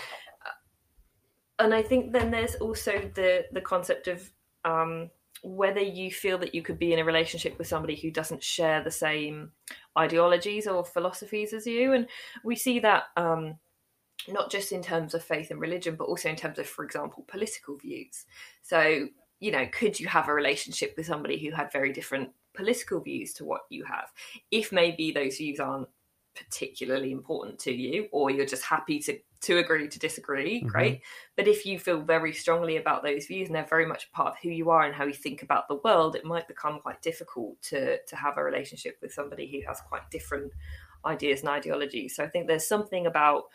Uh, 0.46 1.64
and 1.64 1.74
I 1.74 1.82
think 1.82 2.12
then 2.12 2.32
there's 2.32 2.56
also 2.56 3.10
the 3.16 3.46
the 3.52 3.62
concept 3.62 4.08
of 4.08 4.32
um, 4.66 5.10
whether 5.44 5.82
you 5.82 6.12
feel 6.12 6.38
that 6.40 6.56
you 6.56 6.62
could 6.62 6.80
be 6.80 6.94
in 6.94 7.00
a 7.00 7.06
relationship 7.06 7.58
with 7.58 7.68
somebody 7.68 7.96
who 7.96 8.12
doesn't 8.12 8.44
share 8.44 8.84
the 8.84 8.92
same 8.92 9.52
ideologies 9.98 10.68
or 10.68 10.84
philosophies 10.84 11.54
as 11.54 11.66
you, 11.66 11.94
and 11.94 12.08
we 12.44 12.56
see 12.56 12.80
that. 12.80 13.04
Um, 13.16 13.56
not 14.28 14.52
just 14.52 14.72
in 14.72 14.82
terms 14.82 15.14
of 15.14 15.24
faith 15.24 15.52
and 15.52 15.60
religion, 15.60 15.96
but 15.96 16.06
also 16.06 16.30
in 16.30 16.36
terms 16.36 16.60
of, 16.60 16.68
for 16.68 16.84
example, 16.84 17.26
political 17.28 17.78
views. 17.78 18.26
So, 18.62 19.08
you 19.40 19.52
know, 19.52 19.68
could 19.72 20.00
you 20.00 20.08
have 20.08 20.28
a 20.28 20.34
relationship 20.34 20.94
with 20.98 21.06
somebody 21.06 21.38
who 21.38 21.52
had 21.52 21.72
very 21.72 21.94
different 21.94 22.30
political 22.56 23.00
views 23.00 23.34
to 23.36 23.46
what 23.46 23.62
you 23.70 23.86
have? 23.86 24.12
If 24.52 24.72
maybe 24.72 25.12
those 25.12 25.38
views 25.38 25.60
aren't 25.60 25.90
particularly 26.36 27.12
important 27.12 27.60
to 27.60 27.74
you, 27.74 28.08
or 28.12 28.30
you're 28.30 28.46
just 28.46 28.64
happy 28.64 29.00
to 29.00 29.20
to 29.40 29.60
agree 29.60 29.88
to 29.88 30.00
disagree, 30.00 30.60
mm-hmm. 30.60 30.68
great. 30.68 31.02
But 31.36 31.48
if 31.48 31.66
you 31.66 31.78
feel 31.78 32.02
very 32.02 32.34
strongly 32.34 32.78
about 32.78 33.04
those 33.04 33.28
views 33.28 33.48
and 33.48 33.56
they're 33.56 33.66
very 33.66 33.86
much 33.86 34.12
part 34.12 34.30
of 34.30 34.40
who 34.42 34.50
you 34.50 34.72
are 34.72 34.84
and 34.84 34.96
how 34.96 35.06
you 35.06 35.14
think 35.14 35.44
about 35.44 35.68
the 35.68 35.80
world, 35.84 36.16
it 36.16 36.26
might 36.26 36.48
become 36.48 36.80
quite 36.80 37.02
difficult 37.02 37.62
to 37.64 37.98
to 38.04 38.16
have 38.16 38.38
a 38.38 38.44
relationship 38.44 38.98
with 39.02 39.14
somebody 39.14 39.48
who 39.48 39.68
has 39.68 39.82
quite 39.82 40.10
different 40.10 40.52
ideas 41.06 41.42
and 41.42 41.50
ideologies. 41.50 42.16
So 42.16 42.24
I 42.24 42.28
think 42.28 42.48
there's 42.48 42.68
something 42.68 43.06
about 43.06 43.46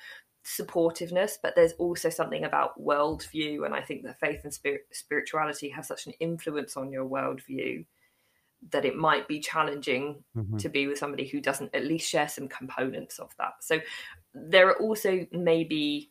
supportiveness, 0.45 1.39
but 1.43 1.55
there's 1.55 1.73
also 1.75 2.11
something 2.11 2.45
about 2.45 2.81
worldview. 2.83 3.65
And 3.65 3.75
I 3.75 3.81
think 3.81 4.03
that 4.05 4.19
faith 4.19 4.41
and 4.45 4.53
spirit, 4.53 4.87
spirituality 4.93 5.69
have 5.71 5.87
such 5.87 6.07
an 6.07 6.13
influence 6.21 6.77
on 6.77 6.91
your 6.91 7.05
worldview 7.05 7.85
that 8.71 8.85
it 8.85 8.97
might 8.97 9.27
be 9.27 9.41
challenging 9.41 10.23
mm-hmm. 10.37 10.57
to 10.57 10.69
be 10.69 10.87
with 10.87 10.99
somebody 10.99 11.27
who 11.27 11.41
doesn't 11.41 11.75
at 11.75 11.85
least 11.85 12.09
share 12.09 12.29
some 12.29 12.49
components 12.49 13.19
of 13.19 13.31
that. 13.39 13.55
So 13.61 13.81
there 14.35 14.69
are 14.69 14.79
also 14.79 15.27
maybe, 15.33 16.11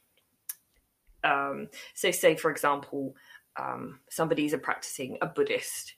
um, 1.23 1.69
so 1.93 2.11
say 2.11 2.35
for 2.35 2.51
example, 2.51 3.15
um, 3.57 3.99
somebody's 4.09 4.53
a 4.53 4.57
practicing 4.57 5.17
a 5.21 5.27
Buddhist. 5.27 5.93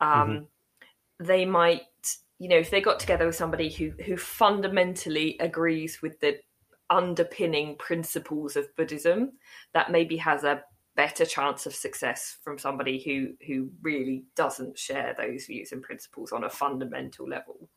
Um, 0.00 0.10
mm-hmm. 0.10 1.26
They 1.26 1.44
might, 1.44 1.82
you 2.38 2.48
know, 2.48 2.56
if 2.56 2.70
they 2.70 2.80
got 2.80 3.00
together 3.00 3.26
with 3.26 3.36
somebody 3.36 3.70
who 3.70 3.92
who 4.04 4.16
fundamentally 4.16 5.36
agrees 5.38 6.00
with 6.00 6.20
the 6.20 6.38
underpinning 6.90 7.76
principles 7.76 8.56
of 8.56 8.74
Buddhism 8.76 9.32
that 9.72 9.90
maybe 9.90 10.16
has 10.16 10.44
a 10.44 10.62
better 10.96 11.24
chance 11.24 11.64
of 11.66 11.74
success 11.74 12.38
from 12.42 12.58
somebody 12.58 13.00
who 13.02 13.32
who 13.46 13.70
really 13.80 14.24
doesn't 14.36 14.78
share 14.78 15.14
those 15.16 15.46
views 15.46 15.72
and 15.72 15.82
principles 15.82 16.32
on 16.32 16.44
a 16.44 16.50
fundamental 16.50 17.28
level. 17.28 17.68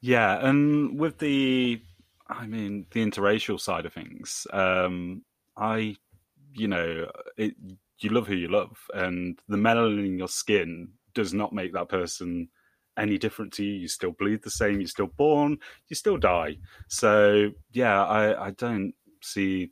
Yeah, 0.00 0.46
and 0.46 0.98
with 0.98 1.18
the 1.18 1.82
I 2.28 2.46
mean 2.46 2.86
the 2.92 3.04
interracial 3.04 3.60
side 3.60 3.84
of 3.84 3.92
things, 3.92 4.46
um, 4.52 5.22
I 5.56 5.96
you 6.54 6.68
know, 6.68 7.10
it, 7.36 7.54
you 7.98 8.10
love 8.10 8.26
who 8.26 8.34
you 8.34 8.48
love 8.48 8.76
and 8.94 9.38
the 9.48 9.56
melanin 9.56 10.06
in 10.06 10.18
your 10.18 10.28
skin 10.28 10.88
does 11.14 11.34
not 11.34 11.52
make 11.52 11.72
that 11.72 11.88
person 11.88 12.48
any 12.98 13.18
different 13.18 13.52
to 13.54 13.64
you. 13.64 13.74
You 13.74 13.88
still 13.88 14.12
bleed 14.12 14.42
the 14.42 14.50
same. 14.50 14.80
You're 14.80 14.88
still 14.88 15.06
born. 15.06 15.58
You 15.88 15.96
still 15.96 16.16
die. 16.16 16.58
So 16.88 17.50
yeah, 17.72 18.04
I, 18.04 18.46
I 18.46 18.50
don't 18.52 18.94
see. 19.22 19.70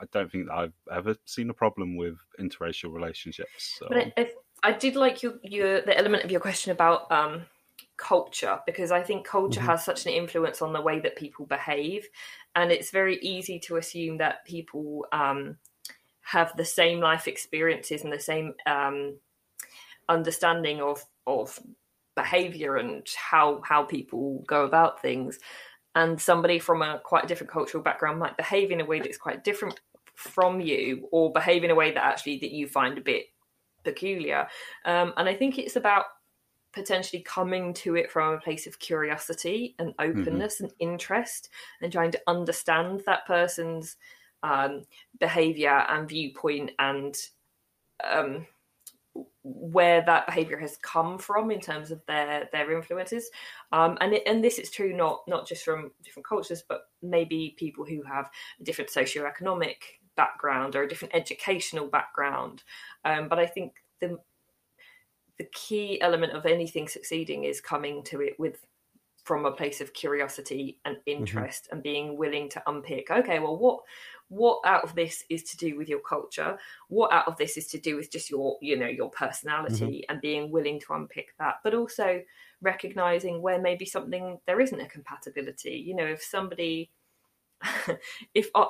I 0.00 0.04
don't 0.12 0.30
think 0.30 0.46
that 0.46 0.54
I've 0.54 0.72
ever 0.92 1.16
seen 1.24 1.50
a 1.50 1.54
problem 1.54 1.96
with 1.96 2.16
interracial 2.38 2.92
relationships. 2.92 3.76
So. 3.78 3.86
But 3.88 3.98
I, 3.98 4.12
I, 4.16 4.30
I, 4.62 4.72
did 4.72 4.94
like 4.94 5.24
your, 5.24 5.34
your 5.42 5.80
the 5.80 5.96
element 5.98 6.22
of 6.22 6.30
your 6.30 6.40
question 6.40 6.70
about 6.70 7.10
um, 7.10 7.42
culture 7.96 8.60
because 8.64 8.92
I 8.92 9.02
think 9.02 9.26
culture 9.26 9.58
mm-hmm. 9.58 9.70
has 9.70 9.84
such 9.84 10.06
an 10.06 10.12
influence 10.12 10.62
on 10.62 10.72
the 10.72 10.80
way 10.80 11.00
that 11.00 11.16
people 11.16 11.46
behave, 11.46 12.06
and 12.54 12.70
it's 12.70 12.90
very 12.90 13.18
easy 13.18 13.58
to 13.60 13.76
assume 13.76 14.18
that 14.18 14.44
people 14.44 15.04
um, 15.12 15.56
have 16.22 16.56
the 16.56 16.64
same 16.64 17.00
life 17.00 17.26
experiences 17.26 18.04
and 18.04 18.12
the 18.12 18.20
same 18.20 18.54
um, 18.66 19.16
understanding 20.08 20.80
of 20.80 21.04
of 21.26 21.58
behavior 22.18 22.76
and 22.76 23.06
how 23.30 23.62
how 23.64 23.84
people 23.84 24.42
go 24.48 24.64
about 24.64 25.00
things 25.00 25.38
and 25.94 26.20
somebody 26.20 26.58
from 26.58 26.82
a 26.82 27.00
quite 27.04 27.28
different 27.28 27.52
cultural 27.52 27.82
background 27.82 28.18
might 28.18 28.36
behave 28.36 28.72
in 28.72 28.80
a 28.80 28.84
way 28.84 28.98
that's 28.98 29.16
quite 29.16 29.44
different 29.44 29.80
from 30.16 30.60
you 30.60 31.08
or 31.12 31.32
behave 31.32 31.62
in 31.62 31.70
a 31.70 31.76
way 31.76 31.92
that 31.92 32.04
actually 32.04 32.36
that 32.38 32.50
you 32.50 32.66
find 32.66 32.98
a 32.98 33.00
bit 33.00 33.26
peculiar 33.84 34.48
um, 34.84 35.14
and 35.16 35.28
i 35.28 35.34
think 35.34 35.58
it's 35.58 35.76
about 35.76 36.06
potentially 36.72 37.22
coming 37.22 37.72
to 37.72 37.94
it 37.94 38.10
from 38.10 38.34
a 38.34 38.40
place 38.40 38.66
of 38.66 38.80
curiosity 38.80 39.76
and 39.78 39.96
mm-hmm. 39.96 40.10
openness 40.10 40.56
mm-hmm. 40.56 40.64
and 40.64 40.74
interest 40.80 41.50
and 41.80 41.92
trying 41.92 42.10
to 42.10 42.20
understand 42.26 43.00
that 43.06 43.24
person's 43.26 43.96
um, 44.42 44.82
behavior 45.20 45.84
and 45.88 46.08
viewpoint 46.08 46.72
and 46.80 47.16
um, 48.04 48.44
where 49.42 50.02
that 50.04 50.26
behavior 50.26 50.58
has 50.58 50.76
come 50.82 51.18
from 51.18 51.50
in 51.50 51.60
terms 51.60 51.90
of 51.90 52.00
their 52.06 52.48
their 52.52 52.72
influences 52.72 53.30
um, 53.72 53.96
and 54.00 54.14
it, 54.14 54.22
and 54.26 54.42
this 54.42 54.58
is 54.58 54.70
true 54.70 54.94
not 54.94 55.22
not 55.26 55.46
just 55.46 55.64
from 55.64 55.90
different 56.02 56.26
cultures 56.26 56.62
but 56.68 56.82
maybe 57.02 57.54
people 57.58 57.84
who 57.84 58.02
have 58.02 58.30
a 58.60 58.64
different 58.64 58.90
socioeconomic 58.90 59.76
background 60.16 60.74
or 60.74 60.82
a 60.82 60.88
different 60.88 61.14
educational 61.14 61.86
background 61.86 62.62
um, 63.04 63.28
but 63.28 63.38
i 63.38 63.46
think 63.46 63.74
the 64.00 64.18
the 65.38 65.48
key 65.52 66.00
element 66.00 66.32
of 66.32 66.46
anything 66.46 66.88
succeeding 66.88 67.44
is 67.44 67.60
coming 67.60 68.02
to 68.02 68.20
it 68.20 68.34
with 68.38 68.66
from 69.28 69.44
a 69.44 69.52
place 69.52 69.82
of 69.82 69.92
curiosity 69.92 70.78
and 70.86 70.96
mm-hmm. 70.96 71.20
interest 71.20 71.64
mm-hmm. 71.64 71.74
and 71.74 71.82
being 71.82 72.16
willing 72.16 72.48
to 72.48 72.62
unpick 72.66 73.10
okay 73.10 73.38
well 73.38 73.56
what 73.56 73.80
what 74.28 74.60
out 74.64 74.84
of 74.84 74.94
this 74.94 75.24
is 75.30 75.42
to 75.42 75.56
do 75.56 75.76
with 75.76 75.88
your 75.88 76.00
culture 76.00 76.58
what 76.88 77.12
out 77.12 77.26
of 77.26 77.36
this 77.36 77.56
is 77.56 77.66
to 77.66 77.78
do 77.78 77.96
with 77.96 78.10
just 78.10 78.30
your 78.30 78.56
you 78.60 78.76
know 78.76 78.86
your 78.86 79.10
personality 79.10 80.02
mm-hmm. 80.02 80.12
and 80.12 80.20
being 80.20 80.50
willing 80.50 80.78
to 80.78 80.92
unpick 80.92 81.28
that 81.38 81.56
but 81.64 81.74
also 81.74 82.20
recognizing 82.60 83.40
where 83.40 83.60
maybe 83.60 83.84
something 83.84 84.38
there 84.46 84.60
isn't 84.60 84.80
a 84.80 84.88
compatibility 84.88 85.82
you 85.86 85.94
know 85.94 86.06
if 86.06 86.22
somebody 86.22 86.90
if 88.34 88.48
uh, 88.54 88.66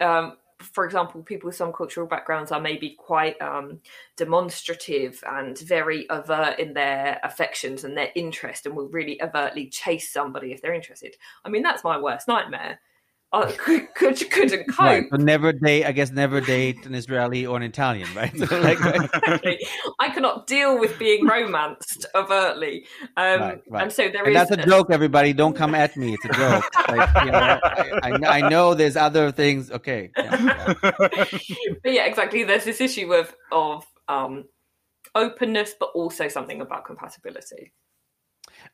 um, 0.00 0.36
for 0.72 0.84
example, 0.84 1.22
people 1.22 1.48
with 1.48 1.56
some 1.56 1.72
cultural 1.72 2.06
backgrounds 2.06 2.52
are 2.52 2.60
maybe 2.60 2.90
quite 2.98 3.40
um, 3.40 3.80
demonstrative 4.16 5.22
and 5.26 5.58
very 5.58 6.08
overt 6.10 6.58
in 6.58 6.74
their 6.74 7.20
affections 7.22 7.84
and 7.84 7.96
their 7.96 8.10
interest, 8.14 8.66
and 8.66 8.76
will 8.76 8.88
really 8.88 9.20
overtly 9.22 9.68
chase 9.68 10.12
somebody 10.12 10.52
if 10.52 10.62
they're 10.62 10.74
interested. 10.74 11.16
I 11.44 11.48
mean, 11.48 11.62
that's 11.62 11.84
my 11.84 11.98
worst 11.98 12.28
nightmare. 12.28 12.80
I 13.32 13.50
could, 13.50 13.92
could, 13.94 14.30
couldn't 14.30 14.66
cope. 14.68 14.78
Right. 14.78 15.04
So 15.10 15.16
never 15.16 15.52
date, 15.52 15.84
I 15.86 15.92
guess, 15.92 16.12
never 16.12 16.40
date 16.40 16.86
an 16.86 16.94
Israeli 16.94 17.44
or 17.46 17.56
an 17.56 17.64
Italian, 17.64 18.08
right? 18.14 18.36
So 18.36 18.44
like, 18.60 18.78
exactly. 18.78 19.58
I 19.98 20.10
cannot 20.10 20.46
deal 20.46 20.78
with 20.78 20.98
being 20.98 21.26
romanced 21.26 22.06
overtly. 22.14 22.86
Um, 23.16 23.40
right, 23.40 23.62
right. 23.68 23.82
And 23.82 23.92
so 23.92 24.08
there 24.08 24.24
and 24.24 24.28
is... 24.28 24.48
That's 24.48 24.62
a 24.62 24.66
joke, 24.66 24.88
everybody. 24.90 25.32
Don't 25.32 25.56
come 25.56 25.74
at 25.74 25.96
me. 25.96 26.14
It's 26.14 26.24
a 26.24 26.28
joke. 26.28 26.64
like, 26.88 27.24
you 27.24 27.32
know, 27.32 27.58
I, 27.62 28.10
I, 28.12 28.38
I, 28.38 28.48
know 28.48 28.74
there's 28.74 28.96
other 28.96 29.32
things. 29.32 29.70
Okay. 29.70 30.10
Yeah, 30.16 30.74
yeah. 30.82 30.94
but 31.82 31.92
yeah, 31.92 32.04
exactly. 32.04 32.44
There's 32.44 32.64
this 32.64 32.80
issue 32.80 33.12
of, 33.14 33.34
of 33.50 33.84
um, 34.08 34.44
openness, 35.14 35.74
but 35.78 35.90
also 35.94 36.28
something 36.28 36.60
about 36.60 36.84
compatibility. 36.84 37.72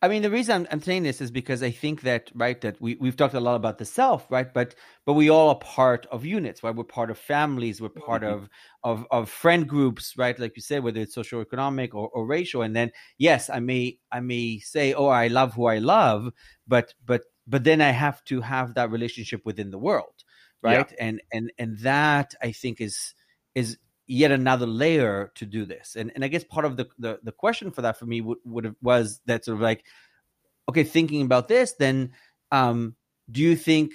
I 0.02 0.08
mean, 0.08 0.22
the 0.22 0.30
reason 0.30 0.62
I'm, 0.62 0.68
I'm, 0.70 0.80
saying 0.80 1.02
this 1.02 1.20
is 1.20 1.30
because 1.30 1.62
I 1.62 1.70
think 1.70 2.02
that 2.02 2.30
right 2.34 2.58
that 2.62 2.80
we 2.80 2.94
we've 2.94 3.16
talked 3.16 3.34
a 3.34 3.40
lot 3.40 3.56
about 3.56 3.76
the 3.76 3.84
self, 3.84 4.30
right? 4.30 4.52
But 4.52 4.74
but 5.04 5.12
we 5.12 5.28
all 5.28 5.50
are 5.50 5.58
part 5.58 6.06
of 6.10 6.24
units, 6.24 6.62
right? 6.62 6.74
We're 6.74 6.84
part 6.84 7.10
of 7.10 7.18
families, 7.18 7.82
we're 7.82 7.90
part 7.90 8.22
mm-hmm. 8.22 8.44
of 8.44 8.48
of 8.82 9.06
of 9.10 9.28
friend 9.28 9.68
groups, 9.68 10.14
right? 10.16 10.38
Like 10.38 10.56
you 10.56 10.62
said, 10.62 10.82
whether 10.82 11.00
it's 11.00 11.14
social, 11.14 11.42
economic, 11.42 11.94
or, 11.94 12.08
or 12.08 12.26
racial. 12.26 12.62
And 12.62 12.74
then 12.74 12.92
yes, 13.18 13.50
I 13.50 13.60
may 13.60 13.98
I 14.10 14.20
may 14.20 14.58
say, 14.60 14.94
oh, 14.94 15.08
I 15.08 15.28
love 15.28 15.52
who 15.52 15.66
I 15.66 15.78
love, 15.78 16.32
but 16.66 16.94
but 17.04 17.24
but 17.46 17.64
then 17.64 17.82
I 17.82 17.90
have 17.90 18.24
to 18.24 18.40
have 18.40 18.74
that 18.74 18.90
relationship 18.90 19.42
within 19.44 19.70
the 19.70 19.78
world, 19.78 20.24
right? 20.62 20.90
Yeah. 20.90 21.06
And 21.06 21.22
and 21.30 21.52
and 21.58 21.78
that 21.80 22.34
I 22.40 22.52
think 22.52 22.80
is 22.80 23.14
is 23.54 23.76
yet 24.10 24.32
another 24.32 24.66
layer 24.66 25.30
to 25.36 25.46
do 25.46 25.64
this. 25.64 25.94
And 25.96 26.10
and 26.14 26.24
I 26.24 26.28
guess 26.28 26.42
part 26.42 26.64
of 26.64 26.76
the 26.76 26.86
the, 26.98 27.20
the 27.22 27.32
question 27.32 27.70
for 27.70 27.82
that 27.82 27.96
for 27.96 28.06
me 28.06 28.20
would, 28.20 28.38
would 28.44 28.64
have, 28.64 28.74
was 28.82 29.20
that 29.26 29.44
sort 29.44 29.56
of 29.56 29.62
like, 29.62 29.84
okay, 30.68 30.82
thinking 30.82 31.22
about 31.22 31.46
this, 31.46 31.74
then 31.74 32.12
um, 32.50 32.96
do 33.30 33.40
you 33.40 33.54
think 33.54 33.92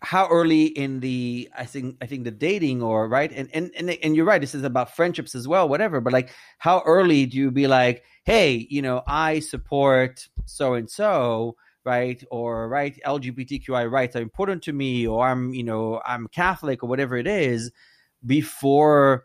how 0.00 0.26
early 0.28 0.64
in 0.64 0.98
the 0.98 1.48
I 1.56 1.64
think 1.64 1.98
I 2.02 2.06
think 2.06 2.24
the 2.24 2.32
dating 2.32 2.82
or 2.82 3.08
right 3.08 3.30
and 3.32 3.48
and 3.54 3.70
and 3.76 3.88
and 3.88 4.16
you're 4.16 4.24
right 4.24 4.40
this 4.40 4.52
is 4.52 4.64
about 4.64 4.96
friendships 4.96 5.36
as 5.36 5.46
well 5.46 5.68
whatever 5.68 6.00
but 6.00 6.12
like 6.12 6.30
how 6.58 6.82
early 6.84 7.24
do 7.24 7.36
you 7.36 7.52
be 7.52 7.68
like 7.68 8.02
hey 8.24 8.66
you 8.68 8.82
know 8.82 9.04
I 9.06 9.38
support 9.38 10.26
so 10.44 10.74
and 10.74 10.90
so 10.90 11.54
right 11.84 12.20
or 12.32 12.68
right 12.68 12.98
LGBTQI 13.06 13.88
rights 13.88 14.16
are 14.16 14.22
important 14.22 14.64
to 14.64 14.72
me 14.72 15.06
or 15.06 15.24
I'm 15.24 15.54
you 15.54 15.62
know 15.62 16.02
I'm 16.04 16.26
Catholic 16.26 16.82
or 16.82 16.88
whatever 16.88 17.16
it 17.16 17.28
is 17.28 17.70
before 18.24 19.24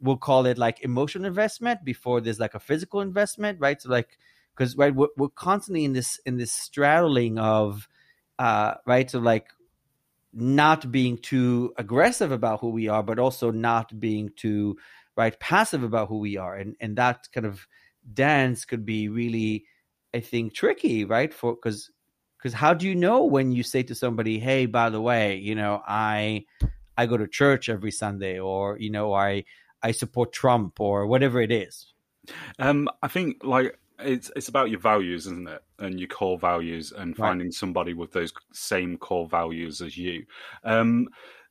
we'll 0.00 0.16
call 0.16 0.46
it 0.46 0.58
like 0.58 0.80
emotional 0.82 1.26
investment 1.26 1.84
before 1.84 2.20
there's 2.20 2.40
like 2.40 2.54
a 2.54 2.60
physical 2.60 3.00
investment 3.00 3.58
right? 3.60 3.80
So 3.80 3.90
like 3.90 4.18
because 4.56 4.76
right 4.76 4.94
we're, 4.94 5.08
we're 5.16 5.28
constantly 5.28 5.84
in 5.84 5.92
this 5.92 6.20
in 6.24 6.36
this 6.36 6.52
straddling 6.52 7.38
of 7.38 7.88
uh 8.38 8.74
right? 8.86 9.10
So 9.10 9.18
like 9.18 9.48
not 10.32 10.92
being 10.92 11.18
too 11.18 11.72
aggressive 11.76 12.32
about 12.32 12.60
who 12.60 12.70
we 12.70 12.88
are 12.88 13.02
but 13.02 13.18
also 13.18 13.50
not 13.50 13.98
being 13.98 14.30
too 14.36 14.76
right 15.16 15.38
passive 15.40 15.82
about 15.82 16.08
who 16.08 16.18
we 16.18 16.36
are. 16.36 16.54
And 16.54 16.76
and 16.80 16.96
that 16.96 17.28
kind 17.32 17.46
of 17.46 17.66
dance 18.14 18.64
could 18.64 18.86
be 18.86 19.08
really 19.08 19.64
i 20.14 20.20
think 20.20 20.54
tricky 20.54 21.04
right? 21.04 21.32
For 21.34 21.54
because 21.54 21.90
because 22.38 22.54
how 22.54 22.72
do 22.72 22.86
you 22.86 22.94
know 22.94 23.24
when 23.24 23.50
you 23.52 23.62
say 23.62 23.82
to 23.82 23.94
somebody 23.94 24.38
hey 24.38 24.66
by 24.66 24.90
the 24.90 25.00
way 25.00 25.36
you 25.36 25.56
know 25.56 25.82
i 25.86 26.44
I 26.98 27.06
go 27.06 27.16
to 27.16 27.28
church 27.28 27.68
every 27.68 27.92
Sunday, 27.92 28.40
or 28.40 28.76
you 28.78 28.90
know, 28.90 29.14
I 29.14 29.44
I 29.82 29.92
support 29.92 30.32
Trump, 30.32 30.80
or 30.80 31.06
whatever 31.06 31.40
it 31.40 31.52
is. 31.52 31.94
Um, 32.58 32.88
I 33.02 33.08
think 33.08 33.42
like 33.44 33.78
it's 34.00 34.30
it's 34.36 34.48
about 34.48 34.70
your 34.70 34.80
values, 34.80 35.26
isn't 35.26 35.48
it? 35.48 35.62
And 35.78 35.98
your 35.98 36.08
core 36.08 36.38
values, 36.38 36.92
and 36.92 37.16
finding 37.16 37.46
right. 37.46 37.54
somebody 37.54 37.94
with 37.94 38.12
those 38.12 38.32
same 38.52 38.98
core 38.98 39.28
values 39.28 39.80
as 39.80 39.96
you. 39.96 40.26
Um, 40.64 41.08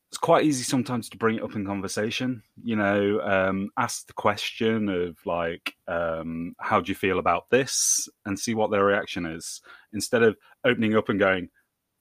it's 0.10 0.18
quite 0.18 0.46
easy 0.46 0.64
sometimes 0.64 1.10
to 1.10 1.18
bring 1.18 1.38
it 1.38 1.44
up 1.44 1.56
in 1.56 1.66
conversation. 1.66 2.44
You 2.62 2.76
know, 2.76 3.22
um, 3.22 3.70
ask 3.78 4.08
the 4.08 4.14
question 4.14 4.90
of 4.90 5.18
like, 5.26 5.76
um, 5.88 6.56
"How 6.60 6.82
do 6.82 6.90
you 6.90 6.96
feel 6.96 7.20
about 7.20 7.50
this?" 7.50 8.10
and 8.26 8.38
see 8.38 8.54
what 8.54 8.70
their 8.70 8.84
reaction 8.84 9.26
is, 9.26 9.62
instead 9.94 10.24
of 10.24 10.36
opening 10.66 10.96
up 10.98 11.08
and 11.08 11.20
going, 11.20 11.50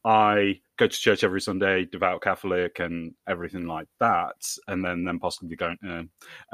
I 0.05 0.61
go 0.77 0.87
to 0.87 0.97
church 0.97 1.25
every 1.25 1.41
Sunday, 1.41 1.85
devout 1.85 2.23
Catholic, 2.23 2.79
and 2.81 3.15
everything 3.29 3.67
like 3.67 3.89
that, 4.01 4.37
and 4.69 4.85
then 4.85 5.05
then 5.05 5.19
possibly 5.19 5.57
going. 5.57 5.79
Uh, 5.85 6.03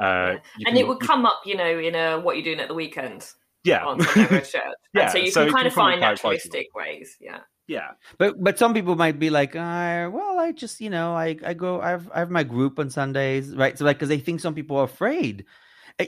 uh, 0.01 0.37
yeah. 0.57 0.69
And 0.69 0.77
it 0.77 0.87
would 0.87 0.99
come 0.99 1.25
up, 1.25 1.41
you 1.45 1.55
know, 1.55 1.79
in 1.79 1.95
a 1.95 2.19
what 2.19 2.35
you're 2.35 2.45
doing 2.45 2.59
at 2.59 2.67
the 2.67 2.73
weekend. 2.73 3.25
Yeah, 3.63 3.85
on 3.85 4.01
church. 4.01 4.53
yeah. 4.53 4.71
And 5.01 5.11
so 5.11 5.17
you 5.17 5.31
so 5.31 5.45
can 5.45 5.53
kind 5.53 5.67
of 5.67 5.73
find 5.73 6.01
naturalistic 6.01 6.67
ways. 6.75 7.17
Yeah. 7.19 7.39
Yeah, 7.65 7.91
but 8.17 8.43
but 8.43 8.59
some 8.59 8.73
people 8.73 8.97
might 8.97 9.19
be 9.19 9.29
like, 9.29 9.55
uh, 9.55 10.09
well, 10.11 10.37
I 10.37 10.51
just 10.51 10.81
you 10.81 10.89
know, 10.89 11.15
I 11.15 11.37
I 11.45 11.53
go, 11.53 11.79
I've 11.79 12.11
I 12.11 12.19
have 12.19 12.29
my 12.29 12.43
group 12.43 12.77
on 12.77 12.89
Sundays, 12.89 13.55
right? 13.55 13.77
So 13.77 13.85
like, 13.85 13.97
because 13.97 14.11
I 14.11 14.17
think 14.17 14.41
some 14.41 14.53
people 14.53 14.75
are 14.77 14.83
afraid. 14.83 15.45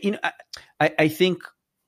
You 0.04 0.12
know, 0.12 0.20
I 0.82 0.94
I 1.00 1.08
think 1.08 1.44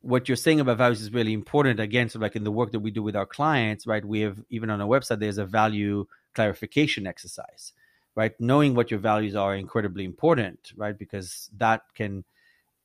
what 0.07 0.29
you're 0.29 0.37
saying 0.37 0.61
about 0.61 0.77
values 0.77 1.01
is 1.01 1.11
really 1.11 1.33
important. 1.33 1.81
Again, 1.81 2.07
so 2.07 2.17
like 2.17 2.37
in 2.37 2.45
the 2.45 2.51
work 2.51 2.71
that 2.71 2.79
we 2.79 2.91
do 2.91 3.03
with 3.03 3.15
our 3.15 3.25
clients, 3.25 3.85
right? 3.85 4.03
We 4.03 4.21
have 4.21 4.41
even 4.49 4.69
on 4.69 4.79
our 4.79 4.87
website, 4.87 5.19
there's 5.19 5.37
a 5.37 5.45
value 5.45 6.05
clarification 6.33 7.05
exercise, 7.05 7.73
right? 8.15 8.31
Knowing 8.39 8.73
what 8.73 8.89
your 8.89 9.01
values 9.01 9.35
are 9.35 9.53
incredibly 9.53 10.05
important, 10.05 10.71
right? 10.77 10.97
Because 10.97 11.49
that 11.57 11.81
can, 11.93 12.23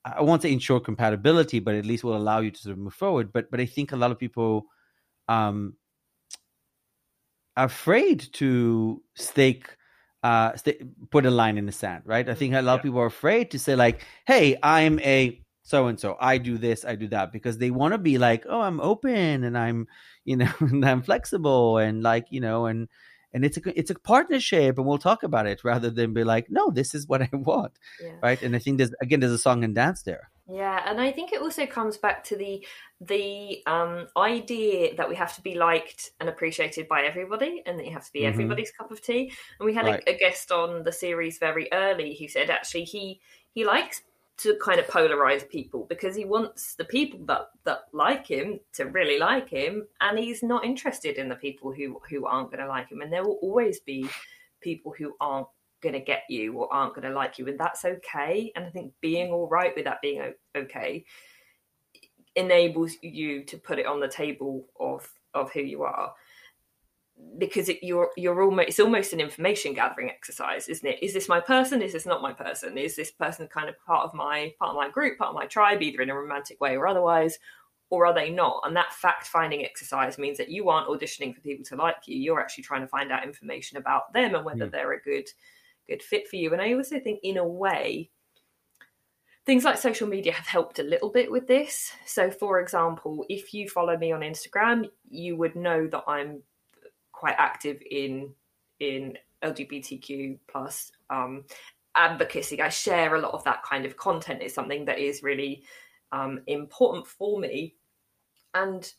I 0.04 0.20
won't 0.22 0.42
say 0.42 0.52
ensure 0.52 0.80
compatibility, 0.80 1.60
but 1.60 1.76
at 1.76 1.86
least 1.86 2.02
will 2.02 2.16
allow 2.16 2.40
you 2.40 2.50
to 2.50 2.60
sort 2.60 2.72
of 2.72 2.78
move 2.78 2.94
forward. 2.94 3.32
But 3.32 3.52
but 3.52 3.60
I 3.60 3.66
think 3.66 3.92
a 3.92 3.96
lot 3.96 4.10
of 4.10 4.18
people 4.18 4.66
um 5.28 5.74
are 7.56 7.66
afraid 7.66 8.26
to 8.32 9.00
stake 9.14 9.68
uh 10.24 10.56
st- 10.56 11.10
put 11.10 11.24
a 11.24 11.30
line 11.30 11.56
in 11.56 11.66
the 11.66 11.72
sand, 11.72 12.02
right? 12.04 12.28
I 12.28 12.34
think 12.34 12.54
a 12.54 12.62
lot 12.62 12.72
yeah. 12.72 12.76
of 12.78 12.82
people 12.82 12.98
are 12.98 13.06
afraid 13.06 13.52
to 13.52 13.60
say 13.60 13.76
like, 13.76 14.04
"Hey, 14.26 14.58
I'm 14.60 14.98
a 15.00 15.41
so 15.62 15.86
and 15.86 15.98
so 15.98 16.16
i 16.20 16.38
do 16.38 16.58
this 16.58 16.84
i 16.84 16.94
do 16.94 17.08
that 17.08 17.32
because 17.32 17.58
they 17.58 17.70
want 17.70 17.92
to 17.92 17.98
be 17.98 18.18
like 18.18 18.44
oh 18.48 18.60
i'm 18.60 18.80
open 18.80 19.44
and 19.44 19.56
i'm 19.56 19.86
you 20.24 20.36
know 20.36 20.52
and 20.60 20.84
i'm 20.84 21.02
flexible 21.02 21.78
and 21.78 22.02
like 22.02 22.26
you 22.30 22.40
know 22.40 22.66
and 22.66 22.88
and 23.34 23.44
it's 23.44 23.56
a 23.56 23.78
it's 23.78 23.90
a 23.90 23.94
partnership 23.94 24.76
and 24.76 24.86
we'll 24.86 24.98
talk 24.98 25.22
about 25.22 25.46
it 25.46 25.64
rather 25.64 25.90
than 25.90 26.12
be 26.12 26.24
like 26.24 26.46
no 26.50 26.70
this 26.70 26.94
is 26.94 27.06
what 27.06 27.22
i 27.22 27.28
want 27.32 27.72
yeah. 28.02 28.12
right 28.22 28.42
and 28.42 28.54
i 28.54 28.58
think 28.58 28.78
there's 28.78 28.92
again 29.00 29.20
there's 29.20 29.32
a 29.32 29.38
song 29.38 29.64
and 29.64 29.74
dance 29.74 30.02
there 30.02 30.30
yeah 30.48 30.82
and 30.86 31.00
i 31.00 31.10
think 31.10 31.32
it 31.32 31.40
also 31.40 31.64
comes 31.66 31.96
back 31.96 32.24
to 32.24 32.36
the 32.36 32.66
the 33.00 33.62
um, 33.66 34.06
idea 34.16 34.94
that 34.94 35.08
we 35.08 35.16
have 35.16 35.34
to 35.34 35.40
be 35.42 35.56
liked 35.56 36.12
and 36.20 36.28
appreciated 36.28 36.86
by 36.86 37.02
everybody 37.02 37.62
and 37.66 37.78
that 37.78 37.86
you 37.86 37.92
have 37.92 38.04
to 38.04 38.12
be 38.12 38.20
mm-hmm. 38.20 38.28
everybody's 38.28 38.70
cup 38.70 38.90
of 38.90 39.00
tea 39.02 39.32
and 39.58 39.66
we 39.66 39.74
had 39.74 39.86
right. 39.86 40.02
a, 40.06 40.14
a 40.14 40.18
guest 40.18 40.52
on 40.52 40.84
the 40.84 40.92
series 40.92 41.38
very 41.38 41.68
early 41.72 42.14
who 42.14 42.28
said 42.28 42.50
actually 42.50 42.84
he 42.84 43.20
he 43.54 43.64
likes 43.64 44.02
to 44.38 44.56
kind 44.62 44.80
of 44.80 44.86
polarize 44.86 45.48
people 45.48 45.86
because 45.88 46.16
he 46.16 46.24
wants 46.24 46.74
the 46.74 46.84
people 46.84 47.20
that 47.26 47.50
that 47.64 47.82
like 47.92 48.26
him 48.26 48.58
to 48.72 48.84
really 48.86 49.18
like 49.18 49.48
him 49.48 49.86
and 50.00 50.18
he's 50.18 50.42
not 50.42 50.64
interested 50.64 51.16
in 51.16 51.28
the 51.28 51.36
people 51.36 51.72
who 51.72 52.00
who 52.08 52.26
aren't 52.26 52.50
going 52.50 52.62
to 52.62 52.68
like 52.68 52.90
him 52.90 53.02
and 53.02 53.12
there 53.12 53.22
will 53.22 53.38
always 53.42 53.80
be 53.80 54.08
people 54.60 54.94
who 54.96 55.14
aren't 55.20 55.46
going 55.82 55.92
to 55.92 56.00
get 56.00 56.22
you 56.28 56.54
or 56.54 56.72
aren't 56.72 56.94
going 56.94 57.06
to 57.06 57.14
like 57.14 57.38
you 57.38 57.46
and 57.46 57.58
that's 57.58 57.84
okay 57.84 58.50
and 58.56 58.64
i 58.64 58.70
think 58.70 58.92
being 59.00 59.30
all 59.30 59.48
right 59.48 59.74
with 59.76 59.84
that 59.84 60.00
being 60.00 60.32
okay 60.56 61.04
enables 62.36 62.94
you 63.02 63.44
to 63.44 63.58
put 63.58 63.78
it 63.78 63.86
on 63.86 64.00
the 64.00 64.08
table 64.08 64.66
of 64.80 65.06
of 65.34 65.52
who 65.52 65.60
you 65.60 65.82
are 65.82 66.12
because 67.38 67.68
it, 67.68 67.78
you're 67.82 68.10
you're 68.16 68.42
almost 68.42 68.68
it's 68.68 68.80
almost 68.80 69.12
an 69.12 69.20
information 69.20 69.74
gathering 69.74 70.10
exercise, 70.10 70.68
isn't 70.68 70.88
it? 70.88 71.02
Is 71.02 71.12
this 71.12 71.28
my 71.28 71.40
person? 71.40 71.82
Is 71.82 71.92
this 71.92 72.06
not 72.06 72.22
my 72.22 72.32
person? 72.32 72.78
Is 72.78 72.96
this 72.96 73.10
person 73.10 73.48
kind 73.48 73.68
of 73.68 73.74
part 73.84 74.04
of 74.04 74.14
my 74.14 74.52
part 74.58 74.70
of 74.70 74.76
my 74.76 74.88
group, 74.90 75.18
part 75.18 75.30
of 75.30 75.34
my 75.34 75.46
tribe, 75.46 75.82
either 75.82 76.02
in 76.02 76.10
a 76.10 76.14
romantic 76.14 76.60
way 76.60 76.76
or 76.76 76.86
otherwise, 76.86 77.38
or 77.90 78.06
are 78.06 78.14
they 78.14 78.30
not? 78.30 78.62
And 78.64 78.76
that 78.76 78.92
fact 78.92 79.26
finding 79.26 79.64
exercise 79.64 80.18
means 80.18 80.38
that 80.38 80.50
you 80.50 80.68
aren't 80.68 80.88
auditioning 80.88 81.34
for 81.34 81.40
people 81.40 81.64
to 81.66 81.76
like 81.76 81.96
you. 82.06 82.16
You're 82.18 82.40
actually 82.40 82.64
trying 82.64 82.82
to 82.82 82.88
find 82.88 83.10
out 83.10 83.24
information 83.24 83.78
about 83.78 84.12
them 84.12 84.34
and 84.34 84.44
whether 84.44 84.66
mm. 84.66 84.70
they're 84.70 84.92
a 84.92 85.00
good 85.00 85.28
good 85.88 86.02
fit 86.02 86.28
for 86.28 86.36
you. 86.36 86.52
And 86.52 86.62
I 86.62 86.74
also 86.74 87.00
think, 87.00 87.20
in 87.22 87.38
a 87.38 87.46
way, 87.46 88.10
things 89.44 89.64
like 89.64 89.78
social 89.78 90.08
media 90.08 90.32
have 90.32 90.46
helped 90.46 90.78
a 90.78 90.84
little 90.84 91.10
bit 91.10 91.30
with 91.30 91.46
this. 91.46 91.92
So, 92.06 92.30
for 92.30 92.60
example, 92.60 93.24
if 93.28 93.52
you 93.52 93.68
follow 93.68 93.96
me 93.96 94.12
on 94.12 94.20
Instagram, 94.20 94.88
you 95.08 95.36
would 95.36 95.56
know 95.56 95.86
that 95.88 96.04
I'm 96.06 96.42
quite 97.22 97.36
active 97.38 97.80
in 97.88 98.34
in 98.80 99.16
LGBTQ 99.44 100.40
plus 100.50 100.90
um, 101.08 101.44
advocacy. 101.94 102.60
I 102.60 102.68
share 102.68 103.14
a 103.14 103.20
lot 103.20 103.32
of 103.32 103.44
that 103.44 103.62
kind 103.62 103.86
of 103.86 103.96
content. 103.96 104.42
It's 104.42 104.56
something 104.56 104.86
that 104.86 104.98
is 104.98 105.22
really 105.22 105.62
um, 106.10 106.40
important 106.48 107.06
for 107.06 107.38
me, 107.38 107.76
and 108.54 108.92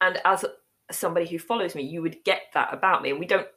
and 0.00 0.20
as 0.24 0.44
somebody 0.92 1.26
who 1.26 1.40
follows 1.40 1.74
me, 1.74 1.82
you 1.82 2.00
would 2.00 2.22
get 2.22 2.42
that 2.54 2.72
about 2.72 3.02
me. 3.02 3.10
And 3.10 3.18
we 3.18 3.26
don't, 3.26 3.48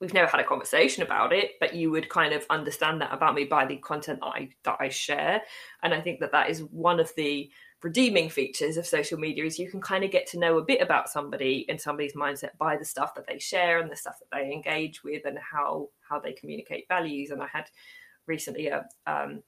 we've 0.00 0.14
never 0.14 0.30
had 0.30 0.40
a 0.40 0.44
conversation 0.44 1.02
about 1.02 1.34
it, 1.34 1.50
but 1.60 1.74
you 1.74 1.90
would 1.90 2.08
kind 2.08 2.32
of 2.32 2.46
understand 2.48 3.02
that 3.02 3.12
about 3.12 3.34
me 3.34 3.44
by 3.44 3.66
the 3.66 3.76
content 3.76 4.20
that 4.20 4.32
I 4.38 4.48
that 4.64 4.78
I 4.80 4.88
share. 4.88 5.42
And 5.82 5.92
I 5.92 6.00
think 6.00 6.20
that 6.20 6.32
that 6.32 6.48
is 6.48 6.60
one 6.60 6.98
of 6.98 7.12
the 7.14 7.50
redeeming 7.82 8.30
features 8.30 8.76
of 8.76 8.86
social 8.86 9.18
media 9.18 9.44
is 9.44 9.58
you 9.58 9.70
can 9.70 9.80
kind 9.80 10.04
of 10.04 10.10
get 10.10 10.26
to 10.28 10.38
know 10.38 10.58
a 10.58 10.64
bit 10.64 10.80
about 10.80 11.08
somebody 11.08 11.66
and 11.68 11.80
somebody's 11.80 12.14
mindset 12.14 12.56
by 12.58 12.76
the 12.76 12.84
stuff 12.84 13.14
that 13.14 13.26
they 13.26 13.38
share 13.38 13.80
and 13.80 13.90
the 13.90 13.96
stuff 13.96 14.18
that 14.18 14.36
they 14.36 14.52
engage 14.52 15.02
with 15.02 15.24
and 15.24 15.38
how 15.38 15.88
how 16.08 16.18
they 16.18 16.32
communicate 16.32 16.86
values 16.88 17.30
and 17.30 17.42
i 17.42 17.46
had 17.46 17.68
recently 18.26 18.68
a 18.68 18.86
um, 19.06 19.42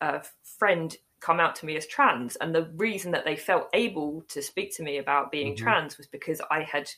a 0.00 0.22
friend 0.58 0.96
come 1.20 1.40
out 1.40 1.56
to 1.56 1.66
me 1.66 1.76
as 1.76 1.86
trans 1.86 2.36
and 2.36 2.54
the 2.54 2.70
reason 2.76 3.12
that 3.12 3.24
they 3.24 3.36
felt 3.36 3.68
able 3.72 4.22
to 4.28 4.42
speak 4.42 4.74
to 4.74 4.82
me 4.82 4.98
about 4.98 5.30
being 5.30 5.54
mm-hmm. 5.54 5.64
trans 5.64 5.98
was 5.98 6.06
because 6.06 6.40
i 6.50 6.62
had 6.62 6.90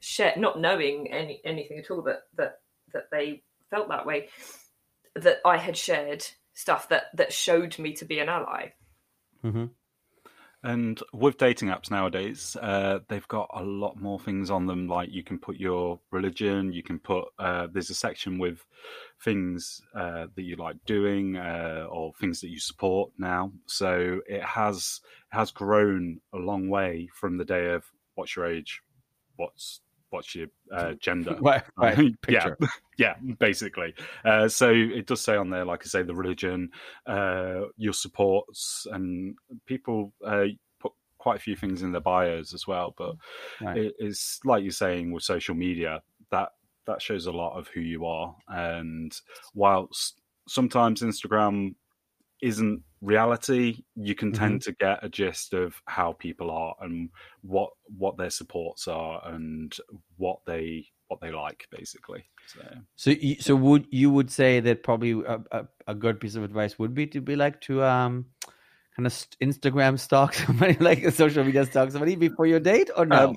shared 0.00 0.38
not 0.38 0.60
knowing 0.60 1.10
any 1.12 1.40
anything 1.44 1.78
at 1.78 1.90
all 1.90 2.02
that 2.02 2.22
that 2.36 2.60
that 2.92 3.10
they 3.10 3.42
felt 3.70 3.88
that 3.88 4.06
way 4.06 4.28
that 5.14 5.38
i 5.44 5.56
had 5.56 5.76
shared 5.76 6.24
stuff 6.54 6.88
that 6.88 7.04
that 7.14 7.32
showed 7.32 7.78
me 7.78 7.92
to 7.92 8.04
be 8.04 8.18
an 8.18 8.28
ally 8.28 8.70
Mm-hmm. 9.44 9.66
And 10.64 11.00
with 11.12 11.38
dating 11.38 11.68
apps 11.68 11.90
nowadays, 11.90 12.56
uh, 12.60 12.98
they've 13.08 13.28
got 13.28 13.48
a 13.54 13.62
lot 13.62 14.00
more 14.00 14.18
things 14.18 14.50
on 14.50 14.66
them. 14.66 14.88
Like 14.88 15.10
you 15.12 15.22
can 15.22 15.38
put 15.38 15.56
your 15.56 16.00
religion, 16.10 16.72
you 16.72 16.82
can 16.82 16.98
put. 16.98 17.26
Uh, 17.38 17.68
there's 17.72 17.90
a 17.90 17.94
section 17.94 18.38
with 18.38 18.64
things 19.22 19.80
uh, 19.94 20.26
that 20.34 20.42
you 20.42 20.56
like 20.56 20.76
doing 20.84 21.36
uh, 21.36 21.86
or 21.88 22.12
things 22.14 22.40
that 22.40 22.48
you 22.48 22.58
support 22.58 23.12
now. 23.18 23.52
So 23.66 24.20
it 24.26 24.42
has 24.42 25.00
has 25.30 25.52
grown 25.52 26.20
a 26.34 26.38
long 26.38 26.68
way 26.68 27.08
from 27.14 27.38
the 27.38 27.44
day 27.44 27.70
of 27.70 27.84
what's 28.16 28.34
your 28.34 28.46
age, 28.46 28.82
what's 29.36 29.80
what's 30.10 30.34
your 30.34 30.48
uh, 30.72 30.92
gender, 31.00 31.36
right? 31.40 31.62
right. 31.76 32.14
yeah, 32.28 32.54
yeah, 32.98 33.14
basically. 33.38 33.94
Uh, 34.24 34.48
so 34.48 34.70
it 34.70 35.06
does 35.06 35.20
say 35.20 35.36
on 35.36 35.50
there, 35.50 35.64
like 35.64 35.82
I 35.84 35.88
say, 35.88 36.02
the 36.02 36.14
religion, 36.14 36.70
uh, 37.06 37.62
your 37.76 37.92
supports, 37.92 38.86
and 38.90 39.36
people 39.66 40.12
uh, 40.24 40.44
put 40.80 40.92
quite 41.18 41.36
a 41.36 41.40
few 41.40 41.56
things 41.56 41.82
in 41.82 41.92
their 41.92 42.00
bios 42.00 42.54
as 42.54 42.66
well. 42.66 42.94
But 42.96 43.16
right. 43.60 43.76
it, 43.76 43.94
it's 43.98 44.40
like 44.44 44.62
you're 44.62 44.72
saying 44.72 45.12
with 45.12 45.22
social 45.22 45.54
media 45.54 46.02
that 46.30 46.50
that 46.86 47.02
shows 47.02 47.26
a 47.26 47.32
lot 47.32 47.58
of 47.58 47.68
who 47.68 47.80
you 47.80 48.06
are. 48.06 48.34
And 48.48 49.14
whilst 49.54 50.20
sometimes 50.48 51.02
Instagram 51.02 51.74
isn't 52.42 52.82
reality, 53.00 53.82
you 53.96 54.14
can 54.14 54.32
tend 54.32 54.60
mm-hmm. 54.60 54.70
to 54.70 54.76
get 54.76 55.04
a 55.04 55.08
gist 55.08 55.54
of 55.54 55.80
how 55.86 56.12
people 56.12 56.50
are 56.50 56.74
and 56.80 57.10
what 57.42 57.70
what 57.96 58.16
their 58.16 58.30
supports 58.30 58.88
are 58.88 59.20
and 59.28 59.76
what 60.16 60.40
they 60.46 60.86
what 61.08 61.20
they 61.20 61.30
like 61.30 61.66
basically. 61.70 62.24
So, 62.46 62.60
so, 62.96 63.10
you, 63.10 63.36
so 63.40 63.56
would 63.56 63.86
you 63.90 64.10
would 64.10 64.30
say 64.30 64.60
that 64.60 64.82
probably 64.82 65.12
a, 65.12 65.40
a, 65.52 65.66
a, 65.88 65.94
good 65.94 66.20
piece 66.20 66.34
of 66.34 66.44
advice 66.44 66.78
would 66.78 66.94
be 66.94 67.06
to 67.08 67.20
be 67.20 67.36
like 67.36 67.60
to 67.62 67.82
um 67.84 68.26
kind 68.96 69.06
of 69.06 69.12
Instagram 69.42 69.98
stalk 69.98 70.34
somebody 70.46 70.76
like 70.80 71.02
a 71.02 71.10
social 71.10 71.44
media 71.44 71.66
stalk 71.66 71.90
somebody 71.90 72.16
before 72.16 72.46
your 72.46 72.60
date 72.60 72.90
or 72.96 73.06
no? 73.06 73.34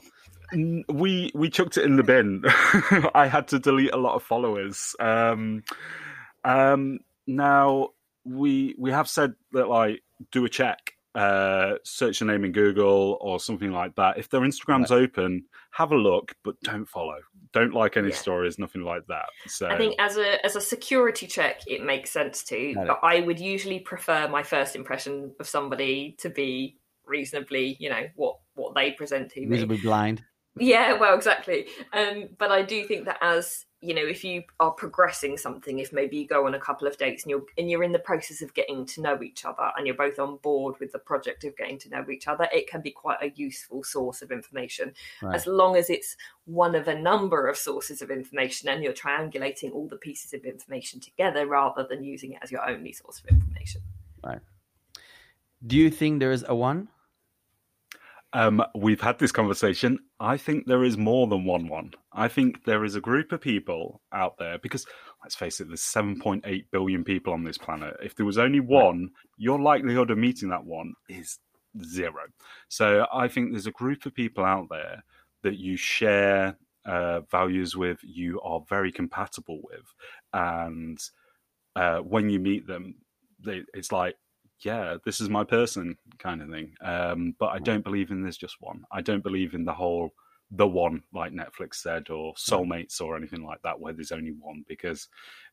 Um, 0.53 0.83
we 0.89 1.31
we 1.33 1.49
chucked 1.49 1.77
it 1.77 1.85
in 1.85 1.95
the 1.95 2.03
bin. 2.03 2.43
I 3.15 3.27
had 3.27 3.47
to 3.49 3.59
delete 3.59 3.93
a 3.93 3.97
lot 3.97 4.15
of 4.15 4.23
followers. 4.23 4.95
Um, 4.99 5.63
um, 6.43 6.99
now 7.25 7.89
we 8.23 8.75
we 8.77 8.91
have 8.91 9.07
said 9.07 9.33
that 9.53 9.67
like 9.67 10.01
do 10.31 10.45
a 10.45 10.49
check, 10.49 10.93
uh, 11.15 11.73
search 11.83 12.21
a 12.21 12.25
name 12.25 12.45
in 12.45 12.51
Google 12.51 13.17
or 13.21 13.39
something 13.39 13.71
like 13.71 13.95
that. 13.95 14.17
If 14.17 14.29
their 14.29 14.41
Instagram's 14.41 14.91
right. 14.91 15.01
open, 15.03 15.45
have 15.71 15.91
a 15.91 15.97
look, 15.97 16.35
but 16.43 16.59
don't 16.61 16.85
follow. 16.85 17.17
Don't 17.53 17.73
like 17.73 17.97
any 17.97 18.09
yeah. 18.09 18.15
stories, 18.15 18.59
nothing 18.59 18.83
like 18.83 19.05
that. 19.07 19.25
So 19.47 19.67
I 19.67 19.77
think 19.77 19.95
as 19.99 20.17
a 20.17 20.45
as 20.45 20.55
a 20.55 20.61
security 20.61 21.27
check, 21.27 21.61
it 21.67 21.83
makes 21.83 22.11
sense 22.11 22.43
to. 22.45 22.73
But 22.75 22.99
I 23.03 23.21
would 23.21 23.39
usually 23.39 23.79
prefer 23.79 24.27
my 24.27 24.43
first 24.43 24.75
impression 24.75 25.33
of 25.39 25.47
somebody 25.47 26.15
to 26.19 26.29
be 26.29 26.77
reasonably, 27.05 27.75
you 27.79 27.89
know, 27.89 28.03
what 28.15 28.37
what 28.55 28.75
they 28.75 28.91
present 28.91 29.31
to 29.31 29.41
me. 29.41 29.47
Reasonably 29.47 29.81
blind. 29.81 30.23
Yeah, 30.57 30.93
well, 30.93 31.15
exactly. 31.15 31.67
Um, 31.93 32.29
but 32.37 32.51
I 32.51 32.61
do 32.61 32.85
think 32.85 33.05
that 33.05 33.17
as 33.21 33.65
you 33.81 33.95
know, 33.95 34.05
if 34.05 34.23
you 34.23 34.43
are 34.59 34.71
progressing 34.71 35.37
something, 35.37 35.79
if 35.79 35.91
maybe 35.91 36.17
you 36.17 36.27
go 36.27 36.45
on 36.45 36.53
a 36.53 36.59
couple 36.59 36.87
of 36.87 36.97
dates 36.97 37.23
and 37.23 37.31
you're 37.31 37.43
and 37.57 37.69
you're 37.69 37.83
in 37.83 37.91
the 37.91 37.99
process 37.99 38.43
of 38.43 38.53
getting 38.53 38.85
to 38.85 39.01
know 39.01 39.21
each 39.23 39.43
other, 39.43 39.71
and 39.75 39.87
you're 39.87 39.95
both 39.95 40.19
on 40.19 40.37
board 40.37 40.75
with 40.79 40.91
the 40.91 40.99
project 40.99 41.43
of 41.43 41.57
getting 41.57 41.79
to 41.79 41.89
know 41.89 42.05
each 42.09 42.27
other, 42.27 42.47
it 42.53 42.69
can 42.69 42.81
be 42.81 42.91
quite 42.91 43.17
a 43.21 43.31
useful 43.35 43.83
source 43.83 44.21
of 44.21 44.31
information, 44.31 44.93
right. 45.23 45.35
as 45.35 45.47
long 45.47 45.75
as 45.75 45.89
it's 45.89 46.15
one 46.45 46.75
of 46.75 46.87
a 46.87 46.99
number 46.99 47.47
of 47.47 47.57
sources 47.57 48.03
of 48.03 48.11
information, 48.11 48.69
and 48.69 48.83
you're 48.83 48.93
triangulating 48.93 49.73
all 49.73 49.87
the 49.87 49.97
pieces 49.97 50.33
of 50.33 50.45
information 50.45 50.99
together 50.99 51.47
rather 51.47 51.85
than 51.89 52.03
using 52.03 52.33
it 52.33 52.39
as 52.43 52.51
your 52.51 52.67
only 52.69 52.93
source 52.93 53.19
of 53.19 53.25
information. 53.25 53.81
Right. 54.23 54.41
Do 55.65 55.75
you 55.75 55.89
think 55.89 56.19
there 56.19 56.31
is 56.31 56.45
a 56.47 56.55
one? 56.55 56.89
Um, 58.33 58.63
we've 58.73 59.01
had 59.01 59.19
this 59.19 59.31
conversation. 59.31 59.99
I 60.19 60.37
think 60.37 60.65
there 60.65 60.83
is 60.83 60.97
more 60.97 61.27
than 61.27 61.43
one 61.43 61.67
one. 61.67 61.93
I 62.13 62.27
think 62.29 62.63
there 62.63 62.85
is 62.85 62.95
a 62.95 63.01
group 63.01 63.31
of 63.31 63.41
people 63.41 64.01
out 64.13 64.37
there 64.37 64.57
because 64.57 64.85
let's 65.21 65.35
face 65.35 65.59
it, 65.59 65.67
there's 65.67 65.81
7.8 65.81 66.65
billion 66.71 67.03
people 67.03 67.33
on 67.33 67.43
this 67.43 67.57
planet. 67.57 67.95
If 68.01 68.15
there 68.15 68.25
was 68.25 68.37
only 68.37 68.59
one, 68.59 69.11
your 69.37 69.59
likelihood 69.59 70.11
of 70.11 70.17
meeting 70.17 70.49
that 70.49 70.65
one 70.65 70.93
is 71.09 71.39
zero. 71.83 72.23
So 72.69 73.05
I 73.13 73.27
think 73.27 73.51
there's 73.51 73.67
a 73.67 73.71
group 73.71 74.05
of 74.05 74.13
people 74.13 74.45
out 74.45 74.67
there 74.69 75.03
that 75.43 75.57
you 75.57 75.77
share 75.77 76.57
uh, 76.85 77.21
values 77.31 77.75
with, 77.75 77.99
you 78.03 78.41
are 78.41 78.61
very 78.67 78.91
compatible 78.91 79.59
with, 79.63 79.93
and 80.33 80.99
uh, 81.75 81.99
when 81.99 82.29
you 82.29 82.39
meet 82.39 82.67
them, 82.67 82.95
they, 83.43 83.63
it's 83.73 83.91
like 83.91 84.15
yeah, 84.63 84.97
this 85.05 85.21
is 85.21 85.29
my 85.29 85.43
person 85.43 85.97
kind 86.19 86.41
of 86.41 86.49
thing. 86.49 86.73
Um, 86.83 87.35
but 87.39 87.47
I 87.47 87.59
don't 87.59 87.83
believe 87.83 88.11
in 88.11 88.21
there's 88.21 88.37
just 88.37 88.57
one. 88.59 88.83
I 88.91 89.01
don't 89.01 89.23
believe 89.23 89.53
in 89.53 89.65
the 89.65 89.73
whole 89.73 90.11
the 90.51 90.67
one 90.67 91.01
like 91.13 91.31
Netflix 91.31 91.75
said 91.75 92.09
or 92.09 92.33
soulmates 92.33 92.99
or 92.99 93.15
anything 93.15 93.45
like 93.45 93.61
that 93.63 93.79
where 93.79 93.93
there's 93.93 94.11
only 94.11 94.33
one 94.37 94.65
because 94.67 95.07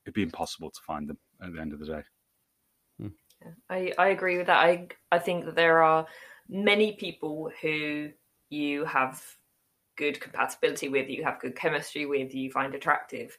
it'd 0.04 0.14
be 0.14 0.22
impossible 0.22 0.70
to 0.70 0.80
find 0.84 1.08
them 1.08 1.18
at 1.42 1.52
the 1.52 1.60
end 1.60 1.72
of 1.72 1.78
the 1.78 1.86
day. 1.86 2.02
Hmm. 3.00 3.08
I, 3.70 3.92
I 3.96 4.08
agree 4.08 4.38
with 4.38 4.48
that. 4.48 4.58
I 4.58 4.88
I 5.12 5.18
think 5.20 5.44
that 5.44 5.54
there 5.54 5.82
are 5.82 6.06
many 6.48 6.92
people 6.92 7.50
who 7.62 8.10
you 8.50 8.84
have 8.86 9.22
good 9.96 10.20
compatibility 10.20 10.88
with, 10.88 11.08
you 11.08 11.24
have 11.24 11.40
good 11.40 11.56
chemistry 11.56 12.06
with, 12.06 12.34
you 12.34 12.50
find 12.50 12.74
attractive. 12.74 13.38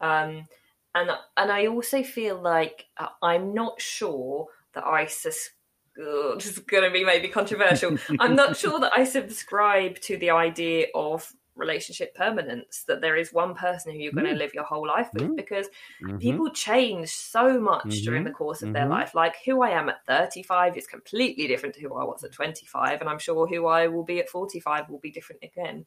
Um, 0.00 0.46
and 0.94 1.10
and 1.36 1.52
I 1.52 1.66
also 1.66 2.02
feel 2.02 2.40
like 2.40 2.86
uh, 2.98 3.08
I'm 3.22 3.54
not 3.54 3.80
sure 3.80 4.48
that 4.76 4.84
I 4.84 5.06
sus- 5.06 5.50
this 5.96 6.46
is 6.46 6.58
going 6.58 6.84
to 6.84 6.90
be 6.90 7.04
maybe 7.04 7.28
controversial. 7.28 7.96
I'm 8.20 8.36
not 8.36 8.56
sure 8.62 8.78
that 8.80 8.92
I 8.94 9.04
subscribe 9.04 9.98
to 10.02 10.16
the 10.16 10.30
idea 10.30 10.86
of 10.94 11.32
relationship 11.56 12.14
permanence 12.14 12.84
that 12.86 13.00
there 13.00 13.16
is 13.16 13.32
one 13.32 13.54
person 13.54 13.90
who 13.90 13.98
you're 13.98 14.12
going 14.12 14.26
to 14.26 14.32
mm. 14.32 14.38
live 14.38 14.52
your 14.52 14.64
whole 14.64 14.86
life 14.86 15.08
with 15.14 15.22
mm. 15.22 15.36
because 15.36 15.68
mm-hmm. 16.02 16.18
people 16.18 16.50
change 16.50 17.08
so 17.08 17.58
much 17.58 17.86
mm-hmm. 17.86 18.04
during 18.04 18.24
the 18.24 18.30
course 18.30 18.60
of 18.60 18.66
mm-hmm. 18.66 18.74
their 18.74 18.86
life 18.86 19.14
like 19.14 19.36
who 19.46 19.62
i 19.62 19.70
am 19.70 19.88
at 19.88 20.04
35 20.06 20.76
is 20.76 20.86
completely 20.86 21.46
different 21.46 21.74
to 21.74 21.80
who 21.80 21.94
i 21.94 22.04
was 22.04 22.22
at 22.22 22.32
25 22.32 23.00
and 23.00 23.08
i'm 23.08 23.18
sure 23.18 23.46
who 23.46 23.66
i 23.66 23.86
will 23.86 24.04
be 24.04 24.18
at 24.18 24.28
45 24.28 24.90
will 24.90 24.98
be 24.98 25.10
different 25.10 25.42
again 25.42 25.86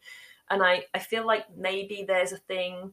and 0.50 0.64
i 0.64 0.86
i 0.96 0.98
feel 0.98 1.24
like 1.24 1.46
maybe 1.56 2.04
there's 2.08 2.32
a 2.32 2.38
thing 2.38 2.92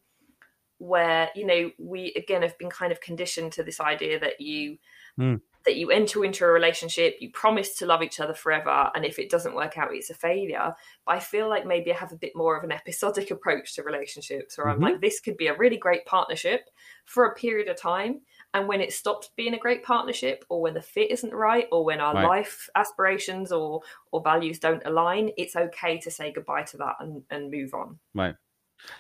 where 0.77 1.31
you 1.35 1.47
know 1.47 1.71
we 1.79 2.13
again 2.15 2.43
have 2.43 2.59
been 2.59 2.69
kind 2.69 2.93
of 2.93 3.01
conditioned 3.01 3.53
to 3.53 3.63
this 3.63 3.81
idea 3.81 4.21
that 4.21 4.39
you 4.39 4.77
mm 5.19 5.41
that 5.67 5.77
you 5.77 5.91
enter 5.91 6.25
into 6.25 6.45
a 6.45 6.49
relationship, 6.49 7.17
you 7.21 7.31
promise 7.31 7.77
to 7.77 7.87
love 7.87 8.03
each 8.03 8.21
other 8.21 8.35
forever, 8.35 8.91
and 8.95 9.05
if 9.05 9.19
it 9.19 9.31
doesn't 9.31 9.55
work 9.55 9.77
out, 9.77 9.93
it's 9.93 10.11
a 10.11 10.15
failure. 10.15 10.75
But 11.05 11.17
I 11.17 11.19
feel 11.19 11.49
like 11.49 11.67
maybe 11.67 11.93
I 11.93 11.97
have 11.97 12.13
a 12.13 12.17
bit 12.17 12.35
more 12.35 12.57
of 12.57 12.65
an 12.65 12.73
episodic 12.73 13.31
approach 13.33 13.75
to 13.75 13.83
relationships 13.83 14.57
where 14.57 14.69
mm-hmm. 14.69 14.85
I'm 14.85 14.93
like, 14.93 15.01
this 15.01 15.21
could 15.21 15.37
be 15.37 15.49
a 15.49 15.57
really 15.57 15.77
great 15.77 16.07
partnership 16.07 16.71
for 17.05 17.27
a 17.27 17.35
period 17.35 17.69
of 17.69 17.81
time. 17.81 18.21
And 18.55 18.69
when 18.69 18.81
it 18.81 18.93
stops 18.93 19.31
being 19.37 19.55
a 19.55 19.59
great 19.59 19.83
partnership, 19.83 20.45
or 20.49 20.63
when 20.63 20.75
the 20.75 20.81
fit 20.81 21.11
isn't 21.11 21.35
right, 21.35 21.67
or 21.71 21.85
when 21.85 22.01
our 22.01 22.15
right. 22.15 22.27
life 22.27 22.71
aspirations 22.75 23.53
or 23.53 23.83
or 24.13 24.23
values 24.23 24.59
don't 24.59 24.87
align, 24.87 25.31
it's 25.37 25.57
okay 25.57 25.99
to 25.99 26.11
say 26.11 26.33
goodbye 26.33 26.63
to 26.65 26.77
that 26.79 26.95
and, 27.01 27.23
and 27.31 27.51
move 27.51 27.75
on. 27.75 27.99
Right. 28.15 28.35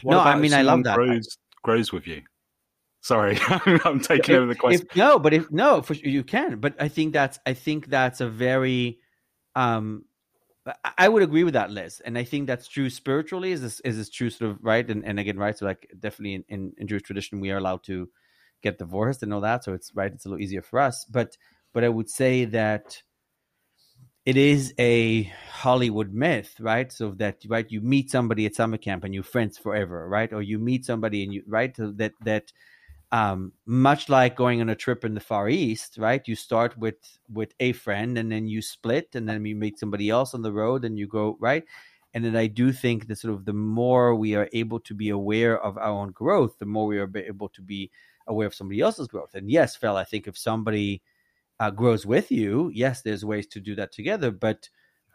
What 0.03 0.15
no, 0.15 0.21
I 0.21 0.37
mean 0.37 0.53
I 0.53 0.63
love 0.63 0.83
that. 0.85 0.97
Grows, 0.97 1.39
grows 1.63 1.93
with 1.93 2.07
you. 2.07 2.23
Sorry, 3.07 3.39
I'm 3.85 4.01
taking 4.01 4.35
if, 4.35 4.39
over 4.41 4.47
the 4.47 4.57
question. 4.57 4.89
If, 4.91 4.97
no, 4.97 5.21
but 5.21 5.33
if 5.33 5.49
no, 5.53 5.81
for 5.81 5.95
you 5.95 6.25
can. 6.25 6.59
But 6.59 6.75
I 6.81 6.89
think 6.89 7.13
that's 7.13 7.39
I 7.47 7.55
think 7.55 7.87
that's 7.87 8.21
a 8.21 8.29
very 8.29 8.99
um 9.55 10.07
I 10.99 11.09
would 11.09 11.23
agree 11.23 11.45
with 11.45 11.55
that, 11.55 11.71
Liz, 11.71 12.03
and 12.05 12.19
I 12.19 12.25
think 12.25 12.49
that's 12.49 12.67
true 12.67 12.91
spiritually. 12.91 13.53
Is 13.53 13.63
this 13.63 13.79
is 13.81 13.97
this 13.97 14.11
true 14.11 14.29
sort 14.29 14.51
of 14.51 14.59
right? 14.61 14.91
And, 14.91 15.05
and 15.05 15.21
again, 15.21 15.39
right? 15.39 15.57
So 15.57 15.67
like 15.67 15.89
definitely 16.01 16.35
in, 16.35 16.45
in, 16.49 16.73
in 16.79 16.89
Jewish 16.89 17.03
tradition, 17.03 17.39
we 17.39 17.53
are 17.53 17.59
allowed 17.59 17.85
to 17.85 18.09
get 18.61 18.79
divorced 18.79 19.23
and 19.23 19.33
all 19.33 19.43
that. 19.43 19.63
So 19.63 19.73
it's 19.73 19.95
right. 19.95 20.13
It's 20.13 20.27
a 20.27 20.29
little 20.29 20.43
easier 20.43 20.63
for 20.63 20.81
us. 20.81 21.05
But 21.05 21.37
but 21.73 21.85
I 21.85 21.89
would 21.89 22.11
say 22.11 22.45
that 22.47 23.01
it 24.25 24.37
is 24.37 24.75
a 24.81 25.33
Hollywood 25.49 26.13
myth, 26.13 26.57
right? 26.59 26.91
So 26.91 27.13
that 27.19 27.37
right, 27.47 27.71
you 27.71 27.81
meet 27.81 28.11
somebody 28.11 28.47
at 28.47 28.57
summer 28.57 28.79
camp 28.79 29.05
and 29.05 29.15
you're 29.15 29.23
friends 29.23 29.59
forever, 29.59 30.09
right? 30.09 30.33
Or 30.33 30.43
you 30.43 30.59
meet 30.59 30.85
somebody 30.85 31.23
and 31.23 31.33
you 31.33 31.45
right 31.47 31.77
so 31.77 31.93
that 31.99 32.15
that 32.25 32.51
um, 33.17 33.53
much 33.65 34.11
like 34.11 34.37
going 34.37 34.61
on 34.61 34.69
a 34.69 34.75
trip 34.75 35.03
in 35.03 35.15
the 35.15 35.21
Far 35.21 35.49
East, 35.49 35.97
right? 35.97 36.29
You 36.29 36.37
start 36.37 36.77
with 36.77 36.97
with 37.33 37.55
a 37.61 37.73
friend, 37.73 38.19
and 38.19 38.31
then 38.31 38.47
you 38.47 38.61
split, 38.61 39.15
and 39.15 39.27
then 39.27 39.43
you 39.47 39.57
meet 39.57 39.79
somebody 39.79 40.11
else 40.11 40.35
on 40.35 40.43
the 40.43 40.53
road, 40.53 40.85
and 40.85 40.99
you 40.99 41.07
go 41.07 41.39
right. 41.41 41.65
And 42.13 42.23
then 42.23 42.37
I 42.37 42.47
do 42.47 42.73
think 42.73 43.07
that 43.07 43.17
sort 43.17 43.33
of 43.33 43.47
the 43.47 43.55
more 43.55 44.15
we 44.15 44.35
are 44.35 44.51
able 44.53 44.81
to 44.81 44.95
be 44.95 45.09
aware 45.09 45.59
of 45.59 45.79
our 45.79 45.97
own 46.03 46.11
growth, 46.13 46.59
the 46.59 46.67
more 46.67 46.87
we 46.87 46.99
are 46.99 47.11
able 47.17 47.49
to 47.51 47.63
be 47.63 47.91
aware 48.27 48.47
of 48.47 48.55
somebody 48.55 48.81
else's 48.81 49.09
growth. 49.09 49.35
And 49.35 49.51
yes, 49.51 49.77
Phil, 49.77 49.97
I 49.97 50.05
think 50.05 50.27
if 50.27 50.37
somebody 50.37 51.01
uh, 51.59 51.71
grows 51.71 52.05
with 52.05 52.31
you, 52.31 52.71
yes, 52.75 53.01
there's 53.01 53.25
ways 53.25 53.47
to 53.49 53.61
do 53.61 53.75
that 53.77 53.93
together. 53.93 54.31
But 54.31 54.69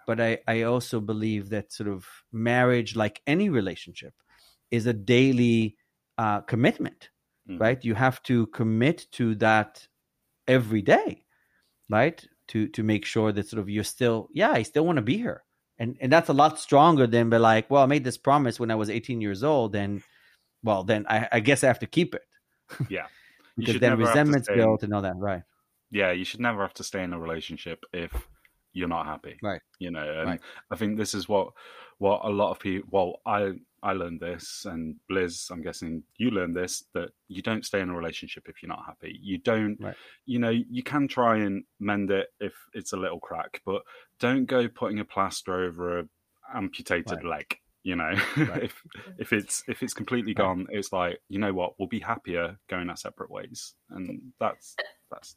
but 0.07 0.19
I 0.19 0.39
I 0.47 0.63
also 0.63 0.99
believe 0.99 1.49
that 1.49 1.71
sort 1.71 1.89
of 1.89 2.07
marriage, 2.31 2.95
like 2.95 3.21
any 3.27 3.49
relationship, 3.49 4.15
is 4.71 4.87
a 4.87 4.93
daily 4.93 5.75
uh, 6.17 6.41
commitment 6.41 7.11
mm. 7.51 7.59
right? 7.59 7.83
You 7.83 7.95
have 7.95 8.21
to 8.23 8.47
commit 8.47 9.07
to 9.13 9.35
that 9.35 9.87
every 10.47 10.81
day, 10.81 11.23
right? 11.89 12.23
to 12.47 12.67
to 12.67 12.83
make 12.83 13.05
sure 13.05 13.31
that 13.31 13.47
sort 13.47 13.61
of 13.61 13.69
you're 13.69 13.83
still 13.83 14.27
yeah 14.33 14.51
I 14.51 14.63
still 14.63 14.85
want 14.85 14.97
to 14.97 15.01
be 15.01 15.15
here 15.15 15.43
and 15.79 15.95
and 16.01 16.11
that's 16.11 16.27
a 16.27 16.33
lot 16.33 16.59
stronger 16.59 17.07
than 17.07 17.29
be 17.29 17.37
like 17.37 17.69
well 17.69 17.83
I 17.83 17.85
made 17.85 18.03
this 18.03 18.17
promise 18.17 18.59
when 18.59 18.71
I 18.71 18.75
was 18.75 18.89
18 18.89 19.21
years 19.21 19.41
old 19.41 19.73
and 19.73 20.01
well 20.61 20.83
then 20.83 21.05
I, 21.07 21.29
I 21.31 21.39
guess 21.39 21.63
I 21.63 21.67
have 21.67 21.79
to 21.79 21.87
keep 21.87 22.13
it 22.13 22.25
Yeah. 22.89 23.05
because 23.57 23.79
then 23.79 23.97
resentment's 23.97 24.49
built 24.49 24.83
and 24.83 24.93
all 24.93 25.03
that 25.03 25.15
right 25.15 25.43
yeah, 25.91 26.11
you 26.11 26.23
should 26.23 26.39
never 26.39 26.61
have 26.61 26.73
to 26.75 26.83
stay 26.83 27.03
in 27.03 27.13
a 27.13 27.19
relationship 27.19 27.83
if 27.93 28.13
you're 28.73 28.87
not 28.87 29.05
happy. 29.05 29.37
Right. 29.43 29.61
You 29.77 29.91
know, 29.91 30.19
and 30.19 30.29
Right. 30.29 30.41
I 30.71 30.77
think 30.77 30.97
this 30.97 31.13
is 31.13 31.27
what 31.27 31.51
what 32.01 32.21
a 32.25 32.29
lot 32.29 32.49
of 32.49 32.59
people. 32.59 32.89
Well, 32.91 33.21
I 33.27 33.53
I 33.83 33.93
learned 33.93 34.19
this, 34.19 34.65
and 34.65 34.95
Liz, 35.07 35.49
I'm 35.51 35.61
guessing 35.61 36.01
you 36.17 36.31
learned 36.31 36.55
this 36.55 36.83
that 36.95 37.09
you 37.27 37.43
don't 37.43 37.63
stay 37.63 37.79
in 37.79 37.91
a 37.91 37.95
relationship 37.95 38.49
if 38.49 38.61
you're 38.61 38.69
not 38.75 38.85
happy. 38.87 39.19
You 39.21 39.37
don't. 39.37 39.77
Right. 39.79 39.95
You 40.25 40.39
know, 40.39 40.49
you 40.49 40.81
can 40.81 41.07
try 41.07 41.37
and 41.37 41.63
mend 41.79 42.09
it 42.09 42.29
if 42.39 42.53
it's 42.73 42.93
a 42.93 42.97
little 42.97 43.19
crack, 43.19 43.61
but 43.67 43.83
don't 44.19 44.45
go 44.45 44.67
putting 44.67 44.99
a 44.99 45.05
plaster 45.05 45.63
over 45.63 45.99
a 45.99 46.03
amputated 46.55 47.23
Right. 47.23 47.25
leg. 47.25 47.57
You 47.83 47.95
know, 47.97 48.13
Right. 48.37 48.63
if 48.63 48.83
if 49.19 49.31
it's 49.31 49.63
if 49.67 49.83
it's 49.83 49.93
completely 49.93 50.33
Right. 50.33 50.43
gone, 50.43 50.67
it's 50.71 50.91
like 50.91 51.19
you 51.29 51.37
know 51.37 51.53
what, 51.53 51.77
we'll 51.77 51.87
be 51.87 51.99
happier 51.99 52.57
going 52.67 52.89
our 52.89 52.97
separate 52.97 53.29
ways, 53.29 53.75
and 53.91 54.33
that's 54.39 54.75
that's 55.11 55.35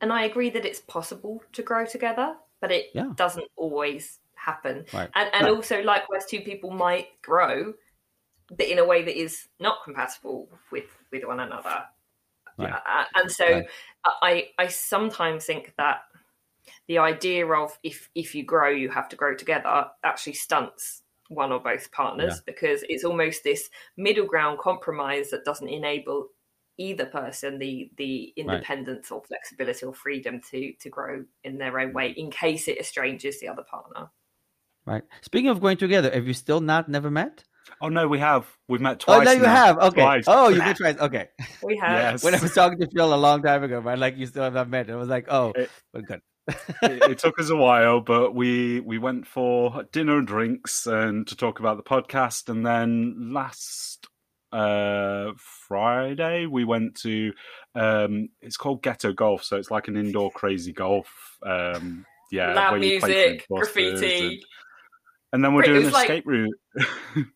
And 0.00 0.12
I 0.12 0.22
agree 0.24 0.50
that 0.50 0.64
it's 0.64 0.80
possible 0.80 1.42
to 1.54 1.62
grow 1.62 1.86
together, 1.86 2.36
but 2.60 2.70
it 2.70 2.86
Yeah. 2.94 3.12
doesn't 3.16 3.48
always 3.56 4.20
happen. 4.38 4.86
Right. 4.92 5.10
And 5.14 5.30
and 5.34 5.44
Right. 5.44 5.54
also 5.54 5.82
likewise 5.82 6.26
two 6.26 6.40
people 6.40 6.70
might 6.70 7.20
grow 7.22 7.74
but 8.56 8.66
in 8.66 8.78
a 8.78 8.84
way 8.84 9.02
that 9.02 9.18
is 9.18 9.48
not 9.60 9.84
compatible 9.84 10.48
with 10.72 10.86
with 11.10 11.24
one 11.24 11.40
another. 11.40 11.84
Right. 12.56 12.72
Uh, 12.72 13.04
and 13.14 13.30
so 13.30 13.44
Right. 13.44 13.68
I 14.04 14.48
I 14.58 14.68
sometimes 14.68 15.44
think 15.46 15.74
that 15.76 16.00
the 16.86 16.98
idea 16.98 17.46
of 17.46 17.78
if 17.82 18.10
if 18.14 18.34
you 18.34 18.44
grow 18.44 18.68
you 18.68 18.90
have 18.90 19.08
to 19.10 19.16
grow 19.16 19.34
together 19.34 19.90
actually 20.02 20.34
stunts 20.34 21.02
one 21.28 21.52
or 21.52 21.60
both 21.60 21.92
partners 21.92 22.40
because 22.46 22.82
it's 22.88 23.04
almost 23.04 23.44
this 23.44 23.68
middle 23.96 24.26
ground 24.26 24.58
compromise 24.58 25.30
that 25.30 25.44
doesn't 25.44 25.68
enable 25.68 26.28
either 26.78 27.06
person 27.06 27.58
the 27.58 27.90
the 27.96 28.32
independence 28.36 29.10
or 29.10 29.22
flexibility 29.22 29.84
or 29.84 29.94
freedom 29.94 30.40
to 30.40 30.72
to 30.80 30.88
grow 30.88 31.24
in 31.44 31.58
their 31.58 31.78
own 31.78 31.92
way 31.92 32.10
in 32.10 32.30
case 32.30 32.66
it 32.66 32.80
estranges 32.80 33.40
the 33.40 33.48
other 33.48 33.64
partner 33.64 34.10
right 34.88 35.02
speaking 35.22 35.50
of 35.50 35.60
going 35.60 35.76
together 35.76 36.10
have 36.10 36.26
you 36.26 36.34
still 36.34 36.60
not 36.60 36.88
never 36.88 37.10
met 37.10 37.44
Oh 37.82 37.90
no, 37.90 38.08
we 38.08 38.18
have. 38.18 38.46
We've 38.66 38.80
met 38.80 38.98
twice. 39.00 39.20
oh 39.20 39.22
no 39.22 39.30
you 39.32 39.42
now. 39.42 39.54
have 39.54 39.78
okay 39.88 40.00
Twice. 40.00 40.24
oh 40.26 40.48
you 40.48 40.58
met 40.58 40.76
twice 40.78 40.96
okay 41.06 41.28
we 41.62 41.76
have 41.84 41.98
Yes. 42.14 42.24
when 42.24 42.34
I 42.34 42.40
was 42.40 42.54
talking 42.54 42.78
to 42.80 42.88
Phil 42.94 43.12
a 43.12 43.20
long 43.26 43.42
time 43.42 43.62
ago, 43.62 43.78
right? 43.80 43.98
Like 43.98 44.16
you 44.16 44.24
still 44.26 44.42
have 44.44 44.54
not 44.54 44.70
met. 44.70 44.88
I 44.90 44.96
was 44.96 45.08
like, 45.16 45.26
oh, 45.28 45.52
It- 45.54 45.70
but 45.92 46.06
good. 46.06 46.22
it, 46.48 47.10
it 47.12 47.18
took 47.18 47.38
us 47.38 47.50
a 47.50 47.56
while, 47.56 48.00
but 48.00 48.34
we 48.34 48.80
we 48.80 48.96
went 48.96 49.26
for 49.26 49.84
dinner 49.92 50.16
and 50.16 50.26
drinks 50.26 50.86
and 50.86 51.26
to 51.28 51.36
talk 51.36 51.60
about 51.60 51.76
the 51.76 51.82
podcast, 51.82 52.48
and 52.48 52.64
then 52.64 53.32
last 53.34 54.08
uh 54.50 55.32
Friday 55.68 56.46
we 56.46 56.64
went 56.64 56.94
to 57.02 57.32
um 57.74 58.30
it's 58.40 58.56
called 58.56 58.82
Ghetto 58.82 59.12
Golf, 59.12 59.44
so 59.44 59.56
it's 59.58 59.70
like 59.70 59.88
an 59.88 59.96
indoor 59.98 60.30
crazy 60.30 60.72
golf. 60.72 61.08
Um 61.44 62.06
yeah, 62.32 62.54
loud 62.54 62.72
where 62.72 62.82
you 62.82 62.98
play 63.00 63.08
music 63.10 63.46
through 63.46 63.56
bosses 63.58 63.72
graffiti 63.74 64.42
and, 65.32 65.44
then 65.44 65.54
we're 65.54 65.62
doing 65.62 65.86
an 65.86 65.92
like- 65.92 66.08
escape 66.08 66.26
route. 66.26 66.58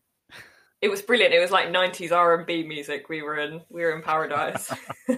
it 0.81 0.89
was 0.89 1.01
brilliant. 1.01 1.33
It 1.33 1.39
was 1.39 1.51
like 1.51 1.67
90s 1.67 2.11
r&b 2.11 2.63
music 2.67 3.09
we 3.09 3.21
were 3.21 3.37
in 3.37 3.61
we 3.69 3.81
were 3.81 3.95
in 3.95 4.01
paradise. 4.01 4.71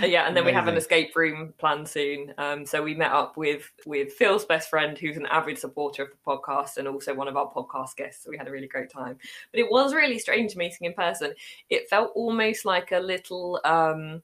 Yeah 0.00 0.26
and 0.26 0.36
then 0.36 0.44
we 0.44 0.52
have 0.52 0.68
an 0.68 0.76
escape 0.76 1.14
room 1.14 1.54
plan 1.58 1.86
soon. 1.86 2.32
Um, 2.38 2.66
so 2.66 2.82
we 2.82 2.94
met 2.94 3.12
up 3.12 3.36
with 3.36 3.70
with 3.86 4.12
phil's 4.12 4.44
best 4.44 4.70
friend 4.70 4.96
who's 4.96 5.16
an 5.16 5.26
avid 5.26 5.58
supporter 5.58 6.02
of 6.02 6.10
the 6.10 6.16
podcast 6.26 6.78
and 6.78 6.88
also 6.88 7.14
one 7.14 7.28
of 7.28 7.36
our 7.36 7.52
podcast 7.52 7.96
guests. 7.96 8.24
So 8.24 8.30
we 8.30 8.38
had 8.38 8.48
a 8.48 8.50
really 8.50 8.68
great 8.68 8.90
time. 8.90 9.16
But 9.52 9.60
it 9.60 9.70
was 9.70 9.94
really 9.94 10.18
strange 10.18 10.56
meeting 10.56 10.86
in 10.86 10.94
person. 10.94 11.34
It 11.68 11.88
felt 11.88 12.12
almost 12.14 12.64
like 12.64 12.92
a 12.92 12.98
little 12.98 13.60
um 13.64 14.22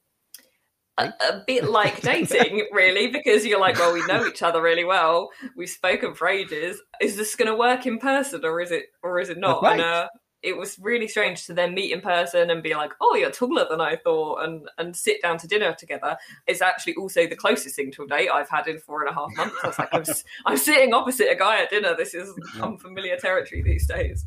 a, 0.98 1.12
a 1.20 1.44
bit 1.46 1.64
like 1.68 2.00
dating, 2.02 2.66
really, 2.72 3.08
because 3.08 3.46
you're 3.46 3.60
like, 3.60 3.78
well, 3.78 3.92
we 3.92 4.04
know 4.06 4.26
each 4.26 4.42
other 4.42 4.60
really 4.60 4.84
well. 4.84 5.30
We've 5.56 5.68
spoken 5.68 6.14
for 6.14 6.28
ages. 6.28 6.80
Is 7.00 7.16
this 7.16 7.34
going 7.36 7.50
to 7.50 7.56
work 7.56 7.86
in 7.86 7.98
person, 7.98 8.44
or 8.44 8.60
is 8.60 8.70
it, 8.70 8.86
or 9.02 9.20
is 9.20 9.30
it 9.30 9.38
not? 9.38 9.62
That's 9.62 9.72
And 9.74 9.82
right. 9.82 9.88
uh, 10.04 10.08
it 10.42 10.56
was 10.56 10.78
really 10.78 11.08
strange 11.08 11.46
to 11.46 11.54
then 11.54 11.74
meet 11.74 11.92
in 11.92 12.00
person 12.00 12.50
and 12.50 12.62
be 12.62 12.74
like, 12.74 12.92
oh, 13.00 13.16
you're 13.16 13.30
taller 13.30 13.66
than 13.68 13.80
I 13.80 13.96
thought, 13.96 14.44
and 14.44 14.68
and 14.78 14.94
sit 14.94 15.20
down 15.22 15.38
to 15.38 15.48
dinner 15.48 15.74
together. 15.74 16.16
It's 16.46 16.62
actually 16.62 16.94
also 16.94 17.26
the 17.26 17.36
closest 17.36 17.76
thing 17.76 17.90
to 17.92 18.04
a 18.04 18.06
date 18.06 18.28
I've 18.32 18.48
had 18.48 18.68
in 18.68 18.78
four 18.78 19.02
and 19.02 19.10
a 19.10 19.14
half 19.14 19.34
months. 19.36 19.56
I 19.62 19.66
was 19.66 19.78
like, 19.78 19.88
I'm, 19.92 20.04
I'm 20.46 20.56
sitting 20.56 20.94
opposite 20.94 21.30
a 21.30 21.36
guy 21.36 21.62
at 21.62 21.70
dinner. 21.70 21.94
This 21.96 22.14
is 22.14 22.32
unfamiliar 22.60 23.16
territory 23.16 23.62
these 23.62 23.86
days. 23.86 24.26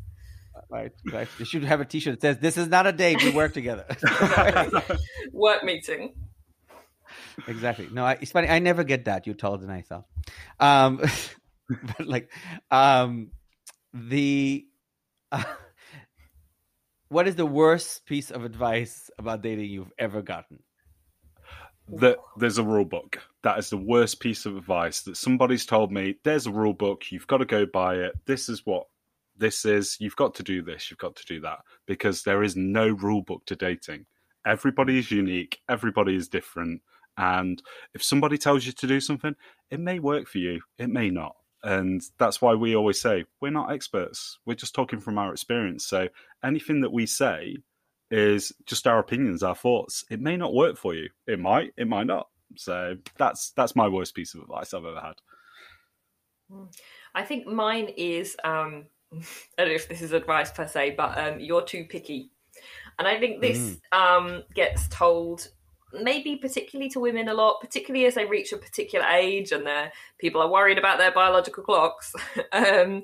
Right, 0.70 0.92
right. 1.12 1.28
You 1.40 1.46
should 1.46 1.64
have 1.64 1.80
a 1.80 1.86
T-shirt 1.86 2.20
that 2.20 2.22
says, 2.22 2.38
"This 2.40 2.58
is 2.58 2.68
not 2.68 2.88
a 2.88 2.92
date. 2.92 3.24
We 3.24 3.32
work 3.32 3.54
together." 3.54 3.86
Work 5.32 5.64
meeting. 5.64 6.14
Exactly. 7.48 7.88
No, 7.92 8.06
I, 8.06 8.14
it's 8.22 8.32
funny. 8.32 8.48
I 8.48 8.60
never 8.60 8.84
get 8.84 9.06
that. 9.06 9.26
You're 9.26 9.36
taller 9.36 9.58
than 9.58 9.70
I 9.70 9.82
thought. 9.82 10.06
Um, 10.60 11.02
but 11.70 12.08
like, 12.08 12.32
um, 12.70 13.32
the 13.94 14.66
uh, 15.32 15.44
what 17.10 17.28
is 17.28 17.36
the 17.36 17.46
worst 17.46 18.06
piece 18.06 18.32
of 18.32 18.46
advice 18.46 19.10
about 19.18 19.42
dating 19.42 19.70
you've 19.70 19.92
ever 19.98 20.22
gotten? 20.22 20.60
that 21.94 22.18
there's 22.38 22.58
a 22.58 22.64
rule 22.64 22.86
book. 22.86 23.20
That 23.44 23.58
is 23.60 23.70
the 23.70 23.78
worst 23.78 24.20
piece 24.20 24.46
of 24.46 24.56
advice 24.56 25.02
that 25.04 25.18
somebody's 25.18 25.66
told 25.66 25.92
me. 25.92 26.16
There's 26.24 26.48
a 26.48 26.52
rule 26.52 26.74
book. 26.74 27.12
You've 27.12 27.28
got 27.28 27.38
to 27.38 27.46
go 27.46 27.66
by 27.66 27.96
it. 27.96 28.14
This 28.26 28.50
is 28.50 28.66
what 28.66 28.88
this 29.38 29.66
is. 29.66 29.98
You've 30.00 30.16
got 30.16 30.36
to 30.36 30.44
do 30.44 30.62
this. 30.62 30.90
You've 30.90 31.00
got 31.00 31.16
to 31.18 31.26
do 31.26 31.42
that 31.42 31.60
because 31.86 32.24
there 32.24 32.44
is 32.44 32.56
no 32.56 32.88
rule 32.90 33.22
book 33.22 33.46
to 33.48 33.56
dating. 33.56 34.06
Everybody 34.46 35.00
is 35.00 35.12
unique. 35.12 35.60
Everybody 35.70 36.16
is 36.16 36.28
different. 36.28 36.82
And 37.22 37.62
if 37.94 38.04
somebody 38.04 38.38
tells 38.40 38.66
you 38.66 38.72
to 38.72 38.88
do 38.88 39.00
something, 39.00 39.36
it 39.70 39.80
may 39.80 40.00
work 40.00 40.28
for 40.28 40.40
you. 40.40 40.62
It 40.80 40.90
may 40.90 41.12
not. 41.12 41.36
And 41.64 42.02
that's 42.18 42.42
why 42.42 42.56
we 42.56 42.76
always 42.76 43.00
say 43.00 43.26
we're 43.40 43.52
not 43.52 43.72
experts. 43.72 44.40
We're 44.46 44.56
just 44.56 44.74
talking 44.74 45.00
from 45.00 45.20
our 45.20 45.32
experience. 45.32 45.86
So 45.86 46.08
anything 46.44 46.82
that 46.82 46.92
we 46.92 47.06
say 47.06 47.58
is 48.10 48.52
just 48.66 48.88
our 48.88 48.98
opinions, 48.98 49.44
our 49.44 49.56
thoughts. 49.56 50.04
It 50.10 50.20
may 50.20 50.36
not 50.36 50.56
work 50.56 50.78
for 50.78 50.96
you. 50.96 51.10
It 51.28 51.40
might, 51.40 51.74
it 51.78 51.88
might 51.88 52.08
not. 52.08 52.28
So 52.58 52.96
that's 53.18 53.52
that's 53.52 53.76
my 53.76 53.88
worst 53.88 54.16
piece 54.16 54.34
of 54.34 54.42
advice 54.42 54.74
I've 54.74 54.84
ever 54.84 55.00
had. 55.00 55.14
I 57.14 57.24
think 57.24 57.46
mine 57.46 57.90
is 57.96 58.36
um 58.44 58.86
I 59.14 59.20
don't 59.60 59.68
know 59.68 59.76
if 59.76 59.88
this 59.88 60.02
is 60.02 60.12
advice 60.12 60.52
per 60.52 60.68
se, 60.68 60.96
but 60.98 61.18
um 61.20 61.40
you're 61.40 61.64
too 61.64 61.86
picky. 61.86 62.32
And 62.98 63.08
I 63.08 63.20
think 63.20 63.42
this 63.42 63.80
um 63.92 64.44
gets 64.56 64.88
told 64.88 65.48
maybe 65.94 66.36
particularly 66.36 66.90
to 66.92 67.00
women 67.00 67.28
a 67.30 67.34
lot, 67.34 67.62
particularly 67.62 68.06
as 68.06 68.16
they 68.16 68.26
reach 68.26 68.52
a 68.54 68.58
particular 68.58 69.06
age 69.06 69.52
and 69.52 69.66
their 69.66 69.92
people 70.18 70.42
are 70.42 70.52
worried 70.52 70.78
about 70.78 70.98
their 70.98 71.12
biological 71.12 71.64
clocks. 71.64 72.14
um 72.52 73.04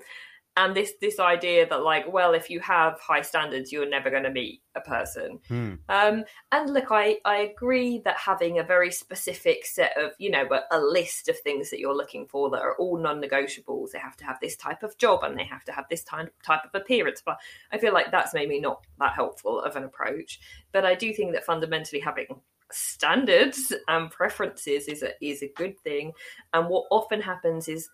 and 0.58 0.76
this 0.76 0.94
this 1.00 1.20
idea 1.20 1.68
that 1.70 1.84
like, 1.84 2.12
well, 2.12 2.34
if 2.34 2.50
you 2.50 2.60
have 2.60 3.00
high 3.00 3.22
standards, 3.22 3.72
you're 3.72 3.88
never 3.88 4.10
going 4.10 4.24
to 4.24 4.32
meet 4.32 4.62
a 4.76 4.82
person. 4.82 5.40
Hmm. 5.48 5.74
Um, 5.88 6.24
and 6.52 6.74
look, 6.74 6.88
I, 6.90 7.18
I 7.24 7.38
agree 7.38 8.02
that 8.04 8.18
having 8.18 8.58
a 8.58 8.64
very 8.64 8.92
specific 8.92 9.68
set 9.68 9.96
of, 9.96 10.14
you 10.18 10.32
know, 10.32 10.48
a, 10.52 10.78
a 10.78 10.80
list 10.80 11.30
of 11.30 11.40
things 11.40 11.70
that 11.70 11.80
you're 11.80 11.96
looking 11.96 12.26
for 12.26 12.50
that 12.50 12.62
are 12.62 12.76
all 12.78 12.98
non 12.98 13.22
negotiables, 13.22 13.92
they 13.92 14.00
have 14.00 14.18
to 14.18 14.26
have 14.26 14.40
this 14.42 14.56
type 14.56 14.82
of 14.82 14.98
job 14.98 15.24
and 15.24 15.38
they 15.38 15.46
have 15.46 15.64
to 15.66 15.72
have 15.72 15.86
this 15.92 16.04
type, 16.04 16.34
type 16.44 16.62
of 16.66 16.74
appearance. 16.74 17.22
But 17.24 17.38
I 17.72 17.78
feel 17.78 17.94
like 17.94 18.12
that's 18.12 18.34
maybe 18.34 18.60
not 18.60 18.84
that 19.00 19.14
helpful 19.14 19.62
of 19.62 19.76
an 19.76 19.84
approach. 19.84 20.40
But 20.72 20.86
I 20.86 20.96
do 20.96 21.14
think 21.14 21.34
that 21.34 21.46
fundamentally 21.46 22.02
having 22.02 22.42
standards 22.72 23.74
and 23.88 24.12
preferences 24.12 24.88
is 24.88 25.04
a, 25.04 25.12
is 25.22 25.42
a 25.42 25.54
good 25.56 25.80
thing. 25.80 26.12
And 26.54 26.68
what 26.68 26.86
often 26.92 27.22
happens 27.22 27.68
is 27.68 27.90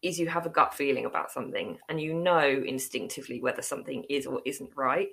is 0.00 0.18
you 0.18 0.28
have 0.28 0.46
a 0.46 0.50
gut 0.50 0.72
feeling 0.72 1.06
about 1.06 1.30
something 1.30 1.76
and 1.88 2.00
you 2.00 2.14
know 2.14 2.62
instinctively 2.64 3.40
whether 3.40 3.62
something 3.62 4.04
is 4.08 4.26
or 4.26 4.40
isn't 4.44 4.70
right. 4.76 5.08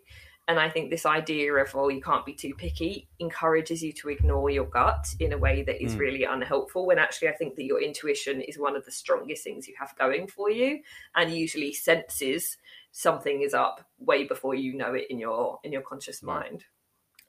And 0.48 0.60
I 0.60 0.70
think 0.70 0.92
this 0.92 1.08
idea 1.08 1.52
of, 1.56 1.76
oh, 1.76 1.90
you 1.90 2.02
can't 2.02 2.24
be 2.24 2.36
too 2.36 2.54
picky 2.54 3.10
encourages 3.18 3.82
you 3.82 3.92
to 3.94 4.10
ignore 4.10 4.52
your 4.52 4.66
gut 4.66 5.08
in 5.20 5.34
a 5.34 5.38
way 5.40 5.64
that 5.64 5.84
is 5.84 5.96
Mm. 5.96 6.00
really 6.00 6.24
unhelpful. 6.24 6.86
When 6.86 7.00
actually, 7.00 7.30
I 7.30 7.34
think 7.34 7.56
that 7.56 7.64
your 7.64 7.82
intuition 7.82 8.42
is 8.42 8.60
one 8.60 8.76
of 8.76 8.86
the 8.86 8.92
strongest 8.92 9.44
things 9.44 9.68
you 9.68 9.74
have 9.80 9.96
going 9.98 10.28
for 10.28 10.52
you 10.52 10.82
and 11.16 11.34
usually 11.34 11.74
senses 11.74 12.58
something 12.92 13.42
is 13.42 13.56
up 13.56 13.90
way 13.98 14.26
before 14.26 14.54
you 14.54 14.76
know 14.76 14.94
it 14.94 15.08
in 15.10 15.18
your 15.18 15.60
in 15.64 15.72
your 15.72 15.82
conscious 15.82 16.22
mind. 16.22 16.64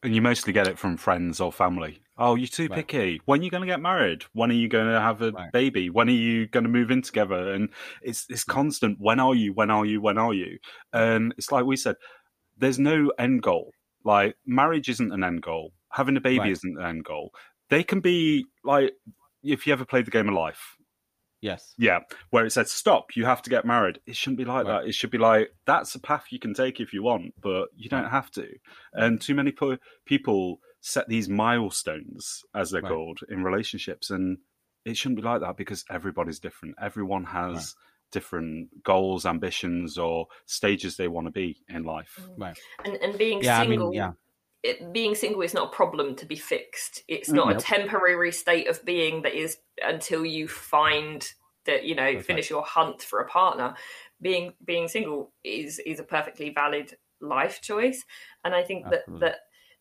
And 0.07 0.15
you 0.15 0.23
mostly 0.23 0.53
get 0.53 0.69
it 0.69 0.78
from 0.78 0.97
friends 0.97 1.41
or 1.41 1.51
family. 1.51 2.01
Oh, 2.16 2.37
you're 2.37 2.47
too 2.47 2.69
Right. 2.69 2.77
picky. 2.77 3.20
When 3.24 3.41
are 3.41 3.43
you 3.43 3.51
going 3.51 3.62
to 3.62 3.66
get 3.66 3.81
married? 3.81 4.23
When 4.35 4.53
are 4.53 4.55
you 4.55 4.69
going 4.69 4.87
to 4.87 5.01
have 5.01 5.20
a 5.20 5.33
Right. 5.33 5.51
baby? 5.51 5.91
When 5.91 6.09
are 6.09 6.12
you 6.12 6.47
going 6.47 6.62
to 6.62 6.70
move 6.70 6.93
in 6.93 7.03
together? 7.03 7.53
And 7.53 7.70
it's 8.03 8.24
it's 8.28 8.45
hmm. 8.45 8.53
constant. 8.53 9.01
When 9.01 9.19
are 9.19 9.35
you? 9.35 9.53
When 9.53 9.69
are 9.69 9.85
you? 9.85 10.01
When 10.01 10.16
are 10.16 10.33
you? 10.33 10.59
And 10.93 11.35
it's 11.37 11.51
like 11.51 11.65
we 11.65 11.77
said, 11.77 11.97
there's 12.57 12.78
no 12.78 13.11
end 13.19 13.43
goal. 13.43 13.73
Like 14.05 14.37
marriage 14.47 14.89
isn't 14.89 15.11
an 15.11 15.24
end 15.24 15.43
goal. 15.43 15.73
Having 15.91 16.19
a 16.19 16.20
baby 16.20 16.39
Right. 16.39 16.53
isn't 16.53 16.78
an 16.78 16.85
end 16.87 17.05
goal. 17.05 17.33
They 17.69 17.83
can 17.83 17.99
be 17.99 18.47
like 18.62 18.93
if 19.43 19.66
you 19.66 19.73
ever 19.73 19.85
played 19.85 20.05
the 20.05 20.12
game 20.12 20.28
of 20.28 20.35
life, 20.37 20.76
Yes. 21.47 21.74
yeah, 21.78 22.01
where 22.31 22.44
it 22.47 22.51
says 22.52 22.70
stop, 22.70 23.16
you 23.16 23.24
have 23.24 23.43
to 23.43 23.51
get 23.51 23.64
married. 23.64 24.01
It 24.06 24.16
shouldn't 24.16 24.39
be 24.39 24.44
like 24.44 24.66
Right. 24.66 24.82
that. 24.82 24.89
It 24.89 24.94
should 24.94 25.10
be 25.10 25.18
like 25.18 25.51
that's 25.64 25.94
a 25.94 26.01
path 26.01 26.24
you 26.31 26.39
can 26.39 26.55
take 26.55 26.81
if 26.81 26.93
you 26.93 27.02
want, 27.02 27.35
but 27.40 27.68
you 27.77 27.89
don't 27.89 28.10
have 28.10 28.31
to. 28.32 28.47
And 28.93 29.20
too 29.20 29.35
many 29.35 29.52
po- 29.52 29.78
people 30.05 30.60
set 30.81 31.09
these 31.09 31.28
milestones, 31.28 32.43
as 32.55 32.70
they're 32.70 32.82
Right. 32.82 32.90
called, 32.93 33.20
in 33.28 33.43
relationships, 33.44 34.10
and 34.10 34.39
it 34.85 34.97
shouldn't 34.97 35.16
be 35.16 35.23
like 35.23 35.40
that 35.40 35.56
because 35.56 35.85
everybody's 35.90 36.39
different. 36.39 36.77
Everyone 36.81 37.24
has 37.24 37.74
different 38.12 38.82
goals, 38.85 39.27
ambitions, 39.27 39.98
or 39.98 40.27
stages 40.47 40.97
they 40.97 41.09
want 41.09 41.27
to 41.27 41.32
be 41.32 41.60
in 41.68 41.82
life. 41.82 42.20
Right. 42.39 42.56
and, 42.85 42.94
and 42.97 43.18
being 43.18 43.43
Yeah, 43.43 43.59
I 43.59 43.62
mean, 43.62 43.70
single 43.73 43.94
yeah. 43.94 44.12
It, 44.66 44.93
being 44.93 45.14
single 45.14 45.43
is 45.43 45.55
not 45.55 45.68
a 45.68 45.76
problem 45.76 46.14
to 46.16 46.26
be 46.26 46.36
fixed 46.36 47.02
it's 47.09 47.30
not 47.30 47.48
Nope. 47.48 47.59
a 47.59 47.60
temporary 47.60 48.32
state 48.32 48.68
of 48.68 48.84
being 48.84 49.22
that 49.22 49.34
is 49.34 49.59
until 49.82 50.24
you 50.24 50.48
find 50.48 51.32
that 51.66 51.84
you 51.84 51.94
know 51.94 52.14
That's 52.14 52.26
finish 52.26 52.51
your 52.51 52.62
hunt 52.64 53.02
for 53.02 53.20
a 53.20 53.28
partner 53.28 53.74
being 54.20 54.52
being 54.64 54.88
single 54.88 55.32
is 55.44 55.78
is 55.84 56.01
a 56.01 56.05
perfectly 56.05 56.51
valid 56.51 56.97
life 57.20 57.60
choice 57.62 58.05
and 58.44 58.55
i 58.55 58.62
think 58.62 58.86
Absolutely. 58.86 59.20
that 59.20 59.26
that 59.26 59.38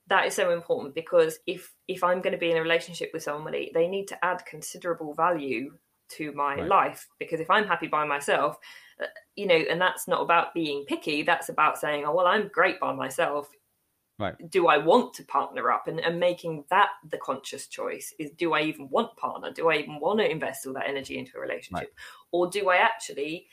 that 0.07 0.25
is 0.27 0.33
so 0.33 0.51
important 0.51 0.93
because 0.95 1.39
if 1.47 1.73
if 1.87 2.03
i'm 2.03 2.21
going 2.21 2.33
to 2.33 2.39
be 2.39 2.51
in 2.51 2.57
a 2.57 2.61
relationship 2.61 3.09
with 3.13 3.23
somebody 3.23 3.71
they 3.73 3.87
need 3.87 4.07
to 4.07 4.25
add 4.25 4.45
considerable 4.45 5.13
value 5.13 5.71
to 6.07 6.31
my 6.33 6.55
Right. 6.55 6.67
life 6.67 7.07
because 7.19 7.39
if 7.39 7.49
i'm 7.49 7.65
happy 7.65 7.87
by 7.87 8.05
myself 8.05 8.57
uh, 9.01 9.05
you 9.35 9.47
know 9.47 9.55
and 9.55 9.81
that's 9.81 10.07
not 10.07 10.21
about 10.21 10.53
being 10.53 10.85
picky 10.87 11.23
that's 11.23 11.49
about 11.49 11.77
saying 11.77 12.05
oh 12.05 12.13
well 12.13 12.27
i'm 12.27 12.49
great 12.53 12.79
by 12.79 12.93
myself 12.93 13.49
Right. 14.17 14.35
do 14.49 14.67
i 14.67 14.77
want 14.77 15.13
to 15.15 15.23
partner 15.23 15.71
up 15.71 15.87
and, 15.87 15.99
and 15.99 16.19
making 16.19 16.63
that 16.69 16.89
the 17.09 17.17
conscious 17.17 17.67
choice 17.67 18.13
is 18.17 18.31
do 18.31 18.53
i 18.53 18.61
even 18.61 18.89
want 18.89 19.15
partner 19.17 19.51
do 19.51 19.69
i 19.69 19.75
even 19.75 19.99
want 19.99 20.19
to 20.19 20.29
invest 20.29 20.65
all 20.65 20.73
that 20.73 20.87
energy 20.87 21.17
into 21.17 21.37
a 21.37 21.41
relationship 21.41 21.93
or 22.31 22.49
do 22.49 22.69
i 22.69 22.77
actually 22.77 23.47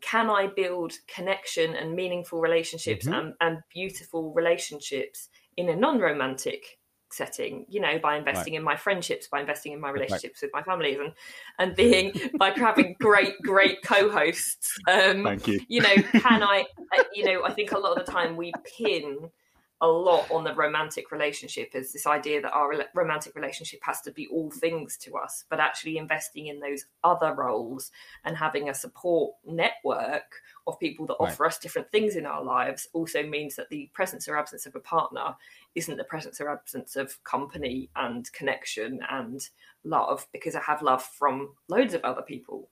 can 0.00 0.28
i 0.28 0.48
build 0.48 0.92
connection 1.06 1.74
and 1.76 1.94
meaningful 1.94 2.40
relationships 2.40 3.06
Mhm. 3.06 3.16
and, 3.16 3.34
and 3.40 3.58
beautiful 3.72 4.32
relationships 4.32 5.28
in 5.56 5.68
a 5.68 5.76
non-romantic 5.76 6.78
setting 7.12 7.66
you 7.68 7.80
know 7.80 7.98
by 7.98 8.16
investing 8.16 8.54
in 8.54 8.62
my 8.62 8.74
friendships 8.74 9.28
by 9.28 9.40
investing 9.40 9.72
in 9.72 9.80
my 9.80 9.88
right. 9.88 9.94
relationships 9.94 10.42
with 10.42 10.50
my 10.52 10.62
families 10.62 10.98
and 10.98 11.12
and 11.58 11.76
being 11.76 12.12
by 12.38 12.50
having 12.50 12.96
great 12.98 13.34
great 13.42 13.82
co-hosts 13.82 14.78
um 14.88 15.22
Thank 15.22 15.46
you. 15.46 15.60
you 15.68 15.80
know 15.80 15.94
can 16.14 16.42
i 16.42 16.64
uh, 16.96 17.02
you 17.12 17.24
know 17.24 17.44
i 17.44 17.52
think 17.52 17.72
a 17.72 17.78
lot 17.78 17.98
of 17.98 18.04
the 18.04 18.10
time 18.10 18.36
we 18.36 18.52
pin 18.76 19.30
a 19.82 19.86
lot 19.86 20.30
on 20.30 20.44
the 20.44 20.54
romantic 20.54 21.10
relationship 21.10 21.70
is 21.74 21.92
this 21.92 22.06
idea 22.06 22.40
that 22.40 22.52
our 22.52 22.72
romantic 22.94 23.34
relationship 23.34 23.80
has 23.82 24.00
to 24.00 24.12
be 24.12 24.28
all 24.28 24.48
things 24.50 24.96
to 24.96 25.16
us 25.16 25.44
but 25.50 25.58
actually 25.58 25.98
investing 25.98 26.46
in 26.46 26.60
those 26.60 26.86
other 27.02 27.34
roles 27.34 27.90
and 28.24 28.36
having 28.36 28.68
a 28.68 28.74
support 28.74 29.34
network 29.44 30.40
of 30.68 30.78
people 30.78 31.04
that 31.06 31.16
Right. 31.18 31.32
offer 31.32 31.46
us 31.46 31.58
different 31.58 31.90
things 31.90 32.14
in 32.14 32.26
our 32.26 32.42
lives 32.44 32.86
also 32.92 33.24
means 33.24 33.56
that 33.56 33.68
the 33.70 33.90
presence 33.92 34.28
or 34.28 34.36
absence 34.38 34.66
of 34.66 34.76
a 34.76 34.80
partner 34.80 35.34
isn't 35.74 35.96
the 35.96 36.04
presence 36.04 36.40
or 36.40 36.48
absence 36.48 36.94
of 36.94 37.22
company 37.24 37.90
and 37.96 38.32
connection 38.32 39.00
and 39.10 39.48
love 39.84 40.28
because 40.32 40.54
i 40.54 40.60
have 40.60 40.80
love 40.80 41.02
from 41.02 41.54
loads 41.68 41.92
of 41.92 42.02
other 42.04 42.22
people. 42.22 42.68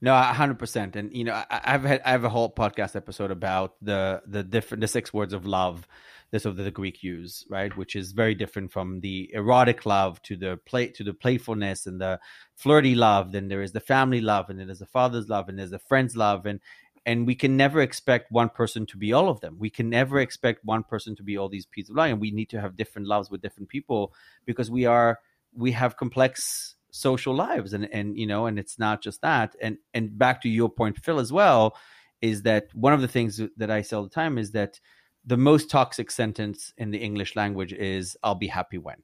No, 0.00 0.14
hundred 0.14 0.58
percent. 0.58 0.96
And 0.96 1.14
you 1.14 1.24
know, 1.24 1.34
I, 1.34 1.60
I've 1.64 1.82
had 1.84 2.02
I 2.04 2.10
have 2.10 2.24
a 2.24 2.28
whole 2.28 2.52
podcast 2.52 2.96
episode 2.96 3.30
about 3.30 3.74
the 3.82 4.22
the 4.26 4.42
different 4.42 4.80
the 4.80 4.88
six 4.88 5.12
words 5.12 5.32
of 5.32 5.46
love, 5.46 5.86
this 6.30 6.44
of 6.44 6.56
the 6.56 6.70
Greek 6.70 7.02
use, 7.02 7.44
right? 7.50 7.76
Which 7.76 7.96
is 7.96 8.12
very 8.12 8.34
different 8.34 8.72
from 8.72 9.00
the 9.00 9.30
erotic 9.34 9.84
love 9.84 10.22
to 10.22 10.36
the 10.36 10.58
play 10.64 10.88
to 10.88 11.04
the 11.04 11.14
playfulness 11.14 11.86
and 11.86 12.00
the 12.00 12.18
flirty 12.56 12.94
love. 12.94 13.32
Then 13.32 13.48
there 13.48 13.62
is 13.62 13.72
the 13.72 13.80
family 13.80 14.20
love, 14.20 14.48
and 14.48 14.58
then 14.58 14.68
there's 14.68 14.78
the 14.78 14.86
father's 14.86 15.28
love, 15.28 15.48
and 15.48 15.58
there's 15.58 15.70
the 15.70 15.78
friend's 15.78 16.16
love, 16.16 16.46
and 16.46 16.60
and 17.06 17.26
we 17.26 17.34
can 17.34 17.56
never 17.56 17.80
expect 17.80 18.30
one 18.30 18.48
person 18.48 18.86
to 18.86 18.96
be 18.96 19.12
all 19.12 19.28
of 19.28 19.40
them. 19.40 19.56
We 19.58 19.70
can 19.70 19.88
never 19.88 20.20
expect 20.20 20.64
one 20.64 20.84
person 20.84 21.16
to 21.16 21.22
be 21.22 21.36
all 21.36 21.48
these 21.48 21.66
pieces 21.66 21.90
of 21.90 21.96
love, 21.96 22.10
and 22.10 22.20
we 22.20 22.30
need 22.30 22.50
to 22.50 22.60
have 22.60 22.76
different 22.76 23.08
loves 23.08 23.30
with 23.30 23.42
different 23.42 23.68
people 23.68 24.12
because 24.44 24.70
we 24.70 24.86
are 24.86 25.18
we 25.54 25.72
have 25.72 25.96
complex 25.96 26.76
social 26.90 27.34
lives 27.34 27.72
and 27.72 27.88
and 27.92 28.16
you 28.16 28.26
know 28.26 28.46
and 28.46 28.58
it's 28.58 28.78
not 28.78 29.02
just 29.02 29.20
that 29.22 29.54
and 29.60 29.78
and 29.94 30.18
back 30.18 30.40
to 30.42 30.48
your 30.48 30.68
point 30.68 30.96
phil 30.98 31.18
as 31.20 31.32
well 31.32 31.76
is 32.20 32.42
that 32.42 32.64
one 32.74 32.92
of 32.92 33.00
the 33.00 33.08
things 33.08 33.40
that 33.56 33.70
i 33.70 33.80
say 33.82 33.96
all 33.96 34.02
the 34.02 34.08
time 34.10 34.38
is 34.38 34.52
that 34.52 34.80
the 35.24 35.36
most 35.36 35.70
toxic 35.70 36.10
sentence 36.10 36.72
in 36.76 36.90
the 36.90 36.98
english 36.98 37.36
language 37.36 37.72
is 37.72 38.16
i'll 38.22 38.34
be 38.34 38.48
happy 38.48 38.78
when. 38.78 39.02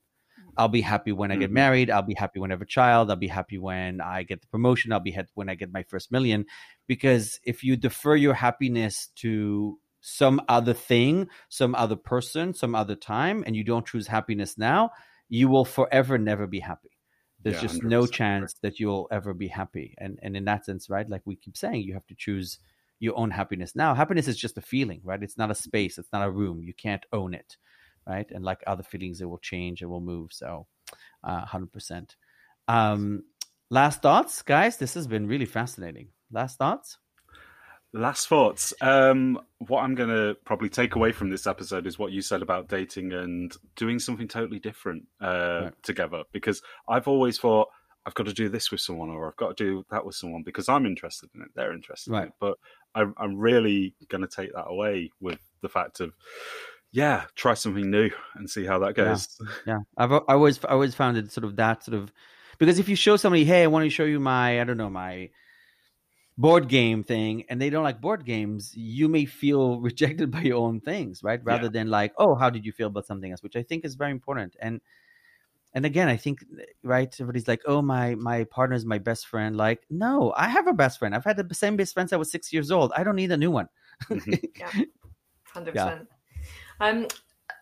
I'll 0.58 0.68
be 0.68 0.80
happy 0.80 1.12
when 1.12 1.30
i 1.30 1.36
get 1.36 1.50
Mhm. 1.50 1.54
married. 1.54 1.90
I'll 1.90 2.02
be 2.02 2.14
happy 2.14 2.38
when 2.40 2.50
i 2.50 2.54
have 2.54 2.62
a 2.62 2.66
child. 2.66 3.10
I'll 3.10 3.16
be 3.16 3.28
happy 3.28 3.58
when 3.58 4.00
i 4.00 4.22
get 4.22 4.40
the 4.40 4.46
promotion. 4.46 4.90
I'll 4.92 5.00
be 5.00 5.10
happy 5.10 5.30
when 5.34 5.50
i 5.50 5.54
get 5.54 5.70
my 5.70 5.82
first 5.82 6.10
million. 6.10 6.46
Because 6.86 7.38
if 7.44 7.62
you 7.62 7.76
defer 7.76 8.16
your 8.16 8.32
happiness 8.34 9.08
to 9.16 9.78
some 10.00 10.40
other 10.48 10.72
thing 10.72 11.28
some 11.48 11.74
other 11.74 11.96
person 11.96 12.54
some 12.54 12.74
other 12.76 12.94
time 12.94 13.42
and 13.46 13.56
you 13.56 13.64
don't 13.64 13.86
choose 13.86 14.06
happiness 14.06 14.56
now 14.56 14.90
you 15.28 15.48
will 15.48 15.64
forever 15.64 16.16
never 16.16 16.46
be 16.46 16.60
happy 16.60 16.95
there's 17.46 17.54
Yeah, 17.54 17.60
just 17.60 17.76
100% 17.76 17.84
no 17.84 18.08
chance 18.08 18.56
that 18.62 18.80
you'll 18.80 19.06
ever 19.12 19.32
be 19.32 19.46
happy. 19.46 19.94
And 19.98 20.18
and 20.22 20.36
in 20.36 20.44
that 20.46 20.64
sense 20.64 20.90
right 20.90 21.08
like 21.08 21.22
we 21.24 21.36
keep 21.36 21.56
saying 21.56 21.82
you 21.82 21.94
have 21.94 22.06
to 22.08 22.14
choose 22.16 22.58
your 22.98 23.16
own 23.16 23.30
happiness. 23.30 23.76
Now 23.76 23.94
happiness 23.94 24.26
is 24.26 24.36
just 24.36 24.58
a 24.58 24.60
feeling 24.62 25.00
right? 25.04 25.22
It's 25.22 25.38
not 25.38 25.52
a 25.52 25.54
space 25.54 25.96
it's 25.96 26.12
not 26.12 26.26
a 26.26 26.30
room. 26.30 26.60
You 26.64 26.74
can't 26.74 27.06
own 27.12 27.34
it 27.34 27.56
right? 28.08 28.28
And 28.32 28.44
like 28.44 28.64
other 28.66 28.82
feelings 28.82 29.20
it 29.20 29.26
will 29.26 29.38
change 29.38 29.80
it 29.80 29.86
will 29.86 30.00
move. 30.00 30.32
So 30.32 30.66
uh, 31.22 31.42
100% 31.42 32.16
um 32.66 33.22
last 33.70 34.02
thoughts 34.02 34.42
guys? 34.42 34.76
This 34.78 34.94
has 34.94 35.06
been 35.06 35.28
really 35.28 35.46
fascinating. 35.46 36.08
Last 36.32 36.58
thoughts 36.58 36.98
Last 37.92 38.28
thoughts. 38.28 38.74
Um, 38.80 39.40
what 39.58 39.82
I'm 39.82 39.94
going 39.94 40.10
to 40.10 40.36
probably 40.44 40.68
take 40.68 40.96
away 40.96 41.12
from 41.12 41.30
this 41.30 41.46
episode 41.46 41.86
is 41.86 41.98
what 41.98 42.12
you 42.12 42.20
said 42.20 42.42
about 42.42 42.68
dating 42.68 43.12
and 43.12 43.54
doing 43.74 43.98
something 43.98 44.28
totally 44.28 44.58
different 44.58 45.04
uh, 45.20 45.60
Right. 45.64 45.82
together. 45.82 46.24
Because 46.32 46.60
I've 46.88 47.08
always 47.08 47.38
thought 47.38 47.68
I've 48.04 48.14
got 48.14 48.26
to 48.26 48.32
do 48.34 48.48
this 48.48 48.70
with 48.70 48.80
someone 48.80 49.08
or 49.10 49.26
I've 49.28 49.36
got 49.36 49.56
to 49.56 49.64
do 49.64 49.86
that 49.90 50.04
with 50.04 50.14
someone 50.14 50.42
because 50.42 50.68
I'm 50.68 50.84
interested 50.84 51.30
in 51.34 51.42
it. 51.42 51.48
They're 51.54 51.72
interested 51.72 52.10
in 52.10 52.16
Right. 52.18 52.26
it. 52.28 52.34
But 52.38 52.58
I, 52.94 53.04
I'm 53.16 53.36
really 53.36 53.94
going 54.08 54.20
to 54.22 54.28
take 54.28 54.52
that 54.52 54.66
away 54.66 55.10
with 55.20 55.38
the 55.62 55.68
fact 55.68 56.00
of, 56.00 56.12
yeah, 56.92 57.24
try 57.34 57.54
something 57.54 57.90
new 57.90 58.10
and 58.34 58.48
see 58.48 58.64
how 58.66 58.78
that 58.80 58.94
goes. 58.94 59.28
yeah 59.66 59.78
i've 59.98 60.12
I 60.12 60.18
always 60.28 60.62
i 60.64 60.68
always 60.68 60.94
found 60.94 61.16
it 61.16 61.32
sort 61.32 61.44
of 61.44 61.56
that 61.56 61.84
sort 61.84 61.96
of 61.96 62.12
because 62.58 62.78
if 62.78 62.88
you 62.88 62.96
show 62.96 63.16
somebody 63.16 63.44
hey 63.44 63.64
i 63.64 63.66
want 63.66 63.84
to 63.84 63.90
show 63.90 64.04
you 64.04 64.20
my 64.20 64.60
i 64.60 64.64
don't 64.64 64.76
know 64.76 64.88
my 64.90 65.30
board 66.38 66.68
game 66.68 67.02
thing 67.02 67.44
and 67.48 67.60
they 67.60 67.70
don't 67.70 67.84
like 67.84 68.00
board 68.00 68.24
games 68.24 68.76
you 68.76 69.08
may 69.08 69.24
feel 69.24 69.80
rejected 69.88 70.30
by 70.30 70.40
your 70.42 70.58
own 70.58 70.80
things 70.80 71.22
right 71.22 71.42
rather 71.44 71.68
Yeah. 71.68 71.70
than 71.70 71.88
like 71.88 72.12
oh 72.18 72.34
how 72.34 72.50
did 72.50 72.64
you 72.64 72.72
feel 72.72 72.88
about 72.88 73.06
something 73.06 73.30
else 73.30 73.42
which 73.42 73.56
i 73.56 73.62
think 73.62 73.84
is 73.84 73.94
very 73.94 74.10
important 74.10 74.54
and 74.60 74.80
and 75.74 75.86
again 75.86 76.08
i 76.08 76.16
think 76.16 76.44
right 76.82 77.14
everybody's 77.20 77.48
like 77.48 77.62
oh 77.66 77.82
my 77.82 78.14
my 78.16 78.44
partner 78.44 78.76
is 78.76 78.84
my 78.86 78.98
best 78.98 79.26
friend 79.26 79.56
like 79.56 79.86
no 79.90 80.32
i 80.36 80.48
have 80.48 80.66
a 80.66 80.72
best 80.72 80.98
friend 80.98 81.14
i've 81.14 81.24
had 81.24 81.36
the 81.36 81.54
same 81.54 81.76
best 81.76 81.94
friend 81.94 82.08
since 82.08 82.14
i 82.14 82.18
was 82.18 82.30
six 82.30 82.52
years 82.52 82.70
old 82.70 82.92
i 82.96 83.04
don't 83.04 83.16
need 83.16 83.32
a 83.32 83.36
new 83.36 83.50
one 83.50 83.68
Mhm. 84.12 84.40
hundred 85.52 85.72
Yeah. 85.72 85.92
percent. 85.92 86.08
Um, 86.80 87.06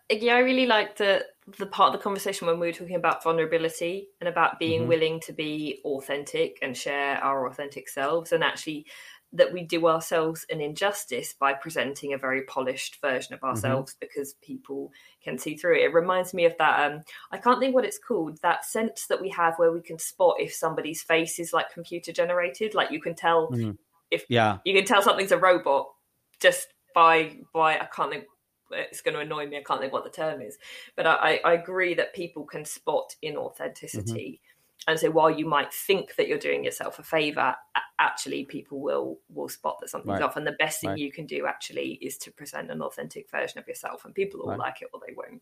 yeah, 0.09 0.35
I 0.35 0.39
really 0.39 0.65
liked 0.65 0.99
the 0.99 1.25
the 1.47 1.65
part 1.67 1.93
of 1.93 1.99
the 1.99 2.03
conversation 2.03 2.47
when 2.47 2.59
we 2.59 2.67
were 2.67 2.73
talking 2.73 2.95
about 2.95 3.23
vulnerability 3.23 4.09
and 4.19 4.27
about 4.27 4.57
being 4.59 4.83
Mhm. 4.83 4.87
willing 4.87 5.19
to 5.21 5.33
be 5.33 5.79
authentic 5.85 6.57
and 6.61 6.75
share 6.75 7.17
our 7.23 7.47
authentic 7.47 7.87
selves, 7.87 8.31
and 8.31 8.43
actually 8.43 8.85
that 9.33 9.51
we 9.51 9.63
do 9.63 9.87
ourselves 9.87 10.45
an 10.49 10.61
injustice 10.61 11.33
by 11.33 11.53
presenting 11.53 12.13
a 12.13 12.17
very 12.17 12.43
polished 12.43 13.01
version 13.01 13.33
of 13.33 13.43
ourselves 13.43 13.95
because 13.99 14.33
people 14.35 14.93
can 15.21 15.37
see 15.37 15.57
through 15.57 15.75
it. 15.75 15.83
It 15.83 15.93
reminds 15.93 16.33
me 16.33 16.45
of 16.45 16.57
that. 16.57 16.89
Um, 16.91 17.03
I 17.31 17.37
can't 17.37 17.59
think 17.59 17.75
what 17.75 17.83
it's 17.85 17.99
called. 17.99 18.37
That 18.41 18.63
sense 18.63 19.07
that 19.07 19.19
we 19.19 19.29
have 19.29 19.59
where 19.59 19.73
we 19.73 19.81
can 19.81 19.99
spot 19.99 20.37
if 20.39 20.53
somebody's 20.53 21.03
face 21.03 21.37
is 21.37 21.51
like 21.51 21.69
computer 21.69 22.13
generated, 22.13 22.73
like 22.75 22.91
you 22.91 23.01
can 23.01 23.13
tell 23.13 23.49
Mhm. 23.49 23.77
if 24.11 24.25
yeah 24.29 24.59
you 24.63 24.73
can 24.73 24.85
tell 24.85 25.01
something's 25.01 25.31
a 25.31 25.37
robot 25.37 25.91
just 26.39 26.73
by 26.93 27.37
by 27.53 27.77
I 27.79 27.85
can't 27.87 28.11
think 28.11 28.25
it's 28.71 29.01
going 29.01 29.15
to 29.15 29.21
annoy 29.21 29.47
me. 29.47 29.57
I 29.57 29.63
can't 29.63 29.79
think 29.81 29.93
what 29.93 30.03
the 30.03 30.09
term 30.09 30.41
is, 30.41 30.57
but 30.95 31.05
I, 31.07 31.39
I 31.43 31.53
agree 31.53 31.93
that 31.95 32.13
people 32.13 32.45
can 32.45 32.65
spot 32.65 33.15
inauthenticity, 33.23 34.39
and 34.87 34.99
so 34.99 35.09
while 35.11 35.31
you 35.31 35.45
might 35.47 35.73
think 35.73 36.15
that 36.15 36.27
you're 36.27 36.37
doing 36.37 36.63
yourself 36.63 36.99
a 36.99 37.03
favor, 37.03 37.55
actually 37.99 38.45
people 38.45 38.81
will 38.81 39.19
will 39.29 39.49
spot 39.49 39.77
that 39.81 39.89
something's 39.89 40.19
Right. 40.19 40.21
off. 40.21 40.35
And 40.37 40.45
the 40.45 40.51
best 40.59 40.79
thing 40.81 40.91
Right. 40.91 40.99
you 40.99 41.11
can 41.11 41.25
do 41.25 41.45
actually 41.47 41.93
is 42.01 42.17
to 42.19 42.31
present 42.31 42.69
an 42.71 42.81
authentic 42.81 43.29
version 43.31 43.59
of 43.59 43.67
yourself, 43.67 44.05
and 44.05 44.13
people 44.13 44.39
will 44.41 44.49
Right. 44.49 44.59
like 44.59 44.81
it 44.81 44.89
or 44.93 44.99
they 45.05 45.13
won't. 45.15 45.41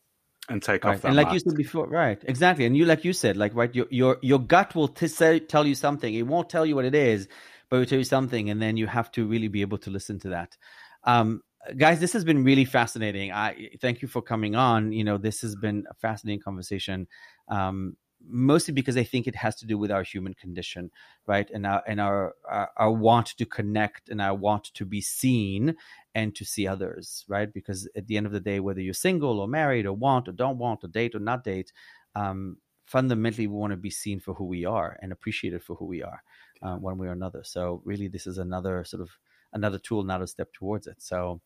And 0.50 0.62
take 0.62 0.86
Right. 0.86 0.96
off 0.96 1.02
that 1.04 1.08
and 1.08 1.16
like 1.16 1.32
you 1.32 1.40
said 1.40 1.56
before 1.56 1.88
right 1.88 2.22
exactly 2.28 2.66
and 2.66 2.76
you 2.76 2.84
like 2.86 3.06
you 3.06 3.14
said 3.14 3.38
like 3.38 3.56
right 3.56 3.74
your 3.74 3.88
your 3.90 4.18
your 4.22 4.40
gut 4.40 4.76
will 4.76 4.90
t- 4.90 5.08
say, 5.08 5.40
tell 5.40 5.66
you 5.66 5.74
something 5.74 6.14
it 6.14 6.28
won't 6.28 6.50
tell 6.50 6.66
you 6.66 6.76
what 6.76 6.84
it 6.84 6.94
is 6.94 7.30
but 7.70 7.78
it 7.78 7.80
will 7.80 7.86
tell 7.86 7.98
you 7.98 8.04
something 8.04 8.50
and 8.50 8.62
then 8.62 8.76
you 8.76 8.86
have 8.86 9.10
to 9.14 9.26
really 9.26 9.48
be 9.48 9.62
able 9.62 9.78
to 9.78 9.90
listen 9.90 10.20
to 10.20 10.28
that 10.30 10.58
um 11.06 11.42
guys 11.78 12.00
this 12.00 12.14
has 12.14 12.24
been 12.24 12.44
really 12.44 12.66
fascinating 12.66 13.32
i 13.32 13.70
thank 13.80 14.02
you 14.02 14.08
for 14.08 14.22
coming 14.22 14.56
on 14.56 14.92
you 14.92 15.04
know 15.04 15.18
this 15.18 15.42
has 15.42 15.56
been 15.56 15.86
a 15.90 15.94
fascinating 15.94 16.42
conversation 16.42 17.08
um 17.48 17.96
mostly 18.28 18.74
because 18.74 18.98
I 18.98 19.04
think 19.04 19.28
it 19.28 19.36
has 19.36 19.56
to 19.58 19.66
do 19.66 19.78
with 19.78 19.92
our 19.92 20.04
human 20.04 20.34
condition, 20.34 20.92
right? 21.28 21.50
And 21.52 21.66
our 21.66 21.84
and 21.88 22.00
our, 22.00 22.36
our, 22.50 22.72
our 22.78 22.92
want 22.92 23.28
to 23.38 23.46
connect 23.46 24.10
and 24.10 24.22
our 24.22 24.36
want 24.36 24.66
to 24.76 24.86
be 24.86 25.02
seen 25.02 25.76
and 26.16 26.36
to 26.36 26.46
see 26.46 26.68
others, 26.68 27.26
right? 27.28 27.52
Because 27.52 27.88
at 27.96 28.08
the 28.08 28.18
end 28.18 28.26
of 28.26 28.32
the 28.32 28.40
day, 28.40 28.60
whether 28.60 28.82
you're 28.82 28.94
single 28.94 29.40
or 29.40 29.48
married 29.48 29.86
or 29.86 29.94
want 29.94 30.28
or 30.28 30.32
don't 30.32 30.58
want 30.58 30.84
or 30.84 30.88
date 30.88 31.16
or 31.16 31.20
not 31.20 31.44
date, 31.44 31.74
um, 32.16 32.58
fundamentally 32.86 33.48
we 33.48 33.58
want 33.58 33.72
to 33.72 33.78
be 33.78 33.90
seen 33.90 34.20
for 34.20 34.34
who 34.34 34.46
we 34.46 34.66
are 34.66 34.98
and 35.02 35.12
appreciated 35.12 35.64
for 35.64 35.76
who 35.76 35.86
we 35.86 36.04
are, 36.04 36.24
uh, 36.62 36.76
one 36.76 36.98
way 36.98 37.08
or 37.08 37.14
another. 37.14 37.44
So 37.44 37.82
really, 37.86 38.08
this 38.08 38.28
is 38.28 38.38
another 38.38 38.84
sort 38.84 39.02
of 39.02 39.10
another 39.54 39.80
tool, 39.80 40.02
another 40.02 40.28
step 40.28 40.54
towards 40.54 40.88
it. 40.88 41.02
So. 41.02 41.42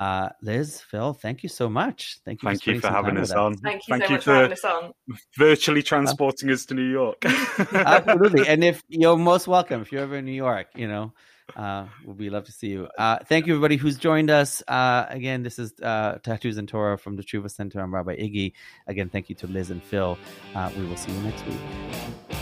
Uh, 0.00 0.30
Liz, 0.42 0.80
Phil, 0.80 1.12
thank 1.12 1.44
you 1.44 1.48
so 1.48 1.68
much. 1.68 2.18
Thank 2.24 2.42
you. 2.42 2.48
Thank 2.48 2.66
you 2.66 2.80
for 2.80 2.88
having 2.88 3.16
us 3.18 3.30
on. 3.30 3.56
Thank 3.58 3.86
you 3.86 3.96
thank 3.96 4.02
so 4.02 4.08
you 4.08 4.14
much 4.16 4.24
for, 4.24 4.34
having 4.34 4.52
us 4.52 4.64
on. 4.64 4.92
Virtually 5.38 5.80
transporting 5.80 6.50
uh, 6.50 6.54
us 6.54 6.64
to 6.66 6.74
New 6.74 6.90
York. 6.90 7.24
absolutely. 7.72 8.48
And 8.48 8.64
if 8.64 8.82
you're 8.88 9.16
most 9.16 9.46
welcome, 9.46 9.80
if 9.80 9.92
you're 9.92 10.02
ever 10.02 10.16
in 10.16 10.24
New 10.24 10.32
York, 10.32 10.66
you 10.74 10.88
know, 10.88 11.12
uh, 11.56 11.86
we'll 12.04 12.14
be 12.14 12.30
love 12.30 12.44
to 12.44 12.52
see 12.52 12.68
you. 12.68 12.88
Uh, 12.98 13.18
thank 13.26 13.46
you, 13.46 13.52
everybody 13.52 13.76
who's 13.76 13.96
joined 13.96 14.30
us. 14.30 14.62
Uh, 14.66 15.06
again, 15.08 15.42
this 15.42 15.58
is 15.58 15.72
uh, 15.82 16.18
Tattoos 16.22 16.56
and 16.56 16.68
Torah 16.68 16.98
from 16.98 17.16
the 17.16 17.22
Teshuva 17.22 17.50
Center. 17.50 17.80
I'm 17.80 17.94
Rabbi 17.94 18.16
Iggy. 18.16 18.52
Again, 18.86 19.08
thank 19.08 19.28
you 19.28 19.34
to 19.36 19.46
Liz 19.46 19.70
and 19.70 19.82
Phil. 19.82 20.18
Uh, 20.54 20.70
we 20.76 20.84
will 20.86 20.96
see 20.96 21.12
you 21.12 21.20
next 21.20 21.46
week. 21.46 22.41